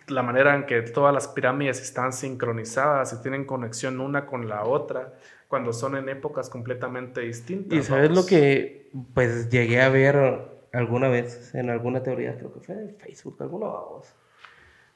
la 0.08 0.22
manera 0.22 0.54
en 0.54 0.66
que 0.66 0.82
todas 0.82 1.12
las 1.12 1.28
pirámides 1.28 1.80
están 1.80 2.12
sincronizadas 2.12 3.12
y 3.12 3.22
tienen 3.22 3.44
conexión 3.44 4.00
una 4.00 4.26
con 4.26 4.48
la 4.48 4.64
otra, 4.64 5.14
cuando 5.48 5.72
son 5.72 5.96
en 5.96 6.08
épocas 6.08 6.48
completamente 6.48 7.20
distintas. 7.20 7.78
Y 7.78 7.82
sabes 7.82 8.10
lo 8.10 8.24
que, 8.26 8.90
pues 9.14 9.50
llegué 9.50 9.82
a 9.82 9.88
ver 9.88 10.66
alguna 10.72 11.08
vez 11.08 11.54
en 11.54 11.70
alguna 11.70 12.02
teoría, 12.02 12.36
creo 12.36 12.52
que 12.52 12.60
fue 12.60 12.74
en 12.74 12.96
Facebook, 12.96 13.36
alguna 13.40 13.66
vamos, 13.66 14.14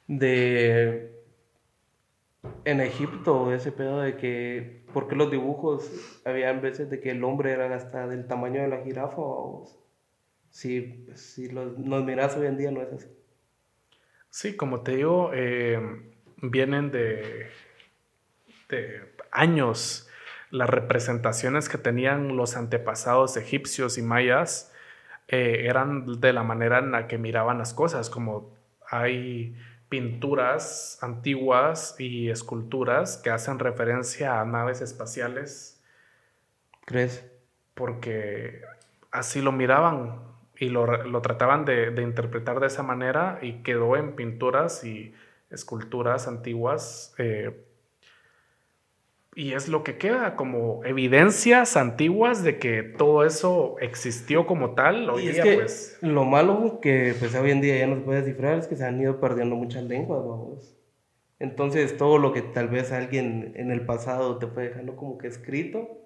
de 0.07 1.17
en 2.65 2.81
Egipto, 2.81 3.53
ese 3.53 3.73
pedo 3.73 4.01
de 4.01 4.17
que, 4.17 4.85
¿por 4.93 5.09
qué 5.09 5.17
los 5.17 5.31
dibujos 5.31 6.21
habían 6.25 6.61
veces 6.61 6.91
de 6.91 7.01
que 7.01 7.11
el 7.11 7.25
hombre 7.25 7.53
era 7.53 7.75
hasta 7.75 8.07
del 8.07 8.27
tamaño 8.27 8.63
de 8.63 8.69
la 8.69 8.79
jirafa? 8.79 9.17
Vamos? 9.17 9.79
Si, 10.51 11.07
si 11.15 11.49
los, 11.49 11.79
nos 11.79 12.05
miras 12.05 12.37
hoy 12.37 12.47
en 12.47 12.57
día 12.57 12.71
no 12.71 12.83
es 12.83 12.93
así. 12.93 13.16
Sí, 14.37 14.55
como 14.55 14.83
te 14.83 14.97
digo, 14.97 15.31
eh, 15.33 15.81
vienen 16.43 16.91
de, 16.91 17.49
de 18.69 19.15
años 19.33 20.11
las 20.51 20.69
representaciones 20.69 21.71
que 21.71 21.79
tenían 21.79 22.37
los 22.37 22.55
antepasados 22.55 23.39
egipcios 23.39 23.97
y 23.97 24.03
mayas 24.03 24.71
eh, 25.29 25.65
eran 25.65 26.21
de 26.21 26.35
la 26.35 26.43
manera 26.43 26.81
en 26.81 26.93
la 26.93 27.09
que 27.09 27.17
miraban 27.17 27.57
las 27.57 27.73
cosas, 27.73 28.11
como 28.11 28.55
hay 28.91 29.57
pinturas 29.89 30.99
antiguas 31.01 31.97
y 31.99 32.29
esculturas 32.29 33.17
que 33.17 33.31
hacen 33.31 33.59
referencia 33.59 34.39
a 34.39 34.45
naves 34.45 34.83
espaciales. 34.83 35.83
¿Crees? 36.85 37.25
Porque 37.73 38.61
así 39.11 39.41
lo 39.41 39.51
miraban 39.51 40.26
y 40.59 40.69
lo, 40.69 41.05
lo 41.05 41.23
trataban 41.23 41.65
de, 41.65 41.91
de, 41.91 42.03
interpretar 42.03 42.61
de 42.61 42.67
esa 42.67 42.83
manera 42.83 43.39
y 43.43 43.63
quedó 43.63 43.97
en 43.97 44.17
pinturas 44.17 44.85
y 44.85 45.15
esculturas 45.51 46.29
antiguas 46.29 47.15
eh, 47.19 47.67
y 49.37 49.53
es 49.53 49.69
lo 49.69 49.85
que 49.85 49.99
queda 49.99 50.35
como 50.35 50.83
evidencias 50.85 51.77
antiguas 51.77 52.43
de 52.43 52.59
que 52.59 52.83
todo 52.83 53.23
eso 53.23 53.77
existió 53.81 54.47
como 54.47 54.75
tal. 54.75 55.11
Hoy 55.11 55.29
y 55.29 55.33
día, 55.33 55.43
es 55.43 55.45
que 55.45 55.55
pues. 55.57 55.99
Lo 56.01 56.25
malo 56.25 56.79
que 56.81 57.15
pues 57.19 57.35
hoy 57.35 57.51
en 57.51 57.61
día 57.61 57.77
ya 57.77 57.87
no 57.87 57.97
se 57.97 58.01
puede 58.01 58.23
descifrar 58.23 58.59
es 58.59 58.67
que 58.67 58.77
se 58.77 58.87
han 58.87 58.99
ido 58.99 59.21
perdiendo 59.21 59.55
muchas 59.55 59.85
lenguas, 59.85 60.21
vamos. 60.21 60.75
Entonces 61.39 61.99
todo 61.99 62.17
lo 62.17 62.33
que 62.33 62.41
tal 62.41 62.69
vez 62.69 62.93
alguien 62.93 63.53
en 63.57 63.71
el 63.71 63.85
pasado 63.85 64.39
te 64.39 64.47
fue 64.47 64.69
dejando 64.69 64.97
como 64.97 65.19
que 65.19 65.27
escrito, 65.27 66.06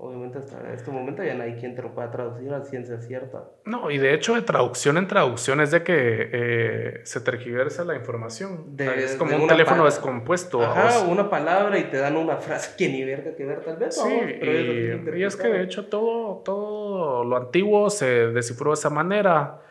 obviamente 0.00 0.38
hasta 0.38 0.72
este 0.72 0.92
momento 0.92 1.24
ya 1.24 1.34
no 1.34 1.42
hay 1.42 1.54
quien 1.56 1.74
te 1.74 1.82
lo 1.82 1.92
pueda 1.92 2.08
traducir 2.10 2.52
a 2.52 2.64
ciencia 2.64 3.00
cierta. 3.00 3.44
No, 3.64 3.90
y 3.90 3.98
de 3.98 4.14
hecho 4.14 4.34
de 4.36 4.42
traducción 4.42 4.96
en 4.96 5.08
traducción 5.08 5.60
es 5.60 5.72
de 5.72 5.82
que 5.82 6.30
eh, 6.32 7.00
se 7.02 7.20
tergiversa 7.20 7.84
la 7.84 7.96
información. 7.96 8.76
De- 8.76 9.04
es 9.04 9.16
como 9.16 9.34
un 9.36 9.48
teléfono 9.48 9.84
descompuesto. 9.84 10.62
Ajá, 10.62 11.00
una 11.00 11.28
palabra 11.28 11.78
y 11.78 11.84
te 11.90 11.96
dan 11.98 12.16
una 12.16 12.36
frase 12.36 12.76
que 12.78 12.88
ni 12.88 13.02
verga 13.04 13.34
que 13.34 13.44
ver 13.44 13.60
tal 13.64 13.76
vez. 13.76 13.96
Sí, 13.96 14.00
vamos, 14.08 14.32
pero 14.38 14.52
y, 14.52 14.90
es 15.10 15.16
y 15.18 15.22
es 15.24 15.36
que 15.36 15.48
de 15.48 15.62
hecho 15.64 15.86
todo, 15.86 16.42
todo 16.44 17.24
lo 17.24 17.36
antiguo 17.36 17.90
se 17.90 18.06
descifró 18.28 18.70
de 18.70 18.74
esa 18.74 18.90
manera. 18.90 19.62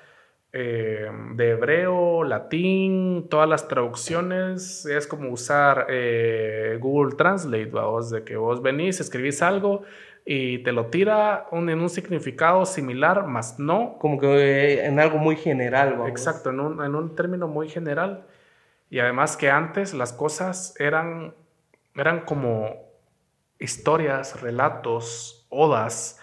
eh, 0.54 1.10
de 1.36 1.49
hebreo, 1.52 2.24
latín, 2.24 3.28
todas 3.30 3.48
las 3.48 3.68
traducciones 3.68 4.86
es 4.86 5.06
como 5.06 5.30
usar 5.30 5.86
eh, 5.90 6.78
Google 6.80 7.16
Translate, 7.16 7.66
vos, 7.68 8.10
de 8.10 8.24
que 8.24 8.38
vos 8.38 8.62
venís, 8.62 8.99
escribís 8.99 9.41
algo 9.41 9.84
y 10.30 10.60
te 10.60 10.74
lo 10.74 10.88
tira 10.88 11.48
un- 11.52 11.70
en 11.70 11.80
un 11.80 11.90
significado 11.90 12.66
similar, 12.66 13.26
más 13.28 13.60
no 13.60 13.98
como 13.98 14.20
que 14.20 14.84
en 14.86 14.99
algo 14.99 15.18
muy 15.20 15.38
general, 15.38 15.91
vamos. 15.94 16.10
Exacto, 16.10 16.49
en 16.49 16.60
un, 16.60 16.84
en 16.84 16.95
un 16.95 17.16
término 17.16 17.48
muy 17.48 17.70
general. 17.70 18.26
Y 18.90 18.99
además 18.99 19.38
que 19.38 19.49
antes 19.49 19.94
las 19.94 20.12
cosas 20.12 20.76
eran, 20.80 21.34
eran 21.95 22.26
como 22.26 22.76
historias, 23.58 24.41
relatos, 24.41 25.45
odas. 25.49 26.20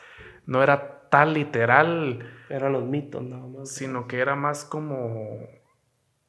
No 0.46 0.62
era 0.62 1.08
tan 1.08 1.32
literal, 1.32 2.28
Eran 2.50 2.72
los 2.72 2.84
mitos 2.84 3.22
nada 3.22 3.46
más. 3.46 3.70
sino 3.70 4.06
que 4.06 4.20
era 4.20 4.34
más 4.36 4.64
como 4.66 5.38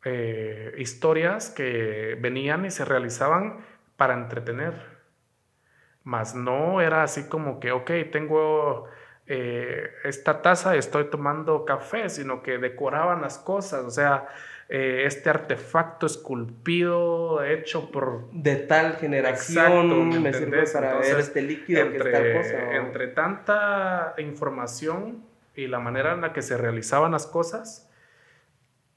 eh, 0.06 0.74
historias 0.78 1.50
que 1.50 2.18
venían 2.22 2.66
y 2.66 2.72
se 2.72 2.86
realizaban 2.86 3.66
para 3.98 4.14
entretener. 4.14 4.95
Más 6.06 6.34
no 6.36 6.80
era 6.82 7.04
así 7.04 7.28
como 7.28 7.60
que, 7.60 7.72
ok, 7.74 7.92
tengo 8.12 8.86
eh, 9.28 9.90
esta 10.06 10.42
taza 10.42 10.76
y 10.76 10.80
estoy 10.80 11.10
tomando 11.10 11.66
café, 11.66 12.10
sino 12.10 12.42
que 12.44 12.58
decoraban 12.60 13.22
las 13.22 13.38
cosas. 13.40 13.84
O 13.86 13.90
sea, 13.92 14.28
eh, 14.70 15.04
este 15.06 15.30
artefacto 15.32 16.06
esculpido, 16.06 17.44
hecho 17.44 17.92
por 17.92 18.30
De 18.32 18.56
tal 18.56 18.94
generación 18.98 20.10
¿me 20.12 20.20
me 20.20 20.34
sirve 20.34 20.64
para 20.72 20.94
ver 20.94 21.04
Entonces, 21.06 21.28
este 21.28 21.42
líquido 21.42 21.90
que 21.92 21.98
es 21.98 22.04
tal 22.04 22.34
cosa. 22.34 22.54
entre, 22.60 22.78
entre 22.78 23.08
tanta 23.08 24.14
información 24.20 25.24
y 25.56 25.68
la 25.68 25.80
manera 25.80 26.14
en 26.14 26.22
la 26.22 26.32
que 26.34 26.42
se 26.44 26.56
realizaban 26.58 27.12
las 27.12 27.26
cosas, 27.28 27.90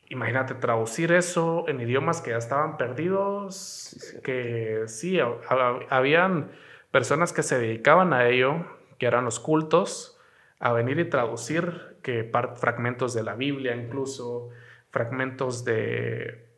imagínate 0.09 0.55
traducir 0.55 1.13
eso 1.13 1.65
en 1.69 1.81
idiomas 1.81 2.21
que 2.21 2.31
ya 2.31 2.39
estaban 2.39 2.77
perdidos, 2.77 3.57
sí. 3.57 4.21
que 4.23 4.83
sí, 4.87 5.21
ha- 5.21 5.29
ha- 5.49 5.79
habían 5.91 6.51
personas 6.91 7.33
que 7.33 7.43
se 7.43 7.59
dedicaban 7.59 8.13
a 8.13 8.29
ello, 8.29 8.65
que 8.99 9.07
eran 9.07 9.25
los 9.25 9.41
cultos, 9.41 10.19
a 10.61 10.73
venir 10.73 10.99
y 10.99 11.09
traducir 11.09 11.99
que 12.03 12.31
fragmentos 12.57 13.15
de 13.15 13.23
la 13.23 13.35
Biblia 13.35 13.77
incluso, 13.77 14.49
fragmentos 14.91 15.65
de, 15.65 16.49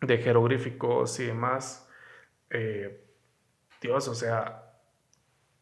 de 0.00 0.18
jeroglíficos 0.18 1.18
y 1.20 1.26
demás. 1.26 1.88
Eh, 2.50 3.04
Dios, 3.80 4.08
o 4.08 4.14
sea, 4.14 4.72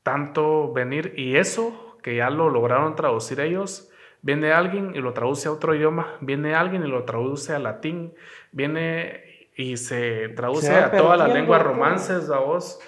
tanto 0.03 0.73
venir 0.73 1.15
y 1.17 1.37
eso 1.37 1.97
que 2.03 2.17
ya 2.17 2.31
lo 2.31 2.51
lograron 2.51 2.97
traducir 2.97 3.41
ellos, 3.41 3.91
viene 4.23 4.53
alguien 4.53 4.93
y 4.95 4.99
lo 4.99 5.13
traduce 5.13 5.49
a 5.49 5.53
otro 5.53 5.75
idioma, 5.75 6.17
viene 6.21 6.55
alguien 6.55 6.85
y 6.85 6.89
lo 6.89 7.05
traduce 7.05 7.55
a 7.55 7.59
latín, 7.59 8.15
viene 8.53 9.49
y 9.57 9.77
se 9.77 10.29
traduce 10.31 10.67
Se 10.67 10.73
va 10.73 10.87
a 10.87 10.91
toda 10.91 11.17
la 11.17 11.25
perdiendo 11.25 11.35
lengua 11.35 11.59
todo. 11.59 11.69
romances, 11.69 12.31
a 12.31 12.39
vos, 12.39 12.81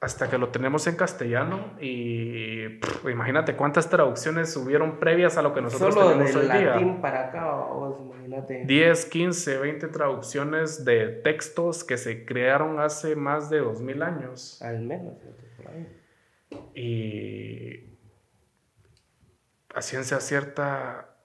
hasta 0.00 0.30
que 0.30 0.38
lo 0.38 0.50
tenemos 0.50 0.86
en 0.86 0.94
castellano 0.94 1.72
y 1.80 2.68
pff, 2.78 3.04
imagínate 3.10 3.56
cuántas 3.56 3.90
traducciones 3.90 4.56
hubieron 4.56 5.00
previas 5.00 5.36
a 5.36 5.42
lo 5.42 5.52
que 5.52 5.60
nosotros 5.60 5.92
Solo 5.94 6.10
tenemos 6.12 6.34
del 6.34 6.50
hoy 6.50 6.58
día. 6.58 6.70
latín 6.70 7.00
para 7.00 7.28
acá, 7.28 7.44
vamos, 7.44 8.00
imagínate. 8.00 8.64
10, 8.64 9.04
15, 9.06 9.58
20 9.58 9.88
traducciones 9.88 10.84
de 10.84 11.08
textos 11.08 11.82
que 11.82 11.96
se 11.96 12.24
crearon 12.24 12.78
hace 12.78 13.16
más 13.16 13.50
de 13.50 13.58
2000 13.58 14.02
años. 14.02 14.62
Al 14.62 14.80
menos, 14.82 15.14
fíjate, 15.18 15.42
por 15.56 15.68
ahí. 15.72 15.88
Y 16.74 17.98
a 19.74 19.82
ciencia 19.82 20.20
cierta 20.20 21.16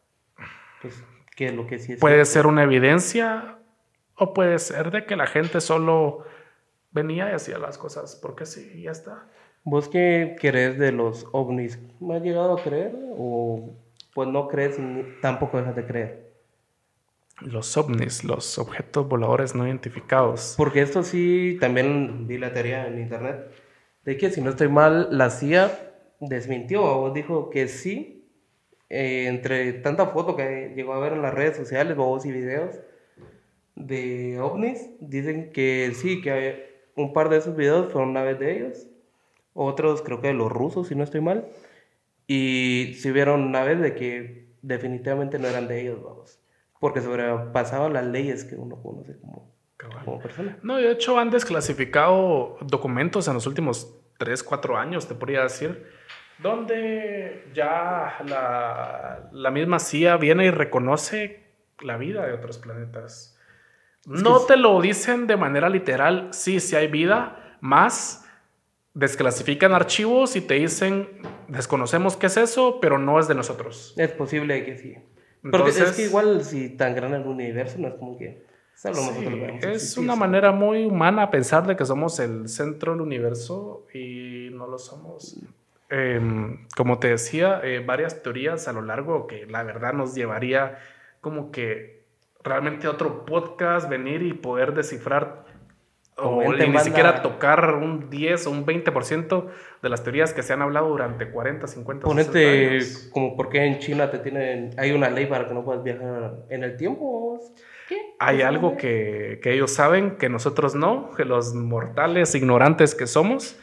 Pues, 0.82 1.04
que 1.36 1.52
lo 1.52 1.68
que 1.68 1.78
sí 1.80 1.94
es 1.94 2.00
puede 2.00 2.16
cierto. 2.26 2.32
ser 2.32 2.48
una 2.48 2.64
evidencia 2.64 3.60
o 4.16 4.34
puede 4.34 4.58
ser 4.60 4.92
de 4.92 5.06
que 5.06 5.16
la 5.16 5.28
gente 5.28 5.62
solo 5.62 6.26
venía 6.94 7.30
y 7.30 7.34
hacía 7.34 7.58
las 7.58 7.78
cosas 7.78 8.18
porque 8.22 8.46
sí, 8.46 8.72
y 8.76 8.84
ya 8.84 8.92
está. 8.92 9.28
¿Vos 9.64 9.88
qué 9.88 10.36
crees 10.40 10.78
de 10.78 10.92
los 10.92 11.26
ovnis? 11.32 11.80
¿Me 12.00 12.18
has 12.18 12.24
llegado 12.24 12.58
a 12.58 12.62
creer? 12.62 12.94
¿O 13.18 13.76
pues 14.14 14.30
no 14.30 14.48
crees 14.48 14.78
y 14.78 15.22
tampoco 15.22 15.58
dejas 15.58 15.76
de 15.76 15.86
creer? 15.86 16.34
Los 17.42 17.76
ovnis, 17.78 18.24
los 18.24 18.60
objetos 18.60 19.08
voladores 19.08 19.56
no 19.56 19.66
identificados. 19.66 20.56
Porque 20.58 20.82
esto 20.82 21.04
sí, 21.04 21.58
también 21.60 22.28
vi 22.28 22.38
la 22.38 22.54
teoría 22.54 22.88
en 22.88 23.00
internet, 23.00 23.52
de 24.04 24.18
que 24.18 24.30
si 24.30 24.42
no 24.42 24.52
estoy 24.52 24.68
mal, 24.68 25.18
la 25.18 25.30
CIA 25.30 25.72
desmintió, 26.20 26.84
o 26.84 27.12
dijo 27.12 27.50
que 27.50 27.68
sí, 27.68 28.30
eh, 28.90 29.26
entre 29.28 29.74
tanta 29.74 30.08
foto 30.08 30.36
que 30.36 30.74
llegó 30.76 30.94
a 30.94 31.00
ver 31.00 31.14
en 31.14 31.22
las 31.22 31.34
redes 31.34 31.58
sociales, 31.58 31.98
voz 31.98 32.26
y 32.26 32.32
videos 32.32 32.76
de 33.76 34.40
ovnis, 34.40 34.90
dicen 35.00 35.52
que 35.52 35.92
sí, 35.96 36.22
que 36.22 36.73
un 36.96 37.14
par 37.14 37.30
de 37.30 37.38
esos 37.38 37.56
videos 37.56 37.92
fueron 37.92 38.14
naves 38.14 38.40
de 38.40 38.56
ellos, 38.58 38.88
otros 39.54 40.02
creo 40.02 40.22
que 40.22 40.28
de 40.28 40.34
los 40.34 40.52
rusos, 40.52 40.88
si 40.88 40.96
no 40.96 41.04
estoy 41.04 41.22
mal, 41.22 41.48
y 42.28 42.96
si 43.00 43.12
vieron 43.12 43.52
naves 43.52 43.80
de 43.82 43.96
que 43.96 44.54
definitivamente 44.62 45.40
no 45.40 45.48
eran 45.48 45.68
de 45.68 45.82
ellos, 45.82 46.02
vamos. 46.04 46.40
porque 46.80 47.02
sobrepasaban 47.02 47.94
las 47.94 48.06
leyes 48.06 48.44
que 48.44 48.56
uno 48.56 48.82
conoce 48.82 49.18
como, 49.20 49.54
como 50.06 50.20
persona. 50.20 50.58
No, 50.64 50.78
de 50.78 50.92
hecho 50.92 51.20
han 51.20 51.30
desclasificado 51.30 52.58
documentos 52.62 53.28
en 53.28 53.36
los 53.36 53.48
últimos 53.48 54.00
3, 54.18 54.44
4 54.44 54.78
años, 54.78 55.08
te 55.08 55.16
podría 55.16 55.44
decir, 55.44 55.86
donde 56.40 57.50
ya 57.54 58.18
la, 58.26 59.30
la 59.32 59.52
misma 59.52 59.80
CIA 59.80 60.18
viene 60.18 60.46
y 60.46 60.52
reconoce 60.52 61.44
la 61.82 61.98
vida 61.98 62.26
de 62.26 62.34
otros 62.34 62.58
planetas. 62.58 63.33
No 64.06 64.40
te 64.42 64.58
lo 64.58 64.82
dicen 64.82 65.28
de 65.28 65.38
manera 65.38 65.70
literal, 65.70 66.30
sí, 66.32 66.60
sí 66.60 66.76
hay 66.76 66.88
vida, 66.88 67.58
más 67.62 68.26
desclasifican 68.94 69.74
archivos 69.74 70.36
y 70.36 70.42
te 70.42 70.56
dicen, 70.56 71.10
desconocemos 71.48 72.16
qué 72.18 72.28
es 72.28 72.38
eso, 72.38 72.80
pero 72.82 72.98
no 72.98 73.20
es 73.20 73.28
de 73.28 73.36
nosotros. 73.36 73.94
Es 73.98 74.12
posible 74.12 74.64
que 74.66 74.78
sí. 74.78 74.96
Porque 75.42 75.58
Entonces- 75.58 75.90
es 75.90 75.96
que 75.96 76.04
igual 76.04 76.44
si 76.44 76.70
tan 76.70 76.96
grande 76.96 77.18
el 77.18 77.26
universo 77.26 77.78
no 77.80 77.88
es 77.88 77.94
como 77.96 78.18
que 78.18 78.44
Sí, 78.76 78.90
es 79.62 79.98
una 79.98 80.16
manera 80.16 80.52
muy 80.52 80.86
humana 80.86 81.30
pensar 81.30 81.66
de 81.66 81.76
que 81.76 81.86
somos 81.86 82.20
el 82.20 82.50
centro 82.50 82.92
del 82.92 83.02
universo 83.02 83.86
y 83.94 84.50
no 84.52 84.68
lo 84.68 84.78
somos. 84.78 85.40
Em, 85.90 86.68
como 86.76 87.00
te 87.00 87.10
decía, 87.10 87.62
eh, 87.64 87.84
varias 87.86 88.24
teorías 88.24 88.68
a 88.68 88.74
lo 88.74 88.82
largo 88.82 89.28
que 89.28 89.46
la 89.46 89.64
verdad 89.64 89.94
nos 89.94 90.16
llevaría 90.16 90.80
como 91.22 91.52
que 91.52 92.03
realmente 92.44 92.88
otro 92.88 93.26
podcast 93.26 93.90
venir 93.90 94.22
y 94.22 94.34
poder 94.34 94.74
descifrar 94.74 95.46
o 96.18 96.42
ni 96.44 96.60
banda. 96.60 96.80
siquiera 96.80 97.22
tocar 97.22 97.76
un 97.76 98.10
10 98.10 98.48
o 98.48 98.52
un 98.52 98.66
20% 98.66 99.48
de 99.82 99.90
las 99.90 100.04
teorías 100.04 100.34
que 100.34 100.44
se 100.44 100.54
han 100.54 100.62
hablado 100.62 100.90
durante 100.90 101.30
40, 101.30 101.68
50, 101.68 102.08
60 102.08 102.08
Ponete 102.08 102.70
años. 102.70 103.10
como 103.12 103.36
por 103.36 103.50
qué 103.50 103.66
en 103.66 103.80
China 103.80 104.12
te 104.12 104.20
tienen, 104.20 104.72
hay 104.78 104.92
una 104.92 105.10
ley 105.10 105.26
para 105.26 105.48
que 105.48 105.54
no 105.54 105.64
puedas 105.64 105.84
viajar 105.84 106.36
en 106.50 106.64
el 106.64 106.78
tiempo. 106.78 107.40
¿Qué? 107.88 107.98
Hay 108.20 108.38
¿Esa 108.40 108.48
algo 108.48 108.78
que, 108.78 109.40
que 109.42 109.54
ellos 109.54 109.72
saben 109.72 110.18
que 110.18 110.30
nosotros 110.30 110.76
no, 110.76 111.12
que 111.18 111.26
los 111.26 111.54
mortales 111.54 112.36
ignorantes 112.36 112.94
que 112.96 113.08
somos, 113.08 113.60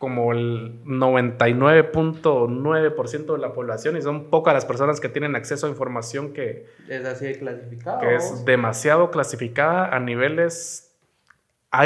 como 0.00 0.32
el 0.32 0.82
99.9% 0.86 3.32
de 3.34 3.38
la 3.38 3.52
población, 3.52 3.96
y 3.98 4.02
son 4.02 4.30
pocas 4.30 4.54
las 4.54 4.64
personas 4.64 4.98
que 4.98 5.10
tienen 5.10 5.36
acceso 5.36 5.66
a 5.66 5.68
información 5.68 6.32
que, 6.32 6.64
es 6.88 7.04
así 7.04 7.26
de 7.26 7.38
clasificado. 7.38 8.00
que 8.00 8.14
es 8.14 8.46
demasiado 8.46 9.10
clasificada 9.10 9.94
a 9.94 10.00
niveles 10.00 10.98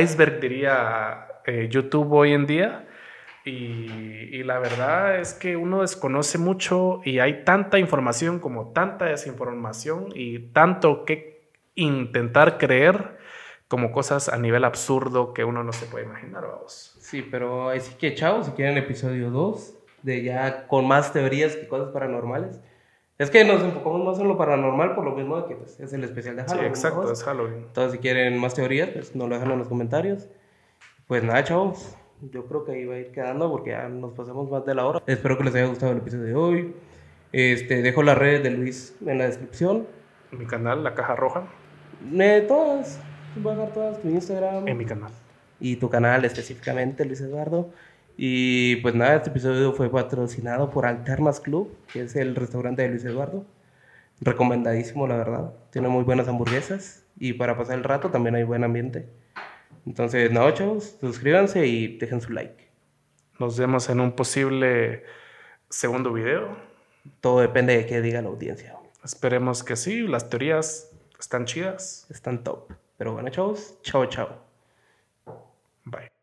iceberg, 0.00 0.38
diría 0.38 1.26
eh, 1.44 1.66
YouTube 1.68 2.12
hoy 2.12 2.34
en 2.34 2.46
día. 2.46 2.86
Y, 3.44 3.90
y 4.30 4.44
la 4.44 4.60
verdad 4.60 5.18
es 5.18 5.34
que 5.34 5.56
uno 5.56 5.80
desconoce 5.80 6.38
mucho 6.38 7.00
y 7.04 7.18
hay 7.18 7.42
tanta 7.42 7.80
información 7.80 8.38
como 8.38 8.72
tanta 8.72 9.06
desinformación 9.06 10.10
y 10.14 10.38
tanto 10.52 11.04
que 11.04 11.50
intentar 11.74 12.58
creer 12.58 13.23
como 13.74 13.90
cosas 13.90 14.28
a 14.28 14.38
nivel 14.38 14.62
absurdo 14.64 15.34
que 15.34 15.42
uno 15.44 15.64
no 15.64 15.72
se 15.72 15.86
puede 15.86 16.04
imaginar, 16.04 16.46
vamos. 16.46 16.94
Sí, 17.00 17.26
pero 17.28 17.70
así 17.70 17.94
que 17.96 18.14
chao, 18.14 18.44
si 18.44 18.52
quieren 18.52 18.78
episodio 18.78 19.30
2, 19.30 19.74
de 20.04 20.22
ya 20.22 20.68
con 20.68 20.86
más 20.86 21.12
teorías 21.12 21.56
que 21.56 21.66
cosas 21.66 21.88
paranormales. 21.88 22.60
Es 23.18 23.30
que 23.30 23.44
nos 23.44 23.60
enfocamos 23.64 24.04
más 24.04 24.20
en 24.20 24.28
lo 24.28 24.38
paranormal 24.38 24.94
por 24.94 25.04
lo 25.04 25.10
mismo 25.16 25.40
de 25.40 25.46
que 25.48 25.56
pues, 25.56 25.80
es 25.80 25.92
el 25.92 26.04
especial 26.04 26.36
de 26.36 26.42
Sí, 26.42 26.50
Halloween. 26.50 26.68
exacto, 26.70 27.02
¿no? 27.02 27.10
es 27.10 27.24
Halloween. 27.24 27.54
Entonces, 27.66 27.92
si 27.94 27.98
quieren 27.98 28.38
más 28.38 28.54
teorías, 28.54 28.90
pues 28.90 29.16
nos 29.16 29.28
lo 29.28 29.34
dejan 29.34 29.50
en 29.50 29.58
los 29.58 29.66
comentarios. 29.66 30.28
Pues 31.08 31.24
nada, 31.24 31.42
chavos. 31.42 31.96
Yo 32.30 32.46
creo 32.46 32.64
que 32.64 32.72
ahí 32.72 32.84
va 32.84 32.94
a 32.94 32.98
ir 32.98 33.10
quedando 33.10 33.50
porque 33.50 33.70
ya 33.70 33.88
nos 33.88 34.12
pasamos 34.12 34.48
más 34.48 34.64
de 34.64 34.76
la 34.76 34.86
hora. 34.86 35.02
Espero 35.06 35.36
que 35.36 35.42
les 35.44 35.54
haya 35.56 35.66
gustado 35.66 35.90
el 35.90 35.98
episodio 35.98 36.24
de 36.24 36.34
hoy. 36.36 36.74
Este, 37.32 37.82
dejo 37.82 38.04
las 38.04 38.16
redes 38.16 38.44
de 38.44 38.50
Luis 38.50 38.96
en 39.04 39.18
la 39.18 39.26
descripción. 39.26 39.86
Mi 40.30 40.46
canal, 40.46 40.84
La 40.84 40.94
Caja 40.94 41.16
Roja, 41.16 41.42
Eh, 42.18 42.44
todas. 42.46 43.00
Voy 43.36 43.52
a 43.52 43.56
dejar 43.56 43.74
todas 43.74 44.00
tu 44.00 44.08
Instagram. 44.08 44.68
en 44.68 44.76
mi 44.76 44.84
canal. 44.84 45.10
y 45.60 45.76
tu 45.76 45.88
canal 45.88 46.24
específicamente, 46.24 47.04
Luis 47.04 47.20
Eduardo. 47.20 47.70
Y 48.16 48.76
pues 48.76 48.94
nada, 48.94 49.16
este 49.16 49.30
episodio 49.30 49.72
fue 49.72 49.90
patrocinado 49.90 50.70
por 50.70 50.86
Alternas 50.86 51.40
Club, 51.40 51.74
que 51.92 52.02
es 52.02 52.14
el 52.16 52.36
restaurante 52.36 52.82
de 52.82 52.88
Luis 52.90 53.04
Eduardo. 53.04 53.44
Recomendadísimo, 54.20 55.06
la 55.08 55.16
verdad. 55.16 55.52
Tiene 55.70 55.88
muy 55.88 56.04
buenas 56.04 56.28
hamburguesas 56.28 57.04
y 57.18 57.32
para 57.32 57.56
pasar 57.56 57.76
el 57.76 57.84
rato 57.84 58.10
también 58.10 58.36
hay 58.36 58.44
buen 58.44 58.62
ambiente. 58.62 59.08
Entonces, 59.86 60.30
nada, 60.30 60.54
chavos, 60.54 60.96
suscríbanse 61.00 61.66
y 61.66 61.98
dejen 61.98 62.20
su 62.20 62.32
like. 62.32 62.68
Nos 63.40 63.58
vemos 63.58 63.88
en 63.88 64.00
un 64.00 64.12
posible 64.12 65.02
segundo 65.68 66.12
video. 66.12 66.56
Todo 67.20 67.40
depende 67.40 67.76
de 67.76 67.86
qué 67.86 68.00
diga 68.00 68.22
la 68.22 68.28
audiencia. 68.28 68.76
Esperemos 69.04 69.64
que 69.64 69.76
sí, 69.76 70.06
las 70.06 70.30
teorías 70.30 70.90
están 71.18 71.44
chidas. 71.46 72.06
Están 72.10 72.44
top. 72.44 72.70
Pero 72.96 73.12
bueno, 73.12 73.28
chavos, 73.30 73.80
chao, 73.82 74.06
chao. 74.06 74.28
Bye. 75.86 76.10